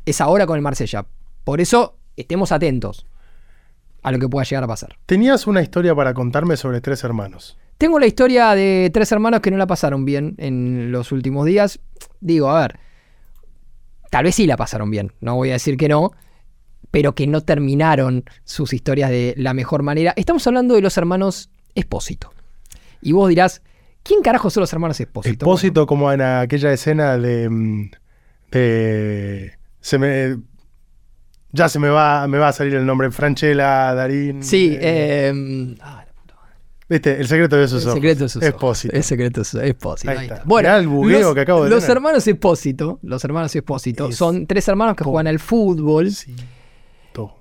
es 0.07 0.21
ahora 0.21 0.47
con 0.47 0.57
el 0.57 0.63
Marsella. 0.63 1.05
Por 1.45 1.61
eso 1.61 1.97
estemos 2.17 2.53
atentos 2.53 3.07
a 4.03 4.13
lo 4.13 4.19
que 4.19 4.29
pueda 4.29 4.45
llegar 4.45 4.65
a 4.65 4.69
pasar. 4.69 4.97
Tenías 5.07 5.47
una 5.47 5.63
historia 5.63 5.95
para 5.95 6.15
contarme 6.15 6.57
sobre 6.57 6.81
tres 6.81 7.03
hermanos. 7.05 7.59
Tengo 7.79 7.99
la 7.99 8.07
historia 8.07 8.55
de 8.55 8.91
tres 8.93 9.11
hermanos 9.11 9.41
que 9.41 9.51
no 9.51 9.57
la 9.57 9.67
pasaron 9.67 10.05
bien 10.05 10.37
en 10.39 10.93
los 10.93 11.11
últimos 11.11 11.47
días. 11.47 11.81
Digo, 12.21 12.51
a 12.51 12.63
ver, 12.63 12.79
tal 14.11 14.25
vez 14.25 14.37
sí 14.37 14.47
la 14.47 14.57
pasaron 14.57 14.91
bien, 14.91 15.13
no 15.21 15.35
voy 15.35 15.51
a 15.51 15.55
decir 15.55 15.77
que 15.77 15.89
no, 15.89 16.13
pero 16.93 17.15
que 17.15 17.27
no 17.27 17.41
terminaron 17.41 18.25
sus 18.45 18.73
historias 18.73 19.11
de 19.11 19.35
la 19.37 19.55
mejor 19.55 19.83
manera. 19.83 20.13
Estamos 20.17 20.47
hablando 20.47 20.75
de 20.75 20.83
los 20.83 20.97
hermanos 20.97 21.51
Espósito. 21.75 22.33
Y 23.01 23.13
vos 23.13 23.29
dirás, 23.29 23.63
¿quién 24.03 24.23
carajo 24.23 24.51
son 24.51 24.63
los 24.63 24.73
hermanos 24.73 24.99
Espósito? 25.01 25.33
Expósito, 25.33 25.87
como 25.87 26.11
en 26.13 26.21
aquella 26.23 26.73
escena 26.73 27.17
de. 27.19 27.49
mm, 27.49 27.91
de- 28.51 29.53
se 29.81 29.99
me. 29.99 30.37
Ya 31.55 31.69
se 31.69 31.79
me 31.79 31.89
va, 31.91 32.27
me 32.29 32.39
va 32.39 32.49
a 32.49 32.53
salir 32.53 32.75
el 32.75 32.87
nombre. 32.87 33.11
Franchella, 33.11 33.93
Darín. 33.95 34.43
Sí, 34.43 34.71
eh, 34.81 35.31
eh, 35.35 35.77
ah, 35.83 36.03
la 36.07 36.13
puta 36.15 36.35
madre. 36.37 36.55
¿Viste? 36.89 37.21
El 37.21 37.29
secreto 37.29 37.57
de 37.57 37.69
sus 37.69 37.83
el 37.83 37.89
ojos. 37.89 37.95
secreto 37.99 38.23
de 38.25 38.29
sus 38.31 38.37
ojos. 38.43 38.49
Expósito. 38.49 38.97
El 38.97 39.03
secreto 39.05 39.41
de 39.41 39.45
sus 39.45 39.61
Espósito. 39.63 40.11
Ahí 40.11 40.17
ahí 40.17 40.23
está. 40.25 40.35
está. 40.37 40.47
Bueno, 40.49 40.69
Mirá 40.71 40.79
el 40.79 40.89
bugueo 40.89 41.21
los, 41.21 41.35
que 41.35 41.41
acabo 41.41 41.65
de 41.65 41.71
los 41.71 41.81
tener. 41.83 41.97
hermanos 41.99 42.27
Espósito, 42.27 42.99
los 43.03 43.23
hermanos 43.25 43.55
Espósito, 43.55 44.09
Es- 44.09 44.17
son 44.17 44.47
tres 44.47 44.67
hermanos 44.69 44.97
que 44.97 45.05
juegan 45.05 45.27
al 45.27 45.39
fútbol. 45.41 46.11
Sí. 46.11 46.35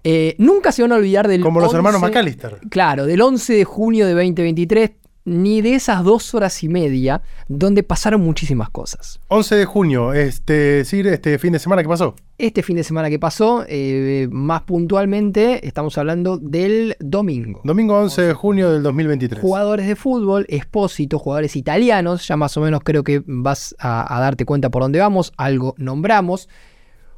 Eh, 0.04 0.36
nunca 0.38 0.74
se 0.74 0.82
van 0.82 0.92
a 0.92 0.96
olvidar 0.96 1.30
del. 1.30 1.42
Como 1.42 1.62
los 1.62 1.68
11 1.70 1.78
hermanos 1.78 2.02
McAllister. 2.02 2.60
Claro, 2.70 3.06
del 3.06 3.22
11 3.22 3.54
de 3.54 3.64
junio 3.64 4.06
de 4.06 4.12
2023, 4.14 4.92
ni 5.24 5.62
de 5.62 5.76
esas 5.76 6.04
dos 6.04 6.34
horas 6.34 6.64
y 6.64 6.70
media 6.70 7.22
donde 7.48 7.84
pasaron 7.84 8.22
muchísimas 8.22 8.70
cosas. 8.70 9.20
11 9.28 9.56
de 9.56 9.66
junio, 9.66 10.14
este, 10.14 10.84
sí, 10.86 11.02
este 11.02 11.38
fin 11.38 11.54
de 11.54 11.60
semana, 11.60 11.82
¿qué 11.82 11.90
pasó? 11.90 12.16
Este 12.38 12.64
fin 12.64 12.76
de 12.76 12.84
semana 12.84 13.10
que 13.10 13.20
pasó, 13.20 13.64
eh, 13.68 14.28
más 14.32 14.64
puntualmente, 14.64 15.66
estamos 15.68 15.98
hablando 15.98 16.38
del 16.38 16.96
domingo. 17.00 17.62
Domingo 17.64 18.00
11 18.00 18.22
de 18.24 18.34
junio 18.34 18.72
del 18.72 18.84
2023. 18.84 19.42
Jugadores 19.42 19.88
de 19.88 19.96
fútbol, 19.96 20.46
expósito, 20.50 21.20
jugadores 21.20 21.56
italianos, 21.56 22.28
ya 22.28 22.38
más 22.38 22.58
o 22.58 22.62
menos 22.62 22.82
creo 22.84 23.04
que 23.04 23.24
vas 23.26 23.76
a, 23.80 24.16
a 24.16 24.20
darte 24.20 24.46
cuenta 24.46 24.70
por 24.70 24.82
dónde 24.82 25.00
vamos, 25.00 25.34
algo 25.38 25.76
nombramos. 25.78 26.50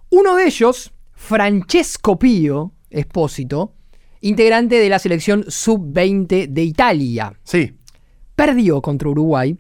Uno 0.09 0.35
de 0.35 0.45
ellos, 0.45 0.91
Francesco 1.13 2.19
Pio, 2.19 2.73
expósito, 2.89 3.73
integrante 4.21 4.75
de 4.75 4.89
la 4.89 4.99
selección 4.99 5.45
sub-20 5.47 6.47
de 6.47 6.63
Italia. 6.63 7.33
Sí, 7.43 7.75
Perdió 8.35 8.81
contra 8.81 9.09
Uruguay 9.09 9.57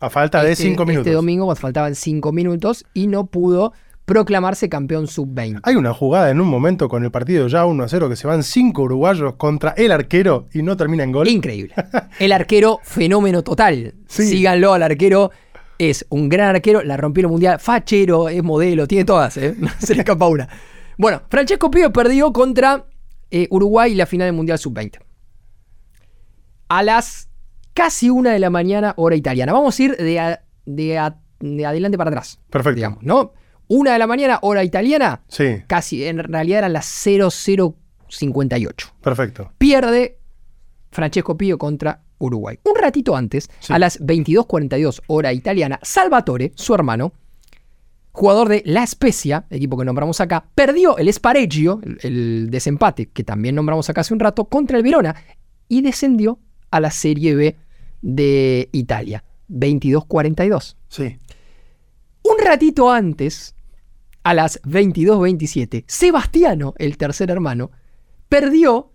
a 0.00 0.10
falta 0.10 0.42
de 0.42 0.52
este, 0.52 0.64
5 0.64 0.84
minutos. 0.84 1.06
este 1.06 1.14
domingo, 1.14 1.46
cuando 1.46 1.60
faltaban 1.60 1.94
5 1.94 2.32
minutos, 2.32 2.84
y 2.92 3.06
no 3.06 3.26
pudo 3.26 3.72
proclamarse 4.04 4.68
campeón 4.68 5.08
sub-20. 5.08 5.60
Hay 5.64 5.74
una 5.74 5.92
jugada 5.92 6.30
en 6.30 6.40
un 6.40 6.48
momento 6.48 6.88
con 6.88 7.02
el 7.02 7.10
partido 7.10 7.48
ya 7.48 7.66
1 7.66 7.82
a 7.82 7.88
0 7.88 8.08
que 8.08 8.16
se 8.16 8.28
van 8.28 8.42
5 8.42 8.82
uruguayos 8.82 9.34
contra 9.34 9.70
el 9.70 9.90
arquero 9.90 10.48
y 10.52 10.62
no 10.62 10.76
termina 10.76 11.02
en 11.02 11.12
gol. 11.12 11.28
Increíble. 11.28 11.74
El 12.20 12.32
arquero, 12.32 12.78
fenómeno 12.82 13.42
total. 13.42 13.94
Sí. 14.06 14.26
Síganlo 14.26 14.72
al 14.72 14.82
arquero. 14.82 15.32
Es 15.78 16.06
un 16.08 16.28
gran 16.28 16.54
arquero, 16.54 16.82
la 16.82 16.96
rompió 16.96 17.22
el 17.22 17.28
mundial, 17.28 17.58
fachero, 17.58 18.30
es 18.30 18.42
modelo, 18.42 18.86
tiene 18.86 19.04
todas, 19.04 19.36
¿eh? 19.36 19.54
No 19.58 19.68
se 19.78 19.94
le 19.94 20.00
escapa 20.00 20.26
una. 20.26 20.48
Bueno, 20.96 21.22
Francesco 21.28 21.70
Pío 21.70 21.92
perdió 21.92 22.32
contra 22.32 22.86
eh, 23.30 23.46
Uruguay 23.50 23.94
la 23.94 24.06
final 24.06 24.28
del 24.28 24.36
Mundial 24.36 24.58
Sub-20. 24.58 24.98
A 26.68 26.82
las 26.82 27.28
casi 27.76 28.10
una 28.10 28.32
de 28.32 28.40
la 28.40 28.50
mañana, 28.50 28.94
hora 28.96 29.14
italiana. 29.14 29.52
Vamos 29.52 29.78
a 29.78 29.82
ir 29.84 29.96
de, 29.96 30.18
a- 30.18 30.42
de 30.64 30.98
a- 30.98 31.20
de 31.40 31.66
adelante 31.66 31.98
para 31.98 32.10
atrás. 32.10 32.40
Perfecto. 32.50 32.76
Digamos, 32.76 33.02
¿no? 33.02 33.32
Una 33.68 33.92
de 33.92 33.98
la 33.98 34.06
mañana, 34.06 34.38
hora 34.42 34.64
italiana, 34.64 35.22
Sí, 35.28 35.62
casi, 35.66 36.04
en 36.06 36.18
realidad 36.18 36.58
eran 36.60 36.72
las 36.72 36.86
0058 36.86 38.88
perfecto. 39.00 39.52
pierde 39.58 40.18
Francesco 40.90 41.36
Pío 41.36 41.58
contra 41.58 42.02
Uruguay. 42.18 42.58
Un 42.64 42.80
ratito 42.80 43.16
antes, 43.16 43.50
Sí. 43.60 43.72
a 43.72 43.78
las 43.78 44.00
22.42 44.00 45.02
hora 45.08 45.32
italiana, 45.32 45.78
Salvatore, 45.82 46.52
su 46.54 46.74
hermano, 46.74 47.12
jugador 48.12 48.48
de 48.48 48.62
La 48.64 48.86
Spezia, 48.86 49.44
equipo 49.50 49.76
que 49.76 49.84
nombramos 49.84 50.20
acá, 50.22 50.46
perdió 50.54 50.96
el 50.96 51.12
Spareggio, 51.12 51.80
el, 51.82 51.98
el 52.02 52.50
desempate 52.50 53.10
que 53.10 53.24
también 53.24 53.54
nombramos 53.54 53.90
acá 53.90 54.00
hace 54.00 54.14
un 54.14 54.20
rato, 54.20 54.46
contra 54.46 54.78
el 54.78 54.82
Verona 54.82 55.14
y 55.68 55.82
descendió 55.82 56.38
a 56.70 56.80
la 56.80 56.90
Serie 56.90 57.34
B 57.34 57.56
de 58.06 58.68
Italia. 58.70 59.24
22.42. 59.50 60.76
Sí. 60.88 61.18
Un 62.22 62.44
ratito 62.44 62.90
antes, 62.90 63.54
a 64.22 64.32
las 64.32 64.62
22.27, 64.62 65.84
Sebastiano, 65.86 66.74
el 66.78 66.96
tercer 66.96 67.30
hermano, 67.30 67.72
perdió 68.28 68.90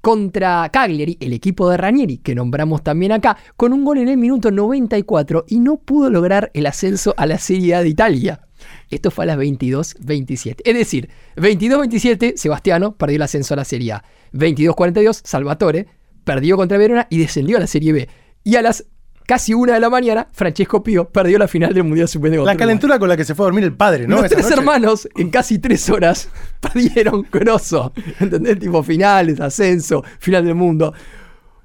contra 0.00 0.68
Cagliari, 0.72 1.16
el 1.20 1.32
equipo 1.32 1.68
de 1.70 1.76
Ranieri, 1.76 2.18
que 2.18 2.34
nombramos 2.34 2.82
también 2.82 3.12
acá, 3.12 3.36
con 3.56 3.72
un 3.72 3.84
gol 3.84 3.98
en 3.98 4.08
el 4.08 4.16
minuto 4.16 4.50
94 4.50 5.44
y 5.48 5.58
no 5.58 5.78
pudo 5.78 6.10
lograr 6.10 6.50
el 6.54 6.66
ascenso 6.66 7.14
a 7.16 7.26
la 7.26 7.38
Serie 7.38 7.74
A 7.76 7.82
de 7.82 7.88
Italia. 7.88 8.48
Esto 8.90 9.10
fue 9.10 9.24
a 9.24 9.28
las 9.28 9.38
22.27. 9.38 10.60
Es 10.64 10.74
decir, 10.74 11.08
22.27, 11.36 12.36
Sebastiano 12.36 12.96
perdió 12.96 13.16
el 13.16 13.22
ascenso 13.22 13.54
a 13.54 13.58
la 13.58 13.64
Serie 13.64 13.92
A. 13.92 14.04
22.42, 14.32 15.22
Salvatore 15.24 15.86
perdió 16.26 16.56
contra 16.56 16.76
Verona 16.76 17.06
y 17.08 17.18
descendió 17.18 17.56
a 17.56 17.60
la 17.60 17.68
Serie 17.68 17.92
B. 17.92 18.08
Y 18.46 18.54
a 18.54 18.62
las 18.62 18.84
casi 19.26 19.54
una 19.54 19.74
de 19.74 19.80
la 19.80 19.90
mañana, 19.90 20.28
Francesco 20.32 20.84
Pío 20.84 21.08
perdió 21.08 21.36
la 21.36 21.48
final 21.48 21.74
del 21.74 21.82
Mundial 21.82 22.06
Sub-20. 22.06 22.44
La 22.44 22.56
calentura 22.56 22.96
con 23.00 23.08
la 23.08 23.16
que 23.16 23.24
se 23.24 23.34
fue 23.34 23.44
a 23.44 23.48
dormir 23.48 23.64
el 23.64 23.72
padre, 23.74 24.06
¿no? 24.06 24.22
Los 24.22 24.30
tres 24.30 24.44
noche. 24.44 24.54
hermanos 24.54 25.08
en 25.16 25.30
casi 25.30 25.58
tres 25.58 25.90
horas 25.90 26.28
perdieron 26.60 27.26
grosso. 27.32 27.92
¿Entendés? 28.20 28.60
Tipo 28.60 28.84
finales, 28.84 29.40
ascenso, 29.40 30.04
final 30.20 30.44
del 30.44 30.54
mundo. 30.54 30.94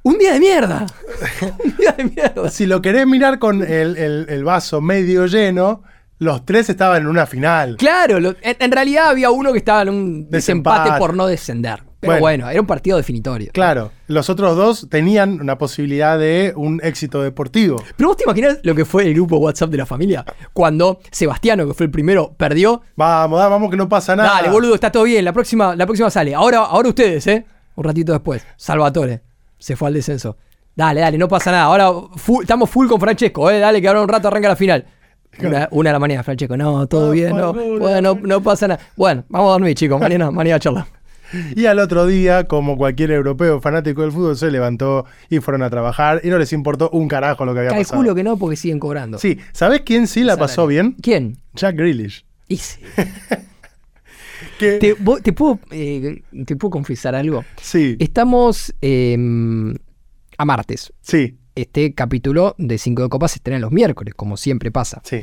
Un 0.02 0.18
día 0.18 0.34
de 0.34 0.40
mierda. 0.40 0.88
Un 1.64 1.78
día 1.78 1.92
de 1.92 2.04
mierda. 2.06 2.50
Si 2.50 2.66
lo 2.66 2.82
querés 2.82 3.06
mirar 3.06 3.38
con 3.38 3.62
el, 3.62 3.96
el- 3.96 4.26
el 4.28 4.44
vaso 4.44 4.82
medio 4.82 5.28
lleno, 5.28 5.84
los 6.18 6.44
tres 6.48 6.68
estaban 6.72 7.04
en 7.04 7.08
una 7.08 7.28
final. 7.28 7.76
Claro, 7.78 8.20
lo- 8.20 8.36
en, 8.42 8.56
en 8.60 8.72
realidad 8.72 9.10
había 9.10 9.30
uno 9.30 9.52
que 9.52 9.60
estaba 9.60 9.84
en 9.84 9.90
un 9.90 10.30
desempate, 10.32 10.80
Desempate. 10.80 11.00
por 11.00 11.14
no 11.16 11.28
descender. 11.28 11.84
Pero 12.02 12.14
Bueno. 12.14 12.22
bueno, 12.22 12.50
era 12.50 12.60
un 12.60 12.66
partido 12.68 12.98
definitorio. 12.98 13.52
Claro, 13.54 13.92
los 14.08 14.30
otros 14.30 14.58
dos 14.58 14.88
tenían 14.90 15.40
una 15.40 15.58
posibilidad 15.60 16.18
de 16.18 16.52
un 16.56 16.82
éxito 16.84 17.22
deportivo. 17.22 17.82
Pero 17.96 18.10
vos 18.10 18.18
te 18.18 18.24
imaginas 18.24 18.58
lo 18.64 18.74
que 18.74 18.86
fue 18.86 19.04
el 19.06 19.14
grupo 19.14 19.38
WhatsApp 19.38 19.70
de 19.70 19.78
la 19.78 19.86
familia 19.86 20.26
cuando 20.52 21.00
Sebastiano, 21.12 21.68
que 21.68 21.76
fue 21.76 21.86
el 21.86 21.92
primero, 21.92 22.34
perdió. 22.36 22.82
Vamos, 22.96 23.40
da- 23.40 23.48
vamos 23.48 23.70
que 23.70 23.78
no 23.78 23.88
pasa 23.88 24.16
nada. 24.16 24.30
Dale, 24.34 24.50
boludo, 24.50 24.74
está 24.74 24.92
todo 24.92 25.04
bien. 25.04 25.24
La 25.24 25.32
próxima, 25.32 25.76
la 25.76 25.86
próxima 25.86 26.10
sale. 26.10 26.34
Ahora, 26.34 26.58
ahora 26.60 26.90
ustedes, 26.90 27.26
¿eh? 27.28 27.46
Un 27.76 27.84
ratito 27.84 28.12
después. 28.14 28.44
Salvatore 28.58 29.22
se 29.60 29.76
fue 29.76 29.88
al 29.90 29.94
descenso. 29.94 30.38
Dale, 30.76 31.02
dale, 31.02 31.18
no 31.20 31.28
pasa 31.28 31.52
nada. 31.52 31.64
Ahora 31.66 31.92
full- 32.16 32.42
estamos 32.42 32.68
full 32.70 32.88
con 32.88 33.00
Francesco, 33.00 33.50
¿eh? 33.52 33.60
Dale, 33.60 33.80
que 33.80 33.88
ahora 33.88 34.02
un 34.02 34.10
rato 34.10 34.28
arranca 34.28 34.48
la 34.48 34.56
final. 34.56 34.86
Una, 35.40 35.68
una 35.72 35.90
de 35.92 35.94
la 35.94 36.00
mañana, 36.00 36.24
Francesco. 36.24 36.58
No, 36.58 36.88
todo 36.88 37.06
No, 37.08 37.12
bien, 37.12 37.36
no. 37.38 37.54
boludo. 37.54 37.80
Bueno, 37.80 38.02
no, 38.16 38.20
no 38.22 38.42
pasa 38.42 38.68
nada. 38.68 38.82
Bueno, 38.98 39.24
vamos 39.30 39.50
a 39.50 39.52
dormir, 39.54 39.76
chicos. 39.76 40.00
Mañana, 40.02 40.32
mañana 40.32 40.60
charla. 40.60 40.88
Y 41.56 41.66
al 41.66 41.80
otro 41.80 42.06
día, 42.08 42.48
como 42.48 42.78
cualquier 42.78 43.12
europeo 43.12 43.60
fanático 43.62 44.02
del 44.02 44.12
fútbol, 44.12 44.38
se 44.38 44.52
levantó 44.52 45.06
y 45.30 45.40
fueron 45.40 45.64
a 45.64 45.70
trabajar 45.70 46.22
y 46.24 46.30
no 46.30 46.38
les 46.38 46.52
importó 46.54 46.90
un 46.92 47.08
carajo 47.08 47.46
lo 47.46 47.54
que 47.54 47.60
había 47.60 47.72
Calculo 47.72 48.00
pasado. 48.02 48.16
que 48.16 48.24
no, 48.24 48.38
porque 48.38 48.56
siguen 48.56 48.80
cobrando. 48.80 49.18
Sí, 49.18 49.38
¿sabés 49.54 49.82
quién 49.82 50.08
sí 50.08 50.24
la 50.24 50.38
pasó 50.38 50.68
bien? 50.68 50.96
¿Quién? 51.02 51.38
Jack 51.54 51.76
Grealish. 51.76 52.26
Y 52.48 52.58
sí. 52.58 52.80
¿Te, 54.60 54.94
vos- 55.00 55.22
te 55.22 55.34
puedo, 55.34 55.60
eh, 55.72 56.22
¿Te 56.46 56.56
puedo 56.56 56.70
confesar 56.72 57.16
algo? 57.16 57.44
sí, 57.62 57.96
Estamos 58.00 58.74
eh, 58.82 59.18
a 60.38 60.46
martes. 60.46 60.94
sí, 61.02 61.38
Este 61.56 61.94
capítulo 61.94 62.56
de 62.58 62.78
5 62.78 63.04
de 63.04 63.10
Copas 63.10 63.32
se 63.32 63.38
estrena 63.38 63.60
los 63.60 63.72
miércoles, 63.72 64.14
como 64.16 64.38
siempre 64.38 64.72
pasa. 64.72 65.02
sí. 65.04 65.22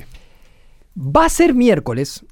Va 0.97 1.27
a 1.27 1.29
ser 1.29 1.55
miércoles, 1.55 2.25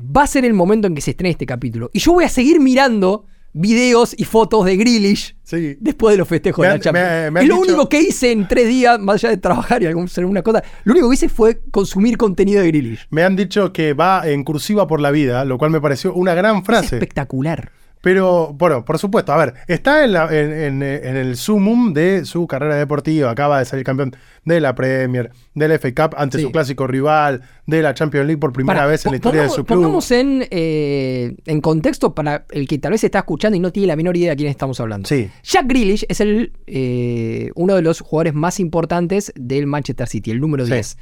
va 0.00 0.22
a 0.22 0.26
ser 0.26 0.44
el 0.44 0.54
momento 0.54 0.86
en 0.86 0.94
que 0.94 1.00
se 1.00 1.12
estrene 1.12 1.30
este 1.30 1.46
capítulo. 1.46 1.90
Y 1.92 1.98
yo 2.00 2.12
voy 2.12 2.24
a 2.24 2.28
seguir 2.28 2.60
mirando 2.60 3.26
videos 3.52 4.14
y 4.16 4.22
fotos 4.24 4.64
de 4.64 4.76
Grealish 4.76 5.34
Sí. 5.42 5.76
después 5.80 6.12
de 6.14 6.18
los 6.18 6.28
festejos 6.28 6.62
Me 6.62 6.68
de 6.68 6.74
la 6.74 6.80
Champions. 6.80 7.08
me- 7.08 7.30
me 7.32 7.40
han 7.40 7.44
es 7.44 7.48
lo 7.48 7.56
dicho- 7.56 7.66
único 7.66 7.88
que 7.88 8.00
hice 8.00 8.30
en 8.30 8.46
tres 8.46 8.68
días, 8.68 9.00
más 9.00 9.16
allá 9.16 9.30
de 9.30 9.38
trabajar 9.38 9.82
y 9.82 9.86
alguna 9.86 10.42
cosa, 10.42 10.62
lo 10.84 10.92
único 10.92 11.08
que 11.08 11.14
hice 11.14 11.28
fue 11.28 11.60
consumir 11.72 12.16
contenido 12.16 12.62
de 12.62 12.68
Grealish. 12.68 13.08
Me 13.10 13.24
han 13.24 13.34
dicho 13.34 13.72
que 13.72 13.92
va 13.92 14.22
en 14.28 14.44
cursiva 14.44 14.86
por 14.86 15.00
la 15.00 15.10
vida, 15.10 15.44
lo 15.44 15.58
cual 15.58 15.72
me 15.72 15.80
pareció 15.80 16.14
una 16.14 16.34
gran 16.34 16.58
Es 16.58 16.64
frase. 16.64 16.94
espectacular. 16.96 17.72
Pero, 18.02 18.54
bueno, 18.54 18.84
por 18.84 18.98
supuesto, 18.98 19.32
a 19.32 19.36
ver, 19.36 19.54
está 19.68 20.04
en, 20.04 20.12
la- 20.12 20.26
en- 20.30 20.52
en- 20.52 20.82
en 20.82 21.16
el 21.16 21.36
sumum 21.36 21.92
de 21.92 22.24
su 22.24 22.46
carrera 22.46 22.76
deportiva. 22.76 23.30
Acaba 23.30 23.58
de 23.58 23.66
salir 23.66 23.84
campeón 23.84 24.16
de 24.44 24.58
la 24.60 24.74
Premier, 24.74 25.30
del 25.54 25.72
FA 25.72 25.94
Cup 25.94 26.14
ante 26.16 26.38
Sí. 26.38 26.44
su 26.44 26.50
clásico 26.50 26.86
rival, 26.86 27.42
de 27.66 27.82
la 27.82 27.92
Champions 27.92 28.26
League 28.26 28.40
por 28.40 28.54
primera 28.54 28.86
vez 28.86 29.04
en 29.04 29.12
la 29.12 29.16
historia 29.16 29.42
de 29.42 29.48
su 29.50 29.66
club. 29.66 29.80
Pongamos 29.82 30.10
en, 30.12 30.46
eh, 30.50 31.36
en 31.44 31.60
contexto 31.60 32.14
para 32.14 32.46
el 32.50 32.66
que 32.66 32.78
tal 32.78 32.92
vez 32.92 33.04
está 33.04 33.18
escuchando 33.18 33.56
y 33.56 33.60
no 33.60 33.70
tiene 33.70 33.88
la 33.88 33.96
menor 33.96 34.16
idea 34.16 34.30
de 34.30 34.36
quién 34.36 34.48
estamos 34.48 34.80
hablando. 34.80 35.06
Sí, 35.06 35.28
Jack 35.42 35.66
Grealish 35.68 36.06
es 36.08 36.20
el, 36.22 36.52
eh, 36.66 37.50
uno 37.54 37.74
de 37.74 37.82
los 37.82 38.00
jugadores 38.00 38.32
más 38.34 38.60
importantes 38.60 39.30
del 39.36 39.66
Manchester 39.66 40.06
City, 40.08 40.30
el 40.30 40.40
número 40.40 40.64
Sí. 40.64 40.72
10. 40.72 40.96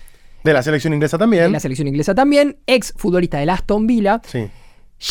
de 0.44 0.52
la 0.52 0.62
selección 0.62 0.94
inglesa 0.94 1.18
también. 1.18 1.50
la 1.52 1.60
selección 1.60 1.88
inglesa 1.88 2.14
también, 2.14 2.56
ex 2.66 2.94
futbolista 2.96 3.38
del 3.38 3.50
Aston 3.50 3.86
Villa, 3.88 4.20
Sí, 4.24 4.46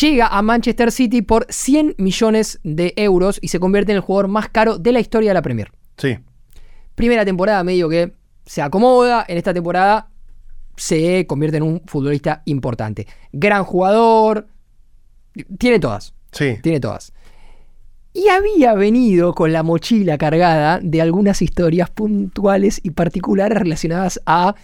llega 0.02 0.28
a 0.28 0.42
Manchester 0.42 0.92
City 0.92 1.22
por 1.22 1.46
100 1.50 1.96
millones 1.98 2.60
de 2.64 2.94
euros 2.96 3.40
y 3.42 3.48
se 3.48 3.60
convierte 3.60 3.92
en 3.92 3.98
el 3.98 4.02
jugador 4.02 4.28
más 4.28 4.50
caro 4.50 4.78
de 4.78 4.92
la 4.92 5.00
historia 5.00 5.30
de 5.30 5.34
la 5.34 5.42
Premier. 5.42 5.72
sí, 5.98 6.18
Primera 6.96 7.24
temporada 7.24 7.64
medio 7.64 7.90
que 7.90 8.14
se 8.46 8.62
acomoda, 8.62 9.24
en 9.28 9.38
esta 9.38 9.54
temporada 9.54 10.10
se 10.76 11.28
convierte 11.28 11.58
en 11.58 11.64
un 11.64 11.82
futbolista 11.86 12.42
importante. 12.46 13.06
Gran 13.32 13.64
jugador, 13.64 14.48
tiene 15.60 15.80
todas. 15.80 16.14
sí. 16.32 16.58
Tiene 16.64 16.80
todas. 16.80 17.14
Y 18.14 18.30
había 18.30 18.74
venido 18.74 19.36
con 19.36 19.54
la 19.54 19.62
mochila 19.62 20.18
cargada 20.18 20.80
de 20.82 21.02
algunas 21.04 21.44
historias 21.44 21.92
puntuales 21.92 22.80
y 22.82 22.90
particulares 22.90 23.60
relacionadas 23.60 24.20
a 24.26 24.56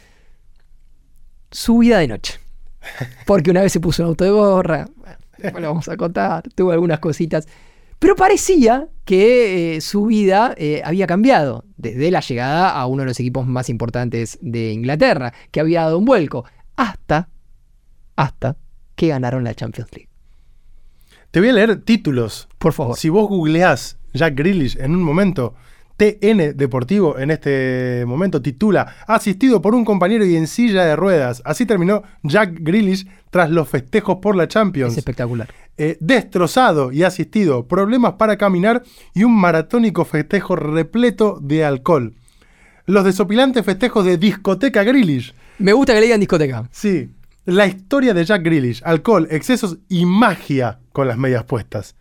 su 1.52 1.78
vida 1.78 2.00
de 2.00 2.08
noche. 2.08 2.40
Porque 3.26 3.52
una 3.52 3.62
vez 3.62 3.72
se 3.72 3.80
puso 3.80 4.04
un 4.04 4.10
auto 4.10 4.24
de 4.24 4.32
gorra, 4.32 4.88
bueno, 4.96 5.18
después 5.38 5.62
lo 5.62 5.70
vamos 5.70 5.90
a 5.90 5.98
contar, 5.98 6.44
tuvo 6.56 6.72
algunas 6.72 7.00
cositas. 7.00 7.48
Pero 8.00 8.16
parecía 8.16 8.90
que 9.06 9.76
eh, 9.76 9.82
su 9.82 10.08
vida 10.08 10.54
eh, 10.58 10.82
había 10.84 11.08
cambiado 11.08 11.64
desde 11.78 12.12
la 12.12 12.20
llegada 12.20 12.70
a 12.70 12.86
uno 12.86 13.04
de 13.04 13.08
los 13.08 13.20
equipos 13.20 13.48
más 13.48 13.70
importantes 13.70 14.38
de 14.42 14.74
Inglaterra, 14.74 15.34
que 15.52 15.62
había 15.62 15.84
dado 15.84 16.00
un 16.00 16.06
vuelco, 16.06 16.46
hasta, 16.76 17.30
hasta 18.16 18.58
que 18.96 19.08
ganaron 19.08 19.44
la 19.44 19.54
Champions 19.56 19.90
League. 19.94 20.10
Te 21.32 21.40
voy 21.40 21.50
a 21.50 21.54
leer 21.54 21.82
títulos. 21.82 22.48
Por 22.58 22.74
favor. 22.74 22.98
Si 22.98 23.10
vos 23.10 23.28
googleás 23.28 23.98
Jack 24.14 24.36
Grealish 24.36 24.78
en 24.80 24.96
un 24.96 25.02
momento, 25.02 25.56
TN 25.98 26.58
Deportivo 26.58 27.20
en 27.20 27.32
este 27.32 28.04
momento 28.08 28.42
titula 28.42 28.96
Asistido 29.08 29.62
por 29.62 29.76
un 29.76 29.86
compañero 29.86 30.26
y 30.26 30.36
en 30.36 30.48
silla 30.48 30.86
de 30.86 30.96
ruedas. 30.96 31.42
Así 31.46 31.66
terminó 31.66 32.04
Jack 32.24 32.58
Grealish 32.60 33.08
tras 33.30 33.50
los 33.50 33.70
festejos 33.70 34.18
por 34.22 34.36
la 34.36 34.48
Champions. 34.48 34.94
Es 34.94 35.00
espectacular. 35.00 35.50
Eh, 35.78 35.98
destrozado 36.00 36.92
y 36.92 37.04
asistido, 37.04 37.68
problemas 37.68 38.14
para 38.14 38.38
caminar 38.38 38.84
y 39.14 39.24
un 39.24 39.36
maratónico 39.36 40.06
festejo 40.06 40.56
repleto 40.56 41.40
de 41.42 41.66
alcohol. 41.66 42.14
Los 42.86 43.06
desopilantes 43.06 43.66
festejos 43.66 44.06
de 44.06 44.18
discoteca 44.18 44.84
Grealish. 44.84 45.34
Me 45.60 45.74
gusta 45.74 45.94
que 45.94 46.00
le 46.00 46.06
digan 46.08 46.20
discoteca. 46.20 46.68
Sí, 46.72 47.10
la 47.46 47.66
historia 47.66 48.14
de 48.14 48.26
Jack 48.26 48.44
Grealish, 48.44 48.82
alcohol, 48.86 49.28
excesos 49.30 49.78
y 49.90 50.06
magia 50.06 50.80
con 50.92 51.08
las 51.08 51.18
medias 51.18 51.44
puestas. 51.44 51.96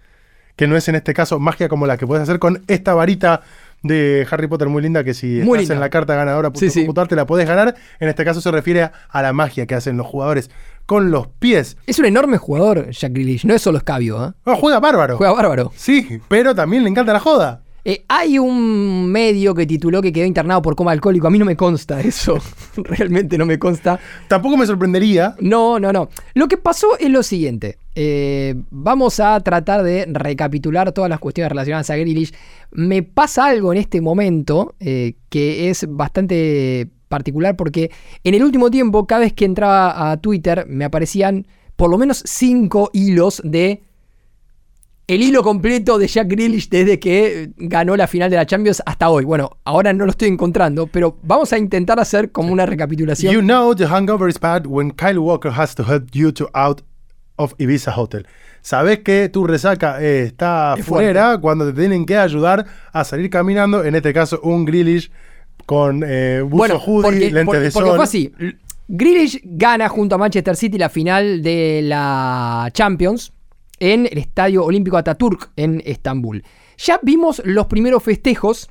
Que 0.56 0.66
no 0.66 0.76
es 0.76 0.86
en 0.88 0.94
este 0.94 1.14
caso 1.14 1.40
magia 1.40 1.68
como 1.68 1.86
la 1.86 1.96
que 1.96 2.06
puedes 2.06 2.22
hacer 2.22 2.38
con 2.38 2.62
esta 2.68 2.94
varita 2.94 3.42
de 3.82 4.26
Harry 4.30 4.46
Potter 4.46 4.68
muy 4.68 4.82
linda 4.82 5.02
que 5.04 5.14
si 5.14 5.26
Muy 5.42 5.58
estás 5.58 5.58
linda. 5.60 5.74
en 5.74 5.80
la 5.80 5.90
carta 5.90 6.14
ganadora 6.14 6.50
Sí, 6.54 6.70
sí. 6.70 6.86
te 7.08 7.16
la 7.16 7.26
podés 7.26 7.48
ganar. 7.48 7.74
En 8.00 8.08
este 8.08 8.24
caso 8.24 8.40
se 8.40 8.50
refiere 8.50 8.82
a, 8.82 8.92
a 9.08 9.22
la 9.22 9.32
magia 9.32 9.66
que 9.66 9.74
hacen 9.74 9.96
los 9.96 10.06
jugadores 10.06 10.50
con 10.86 11.10
los 11.10 11.26
pies. 11.28 11.76
Es 11.86 11.98
un 11.98 12.04
enorme 12.06 12.38
jugador, 12.38 12.90
Jack 12.90 13.12
Grealish. 13.12 13.44
No 13.44 13.54
es 13.54 13.62
solo 13.62 13.78
escabio, 13.78 14.24
¿eh? 14.26 14.32
No, 14.46 14.56
juega 14.56 14.80
bárbaro. 14.80 15.16
Juega 15.16 15.32
bárbaro. 15.32 15.72
Sí, 15.76 16.20
pero 16.28 16.54
también 16.54 16.82
le 16.84 16.90
encanta 16.90 17.12
la 17.12 17.20
joda. 17.20 17.62
Eh, 17.84 18.04
hay 18.06 18.38
un 18.38 19.10
medio 19.10 19.54
que 19.54 19.66
tituló 19.66 20.00
que 20.00 20.12
quedó 20.12 20.24
internado 20.24 20.62
por 20.62 20.76
coma 20.76 20.92
alcohólico. 20.92 21.26
A 21.26 21.30
mí 21.30 21.38
no 21.38 21.44
me 21.44 21.56
consta 21.56 22.00
eso. 22.00 22.38
Realmente 22.76 23.36
no 23.36 23.46
me 23.46 23.58
consta. 23.58 23.98
Tampoco 24.28 24.56
me 24.56 24.66
sorprendería. 24.66 25.34
No, 25.40 25.80
no, 25.80 25.92
no. 25.92 26.08
Lo 26.34 26.46
que 26.46 26.56
pasó 26.56 26.96
es 26.98 27.10
lo 27.10 27.22
siguiente. 27.22 27.78
Eh, 27.94 28.54
vamos 28.70 29.18
a 29.20 29.38
tratar 29.40 29.82
de 29.82 30.06
recapitular 30.08 30.92
todas 30.92 31.10
las 31.10 31.18
cuestiones 31.18 31.50
relacionadas 31.50 31.90
a 31.90 31.96
Grealish. 31.96 32.32
Me 32.70 33.02
pasa 33.02 33.46
algo 33.46 33.72
en 33.72 33.78
este 33.78 34.00
momento 34.00 34.74
eh, 34.78 35.14
que 35.28 35.68
es 35.68 35.86
bastante 35.88 36.88
particular 37.08 37.56
porque 37.56 37.90
en 38.24 38.34
el 38.34 38.42
último 38.42 38.70
tiempo, 38.70 39.06
cada 39.06 39.22
vez 39.22 39.32
que 39.32 39.44
entraba 39.44 40.10
a 40.10 40.16
Twitter, 40.18 40.66
me 40.68 40.84
aparecían 40.84 41.46
por 41.76 41.90
lo 41.90 41.98
menos 41.98 42.22
cinco 42.24 42.90
hilos 42.92 43.42
de 43.44 43.82
el 45.14 45.22
hilo 45.22 45.42
completo 45.42 45.98
de 45.98 46.06
Jack 46.06 46.28
Grealish 46.28 46.68
desde 46.68 46.98
que 46.98 47.50
ganó 47.56 47.96
la 47.96 48.06
final 48.06 48.30
de 48.30 48.36
la 48.36 48.46
Champions 48.46 48.82
hasta 48.86 49.08
hoy. 49.10 49.24
Bueno, 49.24 49.50
ahora 49.64 49.92
no 49.92 50.04
lo 50.04 50.10
estoy 50.10 50.28
encontrando, 50.28 50.86
pero 50.86 51.18
vamos 51.22 51.52
a 51.52 51.58
intentar 51.58 51.98
hacer 52.00 52.30
como 52.32 52.52
una 52.52 52.66
recapitulación. 52.66 53.32
You 53.32 53.40
know 53.40 53.74
the 53.74 53.86
hangover 53.86 54.28
is 54.28 54.38
bad 54.38 54.66
when 54.66 54.90
Kyle 54.92 55.18
Walker 55.18 55.50
has 55.52 55.74
to 55.74 55.82
help 55.82 56.10
you 56.12 56.32
to 56.32 56.48
out 56.54 56.82
of 57.36 57.54
Ibiza 57.58 57.92
Hotel. 57.96 58.26
Sabes 58.60 59.00
que 59.00 59.28
tu 59.28 59.44
resaca 59.46 60.00
eh, 60.02 60.22
está 60.22 60.74
Es 60.78 60.84
fuera 60.84 61.38
cuando 61.38 61.66
te 61.66 61.72
tienen 61.80 62.06
que 62.06 62.16
ayudar 62.16 62.64
a 62.92 63.04
salir 63.04 63.28
caminando. 63.28 63.84
En 63.84 63.94
este 63.96 64.12
caso, 64.12 64.40
un 64.42 64.64
Grealish 64.64 65.10
con 65.66 66.04
eh, 66.06 66.42
buzo 66.42 66.56
bueno, 66.56 66.78
hoodie, 66.78 67.02
porque, 67.02 67.18
lentes 67.30 67.44
porque- 67.44 67.60
de 67.60 67.70
porque 67.72 67.88
sol. 67.88 67.96
fue 67.96 68.04
así. 68.04 68.32
Grealish 68.88 69.40
gana 69.44 69.88
junto 69.88 70.14
a 70.14 70.18
Manchester 70.18 70.54
City 70.56 70.78
la 70.78 70.88
final 70.88 71.42
de 71.42 71.80
la 71.82 72.68
Champions 72.72 73.32
en 73.82 74.06
el 74.06 74.18
Estadio 74.18 74.64
Olímpico 74.64 74.96
Ataturk 74.96 75.50
en 75.56 75.82
Estambul. 75.84 76.44
Ya 76.78 77.00
vimos 77.02 77.42
los 77.44 77.66
primeros 77.66 78.00
festejos 78.04 78.70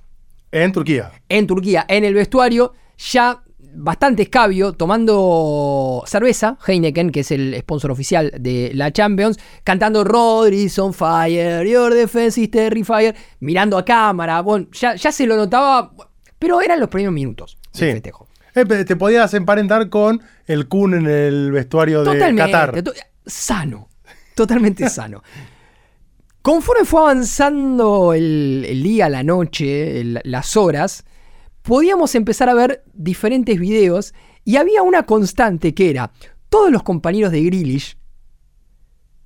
En 0.54 0.72
Turquía. 0.72 1.12
en 1.28 1.48
Turquía, 1.48 1.86
en 1.90 2.06
el 2.06 2.14
vestuario, 2.14 2.72
ya 2.98 3.44
bastante 3.74 4.24
escabio, 4.24 4.72
tomando 4.74 6.04
cerveza, 6.08 6.58
Heineken, 6.66 7.10
que 7.12 7.22
es 7.22 7.32
el 7.32 7.56
sponsor 7.60 7.92
oficial 7.92 8.32
de 8.40 8.72
la 8.74 8.92
Champions, 8.92 9.38
cantando 9.66 10.04
Rodri's 10.06 10.80
on 10.80 10.94
fire, 10.94 11.66
your 11.68 11.94
defense 11.94 12.40
is 12.40 12.50
terrifier, 12.50 13.14
mirando 13.42 13.78
a 13.78 13.84
cámara, 13.84 14.40
bueno, 14.42 14.68
ya, 14.72 14.96
ya 14.96 15.12
se 15.12 15.26
lo 15.28 15.36
notaba, 15.36 15.92
pero 16.40 16.62
eran 16.62 16.80
los 16.80 16.88
primeros 16.90 17.14
minutos 17.14 17.58
del 17.74 17.90
Sí. 17.90 17.92
festejo. 17.94 18.28
Eh, 18.56 18.66
te 18.66 18.96
podías 18.98 19.34
emparentar 19.34 19.90
con 19.90 20.22
el 20.48 20.68
Kun 20.68 20.94
en 20.94 21.08
el 21.08 21.52
vestuario 21.52 22.04
de 22.04 22.36
Qatar. 22.36 22.84
sano, 23.26 23.88
totalmente 24.36 24.90
sano. 24.90 25.24
Conforme 26.42 26.86
fue 26.86 27.02
avanzando 27.02 28.14
el, 28.14 28.66
el 28.68 28.82
día, 28.84 29.10
la 29.10 29.24
noche, 29.24 30.02
el- 30.02 30.20
las 30.24 30.58
horas, 30.58 31.06
podíamos 31.62 32.16
empezar 32.16 32.50
a 32.50 32.54
ver 32.56 32.84
diferentes 32.94 33.60
videos 33.60 34.14
y 34.44 34.56
había 34.58 34.82
una 34.82 35.04
constante 35.06 35.74
que 35.76 35.92
era 35.92 36.12
todos 36.50 36.72
los 36.72 36.82
compañeros 36.84 37.32
de 37.32 37.44
Grealish 37.44 37.96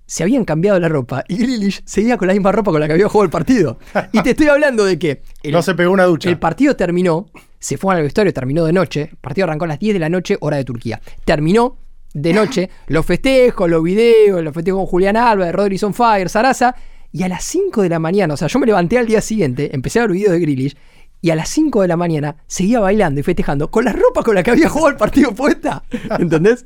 se 0.08 0.22
habían 0.22 0.46
cambiado 0.46 0.80
la 0.80 0.88
ropa 0.88 1.24
y 1.28 1.36
Grealish 1.38 1.82
seguía 1.86 2.16
con 2.18 2.28
la 2.28 2.34
misma 2.36 2.52
ropa 2.52 2.70
con 2.72 2.80
la 2.80 2.86
que 2.86 2.94
había 2.94 3.08
jugado 3.10 3.24
el 3.26 3.32
partido. 3.32 3.80
Y 4.12 4.22
te 4.22 4.32
estoy 4.32 4.48
hablando 4.50 4.86
de 4.86 5.00
que 5.00 5.24
el, 5.42 5.52
No 5.54 5.64
se 5.64 5.74
pegó 5.74 5.92
una 5.92 6.04
ducha. 6.04 6.30
el 6.30 6.38
partido 6.38 6.76
terminó, 6.76 7.26
se 7.58 7.78
fue 7.78 7.96
al 7.96 8.04
vestuario, 8.04 8.32
terminó 8.32 8.66
de 8.66 8.74
noche. 8.74 9.10
El 9.12 9.18
partido 9.18 9.46
arrancó 9.46 9.66
a 9.66 9.70
las 9.70 9.80
10 9.80 9.94
de 9.96 10.00
la 10.00 10.10
noche, 10.10 10.38
hora 10.42 10.58
de 10.58 10.64
Turquía. 10.64 11.02
Terminó 11.24 11.78
de 12.16 12.32
noche, 12.32 12.70
los 12.88 13.06
festejos, 13.06 13.70
los 13.70 13.84
videos, 13.84 14.42
los 14.42 14.54
festejos 14.54 14.80
con 14.80 14.88
Julián 14.88 15.16
de 15.38 15.52
Rodri 15.52 15.78
on 15.84 15.94
Fire, 15.94 16.30
Sarasa. 16.30 16.74
Y 17.12 17.24
a 17.24 17.28
las 17.28 17.44
5 17.44 17.82
de 17.82 17.90
la 17.90 18.00
mañana, 18.00 18.34
o 18.34 18.38
sea, 18.38 18.48
yo 18.48 18.58
me 18.58 18.66
levanté 18.66 18.98
al 18.98 19.06
día 19.06 19.22
siguiente, 19.22 19.76
empecé 19.76 20.00
a 20.00 20.04
ver 20.04 20.12
videos 20.12 20.32
de 20.32 20.40
Grealish. 20.40 20.78
Y 21.22 21.32
a 21.32 21.36
las 21.36 21.50
5 21.50 21.82
de 21.82 21.88
la 21.90 21.98
mañana 21.98 22.38
seguía 22.48 22.80
bailando 22.80 23.20
y 23.20 23.24
festejando 23.24 23.70
con 23.70 23.84
la 23.84 23.92
ropa 23.92 24.24
con 24.24 24.34
la 24.34 24.44
que 24.44 24.52
había 24.52 24.70
jugado 24.70 24.92
el 24.92 24.96
partido 24.96 25.36
puesta. 25.36 25.84
¿Entendés? 26.20 26.66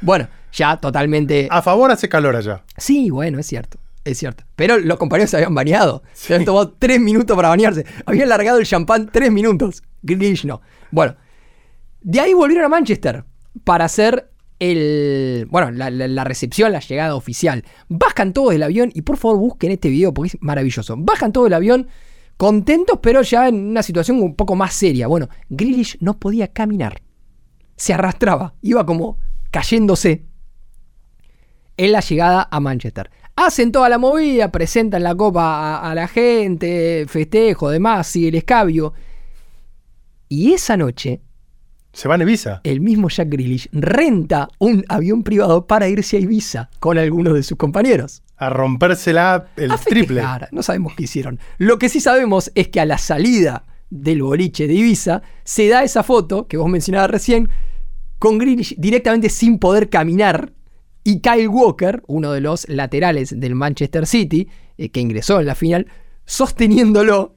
Bueno, 0.00 0.28
ya 0.52 0.78
totalmente. 0.78 1.48
A 1.50 1.60
favor 1.60 1.90
hace 1.90 2.08
calor 2.08 2.34
allá. 2.34 2.64
Sí, 2.78 3.10
bueno, 3.10 3.38
es 3.38 3.46
cierto. 3.46 3.78
Es 4.04 4.16
cierto. 4.16 4.44
Pero 4.56 4.78
los 4.78 4.96
compañeros 4.96 5.30
se 5.30 5.36
habían 5.36 5.54
bañado. 5.54 6.02
Se 6.14 6.32
habían 6.32 6.46
tomado 6.46 6.72
tres 6.78 6.98
minutos 6.98 7.36
para 7.36 7.50
bañarse. 7.50 7.84
Habían 8.06 8.30
largado 8.30 8.58
el 8.58 8.64
champán 8.64 9.10
tres 9.12 9.30
minutos. 9.30 9.82
Grealish 10.00 10.46
no. 10.46 10.62
Bueno. 10.90 11.14
De 12.00 12.20
ahí 12.20 12.32
volvieron 12.32 12.64
a 12.64 12.68
Manchester 12.68 13.24
para 13.64 13.84
hacer 13.84 14.30
el. 14.58 15.46
Bueno, 15.50 15.70
la, 15.70 16.24
recepción, 16.24 16.72
la 16.72 16.80
llegada 16.80 17.14
oficial. 17.14 17.64
Bajan 17.88 18.32
todos 18.32 18.52
del 18.52 18.62
avión 18.62 18.90
y 18.94 19.02
por 19.02 19.16
favor 19.16 19.38
busquen 19.38 19.72
este 19.72 19.88
video 19.88 20.12
porque 20.12 20.28
es 20.28 20.38
maravilloso. 20.40 20.94
Bajan 20.98 21.32
todos 21.32 21.46
del 21.46 21.54
avión 21.54 21.88
contentos, 22.36 22.98
pero 23.02 23.22
ya 23.22 23.48
en 23.48 23.70
una 23.70 23.82
situación 23.82 24.22
un 24.22 24.34
poco 24.34 24.54
más 24.56 24.74
seria. 24.74 25.06
Bueno, 25.06 25.28
Grealish 25.48 25.98
no 26.00 26.18
podía 26.18 26.48
caminar. 26.48 27.02
Se 27.76 27.94
arrastraba. 27.94 28.54
Iba 28.62 28.84
como 28.84 29.18
cayéndose 29.50 30.24
en 31.76 31.92
la 31.92 32.00
llegada 32.00 32.48
a 32.50 32.60
Manchester. 32.60 33.10
Hacen 33.36 33.70
toda 33.70 33.88
la 33.88 33.98
movida, 33.98 34.50
presentan 34.50 35.04
la 35.04 35.14
copa 35.14 35.76
a, 35.78 35.90
a 35.90 35.94
la 35.94 36.08
gente, 36.08 37.06
festejo, 37.08 37.70
demás, 37.70 38.08
sigue 38.08 38.28
el 38.28 38.34
escabio. 38.34 38.94
Y 40.28 40.52
esa 40.52 40.76
noche, 40.76 41.22
Se 41.92 42.06
van 42.06 42.20
a 42.20 42.24
Ibiza. 42.24 42.60
el 42.64 42.80
mismo 42.80 43.08
Jack 43.08 43.28
Grealish 43.28 43.68
renta 43.72 44.48
un 44.58 44.84
avión 44.88 45.22
privado 45.22 45.66
para 45.66 45.88
irse 45.88 46.16
a 46.16 46.20
Ibiza 46.20 46.70
con 46.78 46.98
algunos 46.98 47.34
de 47.34 47.42
sus 47.42 47.56
compañeros. 47.56 48.22
A 48.36 48.50
rompérsela 48.50 49.48
el 49.56 49.72
A 49.72 49.78
triple. 49.78 50.22
No 50.52 50.62
sabemos 50.62 50.94
qué 50.94 51.04
hicieron. 51.04 51.40
Lo 51.56 51.78
que 51.78 51.88
sí 51.88 52.00
sabemos 52.00 52.52
es 52.54 52.68
que 52.68 52.80
a 52.80 52.84
la 52.84 52.98
salida 52.98 53.64
del 53.90 54.22
boliche 54.22 54.66
de 54.66 54.74
Ibiza 54.74 55.22
se 55.44 55.68
da 55.68 55.82
esa 55.82 56.02
foto 56.02 56.46
que 56.46 56.56
vos 56.56 56.68
mencionabas 56.68 57.10
recién 57.10 57.48
con 58.18 58.38
Grealish 58.38 58.74
directamente 58.76 59.28
sin 59.28 59.58
poder 59.58 59.88
caminar 59.88 60.52
y 61.04 61.20
Kyle 61.20 61.48
Walker, 61.48 62.02
uno 62.06 62.32
de 62.32 62.42
los 62.42 62.68
laterales 62.68 63.40
del 63.40 63.54
Manchester 63.54 64.06
City, 64.06 64.48
eh, 64.76 64.90
que 64.90 65.00
ingresó 65.00 65.40
en 65.40 65.46
la 65.46 65.54
final, 65.54 65.86
sosteniéndolo 66.26 67.34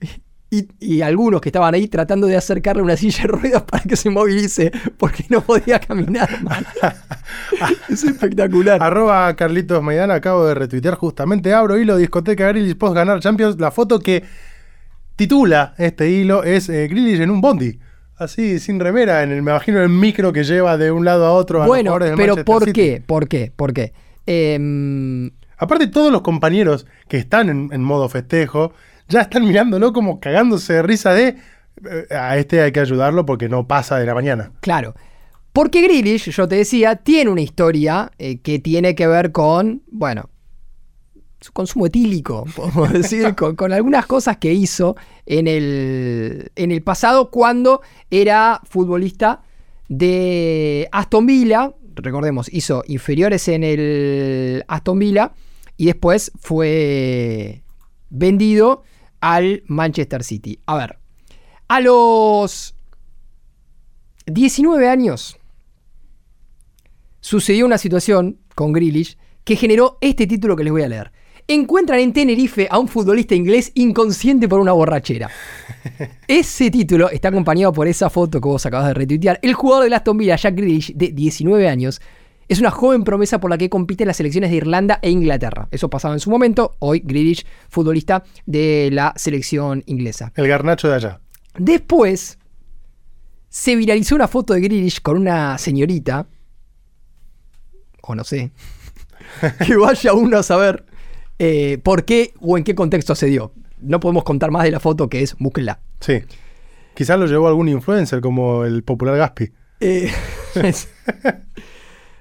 y, 0.53 0.67
y 0.81 1.01
algunos 1.01 1.39
que 1.39 1.47
estaban 1.47 1.73
ahí 1.73 1.87
tratando 1.87 2.27
de 2.27 2.35
acercarle 2.35 2.83
una 2.83 2.97
silla 2.97 3.21
de 3.21 3.27
ruedas 3.29 3.63
para 3.63 3.83
que 3.83 3.95
se 3.95 4.09
movilice 4.09 4.69
porque 4.97 5.25
no 5.29 5.41
podía 5.41 5.79
caminar. 5.79 6.29
es 7.89 8.03
espectacular. 8.03 8.83
Arroba 8.83 9.33
Carlitos 9.37 9.81
Maidana, 9.81 10.15
acabo 10.15 10.45
de 10.45 10.53
retuitear 10.53 10.95
justamente, 10.95 11.53
abro 11.53 11.79
hilo, 11.79 11.95
discoteca 11.95 12.49
Grealish 12.49 12.75
post 12.75 12.93
ganar 12.95 13.21
Champions. 13.21 13.61
La 13.61 13.71
foto 13.71 13.99
que 13.99 14.25
titula 15.15 15.73
este 15.77 16.11
hilo 16.11 16.43
es 16.43 16.67
eh, 16.67 16.83
en 16.83 17.31
un 17.31 17.39
bondi. 17.39 17.79
Así, 18.17 18.59
sin 18.59 18.81
remera, 18.81 19.23
en 19.23 19.31
el, 19.31 19.41
me 19.41 19.51
imagino 19.51 19.81
el 19.81 19.89
micro 19.89 20.33
que 20.33 20.43
lleva 20.43 20.77
de 20.77 20.91
un 20.91 21.05
lado 21.05 21.25
a 21.25 21.31
otro 21.31 21.59
a 21.59 21.65
los 21.65 21.67
Bueno, 21.69 21.97
del 21.97 22.15
pero 22.17 22.35
¿por 22.43 22.65
City. 22.65 22.73
qué? 22.73 23.03
¿Por 23.03 23.29
qué? 23.29 23.53
¿Por 23.55 23.73
qué? 23.73 23.93
Em, 24.25 25.31
Aparte, 25.57 25.87
todos 25.87 26.11
los 26.11 26.21
compañeros 26.21 26.85
que 27.07 27.17
están 27.17 27.49
en, 27.49 27.69
en 27.71 27.81
modo 27.81 28.09
festejo 28.09 28.73
ya 29.11 29.21
están 29.21 29.45
mirándolo 29.45 29.93
como 29.93 30.19
cagándose 30.19 30.73
de 30.73 30.81
risa 30.81 31.13
de 31.13 31.35
eh, 31.89 32.07
a 32.13 32.37
este 32.37 32.61
hay 32.61 32.71
que 32.71 32.79
ayudarlo 32.79 33.25
porque 33.25 33.49
no 33.49 33.67
pasa 33.67 33.97
de 33.97 34.05
la 34.05 34.13
mañana. 34.13 34.51
claro. 34.61 34.95
Porque 35.53 35.81
Grealish, 35.81 36.29
yo 36.29 36.47
te 36.47 36.55
decía, 36.55 36.95
tiene 36.95 37.29
una 37.29 37.41
historia 37.41 38.09
eh, 38.17 38.39
que 38.39 38.59
tiene 38.59 38.95
que 38.95 39.05
ver 39.05 39.33
con, 39.33 39.83
bueno, 39.91 40.29
su 41.41 41.51
consumo 41.51 41.87
etílico, 41.87 42.45
podemos 42.55 42.93
decir, 42.93 43.35
con, 43.37 43.57
con 43.57 43.73
algunas 43.73 44.05
cosas 44.05 44.37
que 44.37 44.53
hizo 44.53 44.95
en 45.25 45.47
el, 45.47 46.51
en 46.55 46.71
el 46.71 46.81
pasado 46.83 47.31
cuando 47.31 47.81
era 48.09 48.61
futbolista 48.63 49.41
de 49.89 50.87
Aston 50.93 51.25
Villa. 51.25 51.73
Recordemos, 51.95 52.47
hizo 52.53 52.85
inferiores 52.87 53.49
en 53.49 53.65
el 53.65 54.63
Aston 54.69 54.99
Villa 54.99 55.33
y 55.75 55.87
después 55.87 56.31
fue 56.39 57.61
vendido 58.09 58.83
al 59.21 59.63
Manchester 59.67 60.23
City. 60.23 60.59
A 60.65 60.75
ver, 60.75 60.99
a 61.67 61.79
los 61.79 62.75
19 64.25 64.89
años 64.89 65.37
sucedió 67.21 67.65
una 67.65 67.77
situación 67.77 68.39
con 68.55 68.73
Grealish 68.73 69.17
que 69.43 69.55
generó 69.55 69.97
este 70.01 70.27
título 70.27 70.55
que 70.55 70.63
les 70.63 70.73
voy 70.73 70.83
a 70.83 70.89
leer. 70.89 71.11
Encuentran 71.47 71.99
en 71.99 72.13
Tenerife 72.13 72.67
a 72.69 72.77
un 72.77 72.87
futbolista 72.87 73.35
inglés 73.35 73.71
inconsciente 73.75 74.47
por 74.47 74.59
una 74.59 74.73
borrachera. 74.73 75.29
Ese 76.27 76.69
título 76.69 77.09
está 77.09 77.29
acompañado 77.29 77.73
por 77.73 77.87
esa 77.87 78.09
foto 78.09 78.39
que 78.39 78.47
vos 78.47 78.65
acabas 78.65 78.87
de 78.87 78.93
retuitear. 78.93 79.39
El 79.41 79.53
jugador 79.53 79.85
del 79.85 79.93
Aston 79.93 80.17
Villa, 80.17 80.35
Jack 80.35 80.55
Grealish, 80.55 80.93
de 80.93 81.11
19 81.11 81.67
años, 81.67 82.01
es 82.51 82.59
una 82.59 82.69
joven 82.69 83.05
promesa 83.05 83.39
por 83.39 83.49
la 83.49 83.57
que 83.57 83.69
compite 83.69 84.03
en 84.03 84.07
las 84.07 84.17
selecciones 84.17 84.49
de 84.49 84.57
Irlanda 84.57 84.99
e 85.01 85.09
Inglaterra. 85.09 85.69
Eso 85.71 85.89
pasaba 85.89 86.15
en 86.15 86.19
su 86.19 86.29
momento. 86.29 86.75
Hoy 86.79 86.99
Grealish, 86.99 87.45
futbolista 87.69 88.25
de 88.45 88.89
la 88.91 89.13
selección 89.15 89.83
inglesa. 89.85 90.33
El 90.35 90.49
garnacho 90.49 90.89
de 90.89 90.95
allá. 90.95 91.21
Después 91.57 92.37
se 93.47 93.77
viralizó 93.77 94.15
una 94.15 94.27
foto 94.27 94.53
de 94.53 94.59
Grealish 94.59 95.01
con 95.01 95.15
una 95.15 95.57
señorita, 95.57 96.27
o 98.01 98.15
no 98.15 98.25
sé, 98.25 98.51
que 99.65 99.77
vaya 99.77 100.11
uno 100.11 100.39
a 100.39 100.43
saber 100.43 100.83
eh, 101.39 101.77
por 101.81 102.03
qué 102.03 102.33
o 102.41 102.57
en 102.57 102.65
qué 102.65 102.75
contexto 102.75 103.15
se 103.15 103.27
dio. 103.27 103.53
No 103.79 104.01
podemos 104.01 104.25
contar 104.25 104.51
más 104.51 104.63
de 104.63 104.71
la 104.71 104.81
foto 104.81 105.07
que 105.07 105.21
es, 105.21 105.37
búsquenla. 105.39 105.79
Sí. 106.01 106.19
Quizás 106.95 107.17
lo 107.17 107.27
llevó 107.27 107.47
algún 107.47 107.69
influencer 107.69 108.19
como 108.19 108.65
el 108.65 108.83
popular 108.83 109.15
Gaspi. 109.15 109.53
Eh, 109.79 110.11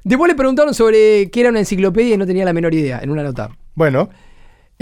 Después 0.04 0.28
le 0.30 0.34
preguntaron 0.34 0.72
sobre 0.74 1.30
qué 1.30 1.40
era 1.40 1.50
una 1.50 1.58
enciclopedia 1.58 2.14
y 2.14 2.18
no 2.18 2.26
tenía 2.26 2.44
la 2.44 2.52
menor 2.52 2.74
idea 2.74 3.00
en 3.02 3.10
una 3.10 3.22
nota. 3.22 3.50
Bueno, 3.74 4.08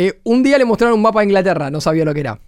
Eh, 0.01 0.21
un 0.23 0.45
día 0.45 0.59
le 0.59 0.65
mostraron 0.65 0.95
un 0.97 1.03
mapa 1.03 1.19
de 1.21 1.25
Inglaterra, 1.27 1.71
no 1.73 1.81
sabía 1.81 2.05
lo 2.05 2.15
que 2.15 2.21
era. 2.21 2.41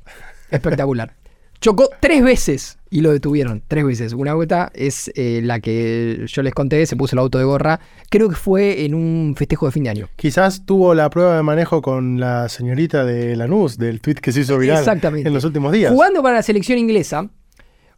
Espectacular. 0.52 1.16
Chocó 1.60 1.90
tres 2.00 2.22
veces 2.22 2.78
y 2.90 3.00
lo 3.02 3.10
detuvieron. 3.12 3.62
Tres 3.66 3.84
veces. 3.84 4.12
Una 4.14 4.34
vuelta 4.34 4.70
es 4.72 5.10
eh, 5.16 5.40
la 5.42 5.58
que 5.60 6.24
yo 6.26 6.42
les 6.42 6.54
conté, 6.54 6.86
se 6.86 6.94
puso 6.96 7.16
el 7.16 7.18
auto 7.18 7.38
de 7.38 7.44
gorra. 7.44 7.80
Creo 8.08 8.28
que 8.28 8.36
fue 8.36 8.84
en 8.84 8.94
un 8.94 9.34
festejo 9.36 9.66
de 9.66 9.72
fin 9.72 9.82
de 9.82 9.90
año. 9.90 10.08
quizás 10.16 10.64
tuvo 10.64 10.94
la 10.94 11.10
prueba 11.10 11.36
de 11.36 11.42
manejo 11.42 11.82
con 11.82 12.20
la 12.20 12.48
señorita 12.48 13.04
de 13.04 13.34
Lanús, 13.36 13.76
del 13.78 14.00
tweet 14.00 14.14
que 14.22 14.30
se 14.32 14.40
hizo 14.42 14.56
viral 14.56 14.78
Exactamente. 14.78 15.26
en 15.28 15.34
los 15.34 15.42
últimos 15.44 15.72
días. 15.72 15.92
Jugando 15.92 16.22
para 16.22 16.36
la 16.36 16.42
selección 16.42 16.78
inglesa, 16.78 17.28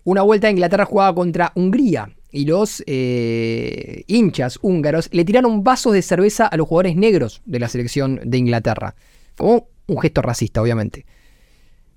una 0.03 0.23
vuelta 0.23 0.47
de 0.49 0.53
Inglaterra 0.55 0.87
jugaba 0.87 1.15
contra 1.15 1.53
Hungría 1.55 2.09
y 2.33 2.47
los 2.47 2.83
eh, 2.87 4.05
hinchas 4.07 4.59
húngaros 4.63 5.09
le 5.13 5.25
tiraron 5.25 5.63
vasos 5.63 5.93
de 5.93 6.03
cerveza 6.03 6.47
a 6.47 6.57
los 6.57 6.67
jugadores 6.67 6.97
negros 6.97 7.43
de 7.45 7.61
la 7.61 7.69
selección 7.69 8.21
de 8.25 8.39
Inglaterra. 8.39 8.95
Como 9.37 9.69
un 9.87 10.01
gesto 10.01 10.23
racista, 10.23 10.63
obviamente. 10.63 11.05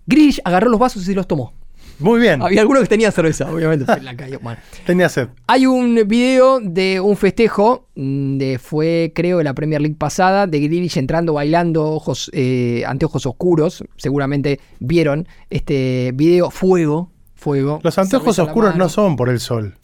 Grealish 0.06 0.42
agarró 0.44 0.70
los 0.70 0.80
vasos 0.80 1.04
y 1.04 1.06
se 1.06 1.16
los 1.16 1.28
tomó. 1.28 1.54
Muy 2.00 2.20
bien. 2.20 2.42
Había 2.42 2.62
algunos 2.62 2.84
que 2.84 2.90
tenían 2.90 3.12
cerveza, 3.12 3.50
obviamente. 3.50 3.86
la. 4.02 4.14
Bueno. 4.42 4.60
Tenía 4.86 5.08
sed. 5.08 5.30
Hay 5.48 5.66
un 5.66 6.02
video 6.08 6.60
de 6.60 7.00
un 7.00 7.16
festejo, 7.16 7.88
mm, 7.96 8.38
de 8.38 8.60
fue 8.60 9.14
creo 9.16 9.42
la 9.44 9.54
Premier 9.54 9.82
League 9.82 9.96
pasada, 9.98 10.46
de 10.48 10.60
Grealish 10.60 10.98
entrando 10.98 11.34
bailando, 11.34 11.86
ojos, 11.86 12.30
eh, 12.34 12.84
anteojos 12.86 13.26
oscuros. 13.26 13.84
Seguramente 13.96 14.60
vieron 14.80 15.28
este 15.50 16.12
video. 16.14 16.52
Fuego, 16.52 17.12
fuego. 17.34 17.80
Los 17.84 17.98
anteojos 17.98 18.38
oscuros 18.40 18.76
no 18.76 18.90
son 18.90 19.16
por 19.16 19.30
el 19.30 19.40
sol. 19.40 19.76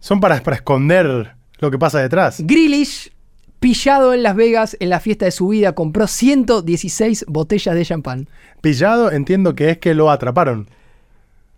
Son 0.00 0.20
para, 0.20 0.42
para 0.42 0.56
esconder 0.56 1.34
lo 1.58 1.70
que 1.70 1.78
pasa 1.78 2.00
detrás. 2.00 2.40
Grealish, 2.44 3.12
pillado 3.60 4.14
en 4.14 4.22
Las 4.22 4.34
Vegas 4.34 4.76
en 4.80 4.88
la 4.90 4.98
fiesta 5.00 5.26
de 5.26 5.30
su 5.30 5.48
vida, 5.48 5.74
compró 5.74 6.06
116 6.06 7.26
botellas 7.28 7.74
de 7.74 7.84
champán. 7.84 8.28
Pillado 8.60 9.12
entiendo 9.12 9.54
que 9.54 9.70
es 9.70 9.78
que 9.78 9.94
lo 9.94 10.10
atraparon. 10.10 10.68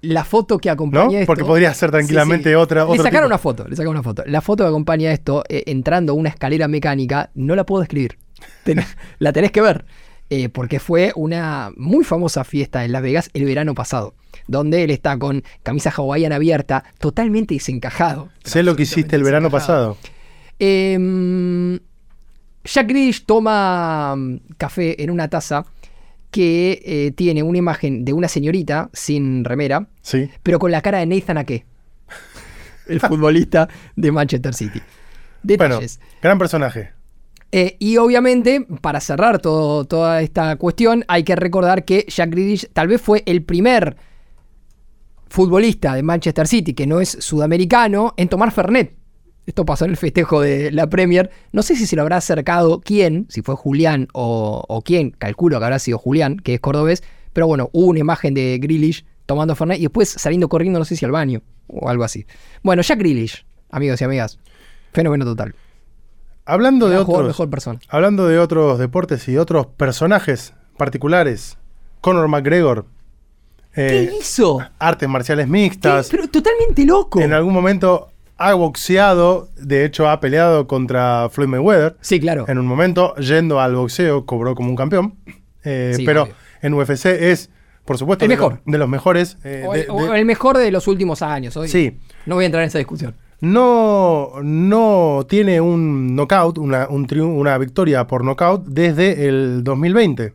La 0.01 0.25
foto 0.25 0.59
que 0.59 0.69
acompaña 0.69 1.05
¿No? 1.05 1.13
esto. 1.13 1.27
Porque 1.27 1.45
podría 1.45 1.73
ser 1.75 1.93
tranquilamente 1.93 2.57
otra- 2.57 2.85
Le 2.87 2.97
sacaron 2.97 3.13
tipo. 3.13 3.27
una 3.27 3.39
foto, 3.39 3.69
le 3.69 3.77
sacaron 3.77 3.95
una 3.95 4.03
foto. 4.03 4.25
La 4.27 4.41
foto 4.41 4.65
que 4.65 4.69
acompaña 4.69 5.13
esto, 5.13 5.45
eh, 5.49 5.63
entrando 5.67 6.13
a 6.13 6.17
una 6.17 6.29
escalera 6.29 6.67
mecánica, 6.67 7.31
no 7.35 7.55
la 7.55 7.65
puedo 7.65 7.81
describir. 7.83 8.19
Ten- 8.65 8.85
la 9.21 9.33
tenés 9.33 9.53
que 9.53 9.61
ver. 9.61 9.85
eh, 10.31 10.49
porque 10.49 10.81
fue 10.81 11.13
una 11.15 11.71
muy 11.77 12.05
famosa 12.05 12.43
fiesta 12.43 12.85
en 12.87 12.93
Las 12.93 13.03
Vegas 13.03 13.31
el 13.35 13.45
verano 13.45 13.75
pasado. 13.75 14.15
Donde 14.47 14.85
él 14.85 14.91
está 14.91 15.19
con 15.19 15.43
camisa 15.63 15.91
hawaiana 15.91 16.37
abierta, 16.37 16.85
totalmente 16.99 17.55
desencajado. 17.55 18.29
Sé 18.45 18.63
lo 18.63 18.77
que 18.77 18.83
hiciste 18.85 19.17
el 19.17 19.23
verano 19.23 19.51
pasado. 19.51 19.97
Eh, 20.59 21.79
Jack 22.65 22.89
Grealish 22.89 23.25
toma 23.27 24.15
mm, 24.17 24.37
café 24.57 25.03
en 25.03 25.11
una 25.11 25.29
taza 25.29 25.65
que 26.31 26.81
eh, 26.85 27.13
tiene 27.15 27.43
una 27.43 27.59
imagen 27.59 28.05
de 28.05 28.13
una 28.13 28.29
señorita 28.29 28.89
sin 28.93 29.45
remera, 29.45 29.89
Sí. 30.01 30.31
pero 30.43 30.59
con 30.59 30.71
la 30.71 30.81
cara 30.81 30.99
de 30.99 31.07
Nathan 31.07 31.39
Ake, 31.39 31.67
el 32.89 33.01
futbolista 33.01 33.69
de 33.97 34.13
Manchester 34.13 34.55
City. 34.55 34.81
Bueno, 35.43 35.75
Detalles. 35.75 36.01
gran 36.23 36.39
personaje. 36.39 36.91
Eh, 37.51 37.77
y 37.81 37.99
obviamente, 37.99 38.65
para 38.81 39.01
cerrar 39.01 39.41
todo- 39.41 39.85
toda 39.85 40.23
esta 40.23 40.57
cuestión, 40.57 41.05
hay 41.09 41.23
que 41.25 41.37
recordar 41.37 41.85
que 41.85 42.07
Jack 42.09 42.31
Grealish 42.31 42.69
tal 42.73 42.89
vez 42.89 43.03
fue 43.03 43.23
el 43.27 43.43
primer 43.43 43.97
futbolista 45.33 45.95
de 45.95 46.03
Manchester 46.03 46.47
City 46.47 46.75
que 46.75 46.87
no 46.87 47.01
es 47.01 47.11
sudamericano 47.21 48.15
en 48.17 48.29
tomar 48.29 48.53
Fernet. 48.53 48.95
Esto 49.47 49.65
pasó 49.65 49.87
en 49.87 49.93
el 49.93 49.97
festejo 49.97 50.41
de 50.41 50.71
la 50.71 50.89
Premier. 50.89 51.31
No 51.53 51.63
sé 51.63 51.75
si 51.75 51.87
se 51.87 51.97
lo 51.97 52.03
habrá 52.03 52.19
acercado 52.19 52.81
quién, 52.81 53.27
si 53.29 53.43
fue 53.43 53.57
Julián 53.57 54.07
o, 54.13 54.63
o 54.69 54.83
quién, 54.83 55.11
calculo 55.11 55.59
que 55.59 55.65
habrá 55.65 55.79
sido 55.81 55.99
Julián, 55.99 56.37
que 56.37 56.55
es 56.55 56.61
cordobés. 56.61 57.03
Pero 57.33 57.47
bueno, 57.47 57.71
hubo 57.73 57.87
una 57.87 57.99
imagen 57.99 58.35
de 58.35 58.59
Grealish 58.59 59.05
tomando 59.27 59.57
Fernet 59.57 59.79
y 59.79 59.83
después 59.83 60.11
saliendo 60.11 60.49
corriendo, 60.49 60.79
no 60.79 60.85
sé 60.85 60.95
si 60.97 61.05
al 61.05 61.11
baño 61.11 61.43
o 61.67 61.89
algo 61.89 62.05
así. 62.05 62.27
Bueno, 62.63 62.83
Jack 62.83 62.99
Grealish, 62.99 63.45
amigos 63.71 64.01
y 64.01 64.05
amigas. 64.05 64.39
Fenómeno 64.93 65.25
total. 65.25 65.55
Hablando 66.45 66.89
de 66.89 66.99
otros, 66.99 67.27
mejor 67.27 67.49
persona. 67.49 67.81
hablando 67.89 68.29
de 68.29 68.39
otros 68.39 68.79
deportes 68.79 69.29
y 69.29 69.39
otros 69.39 69.67
personajes 69.67 70.55
particulares, 70.77 71.57
Conor 72.01 72.29
McGregor, 72.29 72.87
eh, 73.75 74.09
¿Qué 74.11 74.17
hizo? 74.21 74.61
artes 74.79 75.09
marciales 75.09 75.47
¿Qué? 75.47 75.53
mixtas, 75.53 76.09
Pero 76.11 76.29
totalmente 76.29 76.85
loco. 76.85 77.21
en 77.21 77.33
algún 77.33 77.53
momento 77.55 78.09
ha 78.39 78.55
boxeado, 78.55 79.49
de 79.57 79.85
hecho 79.85 80.09
ha 80.09 80.19
peleado 80.21 80.67
contra 80.67 81.29
Floyd 81.31 81.49
Mayweather. 81.49 81.97
Sí, 82.01 82.19
claro. 82.21 82.45
En 82.49 82.59
un 82.59 82.67
momento, 82.67 83.15
yendo 83.17 83.61
al 83.61 83.75
boxeo, 83.77 84.27
cobró 84.27 84.55
como 84.55 84.69
un 84.71 84.77
campeón. 84.77 85.15
Eh, 85.65 85.93
Sí, 85.97 86.05
pero 86.05 86.25
obvio. 86.25 86.35
en 86.61 86.75
UFC 86.75 87.07
es, 87.31 87.51
por 87.85 87.99
supuesto, 87.99 88.25
El 88.25 88.31
de, 88.31 88.37
mejor. 88.37 88.61
de 88.67 88.79
los 88.79 88.89
mejores. 88.89 89.39
eh, 89.45 89.65
O- 89.67 89.73
de- 89.73 89.87
o 89.89 90.13
de- 90.13 90.19
el 90.19 90.25
mejor 90.25 90.59
de 90.59 90.71
los 90.73 90.89
últimos 90.89 91.23
años. 91.23 91.57
hoy. 91.57 91.69
Sí. 91.69 91.99
No 92.27 92.35
voy 92.35 92.45
a 92.45 92.47
entrar 92.47 92.63
en 92.65 92.69
esa 92.69 92.79
discusión. 92.79 93.15
no, 93.41 94.33
no 94.43 95.27
tiene 95.29 95.61
un 95.61 96.15
knockout, 96.15 96.59
una, 96.59 96.87
un 96.89 97.07
triun- 97.09 97.37
una 97.39 97.59
victoria 97.59 98.07
por 98.07 98.25
knockout 98.25 98.67
desde 98.67 99.29
el 99.29 99.63
2020. 99.65 100.35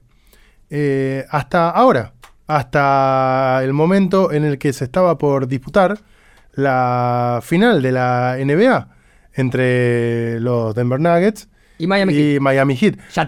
Eh, 0.69 1.25
hasta 1.29 1.69
ahora, 1.69 2.13
hasta 2.47 3.59
el 3.63 3.73
momento 3.73 4.31
en 4.31 4.43
el 4.45 4.57
que 4.57 4.73
se 4.73 4.85
estaba 4.85 5.17
por 5.17 5.47
disputar 5.47 5.99
la 6.53 7.39
final 7.43 7.81
de 7.81 7.91
la 7.91 8.37
NBA 8.39 8.87
entre 9.33 10.39
los 10.39 10.73
Denver 10.73 10.99
Nuggets 10.99 11.47
Y 11.77 11.87
Miami 11.87 12.13
y 12.13 12.17
Heat. 12.33 12.41
Miami 12.41 12.75
Heat. 12.75 12.95
Ya, 13.13 13.27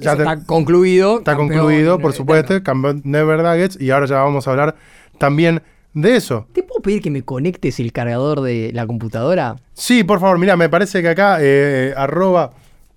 Ya 0.00 0.12
eso 0.12 0.16
te- 0.16 0.22
está 0.22 0.44
concluido. 0.44 1.18
Está 1.18 1.36
concluido, 1.36 1.98
por 1.98 2.12
supuesto, 2.12 2.62
campeón 2.62 3.00
Denver 3.04 3.42
Nuggets 3.42 3.80
y 3.80 3.90
ahora 3.90 4.06
ya 4.06 4.16
vamos 4.22 4.46
a 4.46 4.50
hablar 4.50 4.74
también 5.18 5.62
de 5.94 6.16
eso. 6.16 6.46
¿Te 6.52 6.62
puedo 6.64 6.82
pedir 6.82 7.00
que 7.00 7.10
me 7.10 7.22
conectes 7.22 7.78
el 7.80 7.92
cargador 7.92 8.40
de 8.42 8.72
la 8.74 8.86
computadora? 8.86 9.56
Sí, 9.72 10.02
por 10.04 10.18
favor, 10.20 10.38
mira, 10.38 10.56
me 10.56 10.68
parece 10.68 11.00
que 11.00 11.08
acá 11.08 11.38
eh, 11.40 11.94
arroba 11.96 12.50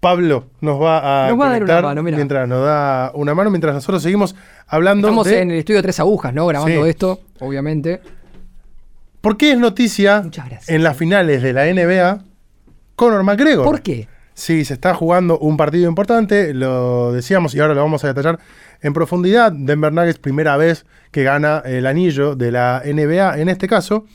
Pablo 0.08 0.46
nos 0.62 0.82
va 0.82 1.26
a 1.26 1.30
Nos 1.30 1.40
va 1.40 1.48
a 1.48 1.60
dar 1.60 1.64
una 1.64 1.82
mano, 1.82 2.04
mirá. 2.04 2.16
mientras 2.18 2.48
nos 2.48 2.64
da 2.66 3.12
una 3.14 3.36
mano, 3.36 3.50
mientras 3.50 3.74
nosotros 3.74 4.02
seguimos 4.02 4.36
hablando 4.68 5.08
Estamos 5.10 5.28
de 5.28 5.42
en 5.42 5.52
el 5.52 5.58
estudio 5.60 5.82
Tres 5.82 6.00
Agujas, 6.00 6.34
¿no? 6.34 6.48
Grabando 6.48 6.84
Sí. 6.84 6.90
esto, 6.90 7.20
obviamente. 7.40 8.00
por 9.22 9.36
qué 9.36 9.52
es 9.52 9.58
noticia 9.58 10.24
en 10.68 10.84
las 10.84 10.96
finales 10.96 11.42
de 11.42 11.52
la 11.52 11.66
NBA 11.66 12.24
Conor 12.96 13.24
McGregor. 13.24 13.66
¿Por 13.66 13.82
qué? 13.82 14.08
Sí, 14.34 14.64
se 14.66 14.76
está 14.76 14.94
jugando 14.94 15.38
un 15.40 15.58
partido 15.58 15.90
importante, 15.90 16.54
lo 16.54 17.12
decíamos 17.12 17.54
y 17.56 17.60
ahora 17.60 17.74
lo 17.74 17.82
vamos 17.82 18.04
a 18.04 18.08
detallar 18.08 18.40
en 18.82 18.94
profundidad. 18.94 19.52
Denver 19.52 19.92
Nuggets, 19.92 20.20
primera 20.20 20.56
vez 20.58 20.86
que 21.12 21.24
gana 21.24 21.62
el 21.66 21.86
anillo 21.88 22.36
de 22.36 22.52
la 22.52 22.82
NBA 22.86 23.40
en 23.40 23.50
este 23.50 23.68
caso. 23.68 24.06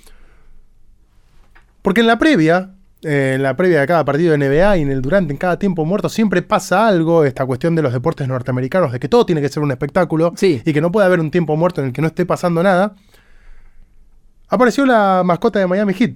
Porque 1.82 2.01
en 2.01 2.07
la 2.07 2.18
previa, 2.18 2.70
eh, 3.03 3.32
en 3.34 3.42
la 3.42 3.57
previa 3.57 3.80
de 3.80 3.86
cada 3.86 4.05
partido 4.05 4.32
de 4.32 4.38
NBA 4.38 4.76
y 4.78 4.82
en 4.82 4.90
el 4.90 5.03
durante, 5.03 5.32
en 5.32 5.38
cada 5.38 5.59
tiempo 5.59 5.84
muerto, 5.84 6.09
siempre 6.09 6.42
pasa 6.42 6.86
algo, 6.86 7.24
esta 7.24 7.44
cuestión 7.46 7.74
de 7.74 7.82
los 7.82 7.92
deportes 7.92 8.28
norteamericanos, 8.28 8.92
de 8.92 9.00
que 9.00 9.09
todo 9.09 9.26
tiene 9.26 9.40
que 9.40 9.48
ser 9.48 9.62
un 9.62 9.70
espectáculo 9.70 10.32
Sí. 10.36 10.62
y 10.64 10.72
que 10.72 10.80
no 10.80 10.92
puede 10.92 11.07
haber 11.07 11.20
un 11.20 11.30
tiempo 11.30 11.57
muerto 11.57 11.80
en 11.80 11.88
el 11.88 11.92
que 11.92 12.00
no 12.00 12.09
esté 12.09 12.24
pasando 12.26 12.62
nada. 12.62 12.94
Apareció 14.48 14.84
la 14.86 15.22
mascota 15.24 15.59
de 15.59 15.66
Miami 15.66 15.94
Heat. 15.94 16.12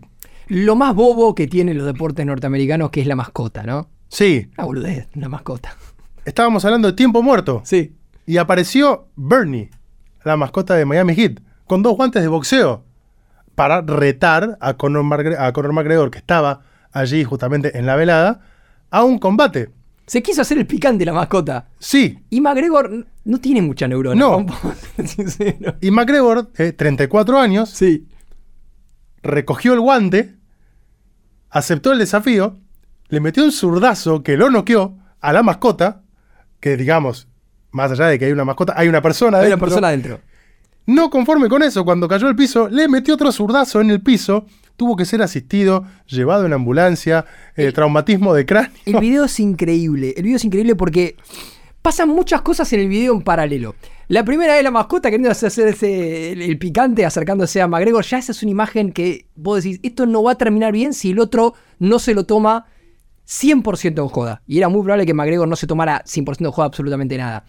Lo 0.49 0.77
más 0.77 0.95
bobo 0.95 1.35
que 1.35 1.47
tienen 1.49 1.77
los 1.79 1.87
deportes 1.87 2.25
norteamericanos, 2.25 2.91
que 2.91 3.01
es 3.01 3.07
la 3.07 3.17
mascota, 3.17 3.63
¿no? 3.65 3.89
Sí, 4.09 4.51
La 4.57 4.65
boludez, 4.65 5.09
una 5.17 5.29
mascota. 5.29 5.75
estábamos 6.25 6.65
hablando 6.65 6.89
de 6.89 6.95
tiempo 6.95 7.23
muerto. 7.23 7.63
Sí. 7.65 7.97
Y 8.27 8.37
apareció 8.37 9.09
Bernie, 9.17 9.71
la 10.25 10.37
mascota 10.37 10.75
de 10.75 10.85
Miami 10.85 11.15
Heat, 11.15 11.41
con 11.67 11.83
dos 11.83 11.97
guantes 11.97 12.23
de 12.23 12.29
boxeo 12.29 12.85
para 13.55 13.81
retar 13.81 14.59
a 14.61 14.75
Conor, 14.75 15.03
Magre- 15.05 15.37
a 15.39 15.53
Conor 15.53 15.73
McGregor, 15.73 16.11
que 16.11 16.19
estaba 16.19 16.61
allí 17.01 17.25
justamente 17.25 17.79
en 17.79 17.87
la 17.87 17.97
velada, 17.97 18.41
a 18.91 19.05
un 19.05 19.19
combate. 19.19 19.71
Se 20.07 20.23
quiso 20.23 20.43
hacer 20.43 20.59
el 20.59 20.67
picante 20.67 21.05
la 21.05 21.13
mascota. 21.13 21.69
Sí, 21.79 22.19
Y 22.31 22.41
McGregor 22.41 23.07
no 23.25 23.39
tiene 23.39 23.61
mucha 23.63 23.89
neurona. 23.89 24.19
No. 24.19 24.47
sinceros. 25.05 25.75
y 25.81 25.91
McGregor, 25.91 26.51
eh, 26.59 26.73
34 26.73 27.39
años, 27.39 27.71
Sí. 27.71 28.07
recogió 29.23 29.73
el 29.75 29.81
guante, 29.81 30.37
aceptó 31.51 31.93
el 31.93 31.99
desafío, 31.99 32.57
le 33.09 33.21
metió 33.21 33.45
un 33.45 33.53
zurdazo 33.53 34.23
que 34.23 34.37
lo 34.37 34.51
noqueó 34.51 34.97
a 35.21 35.33
la 35.33 35.43
mascota, 35.43 36.03
que 36.61 36.77
digamos, 36.77 37.29
más 37.73 37.91
allá 37.91 38.07
de 38.07 38.19
que 38.19 38.27
hay 38.27 38.33
una 38.33 38.45
mascota, 38.45 38.75
hay 38.77 38.89
una 38.89 39.03
persona 39.03 39.39
Hay 39.39 39.43
una 39.47 39.51
dentro. 39.51 39.67
persona 39.67 39.89
adentro. 39.89 40.21
No 40.87 41.11
conforme 41.11 41.49
con 41.49 41.63
eso, 41.65 41.85
cuando 41.85 42.07
cayó 42.07 42.29
al 42.29 42.37
piso, 42.37 42.69
le 42.69 42.87
metió 42.89 43.15
otro 43.15 43.33
zurdazo 43.33 43.81
en 43.81 43.91
el 43.91 44.01
piso, 44.03 44.47
tuvo 44.77 44.97
que 44.97 45.05
ser 45.05 45.23
asistido, 45.23 45.85
llevado 46.07 46.47
en 46.47 46.53
ambulancia, 46.53 47.25
eh, 47.57 47.73
traumatismo 47.73 48.35
de 48.35 48.47
cráneo. 48.47 48.73
El 48.85 49.01
video 49.01 49.25
es 49.25 49.41
increíble. 49.41 50.15
El 50.17 50.25
video 50.25 50.37
es 50.37 50.45
increíble 50.45 50.77
porque 50.77 51.17
pasan 51.83 52.09
muchas 52.09 52.43
cosas 52.43 52.73
en 52.73 52.81
el 52.81 52.89
video 52.89 53.15
en 53.15 53.23
paralelo. 53.23 53.75
La 54.09 54.25
primera 54.25 54.57
es 54.57 54.63
la 54.63 54.71
mascota 54.71 55.11
queriendo 55.11 55.31
hacerse 55.31 56.33
el, 56.33 56.43
el 56.43 56.59
picante 56.59 57.05
acercándose 57.05 57.61
a 57.61 57.67
McGregor. 57.67 58.05
Ya 58.05 58.19
esa 58.19 58.33
es 58.33 58.43
una 58.43 58.53
imagen 58.53 58.93
que 58.93 59.27
vos 59.35 59.63
decís, 59.63 59.81
esto 59.83 60.07
no 60.07 60.23
va 60.23 60.33
a 60.33 60.39
terminar 60.39 60.73
bien 60.73 60.95
si 60.95 61.11
el 61.11 61.19
otro 61.19 61.55
no 61.79 61.99
se 61.99 62.15
lo 62.15 62.25
toma 62.25 62.67
100% 63.27 64.03
en 64.03 64.09
joda. 64.09 64.43
Y 64.47 64.59
era 64.59 64.69
muy 64.69 64.83
probable 64.83 65.07
que 65.07 65.15
McGregor 65.15 65.49
no 65.49 65.57
se 65.57 65.67
tomara 65.67 66.03
100% 66.05 66.45
en 66.45 66.51
joda 66.53 66.67
absolutamente 66.67 67.17
nada. 67.19 67.45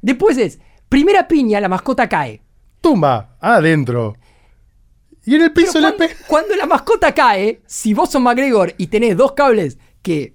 Después 0.00 0.38
es, 0.38 0.60
primera 0.88 1.26
piña, 1.26 1.60
la 1.60 1.68
mascota 1.68 2.08
cae. 2.08 2.42
Tumba, 2.80 3.36
adentro. 3.40 4.16
Y 5.28 5.34
en 5.34 5.42
el 5.42 5.52
Pero 5.52 5.66
piso 5.66 5.78
le 5.78 5.88
cuando, 5.88 5.98
pega. 5.98 6.14
cuando 6.26 6.56
la 6.56 6.64
mascota 6.64 7.12
cae, 7.12 7.60
si 7.66 7.92
vos 7.92 8.10
sos 8.10 8.22
McGregor 8.22 8.72
y 8.78 8.86
tenés 8.86 9.14
dos 9.14 9.32
cables 9.32 9.76
que 10.00 10.32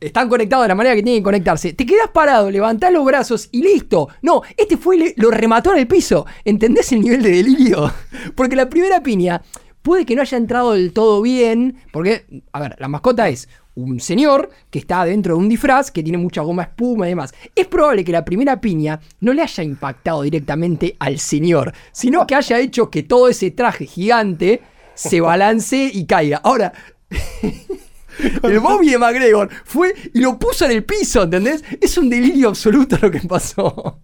están 0.00 0.28
conectados 0.28 0.64
de 0.64 0.68
la 0.68 0.74
manera 0.74 0.96
que 0.96 1.02
tienen 1.04 1.20
que 1.22 1.24
conectarse, 1.24 1.74
te 1.74 1.86
quedás 1.86 2.08
parado, 2.08 2.50
levantás 2.50 2.92
los 2.92 3.04
brazos 3.04 3.48
y 3.52 3.62
listo. 3.62 4.08
No, 4.22 4.42
este 4.56 4.76
fue, 4.76 5.14
lo 5.16 5.30
remató 5.30 5.72
en 5.72 5.78
el 5.78 5.86
piso. 5.86 6.26
¿Entendés 6.44 6.90
el 6.90 7.02
nivel 7.02 7.22
de 7.22 7.30
delirio? 7.30 7.92
Porque 8.34 8.56
la 8.56 8.68
primera 8.68 9.00
piña 9.00 9.42
puede 9.82 10.04
que 10.04 10.16
no 10.16 10.22
haya 10.22 10.36
entrado 10.38 10.72
del 10.72 10.92
todo 10.92 11.22
bien, 11.22 11.76
porque, 11.92 12.26
a 12.52 12.58
ver, 12.58 12.74
la 12.80 12.88
mascota 12.88 13.28
es 13.28 13.48
un 13.76 14.00
señor 14.00 14.50
que 14.70 14.78
está 14.80 15.04
dentro 15.04 15.34
de 15.34 15.40
un 15.40 15.48
disfraz 15.48 15.90
que 15.90 16.02
tiene 16.02 16.18
mucha 16.18 16.42
goma 16.42 16.64
espuma 16.64 17.06
y 17.06 17.10
demás. 17.10 17.32
Es 17.54 17.66
probable 17.66 18.04
que 18.04 18.12
la 18.12 18.24
primera 18.24 18.60
piña 18.60 19.00
no 19.20 19.32
le 19.32 19.42
haya 19.42 19.62
impactado 19.62 20.22
directamente 20.22 20.96
al 20.98 21.18
señor, 21.18 21.72
sino 21.92 22.26
que 22.26 22.34
haya 22.34 22.58
hecho 22.58 22.90
que 22.90 23.02
todo 23.02 23.28
ese 23.28 23.50
traje 23.50 23.86
gigante 23.86 24.62
se 24.94 25.20
balancee 25.20 25.90
y 25.92 26.06
caiga. 26.06 26.40
Ahora, 26.42 26.72
el 28.42 28.60
Bobby 28.60 28.90
de 28.90 28.98
McGregor 28.98 29.50
fue 29.64 29.94
y 30.12 30.20
lo 30.20 30.38
puso 30.38 30.64
en 30.64 30.72
el 30.72 30.84
piso, 30.84 31.22
¿entendés? 31.22 31.62
Es 31.80 31.98
un 31.98 32.08
delirio 32.08 32.48
absoluto 32.48 32.98
lo 33.00 33.10
que 33.10 33.20
pasó. 33.20 34.00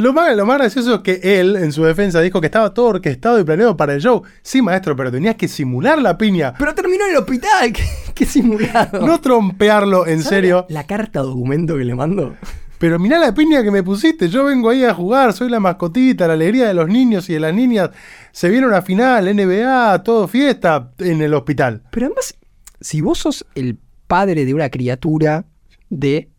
Lo 0.00 0.14
más, 0.14 0.34
lo 0.34 0.46
más 0.46 0.56
gracioso 0.56 0.94
es 0.94 1.00
que 1.00 1.20
él, 1.22 1.56
en 1.56 1.72
su 1.72 1.84
defensa, 1.84 2.22
dijo 2.22 2.40
que 2.40 2.46
estaba 2.46 2.72
todo 2.72 2.86
orquestado 2.86 3.38
y 3.38 3.44
planeado 3.44 3.76
para 3.76 3.92
el 3.92 4.00
show. 4.00 4.22
Sí, 4.40 4.62
maestro, 4.62 4.96
pero 4.96 5.12
tenías 5.12 5.34
que 5.34 5.46
simular 5.46 6.00
la 6.00 6.16
piña. 6.16 6.54
Pero 6.58 6.74
terminó 6.74 7.04
en 7.04 7.10
el 7.10 7.16
hospital, 7.18 7.70
qué, 7.74 7.84
qué 8.14 8.24
simulado. 8.24 9.06
No 9.06 9.20
trompearlo, 9.20 10.06
en 10.06 10.22
¿Sabe 10.22 10.36
serio. 10.36 10.66
La 10.70 10.86
carta 10.86 11.20
documento 11.20 11.76
que 11.76 11.84
le 11.84 11.94
mando. 11.94 12.34
Pero 12.78 12.98
mirá 12.98 13.18
la 13.18 13.34
piña 13.34 13.62
que 13.62 13.70
me 13.70 13.82
pusiste. 13.82 14.30
Yo 14.30 14.44
vengo 14.44 14.70
ahí 14.70 14.84
a 14.84 14.94
jugar, 14.94 15.34
soy 15.34 15.50
la 15.50 15.60
mascotita, 15.60 16.26
la 16.26 16.32
alegría 16.32 16.66
de 16.66 16.72
los 16.72 16.88
niños 16.88 17.28
y 17.28 17.34
de 17.34 17.40
las 17.40 17.52
niñas. 17.52 17.90
Se 18.32 18.48
viene 18.48 18.66
una 18.66 18.80
final, 18.80 19.26
NBA, 19.26 20.02
todo 20.02 20.26
fiesta 20.28 20.92
en 20.96 21.20
el 21.20 21.34
hospital. 21.34 21.82
Pero 21.90 22.06
además, 22.06 22.38
si 22.80 23.02
vos 23.02 23.18
sos 23.18 23.44
el 23.54 23.78
padre 24.06 24.46
de 24.46 24.54
una 24.54 24.70
criatura 24.70 25.44
de 25.90 26.30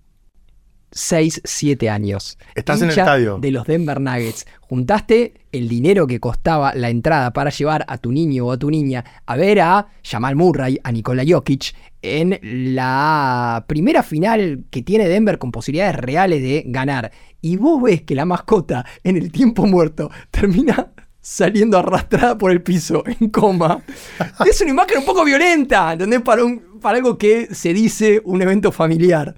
6, 0.91 1.41
7 1.43 1.89
años. 1.89 2.37
Estás 2.55 2.81
en 2.81 2.89
el 2.89 2.97
estadio. 2.97 3.37
De 3.39 3.51
los 3.51 3.65
Denver 3.65 3.99
Nuggets. 3.99 4.45
Juntaste 4.61 5.33
el 5.51 5.67
dinero 5.67 6.07
que 6.07 6.19
costaba 6.19 6.73
la 6.73 6.89
entrada 6.89 7.33
para 7.33 7.49
llevar 7.49 7.85
a 7.87 7.97
tu 7.97 8.11
niño 8.11 8.47
o 8.47 8.51
a 8.51 8.57
tu 8.57 8.69
niña 8.69 9.03
a 9.25 9.35
ver 9.35 9.61
a 9.61 9.87
Jamal 10.03 10.35
Murray, 10.35 10.79
a 10.83 10.91
Nikola 10.91 11.23
Jokic, 11.27 11.73
en 12.01 12.39
la 12.75 13.65
primera 13.67 14.03
final 14.03 14.65
que 14.69 14.81
tiene 14.81 15.07
Denver 15.07 15.37
con 15.37 15.51
posibilidades 15.51 15.95
reales 15.95 16.41
de 16.41 16.63
ganar. 16.67 17.11
Y 17.41 17.57
vos 17.57 17.81
ves 17.81 18.01
que 18.03 18.15
la 18.15 18.25
mascota 18.25 18.85
en 19.03 19.17
el 19.17 19.31
tiempo 19.31 19.65
muerto 19.65 20.09
termina 20.29 20.91
saliendo 21.21 21.77
arrastrada 21.77 22.37
por 22.37 22.51
el 22.51 22.61
piso 22.61 23.03
en 23.05 23.29
coma. 23.29 23.83
es 24.45 24.61
una 24.61 24.71
imagen 24.71 24.99
un 24.99 25.05
poco 25.05 25.23
violenta, 25.23 25.93
¿entendés? 25.93 26.21
Para, 26.21 26.43
un, 26.43 26.79
para 26.81 26.97
algo 26.97 27.17
que 27.17 27.53
se 27.53 27.73
dice 27.73 28.21
un 28.25 28.41
evento 28.41 28.71
familiar. 28.71 29.35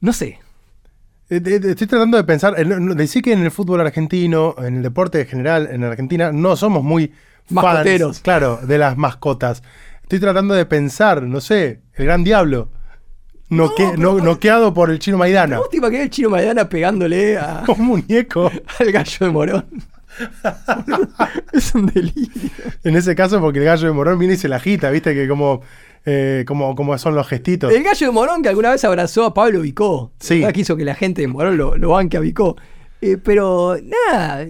No 0.00 0.12
sé, 0.12 0.38
Estoy 1.28 1.86
tratando 1.86 2.16
de 2.16 2.24
pensar, 2.24 2.54
eh, 2.58 2.64
decir 2.94 3.22
que 3.22 3.32
en 3.32 3.42
el 3.44 3.50
fútbol 3.50 3.80
argentino, 3.80 4.54
en 4.58 4.76
el 4.76 4.82
deporte 4.82 5.22
en 5.22 5.26
general, 5.26 5.68
en 5.70 5.82
Argentina, 5.84 6.32
no 6.32 6.54
somos 6.56 6.84
muy 6.84 7.12
Mascoteros. 7.48 8.16
fans, 8.18 8.20
claro, 8.22 8.60
de 8.62 8.78
las 8.78 8.96
mascotas. 8.96 9.62
Estoy 10.02 10.20
tratando 10.20 10.52
de 10.54 10.66
pensar, 10.66 11.22
no 11.22 11.40
sé, 11.40 11.80
el 11.94 12.04
gran 12.04 12.24
diablo. 12.24 12.68
Noque- 13.48 13.88
pero- 13.96 13.96
no- 13.96 14.20
noqueado 14.24 14.74
por 14.74 14.90
el 14.90 14.98
chino 14.98 15.16
Maidana. 15.18 15.58
¿Vos 15.58 15.70
te 15.70 15.76
imaginás 15.78 16.04
el 16.04 16.10
chino 16.10 16.30
Maidana 16.30 16.68
pegándole 16.68 17.38
a- 17.38 17.64
Un 17.68 17.84
muñeco. 17.86 18.50
al 18.78 18.92
gallo 18.92 19.16
de 19.26 19.30
Morón? 19.30 19.64
es 21.52 21.74
un 21.74 21.86
delirio. 21.86 22.50
En 22.82 22.96
ese 22.96 23.14
caso, 23.14 23.40
porque 23.40 23.58
el 23.58 23.64
gallo 23.64 23.86
de 23.86 23.92
Morón 23.92 24.18
viene 24.18 24.34
y 24.34 24.36
se 24.36 24.48
la 24.48 24.56
agita, 24.56 24.90
viste 24.90 25.14
que 25.14 25.28
como, 25.28 25.62
eh, 26.04 26.44
como, 26.46 26.74
como 26.74 26.96
son 26.98 27.14
los 27.14 27.26
gestitos. 27.26 27.72
El 27.72 27.82
gallo 27.82 28.06
de 28.06 28.12
Morón 28.12 28.42
que 28.42 28.48
alguna 28.48 28.70
vez 28.70 28.84
abrazó 28.84 29.24
a 29.24 29.34
Pablo 29.34 29.60
Vicó. 29.60 30.12
Sí. 30.20 30.44
Que 30.52 30.60
hizo 30.60 30.76
que 30.76 30.84
la 30.84 30.94
gente 30.94 31.22
de 31.22 31.28
Morón 31.28 31.56
lo, 31.56 31.76
lo 31.76 31.90
banque 31.90 32.16
a 32.16 32.20
Vicó. 32.20 32.56
Eh, 33.00 33.18
pero 33.22 33.76
nada, 33.82 34.46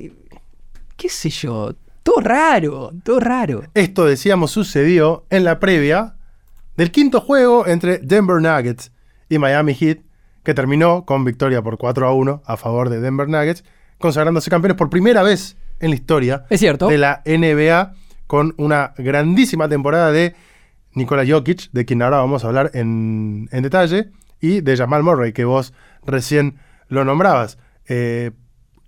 qué 0.97 1.09
sé 1.09 1.31
yo, 1.31 1.75
todo 2.05 2.21
raro, 2.21 2.93
todo 3.03 3.19
raro. 3.19 3.65
Esto, 3.75 4.05
decíamos, 4.05 4.51
sucedió 4.51 5.25
en 5.31 5.45
la 5.45 5.59
previa 5.59 6.15
del 6.77 6.91
quinto 6.91 7.21
juego 7.21 7.67
entre 7.67 7.99
Denver 7.99 8.41
Nuggets 8.41 8.93
y 9.29 9.39
Miami 9.39 9.75
Heat, 9.75 9.99
que 10.43 10.55
terminó 10.55 11.05
con 11.05 11.25
victoria 11.25 11.63
por 11.63 11.79
4 11.79 12.07
a 12.07 12.13
1 12.13 12.43
a 12.45 12.57
favor 12.57 12.91
de 12.91 13.01
Denver 13.01 13.29
Nuggets, 13.29 13.65
consagrándose 13.99 14.51
campeones 14.51 14.77
por 14.77 14.91
primera 14.91 15.23
vez 15.23 15.57
en 15.81 15.91
la 15.91 15.97
historia 15.97 16.45
Es 16.51 16.61
cierto. 16.61 16.89
de 16.89 16.99
la 16.99 17.23
NBA, 17.27 17.93
con 18.27 18.55
una 18.57 18.95
grandísima 18.99 19.69
temporada 19.69 20.11
de 20.13 20.35
Nikola 20.95 21.25
Jokic, 21.27 21.71
de 21.73 21.85
quien 21.85 22.03
ahora 22.03 22.19
vamos 22.19 22.45
a 22.45 22.49
hablar 22.49 22.71
en, 22.75 23.49
en 23.53 23.63
detalle, 23.63 24.11
y 24.41 24.61
de 24.61 24.77
Jamal 24.77 25.03
Murray, 25.03 25.33
que 25.33 25.45
vos 25.45 25.73
recién 26.07 26.57
lo 26.89 27.05
nombrabas. 27.05 27.59
Eh, 27.89 28.31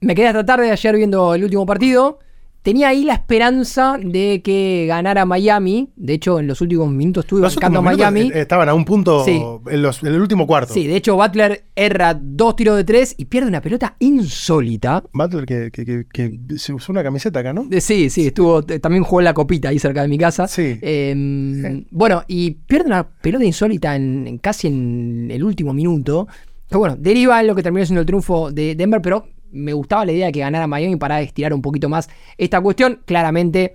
Me 0.00 0.14
quedé 0.14 0.28
hasta 0.28 0.44
tarde 0.46 0.70
ayer 0.70 0.96
viendo 0.96 1.34
el 1.34 1.44
último 1.44 1.66
partido. 1.66 2.18
Tenía 2.66 2.88
ahí 2.88 3.04
la 3.04 3.12
esperanza 3.14 3.96
de 4.02 4.42
que 4.42 4.86
ganara 4.88 5.24
Miami. 5.24 5.90
De 5.94 6.14
hecho, 6.14 6.40
en 6.40 6.48
los 6.48 6.60
últimos 6.60 6.90
minutos 6.90 7.24
estuve 7.24 7.40
los 7.42 7.54
marcando 7.54 7.78
a 7.78 7.82
minutos, 7.82 7.98
Miami. 8.12 8.30
estaban 8.34 8.68
a 8.68 8.74
un 8.74 8.84
punto 8.84 9.24
Sí. 9.24 9.40
en, 9.70 9.82
los- 9.82 10.02
en 10.02 10.08
el 10.12 10.20
último 10.20 10.48
cuarto. 10.48 10.74
Sí, 10.74 10.84
de 10.88 10.96
hecho, 10.96 11.14
Butler 11.14 11.62
erra 11.76 12.18
dos 12.20 12.56
tiros 12.56 12.76
de 12.76 12.82
tres 12.82 13.14
y 13.16 13.26
pierde 13.26 13.46
una 13.46 13.60
pelota 13.60 13.94
insólita. 14.00 15.04
Butler 15.12 15.46
que, 15.46 15.70
que- 15.70 15.84
que- 15.84 16.06
que 16.12 16.58
se 16.58 16.72
usó 16.72 16.90
una 16.90 17.04
camiseta 17.04 17.38
acá, 17.38 17.52
¿no? 17.52 17.68
Eh, 17.70 17.80
Sí, 17.80 18.10
sí, 18.10 18.26
estuvo. 18.26 18.58
eh, 18.68 18.80
También 18.80 19.04
jugó 19.04 19.20
en 19.20 19.26
la 19.26 19.34
copita 19.34 19.68
ahí 19.68 19.78
cerca 19.78 20.02
de 20.02 20.08
mi 20.08 20.18
casa. 20.18 20.48
Sí. 20.48 20.76
Eh, 20.82 21.84
Bueno, 21.92 22.24
y 22.26 22.50
pierde 22.50 22.86
una 22.88 23.06
pelota 23.08 23.44
insólita 23.44 23.94
en, 23.94 24.26
en 24.26 24.38
casi 24.38 24.66
en 24.66 25.28
el 25.30 25.44
último 25.44 25.72
minuto. 25.72 26.26
Que 26.68 26.76
bueno, 26.76 26.96
deriva 26.98 27.40
en 27.40 27.46
lo 27.46 27.54
que 27.54 27.62
terminó 27.62 27.86
siendo 27.86 28.00
el 28.00 28.06
triunfo 28.06 28.50
de 28.50 28.74
Denver, 28.74 29.00
pero 29.00 29.28
me 29.56 29.72
gustaba 29.72 30.04
la 30.04 30.12
idea 30.12 30.26
de 30.26 30.32
que 30.32 30.40
ganara 30.40 30.66
Miami 30.66 30.96
para 30.96 31.20
estirar 31.20 31.52
un 31.52 31.62
poquito 31.62 31.88
más 31.88 32.08
esta 32.38 32.60
cuestión. 32.60 33.00
Claramente 33.04 33.74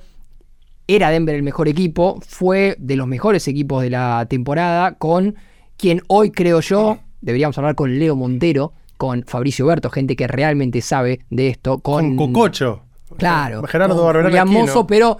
era 0.88 1.10
Denver 1.10 1.36
el 1.36 1.44
mejor 1.44 1.68
equipo, 1.68 2.20
fue 2.26 2.76
de 2.80 2.96
los 2.96 3.08
mejores 3.08 3.48
equipos 3.48 3.84
de 3.84 3.90
la 3.90 4.26
temporada, 4.30 4.96
con 4.96 5.36
quien 5.78 6.02
hoy 6.08 6.32
creo 6.32 6.60
yo, 6.60 7.00
deberíamos 7.22 7.58
hablar 7.58 7.76
con 7.76 7.98
Leo 7.98 8.16
Montero, 8.16 8.74
con 8.98 9.24
Fabricio 9.26 9.66
Berto, 9.66 9.90
gente 9.90 10.16
que 10.16 10.28
realmente 10.28 10.82
sabe 10.82 11.22
de 11.30 11.48
esto, 11.48 11.80
con, 11.80 12.16
Con 12.16 12.34
Cococho. 12.34 12.84
Claro. 13.18 13.64
Gerardo 13.64 14.08
Aquino. 14.08 14.46
Mozo, 14.46 14.88
pero 14.88 15.18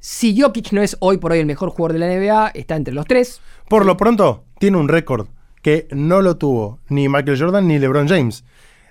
si 0.00 0.38
Jokic 0.38 0.72
no 0.72 0.82
es 0.82 0.96
hoy 1.00 1.18
por 1.18 1.32
hoy 1.32 1.38
el 1.38 1.46
mejor 1.46 1.70
jugador 1.70 1.92
de 1.92 1.98
la 1.98 2.08
NBA, 2.08 2.48
está 2.54 2.76
entre 2.76 2.92
los 2.92 3.06
tres. 3.06 3.40
Por 3.68 3.86
lo 3.86 3.96
pronto, 3.96 4.44
tiene 4.58 4.76
un 4.76 4.88
récord 4.88 5.28
que 5.62 5.88
no 5.92 6.20
lo 6.20 6.36
tuvo 6.36 6.80
ni 6.88 7.08
Michael 7.08 7.38
Jordan 7.38 7.66
ni 7.66 7.78
LeBron 7.78 8.06
James. 8.06 8.44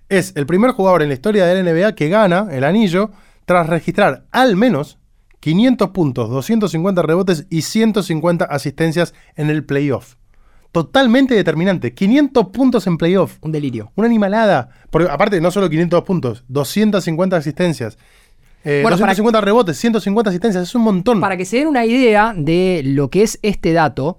Es 0.10 0.34
el 0.36 0.46
primer 0.46 0.72
jugador 0.72 1.02
en 1.02 1.10
la 1.10 1.14
historia 1.16 1.46
de 1.46 1.62
la 1.64 1.72
NBA 1.72 1.96
que 1.96 2.10
gana 2.10 2.48
el 2.52 2.64
anillo 2.64 3.12
tras 3.46 3.68
registrar 3.68 4.26
al 4.32 4.56
menos 4.56 5.00
500 5.40 5.90
puntos, 5.90 6.30
250 6.30 7.02
rebotes 7.02 7.48
y 7.50 7.64
150 7.64 8.46
asistencias 8.46 9.14
en 9.36 9.50
el 9.50 9.66
playoff. 9.66 10.16
Totalmente 10.72 11.36
determinante. 11.36 11.94
500 11.94 12.48
puntos 12.48 12.88
en 12.88 12.98
playoff. 12.98 13.38
Un 13.42 13.52
delirio. 13.52 13.92
Una 13.96 14.08
animalada. 14.08 14.70
Porque 14.90 15.10
aparte, 15.10 15.40
no 15.42 15.52
solo 15.52 15.70
500 15.70 16.04
puntos, 16.04 16.44
250 16.48 17.36
asistencias. 17.38 17.98
eh, 18.64 18.80
Bueno, 18.82 18.96
para- 18.98 19.12
250 19.12 19.42
rebotes, 19.42 19.78
150 19.78 20.30
asistencias, 20.30 20.64
es 20.64 20.74
un 20.74 20.84
montón. 20.84 21.20
Para 21.20 21.36
que 21.38 21.44
se 21.46 21.58
den 21.58 21.68
una 21.68 21.86
idea 21.86 22.34
de 22.36 22.82
lo 22.86 23.10
que 23.10 23.22
es 23.24 23.38
este 23.44 23.74
dato, 23.74 24.18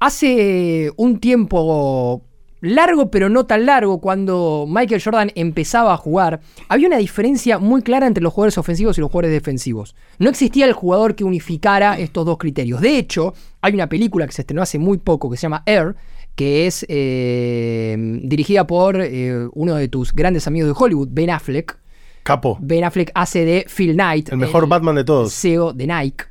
hace 0.00 0.90
un 0.96 1.18
tiempo 1.20 2.22
largo, 2.60 3.10
pero 3.10 3.28
no 3.28 3.46
tan 3.46 3.66
largo, 3.66 4.00
cuando 4.00 4.66
Michael 4.68 5.02
Jordan 5.02 5.30
empezaba 5.34 5.92
a 5.92 5.96
jugar, 5.96 6.40
había 6.68 6.88
una 6.88 6.98
diferencia 6.98 7.58
muy 7.58 7.82
clara 7.82 8.06
entre 8.06 8.22
los 8.22 8.32
jugadores 8.32 8.58
ofensivos 8.58 8.98
y 8.98 9.00
los 9.00 9.10
jugadores 9.10 9.32
defensivos. 9.32 9.94
No 10.18 10.30
existía 10.30 10.66
el 10.66 10.72
jugador 10.72 11.14
que 11.14 11.24
unificara 11.24 11.98
estos 11.98 12.26
dos 12.26 12.38
criterios. 12.38 12.80
De 12.80 12.98
hecho, 12.98 13.34
hay 13.60 13.74
una 13.74 13.88
película 13.88 14.26
que 14.26 14.32
se 14.32 14.42
estrenó 14.42 14.62
hace 14.62 14.78
muy 14.78 14.98
poco 14.98 15.30
que 15.30 15.36
se 15.36 15.42
llama 15.42 15.62
Air, 15.66 15.96
que 16.34 16.66
es 16.66 16.86
eh, 16.88 17.96
dirigida 18.22 18.66
por 18.66 19.00
eh, 19.00 19.48
uno 19.54 19.74
de 19.74 19.88
tus 19.88 20.12
grandes 20.12 20.46
amigos 20.46 20.68
de 20.68 20.84
Hollywood, 20.84 21.08
Ben 21.10 21.30
Affleck. 21.30 21.76
Capo. 22.22 22.58
Ben 22.60 22.84
Affleck 22.84 23.10
hace 23.14 23.44
de 23.44 23.66
Phil 23.68 23.94
Knight. 23.94 24.28
El 24.30 24.38
mejor 24.38 24.68
Batman 24.68 24.94
de 24.94 25.04
todos. 25.04 25.34
CEO 25.34 25.72
de 25.72 25.86
Nike. 25.86 26.24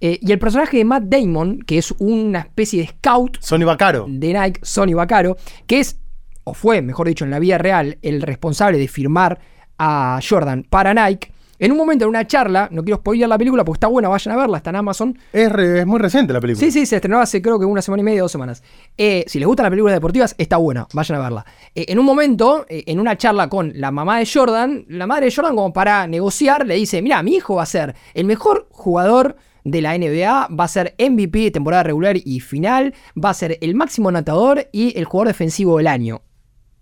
Eh, 0.00 0.18
y 0.22 0.32
el 0.32 0.38
personaje 0.38 0.78
de 0.78 0.84
Matt 0.84 1.04
Damon, 1.04 1.60
que 1.60 1.78
es 1.78 1.92
una 1.98 2.40
especie 2.40 2.80
de 2.82 2.88
scout 2.88 3.36
Sonny 3.40 3.64
Vaccaro. 3.64 4.06
de 4.08 4.32
Nike, 4.32 4.60
Sonny 4.62 4.94
Vaccaro, 4.94 5.36
que 5.66 5.80
es, 5.80 5.98
o 6.44 6.54
fue, 6.54 6.80
mejor 6.82 7.06
dicho, 7.08 7.24
en 7.24 7.30
la 7.30 7.38
vida 7.38 7.58
real, 7.58 7.98
el 8.02 8.22
responsable 8.22 8.78
de 8.78 8.88
firmar 8.88 9.38
a 9.78 10.18
Jordan 10.26 10.64
para 10.68 10.94
Nike. 10.94 11.32
En 11.58 11.72
un 11.72 11.76
momento, 11.76 12.04
en 12.06 12.08
una 12.08 12.26
charla, 12.26 12.68
no 12.72 12.82
quiero 12.82 12.96
spoiler 13.00 13.28
la 13.28 13.36
película 13.36 13.62
porque 13.66 13.76
está 13.76 13.86
buena, 13.88 14.08
vayan 14.08 14.34
a 14.34 14.38
verla, 14.38 14.56
está 14.56 14.70
en 14.70 14.76
Amazon. 14.76 15.18
Es, 15.30 15.52
re- 15.52 15.80
es 15.80 15.86
muy 15.86 15.98
reciente 15.98 16.32
la 16.32 16.40
película. 16.40 16.64
Sí, 16.64 16.72
sí, 16.72 16.86
se 16.86 16.96
estrenó 16.96 17.20
hace 17.20 17.42
creo 17.42 17.58
que 17.58 17.66
una 17.66 17.82
semana 17.82 18.00
y 18.00 18.04
media, 18.04 18.22
dos 18.22 18.32
semanas. 18.32 18.62
Eh, 18.96 19.24
si 19.26 19.38
les 19.38 19.46
gustan 19.46 19.64
las 19.64 19.70
películas 19.70 19.94
deportivas, 19.94 20.34
está 20.38 20.56
buena, 20.56 20.88
vayan 20.94 21.18
a 21.18 21.22
verla. 21.22 21.44
Eh, 21.74 21.84
en 21.88 21.98
un 21.98 22.06
momento, 22.06 22.64
eh, 22.70 22.84
en 22.86 22.98
una 22.98 23.18
charla 23.18 23.50
con 23.50 23.72
la 23.74 23.90
mamá 23.90 24.18
de 24.20 24.26
Jordan, 24.32 24.86
la 24.88 25.06
madre 25.06 25.26
de 25.26 25.34
Jordan, 25.34 25.54
como 25.54 25.70
para 25.74 26.06
negociar, 26.06 26.66
le 26.66 26.76
dice: 26.76 27.02
Mira, 27.02 27.22
mi 27.22 27.34
hijo 27.34 27.56
va 27.56 27.64
a 27.64 27.66
ser 27.66 27.94
el 28.14 28.24
mejor 28.24 28.66
jugador 28.70 29.36
de 29.64 29.82
la 29.82 29.96
NBA, 29.96 30.48
va 30.48 30.64
a 30.64 30.68
ser 30.68 30.94
MVP 30.98 31.38
de 31.38 31.50
temporada 31.50 31.82
regular 31.82 32.16
y 32.16 32.40
final, 32.40 32.94
va 33.22 33.30
a 33.30 33.34
ser 33.34 33.58
el 33.60 33.74
máximo 33.74 34.08
anotador 34.08 34.68
y 34.72 34.96
el 34.98 35.04
jugador 35.04 35.28
defensivo 35.28 35.78
del 35.78 35.86
año. 35.86 36.22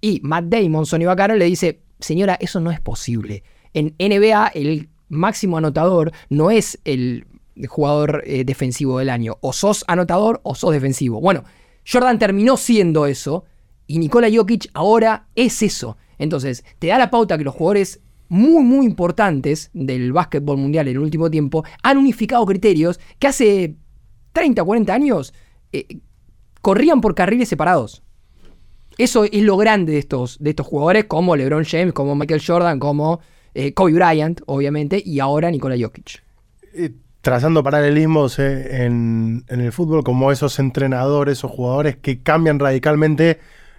Y 0.00 0.20
Matt 0.22 0.44
Damon, 0.44 0.86
Sonny 0.86 1.04
Vaccaro, 1.04 1.34
le 1.34 1.44
dice: 1.44 1.82
Señora, 1.98 2.36
eso 2.40 2.60
no 2.60 2.70
es 2.70 2.80
posible. 2.80 3.42
En 3.74 3.94
NBA, 3.98 4.48
el 4.54 4.88
máximo 5.08 5.58
anotador 5.58 6.12
no 6.28 6.50
es 6.50 6.78
el 6.84 7.26
jugador 7.66 8.22
eh, 8.26 8.44
defensivo 8.44 8.98
del 8.98 9.10
año. 9.10 9.38
O 9.40 9.52
sos 9.52 9.84
anotador 9.88 10.40
o 10.44 10.54
sos 10.54 10.72
defensivo. 10.72 11.20
Bueno, 11.20 11.44
Jordan 11.90 12.18
terminó 12.18 12.56
siendo 12.56 13.06
eso 13.06 13.44
y 13.86 13.98
Nikola 13.98 14.28
Jokic 14.32 14.70
ahora 14.74 15.26
es 15.34 15.62
eso. 15.62 15.96
Entonces, 16.18 16.64
te 16.78 16.88
da 16.88 16.98
la 16.98 17.10
pauta 17.10 17.38
que 17.38 17.44
los 17.44 17.54
jugadores 17.54 18.00
muy, 18.28 18.62
muy 18.62 18.86
importantes 18.86 19.70
del 19.72 20.12
básquetbol 20.12 20.56
mundial 20.56 20.88
en 20.88 20.96
el 20.96 21.02
último 21.02 21.30
tiempo 21.30 21.64
han 21.82 21.98
unificado 21.98 22.44
criterios 22.46 23.00
que 23.18 23.26
hace 23.26 23.76
30, 24.32 24.62
40 24.62 24.92
años 24.92 25.34
eh, 25.72 25.86
corrían 26.60 27.00
por 27.00 27.14
carriles 27.14 27.48
separados. 27.48 28.02
Eso 28.98 29.24
es 29.24 29.42
lo 29.42 29.56
grande 29.56 29.92
de 29.92 29.98
estos, 29.98 30.38
de 30.40 30.50
estos 30.50 30.66
jugadores, 30.66 31.04
como 31.04 31.36
LeBron 31.36 31.64
James, 31.64 31.92
como 31.92 32.16
Michael 32.16 32.42
Jordan, 32.44 32.80
como 32.80 33.20
eh, 33.54 33.72
Kobe 33.72 33.92
Bryant, 33.92 34.40
obviamente, 34.46 35.00
y 35.04 35.20
ahora 35.20 35.50
Nikola 35.50 35.76
Jokic. 35.78 36.22
Trazando 37.20 37.62
paralelismos 37.62 38.38
eh, 38.38 38.84
en, 38.84 39.44
en 39.48 39.60
el 39.60 39.72
fútbol, 39.72 40.02
como 40.02 40.32
esos 40.32 40.58
entrenadores 40.58 41.44
o 41.44 41.48
jugadores 41.48 41.96
que 41.96 42.22
cambian 42.22 42.58
radicalmente 42.58 43.38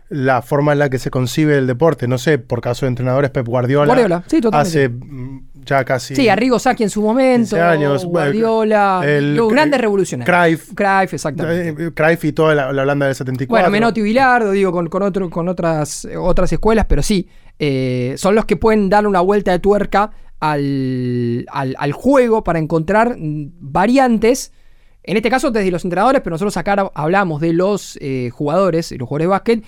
la 0.10 0.42
forma 0.42 0.74
en 0.74 0.80
la 0.80 0.90
que 0.90 0.98
se 1.00 1.10
concibe 1.12 1.58
el 1.58 1.68
deporte. 1.68 2.08
No 2.08 2.18
sé, 2.18 2.38
por 2.40 2.62
caso 2.62 2.86
de 2.86 2.90
entrenadores, 2.90 3.30
Pep 3.32 3.48
Guardiola. 3.48 3.86
Guardiola, 3.86 4.24
sí, 4.28 4.42
totalmente. 4.42 4.70
Hace 4.80 4.90
mm, 4.90 5.44
ya 5.66 5.86
casi. 5.86 6.16
Sí, 6.16 6.28
Arrigo 6.30 6.58
Sacchi 6.58 6.84
en 6.84 6.90
su 6.90 7.02
momento. 7.02 7.56
15 7.56 7.62
años. 7.62 8.06
Guardiola. 8.06 9.02
El- 9.06 9.36
los 9.36 9.50
grandes 9.52 9.80
revolucionarios. 9.80 10.36
Cruyff. 10.36 10.74
Cruyff, 10.74 11.14
exactamente. 11.14 11.84
eh, 11.86 11.92
Cruyff 11.94 12.26
y 12.26 12.32
toda 12.32 12.56
la, 12.56 12.74
la 12.74 12.82
Holanda 12.82 13.06
del 13.06 13.14
74. 13.16 13.52
Bueno, 13.52 13.70
Menotti 13.72 14.00
y 14.00 14.04
Bilardo, 14.04 14.52
digo, 14.52 14.72
con, 14.72 14.88
con, 14.90 15.04
otro, 15.04 15.30
con 15.30 15.48
otras, 15.48 16.08
otras 16.18 16.52
escuelas, 16.52 16.86
pero 16.90 17.04
sí, 17.04 17.28
eh, 17.60 18.16
son 18.18 18.34
los 18.36 18.46
que 18.46 18.56
pueden 18.58 18.90
darle 18.90 19.10
una 19.10 19.22
vuelta 19.22 19.52
de 19.52 19.60
tuerca 19.60 20.12
al, 20.40 21.46
al- 21.52 21.76
al 21.78 21.92
juego 21.92 22.44
para 22.44 22.58
encontrar 22.60 23.16
mm, 23.18 23.52
variantes. 23.60 24.54
En 25.04 25.18
este 25.18 25.30
caso, 25.30 25.50
desde 25.52 25.72
los 25.72 25.84
entrenadores, 25.86 26.22
pero 26.22 26.34
nosotros 26.34 26.58
acá 26.58 26.92
hablamos 26.94 27.42
de 27.42 27.54
los 27.54 27.98
eh, 28.02 28.30
jugadores, 28.32 28.92
los 28.92 29.08
jugadores 29.08 29.26
de 29.26 29.30
básquet. 29.30 29.64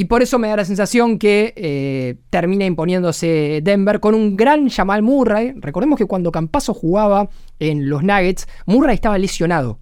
Y 0.00 0.06
por 0.06 0.22
eso 0.22 0.38
me 0.38 0.48
da 0.48 0.56
la 0.56 0.64
sensación 0.64 1.18
que 1.18 1.52
eh, 1.56 2.16
termina 2.30 2.64
imponiéndose 2.64 3.60
Denver 3.62 4.00
con 4.00 4.14
un 4.14 4.34
gran 4.34 4.70
Jamal 4.70 5.02
Murray. 5.02 5.52
Recordemos 5.56 5.98
que 5.98 6.06
cuando 6.06 6.32
Campaso 6.32 6.72
jugaba 6.72 7.28
en 7.58 7.90
los 7.90 8.02
Nuggets, 8.02 8.48
Murray 8.64 8.94
estaba 8.94 9.18
lesionado. 9.18 9.78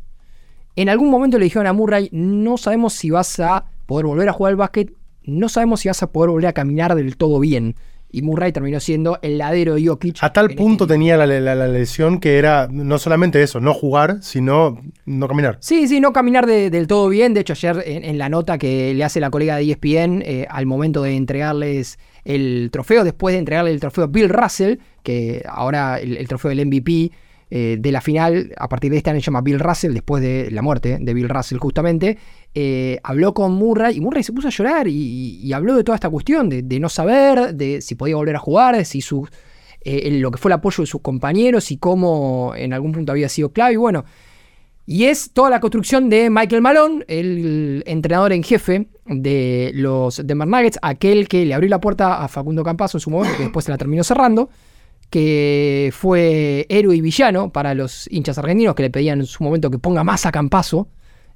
En 0.74 0.88
algún 0.88 1.08
momento 1.08 1.38
le 1.38 1.44
dijeron 1.44 1.68
a 1.68 1.72
Murray, 1.72 2.08
no 2.10 2.56
sabemos 2.56 2.94
si 2.94 3.10
vas 3.10 3.38
a 3.38 3.66
poder 3.86 4.06
volver 4.06 4.28
a 4.28 4.32
jugar 4.32 4.50
al 4.50 4.56
básquet, 4.56 4.92
no 5.22 5.48
sabemos 5.48 5.82
si 5.82 5.88
vas 5.88 6.02
a 6.02 6.10
poder 6.10 6.30
volver 6.30 6.48
a 6.48 6.52
caminar 6.52 6.96
del 6.96 7.16
todo 7.16 7.38
bien. 7.38 7.76
Y 8.10 8.22
Murray 8.22 8.52
terminó 8.52 8.80
siendo 8.80 9.18
el 9.22 9.36
ladero 9.38 9.74
de 9.74 9.86
Jokic. 9.86 10.16
A 10.22 10.32
tal 10.32 10.50
en 10.50 10.56
punto 10.56 10.84
este- 10.84 10.94
tenía 10.94 11.16
la, 11.18 11.26
la- 11.26 11.54
la 11.54 11.68
lesión 11.68 12.20
que 12.20 12.38
era 12.38 12.66
no 12.70 12.98
solamente 12.98 13.42
eso, 13.42 13.60
no 13.60 13.74
jugar, 13.74 14.18
sino 14.22 14.80
no 15.04 15.28
caminar. 15.28 15.58
Sí, 15.60 15.86
sí, 15.88 16.00
no 16.00 16.12
caminar 16.12 16.46
de- 16.46 16.70
del 16.70 16.86
todo 16.86 17.08
bien. 17.10 17.34
De 17.34 17.40
hecho, 17.40 17.52
ayer 17.52 17.82
en, 17.86 18.04
en 18.04 18.16
la 18.18 18.28
nota 18.28 18.56
que 18.56 18.94
le 18.94 19.04
hace 19.04 19.20
la 19.20 19.30
colega 19.30 19.56
de 19.56 19.70
ESPN 19.70 20.22
eh, 20.24 20.46
al 20.48 20.64
momento 20.66 21.02
de 21.02 21.16
entregarles 21.16 21.98
el 22.24 22.70
trofeo, 22.72 23.04
después 23.04 23.34
de 23.34 23.38
entregarle 23.40 23.70
el 23.72 23.80
trofeo 23.80 24.04
a 24.04 24.06
Bill 24.08 24.28
Russell, 24.28 24.76
que 25.02 25.42
ahora 25.48 25.98
el, 26.00 26.16
el 26.16 26.28
trofeo 26.28 26.50
del 26.50 26.66
MVP 26.66 27.10
eh, 27.50 27.76
de 27.78 27.92
la 27.92 28.00
final, 28.00 28.52
a 28.58 28.68
partir 28.68 28.90
de 28.90 28.98
este 28.98 29.10
año 29.10 29.20
se 29.20 29.26
llama 29.26 29.40
Bill 29.40 29.58
Russell, 29.58 29.94
después 29.94 30.22
de 30.22 30.50
la 30.50 30.60
muerte 30.60 30.98
de 31.00 31.14
Bill 31.14 31.28
Russell 31.28 31.58
justamente, 31.58 32.18
eh, 32.54 32.98
habló 33.02 33.32
con 33.32 33.52
Murray 33.52 33.96
y 33.96 34.00
Murray 34.00 34.22
se 34.22 34.32
puso 34.32 34.48
a 34.48 34.50
llorar 34.50 34.86
y, 34.88 35.52
habló 35.52 35.74
de 35.74 35.84
toda 35.84 35.96
esta 35.96 36.10
cuestión, 36.10 36.48
de, 36.48 36.80
no 36.80 36.88
saber, 36.88 37.54
de 37.54 37.80
si 37.80 37.94
podía 37.94 38.16
volver 38.16 38.36
a 38.36 38.38
jugar, 38.38 38.76
de 38.76 38.84
si 38.84 39.00
su, 39.00 39.26
eh, 39.80 40.18
lo 40.20 40.30
que 40.30 40.38
fue 40.38 40.50
el 40.50 40.54
apoyo 40.54 40.82
de 40.82 40.86
sus 40.86 41.00
compañeros 41.00 41.70
y 41.70 41.78
cómo 41.78 42.52
en 42.54 42.72
algún 42.72 42.92
punto 42.92 43.12
había 43.12 43.28
sido 43.28 43.50
clave. 43.52 43.74
Y 43.74 43.76
bueno, 43.76 44.04
y 44.84 45.04
es 45.04 45.32
toda 45.32 45.50
la 45.50 45.60
construcción 45.60 46.08
de 46.08 46.30
Michael 46.30 46.62
Malone, 46.62 47.04
el 47.08 47.82
entrenador 47.86 48.32
en 48.32 48.42
jefe 48.42 48.88
de 49.04 49.70
los 49.74 50.26
Denver 50.26 50.48
Nuggets, 50.48 50.78
aquel 50.80 51.28
que 51.28 51.44
le 51.44 51.54
abrió 51.54 51.68
la 51.70 51.80
puerta 51.80 52.22
a 52.22 52.28
Facundo 52.28 52.62
Campazo 52.62 52.98
en 52.98 53.00
su 53.00 53.10
momento, 53.10 53.36
que 53.36 53.42
después 53.44 53.66
se 53.66 53.70
la 53.70 53.78
terminó 53.78 54.02
cerrando, 54.02 54.48
que 55.10 55.90
fue 55.92 56.66
héroe 56.68 56.96
y 56.96 57.00
villano 57.00 57.50
para 57.50 57.74
los 57.74 58.08
hinchas 58.10 58.38
argentinos 58.38 58.74
que 58.74 58.82
le 58.82 58.90
pedían 58.90 59.20
en 59.20 59.26
su 59.26 59.42
momento 59.42 59.70
que 59.70 59.78
ponga 59.78 60.04
más 60.04 60.26
a 60.26 60.32
Campazo, 60.32 60.88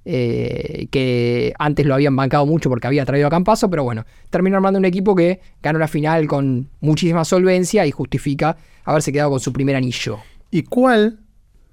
eh, 0.04 0.88
que 0.90 1.54
antes 1.58 1.86
lo 1.86 1.94
habían 1.94 2.16
bancado 2.16 2.44
mucho 2.44 2.68
porque 2.68 2.86
había 2.86 3.04
traído 3.06 3.28
a 3.28 3.30
Campazo, 3.30 3.70
pero 3.70 3.84
bueno, 3.84 4.04
terminó 4.30 4.56
armando 4.56 4.78
un 4.78 4.84
equipo 4.84 5.14
que 5.14 5.40
ganó 5.62 5.78
la 5.78 5.88
final 5.88 6.26
con 6.26 6.68
muchísima 6.80 7.24
solvencia 7.24 7.86
y 7.86 7.92
justifica 7.92 8.56
haberse 8.84 9.12
quedado 9.12 9.30
con 9.30 9.40
su 9.40 9.52
primer 9.52 9.76
anillo. 9.76 10.18
¿Y 10.50 10.64
cuál, 10.64 11.20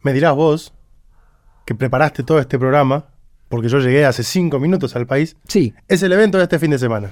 me 0.02 0.14
dirás 0.14 0.36
vos, 0.36 0.74
que 1.66 1.76
preparaste 1.76 2.24
todo 2.24 2.40
este 2.40 2.58
programa, 2.58 3.08
porque 3.50 3.68
yo 3.68 3.80
llegué 3.80 4.06
hace 4.06 4.24
cinco 4.24 4.60
minutos 4.60 4.96
al 4.96 5.08
país, 5.08 5.36
Sí, 5.48 5.74
es 5.88 6.04
el 6.04 6.14
evento 6.14 6.38
de 6.38 6.44
este 6.44 6.60
fin 6.60 6.72
de 6.72 6.80
semana? 6.80 7.12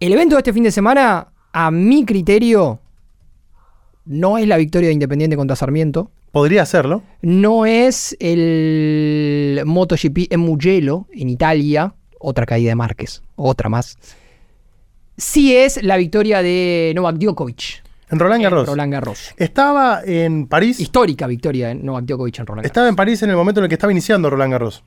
El 0.00 0.12
evento 0.12 0.36
de 0.36 0.40
este 0.40 0.52
fin 0.52 0.62
de 0.62 0.70
semana, 0.70 1.28
a 1.52 1.70
mi 1.70 2.04
criterio, 2.04 2.80
no 4.04 4.38
es 4.38 4.46
la 4.46 4.56
victoria 4.56 4.88
de 4.88 4.94
Independiente 4.94 5.36
contra 5.36 5.56
Sarmiento. 5.56 6.10
Podría 6.30 6.62
hacerlo. 6.62 7.02
No 7.22 7.64
es 7.64 8.16
el 8.20 9.62
MotoGP 9.64 10.32
en 10.32 10.40
Mugello, 10.40 11.06
en 11.12 11.28
Italia. 11.28 11.94
Otra 12.18 12.46
caída 12.46 12.70
de 12.70 12.74
Márquez. 12.74 13.22
Otra 13.36 13.68
más. 13.68 13.96
Sí 15.16 15.56
es 15.56 15.82
la 15.82 15.96
victoria 15.96 16.42
de 16.42 16.92
Novak 16.96 17.16
Djokovic. 17.16 17.84
En 18.10 18.18
Roland 18.18 18.40
en 18.40 18.42
Garros. 18.44 18.68
Roland 18.68 18.92
Garros. 18.92 19.34
Estaba 19.36 20.02
en 20.04 20.46
París. 20.46 20.80
Histórica 20.80 21.26
victoria 21.26 21.68
de 21.68 21.74
Novak 21.76 22.04
Djokovic 22.04 22.38
en 22.40 22.46
Roland 22.46 22.62
Garros. 22.62 22.70
Estaba 22.70 22.88
en 22.88 22.96
París 22.96 23.22
en 23.22 23.30
el 23.30 23.36
momento 23.36 23.60
en 23.60 23.64
el 23.64 23.68
que 23.68 23.74
estaba 23.74 23.92
iniciando 23.92 24.28
Roland 24.28 24.52
Garros. 24.52 24.82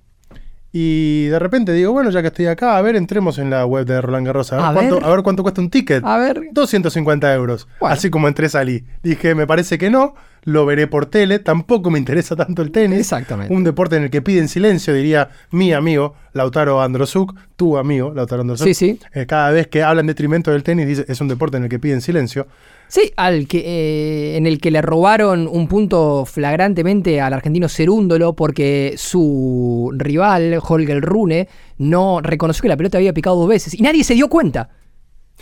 Y 0.72 1.28
de 1.28 1.40
repente 1.40 1.72
digo, 1.74 1.94
bueno, 1.94 2.10
ya 2.10 2.22
que 2.22 2.28
estoy 2.28 2.48
acá, 2.48 2.78
a 2.78 2.82
ver, 2.82 2.96
entremos 2.96 3.38
en 3.40 3.50
la 3.50 3.66
web 3.66 3.86
de 3.86 4.02
Roland 4.02 4.28
Garros. 4.28 4.52
A 4.54 4.58
ver, 4.58 4.66
A 4.66 4.74
cuánto, 4.74 4.96
ver. 4.96 5.04
a 5.06 5.10
ver 5.10 5.24
cuánto 5.24 5.44
cuesta 5.44 5.62
un 5.62 5.70
ticket. 5.70 6.04
A 6.04 6.18
ver. 6.18 6.42
250 6.52 7.34
euros. 7.34 7.68
Bueno. 7.80 7.94
Así 7.94 8.10
como 8.10 8.28
entré 8.28 8.50
salí. 8.50 8.84
Dije, 9.02 9.34
me 9.34 9.48
parece 9.48 9.78
que 9.78 9.90
no, 9.90 10.14
lo 10.44 10.66
veré 10.66 10.88
por 10.88 11.06
tele, 11.08 11.40
tampoco 11.40 11.90
me 11.90 12.00
interesa 12.00 12.36
tanto 12.36 12.62
el 12.62 12.72
tenis. 12.72 13.00
Exactamente. 13.00 13.54
Un 13.54 13.64
deporte 13.64 13.96
en 13.96 14.04
el 14.04 14.10
que 14.10 14.22
piden 14.22 14.48
silencio, 14.50 14.94
diría 14.94 15.30
mi 15.52 15.74
amigo 15.74 16.16
Lautaro 16.34 16.82
Androsuk, 16.82 17.34
tu 17.56 17.78
amigo 17.78 18.14
Lautaro 18.14 18.42
Androsuk. 18.42 18.68
Sí, 18.68 18.74
sí. 18.74 19.00
Eh, 19.14 19.26
cada 19.26 19.52
vez 19.52 19.68
que 19.68 19.84
hablan 19.84 20.04
en 20.04 20.08
detrimento 20.08 20.52
del 20.52 20.64
tenis, 20.64 20.86
dice, 20.88 21.06
es 21.08 21.20
un 21.22 21.28
deporte 21.28 21.58
en 21.58 21.64
el 21.64 21.70
que 21.70 21.80
piden 21.80 22.02
silencio. 22.02 22.48
Sí, 22.88 23.12
al 23.18 23.48
que, 23.48 23.60
eh, 23.60 24.38
en 24.38 24.48
el 24.48 24.60
que 24.60 24.72
le 24.72 24.82
robaron 24.82 25.48
un 25.48 25.68
punto 25.68 26.26
flagrantemente 26.26 27.20
al 27.20 27.34
argentino 27.34 27.68
Cerúndolo 27.68 28.34
porque 28.34 28.96
su 28.98 29.92
rival, 29.96 30.60
Holger 30.66 31.02
Rune, 31.02 31.50
no 31.78 32.22
reconoció 32.22 32.62
que 32.62 32.70
la 32.70 32.78
pelota 32.78 32.98
había 32.98 33.14
picado 33.14 33.36
dos 33.36 33.50
veces 33.50 33.74
y 33.74 33.82
nadie 33.82 34.04
se 34.04 34.14
dio 34.14 34.30
cuenta. 34.30 34.70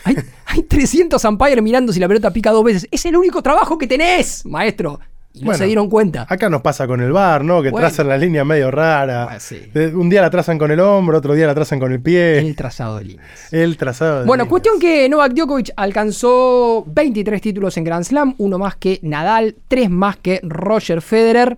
Hay, 0.04 0.16
hay 0.48 0.64
300 0.64 1.24
umpires 1.24 1.64
mirando 1.64 1.94
si 1.94 2.00
la 2.00 2.08
pelota 2.08 2.34
pica 2.34 2.52
dos 2.52 2.64
veces. 2.64 2.88
Es 2.92 3.06
el 3.06 3.16
único 3.16 3.44
trabajo 3.44 3.78
que 3.78 3.88
tenés, 3.88 4.46
maestro. 4.46 5.00
Y 5.36 5.44
no 5.44 5.54
se 5.54 5.66
dieron 5.66 5.90
cuenta. 5.90 6.26
Acá 6.30 6.50
nos 6.50 6.62
pasa 6.62 6.88
con 6.88 7.02
el 7.02 7.12
bar, 7.12 7.44
¿no? 7.44 7.62
Que 7.62 7.70
Bueno. 7.70 7.88
trazan 7.88 8.08
la 8.08 8.18
línea 8.18 8.46
medio 8.46 8.72
rara. 8.72 9.28
Ah, 9.30 9.40
sí. 9.40 9.60
Un 9.94 10.10
día 10.10 10.22
la 10.22 10.30
trazan 10.30 10.58
con 10.58 10.72
el 10.72 10.80
hombro, 10.80 11.18
otro 11.18 11.34
día 11.34 11.46
la 11.48 11.54
trazan 11.54 11.80
con 11.80 11.92
el 11.92 12.02
pie. 12.02 12.40
El 12.40 12.56
trazado 12.56 12.98
de 13.00 13.06
líneas. 13.06 13.54
El 13.54 13.76
trazado. 13.78 14.20
de 14.22 14.26
Bueno, 14.26 14.44
líneas. 14.44 14.50
cuestión 14.50 14.80
que 14.80 15.10
Novak 15.10 15.34
Djokovic 15.34 15.72
alcanzó 15.76 16.84
23 16.88 17.42
títulos 17.42 17.76
en 17.78 17.84
Grand 17.84 18.06
Slam, 18.06 18.36
uno 18.38 18.58
más 18.58 18.76
que 18.78 19.00
Nadal, 19.02 19.56
tres 19.68 19.90
más 19.90 20.18
que 20.18 20.40
Roger 20.44 21.02
Federer, 21.02 21.58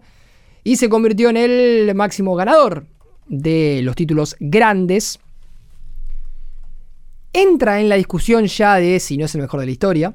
y 0.63 0.77
se 0.77 0.89
convirtió 0.89 1.29
en 1.29 1.37
el 1.37 1.93
máximo 1.95 2.35
ganador 2.35 2.85
de 3.27 3.81
los 3.83 3.95
títulos 3.95 4.35
grandes. 4.39 5.19
Entra 7.33 7.79
en 7.79 7.89
la 7.89 7.95
discusión 7.95 8.45
ya 8.47 8.75
de 8.75 8.99
si 8.99 9.17
no 9.17 9.25
es 9.25 9.35
el 9.35 9.41
mejor 9.41 9.59
de 9.59 9.65
la 9.67 9.71
historia. 9.71 10.13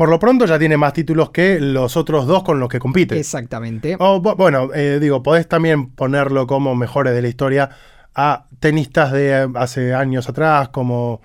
Por 0.00 0.08
lo 0.08 0.18
pronto 0.18 0.46
ya 0.46 0.58
tiene 0.58 0.78
más 0.78 0.94
títulos 0.94 1.28
que 1.28 1.60
los 1.60 1.94
otros 1.98 2.26
dos 2.26 2.42
con 2.42 2.58
los 2.58 2.70
que 2.70 2.78
compite. 2.78 3.20
Exactamente. 3.20 3.96
O, 3.98 4.22
bu- 4.22 4.34
bueno, 4.34 4.70
eh, 4.74 4.96
digo, 4.98 5.22
podés 5.22 5.46
también 5.46 5.90
ponerlo 5.90 6.46
como 6.46 6.74
mejores 6.74 7.12
de 7.12 7.20
la 7.20 7.28
historia 7.28 7.68
a 8.14 8.46
tenistas 8.60 9.12
de 9.12 9.42
eh, 9.42 9.46
hace 9.56 9.92
años 9.92 10.26
atrás, 10.26 10.70
como 10.70 11.20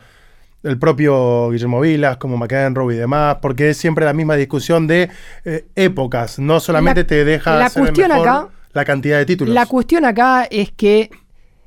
el 0.63 0.77
propio 0.77 1.51
Guillermo 1.51 1.79
Vilas, 1.79 2.17
como 2.17 2.35
McEnroe 2.35 2.93
y 2.95 2.97
demás, 2.97 3.37
porque 3.41 3.69
es 3.69 3.77
siempre 3.77 4.03
la 4.03 4.11
misma 4.11 4.35
discusión 4.35 4.87
de 4.87 5.09
eh, 5.45 5.67
épocas. 5.77 6.37
No 6.37 6.59
solamente 6.59 7.03
La- 7.03 7.07
te 7.07 7.23
deja 7.23 7.55
la 7.57 7.69
ser 7.69 7.81
cuestión 7.83 8.09
mejor 8.09 8.27
acá- 8.27 8.49
la 8.73 8.83
cantidad 8.83 9.17
de 9.19 9.25
títulos. 9.25 9.53
La 9.55 9.67
cuestión 9.67 10.03
acá 10.03 10.49
es 10.51 10.71
que 10.73 11.11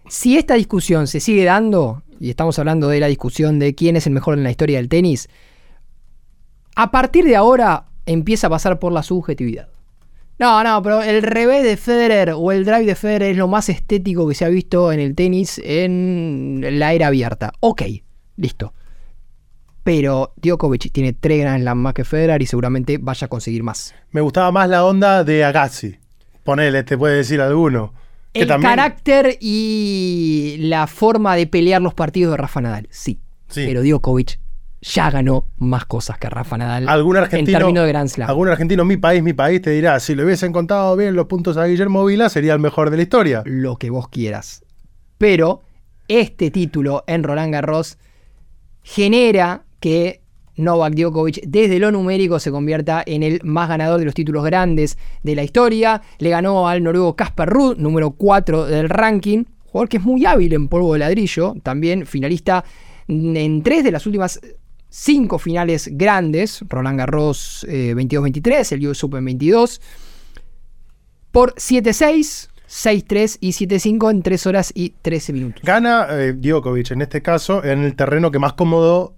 si 0.08 0.36
esta 0.36 0.56
discusión 0.56 1.06
se 1.06 1.20
sigue 1.20 1.44
dando, 1.46 2.02
y 2.20 2.28
estamos 2.28 2.58
hablando 2.58 2.88
de 2.88 3.00
la 3.00 3.06
discusión 3.06 3.58
de 3.58 3.74
quién 3.74 3.96
es 3.96 4.06
el 4.06 4.12
mejor 4.12 4.36
en 4.36 4.44
la 4.44 4.50
historia 4.50 4.76
del 4.76 4.90
tenis, 4.90 5.30
a 6.80 6.90
partir 6.92 7.24
de 7.24 7.34
ahora 7.36 7.86
empieza 8.06 8.46
a 8.46 8.50
pasar 8.50 8.78
por 8.78 8.92
la 8.92 9.02
subjetividad. 9.02 9.68
No, 10.38 10.62
no, 10.62 10.80
pero 10.82 11.02
el 11.02 11.22
revés 11.22 11.64
de 11.64 11.76
Federer 11.76 12.32
o 12.36 12.52
el 12.52 12.64
drive 12.64 12.84
de 12.86 12.94
Federer 12.94 13.32
es 13.32 13.36
lo 13.36 13.48
más 13.48 13.68
estético 13.68 14.28
que 14.28 14.36
se 14.36 14.44
ha 14.44 14.48
visto 14.48 14.92
en 14.92 15.00
el 15.00 15.16
tenis 15.16 15.60
en 15.64 16.64
la 16.78 16.92
era 16.92 17.08
abierta. 17.08 17.52
Ok, 17.60 17.82
listo. 18.36 18.72
pero 19.82 20.32
Djokovic 20.36 20.92
tiene 20.92 21.14
tres 21.14 21.40
Grand 21.40 21.62
Slam 21.62 21.78
más 21.78 21.94
que 21.94 22.04
Federer 22.04 22.42
y 22.42 22.46
seguramente 22.46 22.98
vaya 22.98 23.24
a 23.24 23.28
conseguir 23.28 23.62
más. 23.62 23.94
Me 24.10 24.20
gustaba 24.20 24.52
más 24.52 24.68
la 24.68 24.84
onda 24.84 25.24
de 25.24 25.44
Agassi. 25.44 25.96
Ponele, 26.44 26.82
te 26.84 26.96
puede 26.98 27.16
decir 27.16 27.40
alguno. 27.40 27.92
Que 28.32 28.42
El 28.42 28.48
también- 28.48 28.70
carácter 28.70 29.38
y 29.40 30.56
la 30.60 30.86
forma 30.86 31.34
de 31.36 31.46
pelear 31.46 31.80
los 31.82 31.94
partidos 31.94 32.32
de 32.32 32.36
Rafa 32.36 32.60
Nadal, 32.60 32.86
sí. 32.90 33.18
Sí. 33.48 33.64
Pero 33.66 33.82
Djokovic 33.82 34.38
ya 34.80 35.10
ganó 35.10 35.46
más 35.58 35.84
cosas 35.86 36.18
que 36.18 36.28
Rafa 36.30 36.56
Nadal 36.56 36.88
Algún 36.88 37.16
argentino, 37.16 37.58
en 37.58 37.62
términos 37.62 37.84
de 37.84 37.88
Grand 37.88 38.08
Slam. 38.08 38.28
algún 38.28 38.48
argentino, 38.48 38.84
mi 38.84 38.96
país, 38.96 39.22
mi 39.22 39.32
país, 39.32 39.60
te 39.60 39.70
dirá, 39.70 39.98
si 40.00 40.14
le 40.14 40.24
hubiesen 40.24 40.52
contado 40.52 40.96
bien 40.96 41.16
los 41.16 41.26
puntos 41.26 41.56
a 41.56 41.64
Guillermo 41.66 42.04
Vila, 42.04 42.28
sería 42.28 42.54
el 42.54 42.60
mejor 42.60 42.90
de 42.90 42.96
la 42.96 43.02
historia. 43.02 43.42
Lo 43.44 43.76
que 43.76 43.90
vos 43.90 44.08
quieras. 44.08 44.64
Pero 45.18 45.62
este 46.06 46.50
título 46.50 47.04
en 47.06 47.22
Roland 47.22 47.52
Garros 47.52 47.98
genera 48.82 49.62
que 49.80 50.22
Novak 50.56 50.94
Djokovic 50.94 51.40
desde 51.46 51.78
lo 51.78 51.92
numérico 51.92 52.38
se 52.38 52.50
convierta 52.50 53.02
en 53.06 53.22
el 53.22 53.40
más 53.44 53.68
ganador 53.68 53.98
de 53.98 54.04
los 54.04 54.14
títulos 54.14 54.44
grandes 54.44 54.98
de 55.22 55.34
la 55.34 55.44
historia. 55.44 56.02
Le 56.18 56.30
ganó 56.30 56.68
al 56.68 56.82
noruego 56.82 57.14
Casper 57.14 57.48
Ruud, 57.48 57.76
número 57.76 58.12
4 58.12 58.66
del 58.66 58.88
ranking, 58.88 59.44
jugador 59.66 59.88
que 59.88 59.98
es 59.98 60.02
muy 60.02 60.24
hábil 60.26 60.52
en 60.52 60.68
polvo 60.68 60.94
de 60.94 61.00
ladrillo, 61.00 61.54
también 61.62 62.06
finalista 62.06 62.64
en 63.06 63.62
tres 63.62 63.84
de 63.84 63.90
las 63.90 64.06
últimas 64.06 64.40
cinco 64.88 65.38
finales 65.38 65.88
grandes, 65.92 66.64
Roland 66.68 66.98
Garros 66.98 67.66
eh, 67.68 67.94
22-23, 67.94 68.72
el 68.72 68.86
US 68.88 69.04
Open 69.04 69.24
22, 69.24 69.80
por 71.30 71.54
7-6, 71.54 72.48
6-3 72.68 73.38
y 73.40 73.50
7-5 73.50 74.10
en 74.10 74.22
3 74.22 74.46
horas 74.46 74.72
y 74.74 74.90
13 75.02 75.32
minutos. 75.32 75.62
Gana 75.64 76.06
eh, 76.10 76.32
Djokovic 76.32 76.90
en 76.90 77.02
este 77.02 77.22
caso 77.22 77.64
en 77.64 77.84
el 77.84 77.96
terreno 77.96 78.30
que 78.30 78.38
más 78.38 78.54
cómodo 78.54 79.14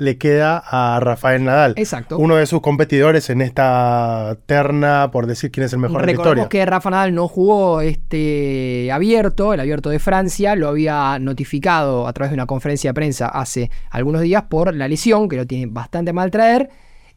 le 0.00 0.16
queda 0.16 0.62
a 0.64 0.98
Rafael 0.98 1.44
Nadal. 1.44 1.74
Exacto. 1.76 2.16
Uno 2.16 2.36
de 2.36 2.46
sus 2.46 2.62
competidores 2.62 3.28
en 3.28 3.42
esta 3.42 4.38
terna 4.46 5.10
por 5.12 5.26
decir 5.26 5.50
quién 5.50 5.66
es 5.66 5.74
el 5.74 5.78
mejor 5.78 6.00
de 6.00 6.06
la 6.06 6.12
Recordemos 6.12 6.46
historia. 6.46 6.48
que 6.48 6.64
Rafa 6.64 6.88
Nadal 6.88 7.14
no 7.14 7.28
jugó 7.28 7.82
este 7.82 8.90
abierto, 8.90 9.52
el 9.52 9.60
abierto 9.60 9.90
de 9.90 9.98
Francia, 9.98 10.56
lo 10.56 10.68
había 10.68 11.18
notificado 11.18 12.08
a 12.08 12.14
través 12.14 12.30
de 12.30 12.34
una 12.34 12.46
conferencia 12.46 12.90
de 12.90 12.94
prensa 12.94 13.28
hace 13.28 13.70
algunos 13.90 14.22
días 14.22 14.44
por 14.44 14.74
la 14.74 14.88
lesión, 14.88 15.28
que 15.28 15.36
lo 15.36 15.46
tiene 15.46 15.66
bastante 15.66 16.14
mal 16.14 16.30
traer, 16.30 16.70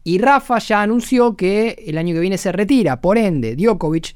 y 0.03 0.17
Rafa 0.17 0.59
ya 0.59 0.81
anunció 0.81 1.37
que 1.37 1.85
el 1.87 1.97
año 1.97 2.13
que 2.13 2.19
viene 2.19 2.37
se 2.37 2.51
retira, 2.51 2.99
por 2.99 3.17
ende, 3.17 3.55
Djokovic, 3.55 4.13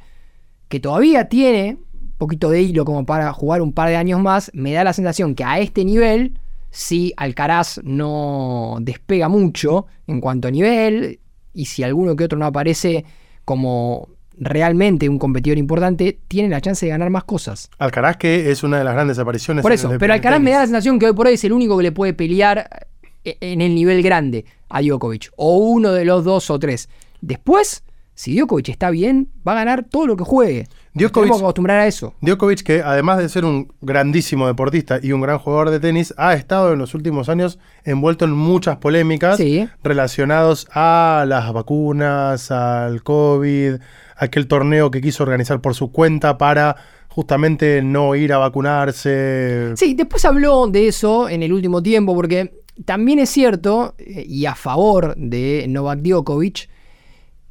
que 0.67 0.81
todavía 0.81 1.29
tiene 1.29 1.77
un 1.93 2.17
poquito 2.17 2.49
de 2.49 2.61
hilo 2.63 2.83
como 2.83 3.05
para 3.05 3.31
jugar 3.31 3.61
un 3.61 3.71
par 3.71 3.87
de 3.87 3.95
años 3.95 4.19
más, 4.19 4.51
me 4.53 4.73
da 4.73 4.83
la 4.83 4.91
sensación 4.91 5.35
que 5.35 5.45
a 5.45 5.59
este 5.59 5.85
nivel, 5.85 6.37
si 6.77 7.11
Alcaraz 7.17 7.79
no 7.83 8.77
despega 8.81 9.29
mucho 9.29 9.87
en 10.05 10.21
cuanto 10.21 10.47
a 10.47 10.51
nivel, 10.51 11.19
y 11.51 11.65
si 11.65 11.81
alguno 11.81 12.15
que 12.15 12.25
otro 12.25 12.37
no 12.37 12.45
aparece 12.45 13.03
como 13.45 14.09
realmente 14.37 15.09
un 15.09 15.17
competidor 15.17 15.57
importante, 15.57 16.19
tiene 16.27 16.49
la 16.49 16.61
chance 16.61 16.85
de 16.85 16.91
ganar 16.91 17.09
más 17.09 17.23
cosas. 17.23 17.71
Alcaraz 17.79 18.17
que 18.17 18.51
es 18.51 18.61
una 18.61 18.77
de 18.77 18.83
las 18.83 18.93
grandes 18.93 19.17
apariciones. 19.17 19.63
Por 19.63 19.71
en 19.71 19.75
eso, 19.79 19.91
el- 19.91 19.97
pero 19.97 20.13
Alcaraz 20.13 20.39
me 20.39 20.51
da 20.51 20.59
la 20.59 20.65
sensación 20.67 20.99
que 20.99 21.07
hoy 21.07 21.13
por 21.13 21.25
hoy 21.25 21.33
es 21.33 21.43
el 21.43 21.53
único 21.53 21.75
que 21.77 21.83
le 21.83 21.91
puede 21.91 22.13
pelear 22.13 22.87
eh, 23.25 23.37
en 23.41 23.61
el 23.61 23.73
nivel 23.73 24.03
grande 24.03 24.45
a 24.69 24.81
Djokovic, 24.83 25.31
o 25.35 25.57
uno 25.57 25.91
de 25.93 26.05
los 26.05 26.23
dos 26.23 26.51
o 26.51 26.59
tres. 26.59 26.89
Después, 27.21 27.83
si 28.19 28.35
Djokovic 28.35 28.69
está 28.69 28.89
bien, 28.89 29.29
va 29.47 29.51
a 29.51 29.55
ganar 29.55 29.83
todo 29.87 30.07
lo 30.07 30.17
que 30.17 30.23
juegue. 30.23 30.67
Djokovic- 30.95 31.29
que 31.29 31.37
acostumbrar 31.37 31.79
a 31.81 31.85
eso. 31.85 32.15
Djokovic, 32.21 32.63
que 32.63 32.81
además 32.81 33.19
de 33.19 33.29
ser 33.29 33.45
un 33.45 33.71
grandísimo 33.81 34.47
deportista 34.47 34.99
y 35.03 35.11
un 35.11 35.21
gran 35.21 35.37
jugador 35.37 35.69
de 35.69 35.79
tenis, 35.79 36.15
ha 36.17 36.33
estado 36.33 36.73
en 36.73 36.79
los 36.79 36.95
últimos 36.95 37.29
años 37.29 37.59
envuelto 37.83 38.25
en 38.25 38.31
muchas 38.31 38.77
polémicas 38.77 39.37
Sí. 39.37 39.69
relacionados 39.83 40.67
a 40.73 41.25
las 41.27 41.53
vacunas, 41.53 42.49
al 42.49 43.03
COVID, 43.03 43.75
aquel 44.15 44.47
torneo 44.47 44.89
que 44.89 44.99
quiso 44.99 45.21
organizar 45.21 45.61
por 45.61 45.75
su 45.75 45.91
cuenta 45.91 46.39
para 46.39 46.75
justamente 47.09 47.83
no 47.83 48.15
ir 48.15 48.33
a 48.33 48.39
vacunarse. 48.39 49.73
Sí, 49.75 49.93
después 49.93 50.25
habló 50.25 50.65
de 50.67 50.87
eso 50.87 51.29
en 51.29 51.43
el 51.43 51.53
último 51.53 51.83
tiempo, 51.83 52.15
porque 52.15 52.61
también 52.85 53.19
es 53.19 53.29
cierto, 53.29 53.93
eh, 53.99 54.25
y 54.27 54.45
a 54.47 54.55
favor 54.55 55.15
de 55.17 55.65
Novak 55.69 55.99
Djokovic, 55.99 56.69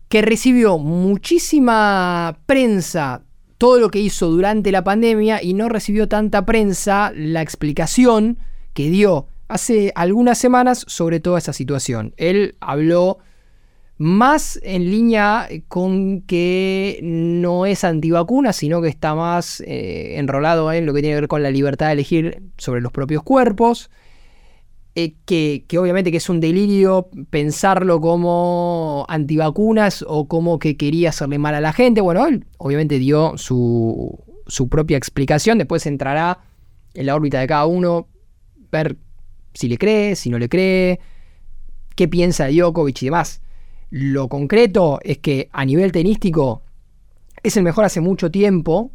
que 0.08 0.22
recibió 0.22 0.78
muchísima 0.78 2.38
prensa 2.46 3.22
todo 3.58 3.80
lo 3.80 3.90
que 3.90 4.00
hizo 4.00 4.28
durante 4.30 4.70
la 4.70 4.84
pandemia 4.84 5.42
y 5.42 5.54
no 5.54 5.68
recibió 5.68 6.08
tanta 6.08 6.44
prensa 6.44 7.12
la 7.14 7.42
explicación 7.42 8.38
que 8.74 8.90
dio 8.90 9.28
hace 9.48 9.92
algunas 9.94 10.38
semanas 10.38 10.84
sobre 10.88 11.20
toda 11.20 11.38
esa 11.38 11.52
situación. 11.52 12.12
Él 12.16 12.56
habló 12.60 13.18
más 13.98 14.60
en 14.62 14.90
línea 14.90 15.48
con 15.68 16.20
que 16.22 17.00
no 17.02 17.64
es 17.64 17.82
antivacuna, 17.82 18.52
sino 18.52 18.82
que 18.82 18.88
está 18.88 19.14
más 19.14 19.62
eh, 19.62 20.18
enrolado 20.18 20.70
en 20.72 20.84
lo 20.84 20.92
que 20.92 21.00
tiene 21.00 21.16
que 21.16 21.22
ver 21.22 21.28
con 21.28 21.42
la 21.42 21.50
libertad 21.50 21.86
de 21.86 21.92
elegir 21.92 22.42
sobre 22.58 22.82
los 22.82 22.92
propios 22.92 23.22
cuerpos. 23.22 23.90
Eh, 24.98 25.14
que, 25.26 25.62
obviamente 25.78 26.10
que 26.10 26.16
es 26.16 26.30
un 26.30 26.40
delirio 26.40 27.10
pensarlo 27.28 28.00
como 28.00 29.04
antivacunas 29.10 30.02
o 30.08 30.26
como 30.26 30.58
que 30.58 30.78
quería 30.78 31.10
hacerle 31.10 31.38
mal 31.38 31.54
a 31.54 31.60
la 31.60 31.74
gente. 31.74 32.00
Bueno, 32.00 32.26
él 32.26 32.46
obviamente 32.56 32.98
dio 32.98 33.36
su, 33.36 34.18
su 34.46 34.70
propia 34.70 34.96
explicación, 34.96 35.58
después 35.58 35.84
entrará 35.84 36.38
en 36.94 37.04
la 37.04 37.14
órbita 37.14 37.40
de 37.40 37.46
cada 37.46 37.66
uno, 37.66 38.08
ver 38.72 38.96
si 39.52 39.68
le 39.68 39.76
cree, 39.76 40.16
si 40.16 40.30
no 40.30 40.38
le 40.38 40.48
cree, 40.48 40.98
qué 41.94 42.08
piensa 42.08 42.48
Djokovic 42.48 43.02
y 43.02 43.04
demás. 43.04 43.42
Lo 43.90 44.28
concreto 44.28 44.98
es 45.02 45.18
que 45.18 45.50
a 45.52 45.66
nivel 45.66 45.92
tenístico 45.92 46.62
es 47.42 47.54
el 47.58 47.64
mejor 47.64 47.84
hace 47.84 48.00
mucho 48.00 48.30
tiempo 48.30 48.92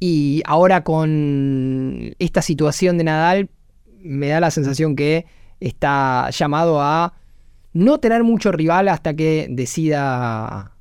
y 0.00 0.40
ahora 0.46 0.84
con 0.84 2.14
esta 2.18 2.40
situación 2.40 2.96
de 2.96 3.04
Nadal 3.04 3.50
me 4.02 4.28
da 4.28 4.40
la 4.40 4.50
sensación 4.50 4.96
que 4.96 5.26
está 5.60 6.30
llamado 6.30 6.80
a 6.80 7.14
no 7.72 7.98
tener 7.98 8.24
mucho 8.24 8.52
rival 8.52 8.88
hasta 8.88 9.14
que 9.14 9.46
decida 9.50 10.72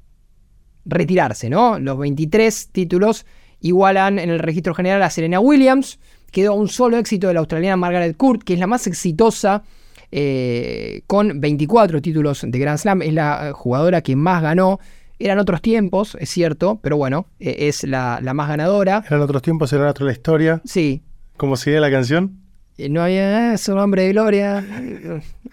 retirarse, 0.86 1.50
¿no? 1.50 1.80
Los 1.80 1.98
23 1.98 2.70
títulos 2.72 3.26
igualan 3.62 4.20
en 4.20 4.30
el 4.30 4.40
registro 4.40 4.74
general 4.74 5.04
a 5.04 5.10
Serena 5.10 5.40
Williams. 5.40 6.00
Quedó 6.32 6.54
un 6.54 6.68
solo 6.68 6.98
éxito 6.98 7.28
de 7.28 7.34
la 7.36 7.40
australiana 7.42 7.78
Margaret 7.78 8.18
Court, 8.18 8.44
que 8.44 8.54
es 8.54 8.60
la 8.60 8.68
más 8.68 8.88
exitosa 8.88 9.64
eh, 10.12 11.04
con 11.08 11.40
24 11.40 12.02
títulos 12.02 12.46
de 12.48 12.60
Grand 12.60 12.78
Slam. 12.78 13.02
Es 13.02 13.14
la 13.14 13.52
jugadora 13.54 14.02
que 14.02 14.16
más 14.16 14.42
ganó. 14.42 14.80
Eran 15.20 15.38
otros 15.38 15.62
tiempos, 15.62 16.18
es 16.20 16.30
cierto, 16.30 16.80
pero 16.82 16.98
bueno, 16.98 17.28
eh, 17.40 17.68
es 17.68 17.84
la, 17.84 18.20
la 18.24 18.34
más 18.34 18.50
ganadora. 18.50 19.04
Eran 19.06 19.22
otros 19.22 19.44
tiempos, 19.44 19.72
era 19.72 19.90
otra 19.92 20.06
la 20.06 20.14
historia. 20.14 20.62
Sí, 20.66 21.04
¿Cómo 21.42 21.58
sigue 21.58 21.80
la 21.80 21.90
canción? 21.90 22.41
Eh, 22.78 22.90
no 22.90 23.02
había 23.04 23.58
solo 23.58 23.84
hombre 23.84 24.04
de 24.04 24.10
gloria. 24.10 24.64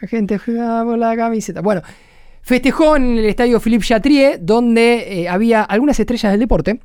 La 0.00 0.08
gente 0.08 0.38
jugaba 0.38 0.84
por 0.84 0.98
la 0.98 1.16
camiseta. 1.16 1.60
Bueno, 1.60 1.82
festejó 2.42 2.96
en 2.96 3.18
el 3.18 3.24
estadio 3.26 3.60
Philippe 3.60 3.84
Chatrier, 3.84 4.38
donde 4.42 5.22
eh, 5.22 5.28
había 5.28 5.62
algunas 5.62 5.98
estrellas 5.98 6.32
del 6.32 6.40
deporte. 6.40 6.80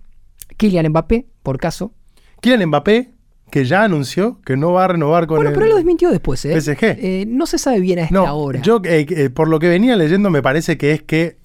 Kylian 0.57 0.87
Mbappé, 0.89 1.25
por 1.41 1.57
caso. 1.57 1.93
Kylian 2.41 2.67
Mbappé, 2.67 3.11
que 3.49 3.65
ya 3.65 3.83
anunció 3.83 4.39
que 4.45 4.57
no 4.57 4.71
va 4.73 4.85
a 4.85 4.87
renovar 4.89 5.27
con 5.27 5.37
Bueno, 5.37 5.49
el 5.49 5.53
pero 5.53 5.65
él 5.65 5.71
lo 5.71 5.75
desmintió 5.77 6.09
después, 6.11 6.43
¿eh? 6.45 6.59
PSG. 6.59 6.83
Eh, 6.83 7.25
no 7.27 7.45
se 7.45 7.57
sabe 7.57 7.79
bien 7.79 7.99
a 7.99 8.03
esta 8.03 8.13
No, 8.15 8.33
hora. 8.35 8.61
yo 8.61 8.81
eh, 8.83 9.29
por 9.33 9.47
lo 9.47 9.59
que 9.59 9.69
venía 9.69 9.95
leyendo 9.95 10.29
me 10.29 10.41
parece 10.41 10.77
que 10.77 10.91
es 10.91 11.01
que 11.03 11.37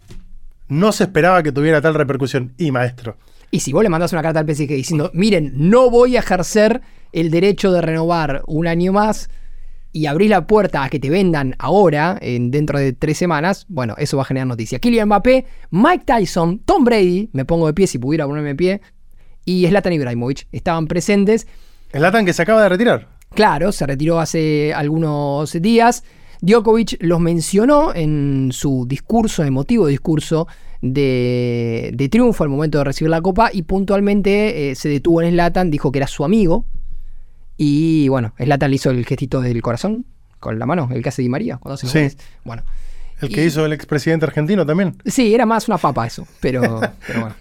no 0.68 0.92
se 0.92 1.04
esperaba 1.04 1.42
que 1.42 1.52
tuviera 1.52 1.80
tal 1.80 1.94
repercusión. 1.94 2.52
Y 2.58 2.70
maestro, 2.72 3.16
Y 3.50 3.60
si 3.60 3.72
vos 3.72 3.82
le 3.82 3.88
mandás 3.88 4.12
una 4.12 4.22
carta 4.22 4.40
al 4.40 4.46
PSG 4.46 4.68
diciendo, 4.68 5.10
miren, 5.14 5.52
no 5.54 5.90
voy 5.90 6.16
a 6.16 6.20
ejercer 6.20 6.82
el 7.12 7.30
derecho 7.30 7.72
de 7.72 7.80
renovar 7.80 8.42
un 8.46 8.66
año 8.66 8.92
más 8.92 9.28
y 9.92 10.06
abrís 10.06 10.30
la 10.30 10.46
puerta 10.46 10.84
a 10.84 10.90
que 10.90 11.00
te 11.00 11.10
vendan 11.10 11.54
ahora, 11.58 12.18
en, 12.20 12.50
dentro 12.50 12.78
de 12.78 12.92
tres 12.92 13.18
semanas, 13.18 13.66
bueno, 13.68 13.94
eso 13.98 14.16
va 14.16 14.22
a 14.22 14.26
generar 14.26 14.46
noticia. 14.46 14.78
Kylian 14.78 15.08
Mbappé, 15.08 15.46
Mike 15.70 16.04
Tyson, 16.04 16.60
Tom 16.60 16.84
Brady, 16.84 17.30
me 17.32 17.44
pongo 17.44 17.66
de 17.66 17.74
pie 17.74 17.86
si 17.86 17.98
pudiera 17.98 18.26
ponerme 18.26 18.50
de 18.50 18.54
pie, 18.54 18.80
y 19.44 19.66
Zlatan 19.66 19.94
Ibrahimovic 19.94 20.46
estaban 20.52 20.86
presentes. 20.86 21.46
Latan 21.92 22.26
que 22.26 22.32
se 22.32 22.42
acaba 22.42 22.62
de 22.62 22.68
retirar. 22.68 23.08
Claro, 23.30 23.72
se 23.72 23.86
retiró 23.86 24.20
hace 24.20 24.74
algunos 24.74 25.52
días. 25.60 26.04
Djokovic 26.42 26.98
los 27.00 27.18
mencionó 27.18 27.94
en 27.94 28.50
su 28.52 28.86
discurso, 28.86 29.42
emotivo 29.42 29.86
discurso 29.86 30.46
de, 30.82 31.90
de 31.94 32.08
triunfo 32.08 32.44
al 32.44 32.50
momento 32.50 32.78
de 32.78 32.84
recibir 32.84 33.10
la 33.10 33.20
copa 33.20 33.50
y 33.52 33.62
puntualmente 33.62 34.70
eh, 34.70 34.74
se 34.74 34.88
detuvo 34.88 35.22
en 35.22 35.30
Slatan, 35.32 35.70
dijo 35.70 35.90
que 35.90 35.98
era 35.98 36.06
su 36.06 36.24
amigo 36.24 36.66
y 37.58 38.08
bueno, 38.08 38.32
Slatan 38.38 38.70
le 38.70 38.76
hizo 38.76 38.90
el 38.90 39.04
gestito 39.04 39.40
del 39.42 39.60
corazón 39.60 40.06
con 40.40 40.58
la 40.58 40.64
mano, 40.64 40.88
el 40.92 41.02
que 41.02 41.08
hace 41.10 41.20
Di 41.22 41.28
María 41.28 41.58
cuando 41.58 41.74
hace 41.74 41.86
Sí. 42.10 42.16
Bueno, 42.44 42.62
El 43.20 43.28
que 43.30 43.42
Y- 43.42 43.46
hizo 43.48 43.66
el 43.66 43.72
expresidente 43.72 44.24
argentino 44.24 44.64
también. 44.64 44.96
sí, 45.04 45.34
era 45.34 45.44
más 45.44 45.66
una 45.68 45.76
papa 45.76 46.06
eso, 46.06 46.26
pero, 46.40 46.62
pero 47.06 47.20
bueno. 47.20 47.34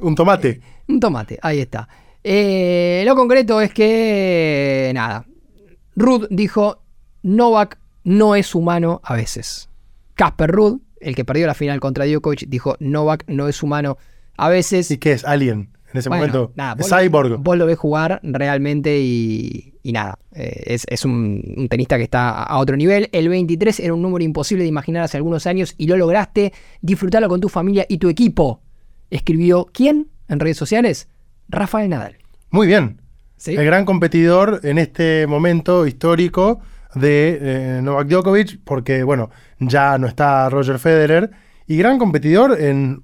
Un 0.00 0.14
tomate. 0.14 0.60
Un 0.88 1.00
tomate, 1.00 1.38
ahí 1.42 1.58
está. 1.60 1.88
Eh, 2.22 3.02
lo 3.06 3.14
concreto 3.16 3.60
es 3.60 3.72
que, 3.74 4.90
nada, 4.94 5.26
Ruth 5.96 6.26
dijo, 6.30 6.82
Novak 7.22 7.78
no 8.04 8.34
es 8.36 8.54
humano 8.54 9.00
a 9.04 9.14
veces. 9.16 9.68
Casper 10.14 10.50
Ruud, 10.50 10.80
el 11.00 11.14
que 11.16 11.24
perdió 11.24 11.46
la 11.46 11.54
final 11.54 11.80
contra 11.80 12.04
Djokovic, 12.06 12.46
dijo 12.48 12.76
Novak 12.78 13.24
no 13.26 13.48
es 13.48 13.62
humano 13.62 13.98
a 14.36 14.48
veces. 14.48 14.90
¿Y 14.92 14.98
qué 14.98 15.12
es? 15.12 15.24
Alien. 15.24 15.70
En 15.96 16.00
ese 16.00 16.08
Bueno, 16.10 16.26
momento. 16.26 16.52
nada, 16.56 16.74
vos- 16.74 16.88
Cyborg. 16.90 17.38
Vos 17.38 17.56
lo 17.56 17.64
ves 17.66 17.78
jugar 17.78 18.20
realmente 18.22 18.98
y, 19.00 19.74
y 19.82 19.92
nada. 19.92 20.18
eh, 20.34 20.62
es 20.66 20.84
es 20.88 21.04
un, 21.06 21.42
un 21.56 21.68
tenista 21.68 21.96
que 21.96 22.02
está 22.04 22.42
a- 22.42 22.58
otro 22.58 22.76
nivel. 22.76 23.08
El 23.12 23.28
23 23.30 23.80
era 23.80 23.94
un 23.94 24.02
número 24.02 24.22
imposible 24.22 24.62
de 24.64 24.68
imaginar 24.68 25.02
hace 25.02 25.16
algunos 25.16 25.46
años 25.46 25.74
y 25.78 25.86
lo 25.86 25.96
lograste. 25.96 26.52
Disfrutarlo 26.82 27.28
con 27.28 27.40
tu 27.40 27.48
familia 27.48 27.86
y 27.88 27.96
tu 27.98 28.08
equipo. 28.10 28.60
Escribió 29.10 29.66
¿quién? 29.72 30.08
En 30.28 30.38
redes 30.40 30.56
sociales. 30.58 31.08
Rafael 31.48 31.88
Nadal. 31.88 32.16
Muy 32.50 32.66
bien. 32.66 33.00
¿Sí? 33.36 33.54
El 33.54 33.64
gran 33.64 33.84
competidor 33.84 34.60
en 34.64 34.78
este 34.78 35.26
momento 35.26 35.86
histórico 35.86 36.60
de 36.94 37.38
eh, 37.40 37.80
Novak 37.82 38.08
Djokovic, 38.08 38.60
porque 38.64 39.02
bueno, 39.02 39.30
ya 39.60 39.98
no 39.98 40.06
está 40.06 40.48
Roger 40.48 40.78
Federer, 40.78 41.30
y 41.66 41.76
gran 41.76 41.98
competidor 41.98 42.60
en 42.60 43.02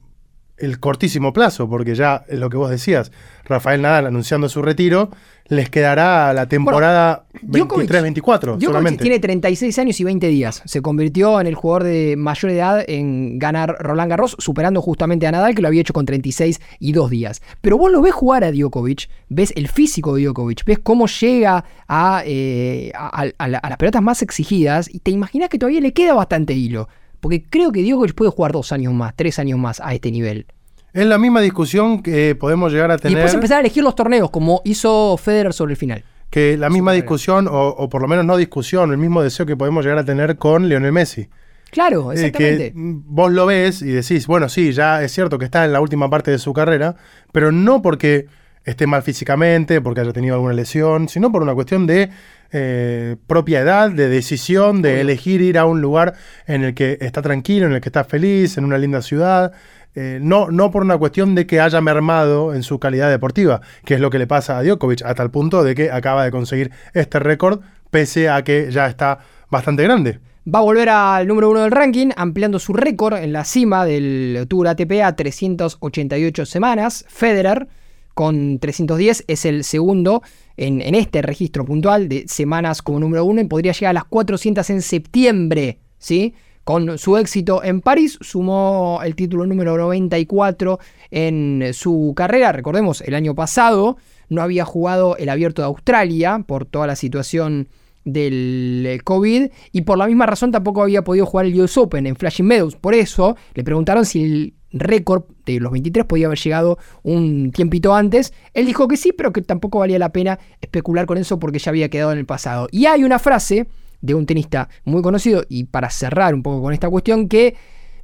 el 0.58 0.78
cortísimo 0.78 1.32
plazo, 1.32 1.68
porque 1.68 1.94
ya 1.94 2.24
lo 2.30 2.48
que 2.50 2.56
vos 2.56 2.70
decías, 2.70 3.10
Rafael 3.44 3.82
Nadal 3.82 4.06
anunciando 4.06 4.48
su 4.48 4.62
retiro, 4.62 5.10
les 5.48 5.68
quedará 5.68 6.32
la 6.32 6.46
temporada 6.46 7.24
Djokovic- 7.42 7.88
23-24 7.88 8.40
Djokovic 8.40 8.62
solamente. 8.64 9.02
tiene 9.02 9.18
36 9.18 9.78
años 9.80 9.98
y 10.00 10.04
20 10.04 10.28
días. 10.28 10.62
Se 10.64 10.80
convirtió 10.80 11.40
en 11.40 11.48
el 11.48 11.54
jugador 11.56 11.82
de 11.84 12.14
mayor 12.16 12.52
edad 12.52 12.84
en 12.86 13.38
ganar 13.40 13.76
Roland 13.80 14.10
Garros, 14.10 14.36
superando 14.38 14.80
justamente 14.80 15.26
a 15.26 15.32
Nadal, 15.32 15.54
que 15.54 15.62
lo 15.62 15.68
había 15.68 15.80
hecho 15.80 15.92
con 15.92 16.06
36 16.06 16.60
y 16.78 16.92
2 16.92 17.10
días. 17.10 17.42
Pero 17.60 17.76
vos 17.76 17.90
lo 17.90 18.00
ves 18.00 18.12
jugar 18.14 18.44
a 18.44 18.52
Djokovic, 18.52 19.08
ves 19.28 19.52
el 19.56 19.68
físico 19.68 20.14
de 20.14 20.22
Djokovic, 20.24 20.64
ves 20.64 20.78
cómo 20.78 21.06
llega 21.08 21.64
a, 21.88 22.22
eh, 22.24 22.92
a- 22.94 23.24
a 23.36 23.48
las 23.48 23.76
pelotas 23.78 24.02
más 24.02 24.22
exigidas 24.22 24.88
y 24.94 25.00
te 25.00 25.10
imaginas 25.10 25.48
que 25.48 25.58
todavía 25.58 25.80
le 25.80 25.92
queda 25.92 26.14
bastante 26.14 26.54
hilo. 26.54 26.88
Porque 27.22 27.42
creo 27.48 27.70
que 27.72 27.82
Djokovic 27.82 28.14
puede 28.14 28.30
jugar 28.32 28.50
dos 28.52 28.72
años 28.72 28.92
más, 28.92 29.14
tres 29.16 29.38
años 29.38 29.58
más 29.58 29.80
a 29.80 29.94
este 29.94 30.10
nivel. 30.10 30.44
Es 30.92 31.06
la 31.06 31.16
misma 31.18 31.40
discusión 31.40 32.02
que 32.02 32.34
podemos 32.34 32.72
llegar 32.72 32.90
a 32.90 32.96
Y 32.96 32.98
tener. 32.98 33.16
después 33.16 33.32
empezar 33.34 33.58
a 33.58 33.60
elegir 33.60 33.82
los 33.84 33.94
torneos, 33.94 34.28
como 34.30 34.60
hizo 34.64 35.16
Federer 35.16 35.52
sobre 35.54 35.72
el 35.72 35.76
final. 35.78 36.04
que 36.28 36.56
la 36.58 36.68
misma 36.68 36.92
discusión, 36.92 37.46
o, 37.46 37.68
o 37.68 37.88
por 37.88 38.02
lo 38.02 38.08
menos 38.08 38.24
no 38.24 38.36
discusión, 38.36 38.90
el 38.90 38.98
mismo 38.98 39.22
deseo 39.22 39.46
que 39.46 39.56
podemos 39.56 39.84
llegar 39.84 39.98
a 39.98 40.04
tener 40.04 40.36
con 40.36 40.68
Lionel 40.68 40.90
Messi. 40.92 41.28
Claro, 41.70 42.10
Eh, 42.12 42.16
exactamente. 42.16 42.72
que 42.72 42.78
mm, 42.78 43.02
vos 43.06 43.30
lo 43.32 43.46
ves 43.46 43.80
y 43.82 43.86
decís, 43.92 44.26
bueno, 44.26 44.48
sí, 44.48 44.72
ya 44.72 45.02
es 45.02 45.12
cierto 45.12 45.38
que 45.38 45.44
está 45.46 45.64
en 45.64 45.72
la 45.72 45.80
última 45.80 46.10
parte 46.10 46.30
de 46.30 46.38
su 46.38 46.52
carrera, 46.52 46.96
pero 47.32 47.52
no 47.52 47.80
porque 47.82 48.26
esté 48.64 48.86
mal 48.86 49.02
físicamente, 49.02 49.80
porque 49.80 50.00
haya 50.00 50.12
tenido 50.12 50.34
alguna 50.34 50.52
lesión, 50.52 51.08
sino 51.08 51.32
por 51.32 51.42
una 51.42 51.54
cuestión 51.54 51.86
de 51.86 52.10
eh, 52.52 53.16
propia 53.26 53.60
edad, 53.60 53.90
de 53.90 54.08
decisión, 54.08 54.82
de 54.82 55.00
elegir 55.00 55.40
ir 55.40 55.58
a 55.58 55.64
un 55.64 55.80
lugar 55.80 56.14
en 56.46 56.64
el 56.64 56.74
que 56.74 56.98
está 57.00 57.22
tranquilo, 57.22 57.66
en 57.66 57.72
el 57.72 57.80
que 57.80 57.88
está 57.88 58.04
feliz, 58.04 58.58
en 58.58 58.64
una 58.64 58.78
linda 58.78 59.02
ciudad. 59.02 59.52
eh, 59.94 60.18
no, 60.22 60.50
no 60.50 60.70
por 60.70 60.82
una 60.82 60.96
cuestión 60.96 61.34
de 61.34 61.46
que 61.46 61.60
haya 61.60 61.80
mermado 61.80 62.54
en 62.54 62.62
su 62.62 62.78
calidad 62.78 63.10
deportiva, 63.10 63.60
que 63.84 63.94
es 63.94 64.00
lo 64.00 64.10
que 64.10 64.18
le 64.18 64.26
pasa 64.26 64.58
a 64.58 64.62
Djokovic, 64.62 65.02
a 65.04 65.14
tal 65.14 65.30
punto 65.30 65.62
de 65.64 65.74
que 65.74 65.90
acaba 65.90 66.24
de 66.24 66.30
conseguir 66.30 66.70
este 66.94 67.18
récord, 67.18 67.60
pese 67.90 68.30
a 68.30 68.42
que 68.42 68.70
ya 68.70 68.86
está 68.86 69.18
bastante 69.50 69.82
grande. 69.82 70.18
Va 70.52 70.58
a 70.58 70.62
volver 70.62 70.88
al 70.88 71.28
número 71.28 71.50
uno 71.50 71.60
del 71.60 71.70
ranking, 71.70 72.08
ampliando 72.16 72.58
su 72.58 72.72
récord 72.72 73.14
en 73.14 73.32
la 73.32 73.44
cima 73.44 73.84
del 73.84 74.46
Tour 74.48 74.66
ATP 74.66 75.02
a 75.04 75.14
388 75.14 76.46
semanas. 76.46 77.04
Federer, 77.08 77.68
con 78.14 78.58
310, 78.58 79.24
es 79.26 79.44
el 79.44 79.64
segundo 79.64 80.22
en, 80.56 80.80
este 80.94 81.22
registro 81.22 81.64
puntual 81.64 82.08
de 82.08 82.24
semanas 82.28 82.82
como 82.82 83.00
número 83.00 83.24
uno 83.24 83.40
y 83.40 83.44
podría 83.44 83.72
llegar 83.72 83.90
a 83.90 83.94
las 83.94 84.04
400 84.04 84.68
en 84.70 84.82
septiembre, 84.82 85.78
¿sí? 85.98 86.34
Con 86.64 86.96
su 86.98 87.16
éxito 87.16 87.64
en 87.64 87.80
París, 87.80 88.18
sumó 88.20 89.00
el 89.02 89.16
título 89.16 89.46
número 89.46 89.76
94 89.76 90.78
en 91.10 91.70
su 91.72 92.12
carrera. 92.14 92.52
Recordemos, 92.52 93.00
el 93.00 93.14
año 93.14 93.34
pasado 93.34 93.96
no 94.28 94.42
había 94.42 94.64
jugado 94.64 95.16
el 95.16 95.28
abierto 95.28 95.62
de 95.62 95.66
Australia 95.66 96.44
por 96.46 96.64
toda 96.64 96.86
la 96.86 96.94
situación 96.94 97.68
del 98.04 98.84
eh, 98.86 99.00
COVID 99.00 99.50
y 99.72 99.80
por 99.82 99.98
la 99.98 100.06
misma 100.06 100.26
razón 100.26 100.50
tampoco 100.50 100.82
había 100.82 101.02
podido 101.02 101.26
jugar 101.26 101.46
el 101.46 101.60
US 101.60 101.76
Open 101.76 102.06
en 102.06 102.16
Flushing 102.16 102.46
Meadows. 102.46 102.76
Por 102.76 102.94
eso 102.94 103.36
le 103.54 103.64
preguntaron 103.64 104.04
si 104.06 104.24
el 104.24 104.54
récord 104.72 105.24
de 105.46 105.60
los 105.60 105.72
23 105.72 106.04
podía 106.06 106.26
haber 106.26 106.38
llegado 106.38 106.78
un 107.02 107.52
tiempito 107.52 107.94
antes. 107.94 108.32
Él 108.54 108.66
dijo 108.66 108.88
que 108.88 108.96
sí, 108.96 109.12
pero 109.12 109.32
que 109.32 109.42
tampoco 109.42 109.78
valía 109.78 109.98
la 109.98 110.12
pena 110.12 110.38
especular 110.60 111.06
con 111.06 111.18
eso 111.18 111.38
porque 111.38 111.58
ya 111.58 111.70
había 111.70 111.88
quedado 111.88 112.12
en 112.12 112.18
el 112.18 112.26
pasado. 112.26 112.68
Y 112.70 112.86
hay 112.86 113.04
una 113.04 113.18
frase 113.18 113.68
de 114.00 114.14
un 114.14 114.26
tenista 114.26 114.68
muy 114.84 115.02
conocido 115.02 115.44
y 115.48 115.64
para 115.64 115.90
cerrar 115.90 116.34
un 116.34 116.42
poco 116.42 116.62
con 116.62 116.74
esta 116.74 116.90
cuestión 116.90 117.28
que 117.28 117.54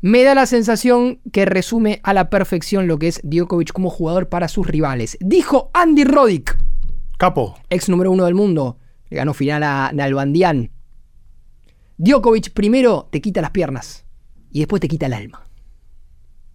me 0.00 0.22
da 0.22 0.34
la 0.34 0.46
sensación 0.46 1.20
que 1.32 1.44
resume 1.44 2.00
a 2.04 2.14
la 2.14 2.30
perfección 2.30 2.86
lo 2.86 2.98
que 2.98 3.08
es 3.08 3.20
Djokovic 3.24 3.72
como 3.72 3.90
jugador 3.90 4.28
para 4.28 4.48
sus 4.48 4.66
rivales. 4.66 5.18
Dijo 5.20 5.70
Andy 5.74 6.04
Roddick, 6.04 6.56
Capo. 7.18 7.56
ex 7.68 7.88
número 7.88 8.12
uno 8.12 8.24
del 8.24 8.34
mundo, 8.34 8.78
le 9.10 9.16
ganó 9.16 9.34
final 9.34 9.64
a 9.64 9.90
Nalbandian. 9.92 10.70
Djokovic 11.96 12.52
primero 12.52 13.08
te 13.10 13.20
quita 13.20 13.40
las 13.40 13.50
piernas 13.50 14.06
y 14.52 14.60
después 14.60 14.80
te 14.80 14.86
quita 14.86 15.06
el 15.06 15.14
alma. 15.14 15.47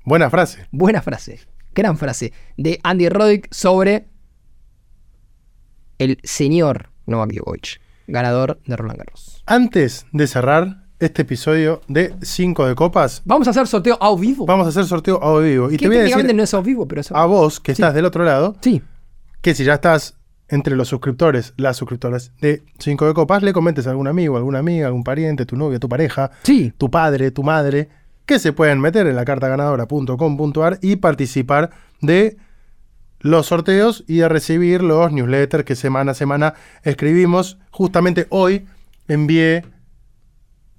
Buena 0.05 0.29
frase. 0.29 0.67
Buena 0.71 1.01
frase, 1.01 1.39
gran 1.73 1.97
frase 1.97 2.33
de 2.57 2.79
Andy 2.83 3.07
Roddick 3.09 3.47
sobre 3.53 4.07
el 5.97 6.19
señor 6.23 6.89
Novak 7.05 7.31
Djokovic, 7.31 7.79
ganador 8.07 8.59
de 8.65 8.75
Roland 8.75 8.97
Garros. 8.99 9.41
Antes 9.45 10.05
de 10.11 10.27
cerrar 10.27 10.83
este 10.99 11.21
episodio 11.21 11.81
de 11.87 12.13
5 12.21 12.67
de 12.67 12.75
copas, 12.75 13.21
Vamos 13.25 13.47
a 13.47 13.51
hacer 13.51 13.65
sorteo 13.67 13.97
a 14.01 14.15
vivo. 14.17 14.45
vamos 14.45 14.65
a 14.65 14.69
hacer 14.69 14.85
sorteo 14.85 15.23
a 15.23 15.39
vivo. 15.39 15.67
Y 15.71 15.77
que 15.77 15.83
te 15.83 15.87
voy 15.87 15.97
a 15.97 16.03
decir 16.03 16.35
no 16.35 16.43
es 16.43 16.53
a 16.53 16.61
vivo, 16.61 16.87
pero 16.87 17.01
es 17.01 17.11
a 17.11 17.21
a 17.21 17.25
vos, 17.25 17.59
que 17.59 17.71
estás 17.71 17.93
del 17.93 18.05
otro 18.05 18.23
lado, 18.25 18.55
Sí, 18.61 18.81
que 19.41 19.55
si 19.55 19.63
ya 19.63 19.75
estás 19.75 20.17
entre 20.49 20.75
los 20.75 20.89
suscriptores, 20.89 21.53
las 21.57 21.77
suscriptoras 21.77 22.31
de 22.41 22.63
5 22.79 23.07
de 23.07 23.13
copas, 23.13 23.41
le 23.41 23.53
comentes 23.53 23.87
a 23.87 23.91
algún 23.91 24.07
amigo, 24.07 24.35
alguna 24.37 24.59
amiga, 24.59 24.87
algún 24.87 25.03
pariente, 25.03 25.45
tu 25.45 25.55
novia, 25.55 25.79
tu 25.79 25.87
pareja, 25.87 26.31
sí. 26.43 26.73
tu 26.77 26.91
padre, 26.91 27.31
tu 27.31 27.41
madre, 27.43 27.89
que 28.25 28.39
se 28.39 28.53
pueden 28.53 28.79
meter 28.79 29.07
en 29.07 29.15
la 29.15 29.25
cartaganadora.com.ar 29.25 30.79
y 30.81 30.95
participar 30.97 31.71
de 32.01 32.37
los 33.19 33.47
sorteos 33.47 34.03
y 34.07 34.17
de 34.17 34.29
recibir 34.29 34.83
los 34.83 35.11
newsletters 35.11 35.63
que 35.63 35.75
semana 35.75 36.11
a 36.11 36.15
semana 36.15 36.53
escribimos. 36.83 37.57
Justamente 37.71 38.27
hoy 38.29 38.65
envié, 39.07 39.65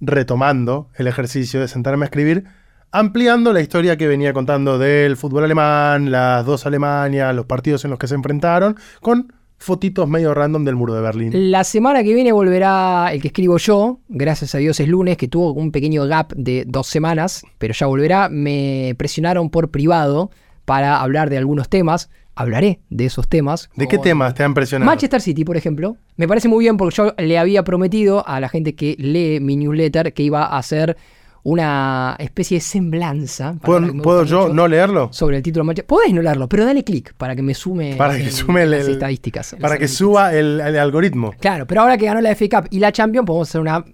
retomando 0.01 0.89
el 0.97 1.07
ejercicio 1.07 1.61
de 1.61 1.69
sentarme 1.69 2.05
a 2.05 2.07
escribir, 2.07 2.45
ampliando 2.93 3.53
la 3.53 3.61
historia 3.61 3.97
que 3.97 4.07
venía 4.07 4.33
contando 4.33 4.79
del 4.79 5.17
fútbol 5.17 5.45
alemán, 5.45 6.11
las 6.11 6.45
dos 6.45 6.67
Alemanias, 6.67 7.35
los 7.35 7.47
partidos 7.47 7.85
en 7.85 7.91
los 7.91 7.99
que 7.99 8.09
se 8.09 8.15
enfrentaron, 8.15 8.77
con 9.01 9.33
fotitos 9.65 10.07
medio 10.09 10.35
random 10.35 10.65
del 10.65 10.77
muro 10.77 10.95
de 10.95 11.01
Berlín. 11.01 11.51
La 11.51 11.65
semana 11.65 12.03
que 12.05 12.15
viene 12.15 12.33
volverá 12.33 13.09
el 13.13 13.23
que 13.23 13.29
escribo 13.29 13.57
yo, 13.57 13.99
gracias 14.09 14.55
a 14.55 14.59
Dios 14.59 14.79
es 14.79 14.89
lunes, 14.89 15.17
que 15.17 15.27
tuvo 15.27 15.53
un 15.53 15.73
pequeño 15.73 16.07
gap 16.07 16.33
de 16.35 16.65
dos 16.67 16.87
semanas, 16.87 17.43
pero 17.59 17.73
ya 17.73 17.87
volverá. 17.87 18.29
Me 18.29 18.95
presionaron 18.99 19.49
por 19.49 19.71
privado 19.71 20.31
para 20.67 21.01
hablar 21.01 21.31
de 21.31 21.39
algunos 21.39 21.69
temas. 21.69 22.11
Hablaré 22.37 22.81
de 22.91 23.07
esos 23.07 23.29
temas. 23.29 23.71
¿De 23.77 23.89
qué 23.89 23.97
temas 23.97 24.35
te 24.35 24.43
han 24.43 24.51
impresionado? 24.51 24.91
Manchester 24.91 25.21
City, 25.21 25.45
por 25.45 25.57
ejemplo. 25.57 25.97
Me 26.17 26.29
parece 26.29 26.49
muy 26.49 26.65
bien 26.65 26.77
porque 26.77 26.97
yo 26.97 27.15
le 27.17 27.39
había 27.39 27.63
prometido 27.63 28.27
a 28.27 28.41
la 28.41 28.49
gente 28.49 28.75
que 28.75 28.97
lee 28.99 29.41
mi 29.41 29.57
newsletter 29.57 30.13
que 30.13 30.25
iba 30.25 30.45
a 30.45 30.59
hacer 30.59 30.97
una 31.45 32.17
especie 32.19 32.57
de 32.57 32.61
semblanza. 32.63 33.55
¿Puedo, 33.63 33.93
puedo 34.03 34.25
yo 34.25 34.49
no 34.53 34.67
leerlo? 34.67 35.11
Sobre 35.13 35.37
el 35.37 35.43
título 35.43 35.63
de 35.63 35.67
Manchester. 35.67 35.87
Podés 35.87 36.13
no 36.13 36.23
leerlo, 36.23 36.49
pero 36.49 36.65
dale 36.65 36.83
clic 36.83 37.15
para 37.15 37.37
que 37.37 37.43
me 37.43 37.55
sume, 37.55 37.95
Para 37.97 38.17
que 38.17 38.25
en 38.25 38.33
sume 38.33 38.63
el- 38.63 38.71
las 38.73 38.89
estadísticas. 38.89 39.53
las 39.53 39.61
Para 39.61 39.79
que 39.79 39.87
suba 39.87 40.35
el, 40.35 40.61
el 40.61 40.79
algoritmo. 40.79 41.33
Claro, 41.39 41.67
pero 41.67 41.83
ahora 41.83 41.97
que 41.99 42.07
ganó 42.07 42.21
la 42.23 42.31
FA 42.35 42.47
Cup 42.63 42.69
y 42.71 42.79
la 42.81 42.91
Champions, 42.93 43.27
podemos 43.27 43.49
hacer 43.49 43.61
una 43.61 43.85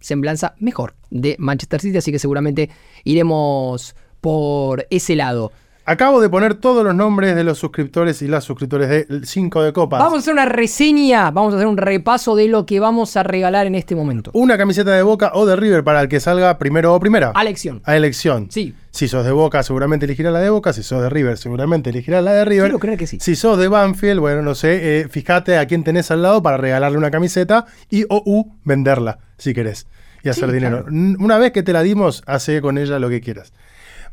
semblanza 0.00 0.54
mejor 0.60 0.94
de 1.10 1.34
Manchester 1.40 1.80
City, 1.80 1.98
así 1.98 2.12
que 2.12 2.20
seguramente 2.20 2.70
iremos 3.04 3.96
por 4.20 4.86
ese 4.90 5.16
lado. 5.16 5.50
Acabo 5.90 6.20
de 6.20 6.28
poner 6.28 6.54
todos 6.54 6.84
los 6.84 6.94
nombres 6.94 7.34
de 7.34 7.44
los 7.44 7.56
suscriptores 7.58 8.20
y 8.20 8.28
las 8.28 8.44
suscriptores 8.44 8.90
de 8.90 9.06
5 9.24 9.62
de 9.62 9.72
copas. 9.72 9.98
Vamos 10.00 10.16
a 10.16 10.18
hacer 10.18 10.34
una 10.34 10.44
reseña, 10.44 11.30
vamos 11.30 11.54
a 11.54 11.56
hacer 11.56 11.66
un 11.66 11.78
repaso 11.78 12.36
de 12.36 12.46
lo 12.46 12.66
que 12.66 12.78
vamos 12.78 13.16
a 13.16 13.22
regalar 13.22 13.66
en 13.66 13.74
este 13.74 13.96
momento. 13.96 14.30
Una 14.34 14.58
camiseta 14.58 14.90
de 14.92 15.02
Boca 15.02 15.30
o 15.32 15.46
de 15.46 15.56
River 15.56 15.82
para 15.84 16.02
el 16.02 16.08
que 16.08 16.20
salga 16.20 16.58
primero 16.58 16.94
o 16.94 17.00
primera. 17.00 17.32
A 17.34 17.42
lección. 17.42 17.80
A 17.84 17.96
elección. 17.96 18.48
Sí. 18.50 18.74
Si 18.90 19.08
sos 19.08 19.24
de 19.24 19.32
Boca, 19.32 19.62
seguramente 19.62 20.04
elegirás 20.04 20.34
la 20.34 20.40
de 20.40 20.50
Boca. 20.50 20.74
Si 20.74 20.82
sos 20.82 21.00
de 21.00 21.08
River, 21.08 21.38
seguramente 21.38 21.88
elegirás 21.88 22.22
la 22.22 22.32
de 22.34 22.44
River. 22.44 22.64
Quiero 22.64 22.78
creer 22.80 22.98
que 22.98 23.06
sí. 23.06 23.16
Si 23.18 23.34
sos 23.34 23.56
de 23.56 23.68
Banfield, 23.68 24.20
bueno, 24.20 24.42
no 24.42 24.54
sé, 24.54 25.00
eh, 25.00 25.08
fíjate 25.08 25.56
a 25.56 25.66
quién 25.66 25.84
tenés 25.84 26.10
al 26.10 26.20
lado 26.20 26.42
para 26.42 26.58
regalarle 26.58 26.98
una 26.98 27.10
camiseta 27.10 27.64
y 27.88 28.04
o 28.10 28.22
u 28.26 28.52
venderla, 28.62 29.20
si 29.38 29.54
querés. 29.54 29.86
Y 30.22 30.28
hacer 30.28 30.50
Sí, 30.50 30.54
dinero. 30.56 30.84
claro. 30.84 30.96
Una 31.18 31.38
vez 31.38 31.52
que 31.52 31.62
te 31.62 31.72
la 31.72 31.82
dimos, 31.82 32.22
hace 32.26 32.60
con 32.60 32.76
ella 32.76 32.98
lo 32.98 33.08
que 33.08 33.22
quieras. 33.22 33.54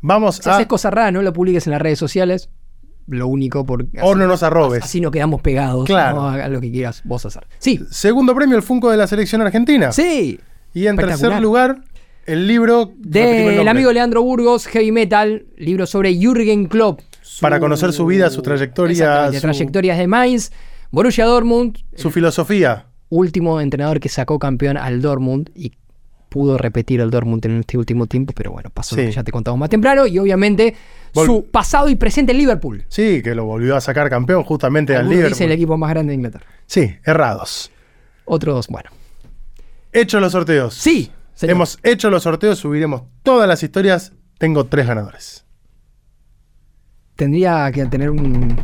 Vamos 0.00 0.36
Si 0.36 0.48
a... 0.48 0.54
haces 0.56 0.66
cosas 0.66 0.92
raras, 0.92 1.12
no 1.12 1.22
lo 1.22 1.32
publiques 1.32 1.66
en 1.66 1.72
las 1.72 1.82
redes 1.82 1.98
sociales. 1.98 2.48
Lo 3.08 3.28
único 3.28 3.64
porque 3.64 4.00
O 4.02 4.14
no 4.16 4.26
nos 4.26 4.42
arrobes. 4.42 4.82
así 4.82 5.00
no 5.00 5.10
quedamos 5.12 5.40
pegados. 5.40 5.84
Claro. 5.86 6.16
¿no? 6.22 6.28
Haga 6.28 6.48
lo 6.48 6.60
que 6.60 6.72
quieras 6.72 7.02
vos 7.04 7.24
hacer. 7.24 7.46
Sí. 7.58 7.80
Segundo 7.90 8.34
premio, 8.34 8.56
el 8.56 8.62
Funko 8.62 8.90
de 8.90 8.96
la 8.96 9.06
selección 9.06 9.40
argentina. 9.42 9.92
Sí. 9.92 10.40
Y 10.74 10.86
en 10.88 10.96
tercer 10.96 11.40
lugar, 11.40 11.82
el 12.26 12.48
libro 12.48 12.92
Del 12.98 13.68
amigo 13.68 13.92
Leandro 13.92 14.22
Burgos, 14.22 14.66
Heavy 14.66 14.90
Metal, 14.90 15.46
libro 15.56 15.86
sobre 15.86 16.14
Jürgen 16.16 16.66
Klopp. 16.66 17.00
su- 17.22 17.40
Para 17.40 17.60
conocer 17.60 17.92
su 17.92 18.04
vida, 18.06 18.28
su 18.30 18.42
trayectoria, 18.42 19.30
su- 19.32 19.40
trayectorias 19.40 19.98
de 19.98 20.06
Mainz, 20.08 20.50
Borussia 20.90 21.26
Dortmund, 21.26 21.78
su 21.94 22.10
filosofía. 22.10 22.86
último 23.08 23.60
entrenador 23.60 24.00
que 24.00 24.08
sacó 24.08 24.38
campeón 24.40 24.76
al 24.76 25.00
Dortmund 25.00 25.50
y 25.54 25.72
pudo 26.36 26.58
repetir 26.58 27.00
el 27.00 27.10
Dortmund 27.10 27.46
en 27.46 27.60
este 27.60 27.78
último 27.78 28.06
tiempo, 28.06 28.34
pero 28.36 28.52
bueno, 28.52 28.68
pasó 28.68 28.94
lo 28.94 29.00
que 29.02 29.10
ya 29.10 29.24
te 29.24 29.32
contamos 29.32 29.58
más 29.58 29.70
temprano 29.70 30.06
y 30.06 30.18
obviamente 30.18 30.74
Vol- 31.14 31.24
su 31.24 31.46
pasado 31.50 31.88
y 31.88 31.94
presente 31.94 32.32
en 32.32 32.38
Liverpool. 32.38 32.84
Sí, 32.88 33.22
que 33.22 33.34
lo 33.34 33.46
volvió 33.46 33.74
a 33.74 33.80
sacar 33.80 34.10
campeón 34.10 34.44
justamente 34.44 34.94
al 34.94 35.08
Liverpool. 35.08 35.30
dicen 35.32 35.46
el 35.46 35.52
equipo 35.52 35.78
más 35.78 35.88
grande 35.88 36.10
de 36.10 36.16
Inglaterra. 36.16 36.44
Sí, 36.66 36.94
errados. 37.04 37.70
Otros, 38.26 38.68
bueno. 38.68 38.90
Hecho 39.94 40.20
los 40.20 40.32
sorteos. 40.32 40.74
Sí, 40.74 41.10
señor. 41.32 41.52
Hemos 41.56 41.78
hecho 41.82 42.10
los 42.10 42.24
sorteos, 42.24 42.58
subiremos 42.58 43.04
todas 43.22 43.48
las 43.48 43.62
historias. 43.62 44.12
Tengo 44.36 44.66
tres 44.66 44.86
ganadores. 44.86 45.46
Tendría 47.16 47.72
que 47.72 47.86
tener 47.86 48.10
un... 48.10 48.54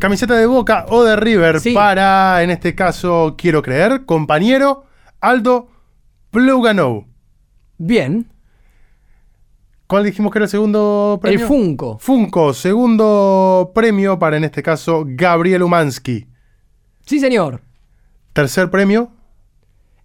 Camiseta 0.00 0.34
de 0.34 0.46
Boca 0.46 0.86
o 0.88 1.04
de 1.04 1.14
River 1.14 1.60
Sí. 1.60 1.72
para, 1.72 2.42
en 2.42 2.50
este 2.50 2.74
caso, 2.74 3.36
quiero 3.38 3.62
creer, 3.62 4.06
compañero 4.06 4.86
Aldo 5.20 5.68
Pluganov. 6.30 7.04
Bien. 7.78 8.30
¿Cuál 9.86 10.04
dijimos 10.04 10.30
que 10.32 10.38
era 10.38 10.44
el 10.44 10.50
segundo 10.50 11.18
premio? 11.20 11.40
El 11.40 11.46
Funko. 11.46 11.98
Funko, 11.98 12.54
segundo 12.54 13.72
premio 13.74 14.18
para, 14.18 14.36
en 14.36 14.44
este 14.44 14.62
caso, 14.62 15.02
Gabriel 15.06 15.62
Umansky. 15.64 16.28
Sí, 17.04 17.18
señor. 17.18 17.60
Tercer 18.32 18.70
premio, 18.70 19.10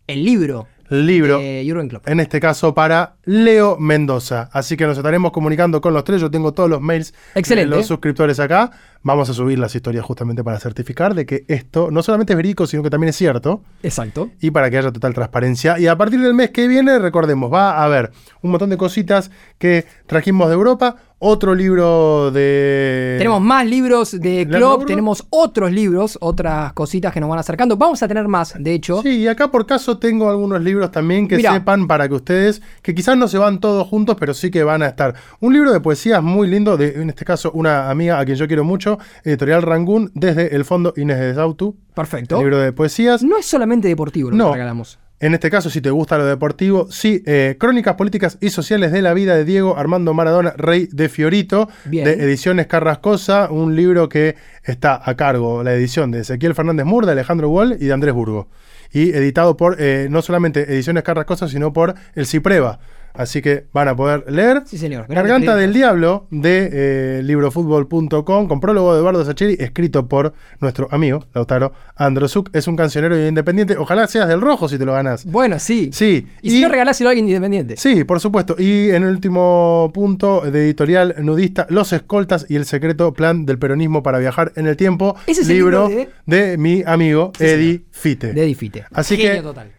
El 0.08 0.26
libro. 0.26 0.68
libro. 0.90 1.38
de 1.38 1.62
Jürgen 1.64 1.88
Klopp. 1.90 2.08
en 2.08 2.20
este 2.20 2.40
caso 2.40 2.74
para 2.74 3.18
Leo 3.26 3.78
Mendoza. 3.78 4.50
Así 4.52 4.76
que 4.76 4.88
nos 4.88 4.98
estaremos 4.98 5.32
comunicando 5.32 5.80
con 5.82 5.94
los 5.94 6.04
tres. 6.04 6.20
Yo 6.22 6.32
tengo 6.32 6.52
todos 6.54 6.68
los 6.70 6.82
mails 6.82 7.14
Excelente. 7.36 7.70
de 7.70 7.78
los 7.78 7.86
suscriptores 7.86 8.40
acá. 8.40 8.72
Vamos 9.06 9.30
a 9.30 9.36
subir 9.36 9.60
las 9.60 9.76
historias 9.76 10.04
justamente 10.04 10.44
para 10.44 10.60
certificar 10.60 11.14
de 11.14 11.28
que 11.28 11.46
esto 11.48 11.92
no 11.92 12.02
solamente 12.02 12.34
es 12.34 12.38
verídico, 12.38 12.66
sino 12.66 12.82
que 12.82 12.90
también 12.90 13.10
es 13.10 13.16
cierto. 13.16 13.62
Exacto. 13.84 14.32
Y 14.42 14.50
para 14.50 14.72
que 14.72 14.80
haya 14.80 14.92
total 14.92 15.14
transparencia. 15.14 15.78
Y 15.78 15.86
a 15.86 15.96
partir 15.96 16.20
del 16.22 16.34
mes 16.34 16.50
que 16.50 16.68
viene, 16.68 16.98
recordemos, 16.98 17.54
va 17.54 17.74
a 17.74 17.84
haber 17.84 18.10
un 18.42 18.50
montón 18.50 18.72
de 18.72 18.78
cositas 18.78 19.30
que 19.60 19.86
trajimos 20.08 20.48
de 20.48 20.56
Europa. 20.56 20.96
Otro 21.18 21.56
libro 21.56 22.30
de... 22.30 23.16
Tenemos 23.18 23.42
más 23.42 23.66
libros 23.66 24.12
de 24.12 24.46
¿Leandro 24.46 24.60
Klopp, 24.60 24.86
tenemos 24.86 25.26
otros 25.30 25.72
libros, 25.72 26.18
otras 26.20 26.74
cositas 26.74 27.14
que 27.14 27.22
nos 27.22 27.30
van 27.30 27.40
acercando. 27.40 27.78
Vamos 27.78 28.04
a 28.04 28.08
tener 28.08 28.28
más, 28.28 28.54
de 28.60 28.74
hecho. 28.74 29.02
Sí, 29.02 29.20
y 29.22 29.28
acá 29.28 29.50
por 29.50 29.66
caso 29.66 29.98
tengo 29.98 30.30
algunos 30.30 30.62
libros 30.62 30.92
también 30.92 31.28
que 31.28 31.38
Mirá. 31.38 31.54
sepan 31.54 31.88
para 31.88 32.10
que 32.10 32.16
ustedes, 32.16 32.62
que 32.82 32.94
quizás 32.94 33.18
no 33.18 33.30
se 33.30 33.38
van 33.38 33.62
todos 33.62 33.88
juntos, 33.88 34.18
pero 34.20 34.34
sí 34.34 34.52
que 34.52 34.64
van 34.64 34.84
a 34.84 34.88
estar. 34.88 35.16
Un 35.40 35.54
libro 35.54 35.72
de 35.72 35.80
poesías 35.80 36.22
muy 36.22 36.50
lindo, 36.50 36.76
de, 36.76 37.02
en 37.02 37.10
este 37.10 37.24
caso 37.24 37.50
una 37.54 37.90
amiga 37.90 38.20
a 38.20 38.26
quien 38.26 38.38
yo 38.38 38.46
quiero 38.46 38.66
mucho, 38.66 38.95
Editorial 39.24 39.62
Rangún, 39.62 40.12
desde 40.14 40.56
el 40.56 40.66
fondo 40.66 40.94
Inés 40.98 41.20
de 41.20 41.34
Sautu. 41.36 41.78
Perfecto. 41.94 42.40
Libro 42.40 42.58
de 42.60 42.74
poesías. 42.74 43.24
No 43.24 43.38
es 43.38 43.46
solamente 43.46 43.88
deportivo 43.88 44.32
lo 44.32 44.36
No. 44.38 44.46
que 44.48 44.54
regalamos. 44.58 45.00
En 45.22 45.34
este 45.34 45.50
caso, 45.50 45.70
si 45.70 45.80
te 45.80 45.90
gusta 45.92 46.18
lo 46.18 46.26
deportivo, 46.26 46.92
sí, 46.92 47.24
eh, 47.26 47.56
Crónicas 47.58 47.96
Políticas 47.96 48.38
y 48.42 48.50
Sociales 48.50 48.92
de 48.92 49.02
la 49.02 49.14
Vida 49.14 49.34
de 49.38 49.46
Diego 49.46 49.78
Armando 49.78 50.14
Maradona, 50.14 50.54
Rey 50.58 50.90
de 50.92 51.08
Fiorito, 51.08 51.70
Bien. 51.86 52.04
de 52.04 52.14
Ediciones 52.26 52.68
Carrascosa, 52.68 53.50
un 53.50 53.78
libro 53.78 54.10
que 54.10 54.36
está 54.64 55.02
a 55.04 55.16
cargo, 55.16 55.64
la 55.64 55.74
edición 55.74 56.12
de 56.12 56.20
Ezequiel 56.20 56.54
Fernández 56.54 56.86
Mur, 56.86 57.06
de 57.06 57.14
Alejandro 57.14 57.50
Wall 57.50 57.78
y 57.80 57.86
de 57.86 57.94
Andrés 57.94 58.14
Burgo. 58.14 58.50
Y 58.92 59.12
editado 59.12 59.56
por, 59.56 59.78
eh, 59.80 60.08
no 60.10 60.22
solamente 60.22 60.64
Ediciones 60.74 61.04
Carrascosa, 61.04 61.48
sino 61.48 61.72
por 61.72 61.96
el 62.14 62.26
Cipreva. 62.28 62.80
Así 63.18 63.42
que 63.42 63.66
van 63.74 63.88
a 63.88 63.96
poder 63.96 64.26
leer. 64.32 64.64
Sí, 64.66 64.78
señor. 64.78 65.06
Garganta 65.08 65.56
del 65.56 65.74
Diablo 65.74 66.28
de 66.32 66.70
eh, 66.72 67.22
librofutbol.com 67.24 68.48
con 68.48 68.60
prólogo 68.60 68.94
de 68.94 69.00
Eduardo 69.00 69.24
Sacheri, 69.26 69.56
escrito 69.60 70.08
por 70.08 70.34
nuestro 70.60 70.88
amigo 70.92 71.26
Lautaro 71.34 71.74
Androsuk. 71.96 72.50
Es 72.54 72.68
un 72.68 72.76
cancionero 72.76 73.18
independiente. 73.28 73.78
Ojalá 73.78 74.08
seas 74.08 74.28
del 74.28 74.42
rojo 74.42 74.68
si 74.70 74.78
te 74.78 74.86
lo 74.86 74.94
ganas. 74.94 75.26
Bueno, 75.26 75.60
sí. 75.60 75.90
Sí, 75.94 76.28
Y, 76.42 76.52
si 76.52 76.62
no, 76.62 76.70
regaláselo 76.70 77.10
a 77.10 77.12
alguien 77.12 77.28
independiente. 77.28 77.78
Sí, 77.78 78.04
por 78.04 78.20
supuesto. 78.20 78.56
Y 78.58 78.90
en 78.90 79.04
el 79.04 79.10
último 79.10 79.92
punto 79.94 80.42
de 80.42 80.66
editorial 80.66 81.16
nudista, 81.20 81.68
Los 81.70 81.94
Escoltas 81.94 82.46
y 82.50 82.56
el 82.56 82.66
secreto 82.66 83.14
plan 83.14 83.46
del 83.46 83.58
peronismo 83.60 84.04
para 84.04 84.20
viajar 84.20 84.52
en 84.56 84.68
el 84.68 84.78
tiempo. 84.78 85.16
Ese 85.28 85.42
es 85.42 85.50
el 85.50 85.56
libro 85.56 85.88
libro 85.88 86.12
de... 86.26 86.58
mi 86.58 86.84
amigo 86.86 87.32
Sí, 87.38 87.46
Eddie 87.46 87.86
Fite. 87.92 88.34
De. 88.34 88.86
Así 88.94 89.18
Genio 89.18 89.34
que- 89.36 89.42
total. 89.42 89.72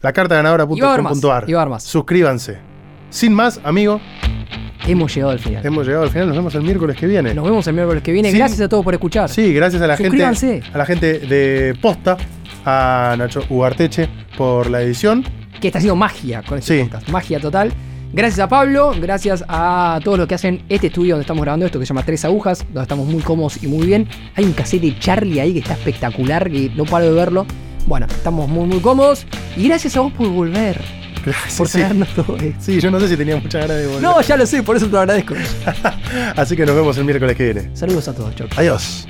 La 0.00 0.12
carta 0.12 0.34
ganadora.com.ar. 0.34 1.80
Suscríbanse. 1.80 2.71
Sin 3.12 3.32
más, 3.34 3.60
amigo, 3.62 4.00
Hemos 4.88 5.14
llegado 5.14 5.30
al 5.32 5.38
final. 5.38 5.64
hemos 5.64 5.86
llegado 5.86 6.02
al 6.04 6.10
final. 6.10 6.26
Nos 6.26 6.36
vemos 6.36 6.54
el 6.56 6.62
miércoles 6.62 6.96
que 6.96 7.06
viene. 7.06 7.32
Nos 7.34 7.44
vemos 7.44 7.64
el 7.68 7.74
miércoles 7.74 8.02
que 8.02 8.10
viene. 8.10 8.32
Sí. 8.32 8.36
Gracias 8.38 8.60
a 8.62 8.68
todos 8.68 8.82
por 8.82 8.94
escuchar. 8.94 9.28
Sí, 9.28 9.52
gracias 9.54 9.80
a 9.80 9.86
la 9.86 9.96
gente, 9.96 10.08
Suscríbanse. 10.10 10.62
a 10.74 10.78
la 10.78 10.84
gente 10.86 11.20
de 11.20 11.74
Posta, 11.80 12.16
a 12.64 13.14
Nacho 13.16 13.44
Ugarteche 13.48 14.08
por 14.36 14.68
la 14.70 14.82
edición. 14.82 15.22
Que 15.60 15.68
está 15.68 15.78
haciendo 15.78 15.94
magia 15.94 16.42
con 16.42 16.58
este 16.58 16.78
Sí. 16.78 16.82
podcast. 16.82 17.08
Magia 17.10 17.38
total. 17.38 17.72
Gracias 18.12 18.40
a 18.40 18.48
Pablo, 18.48 18.92
gracias 19.00 19.44
a 19.46 20.00
todos 20.02 20.18
los 20.18 20.26
que 20.26 20.34
hacen 20.34 20.62
este 20.68 20.88
estudio 20.88 21.14
donde 21.14 21.22
estamos 21.22 21.42
grabando 21.42 21.64
esto 21.64 21.78
que 21.78 21.86
se 21.86 21.90
llama 21.90 22.02
Tres 22.04 22.24
Agujas, 22.24 22.64
donde 22.66 22.82
estamos 22.82 23.06
muy 23.06 23.22
cómodos 23.22 23.62
y 23.62 23.68
muy 23.68 23.86
bien. 23.86 24.08
Hay 24.34 24.44
un 24.44 24.52
cassette 24.52 24.82
de 24.82 24.98
Charlie 24.98 25.38
ahí 25.38 25.52
que 25.52 25.60
está 25.60 25.74
espectacular, 25.74 26.50
que 26.50 26.72
no 26.74 26.84
paro 26.86 27.04
de 27.04 27.12
verlo. 27.12 27.46
Bueno, 27.86 28.06
estamos 28.10 28.48
muy 28.48 28.66
muy 28.66 28.80
cómodos. 28.80 29.26
Y 29.56 29.68
gracias 29.68 29.96
a 29.96 30.00
vos 30.00 30.12
por 30.12 30.28
volver, 30.28 30.78
Por 31.56 31.68
sí. 31.68 31.78
traernos 31.78 32.08
todo 32.14 32.36
esto. 32.36 32.60
Sí, 32.60 32.80
yo 32.80 32.90
no 32.90 33.00
sé 33.00 33.08
si 33.08 33.16
tenía 33.16 33.36
mucha 33.36 33.60
ganas 33.60 33.76
de 33.76 33.86
volver. 33.86 34.02
No, 34.02 34.20
ya 34.20 34.36
lo 34.36 34.46
sé, 34.46 34.62
por 34.62 34.76
eso 34.76 34.86
te 34.86 34.92
lo 34.92 35.00
agradezco. 35.00 35.34
Así 36.36 36.56
que 36.56 36.66
nos 36.66 36.74
vemos 36.74 36.96
el 36.98 37.04
miércoles 37.04 37.36
que 37.36 37.44
viene. 37.52 37.70
Saludos 37.74 38.08
a 38.08 38.14
todos, 38.14 38.34
chau. 38.34 38.48
Adiós. 38.56 39.06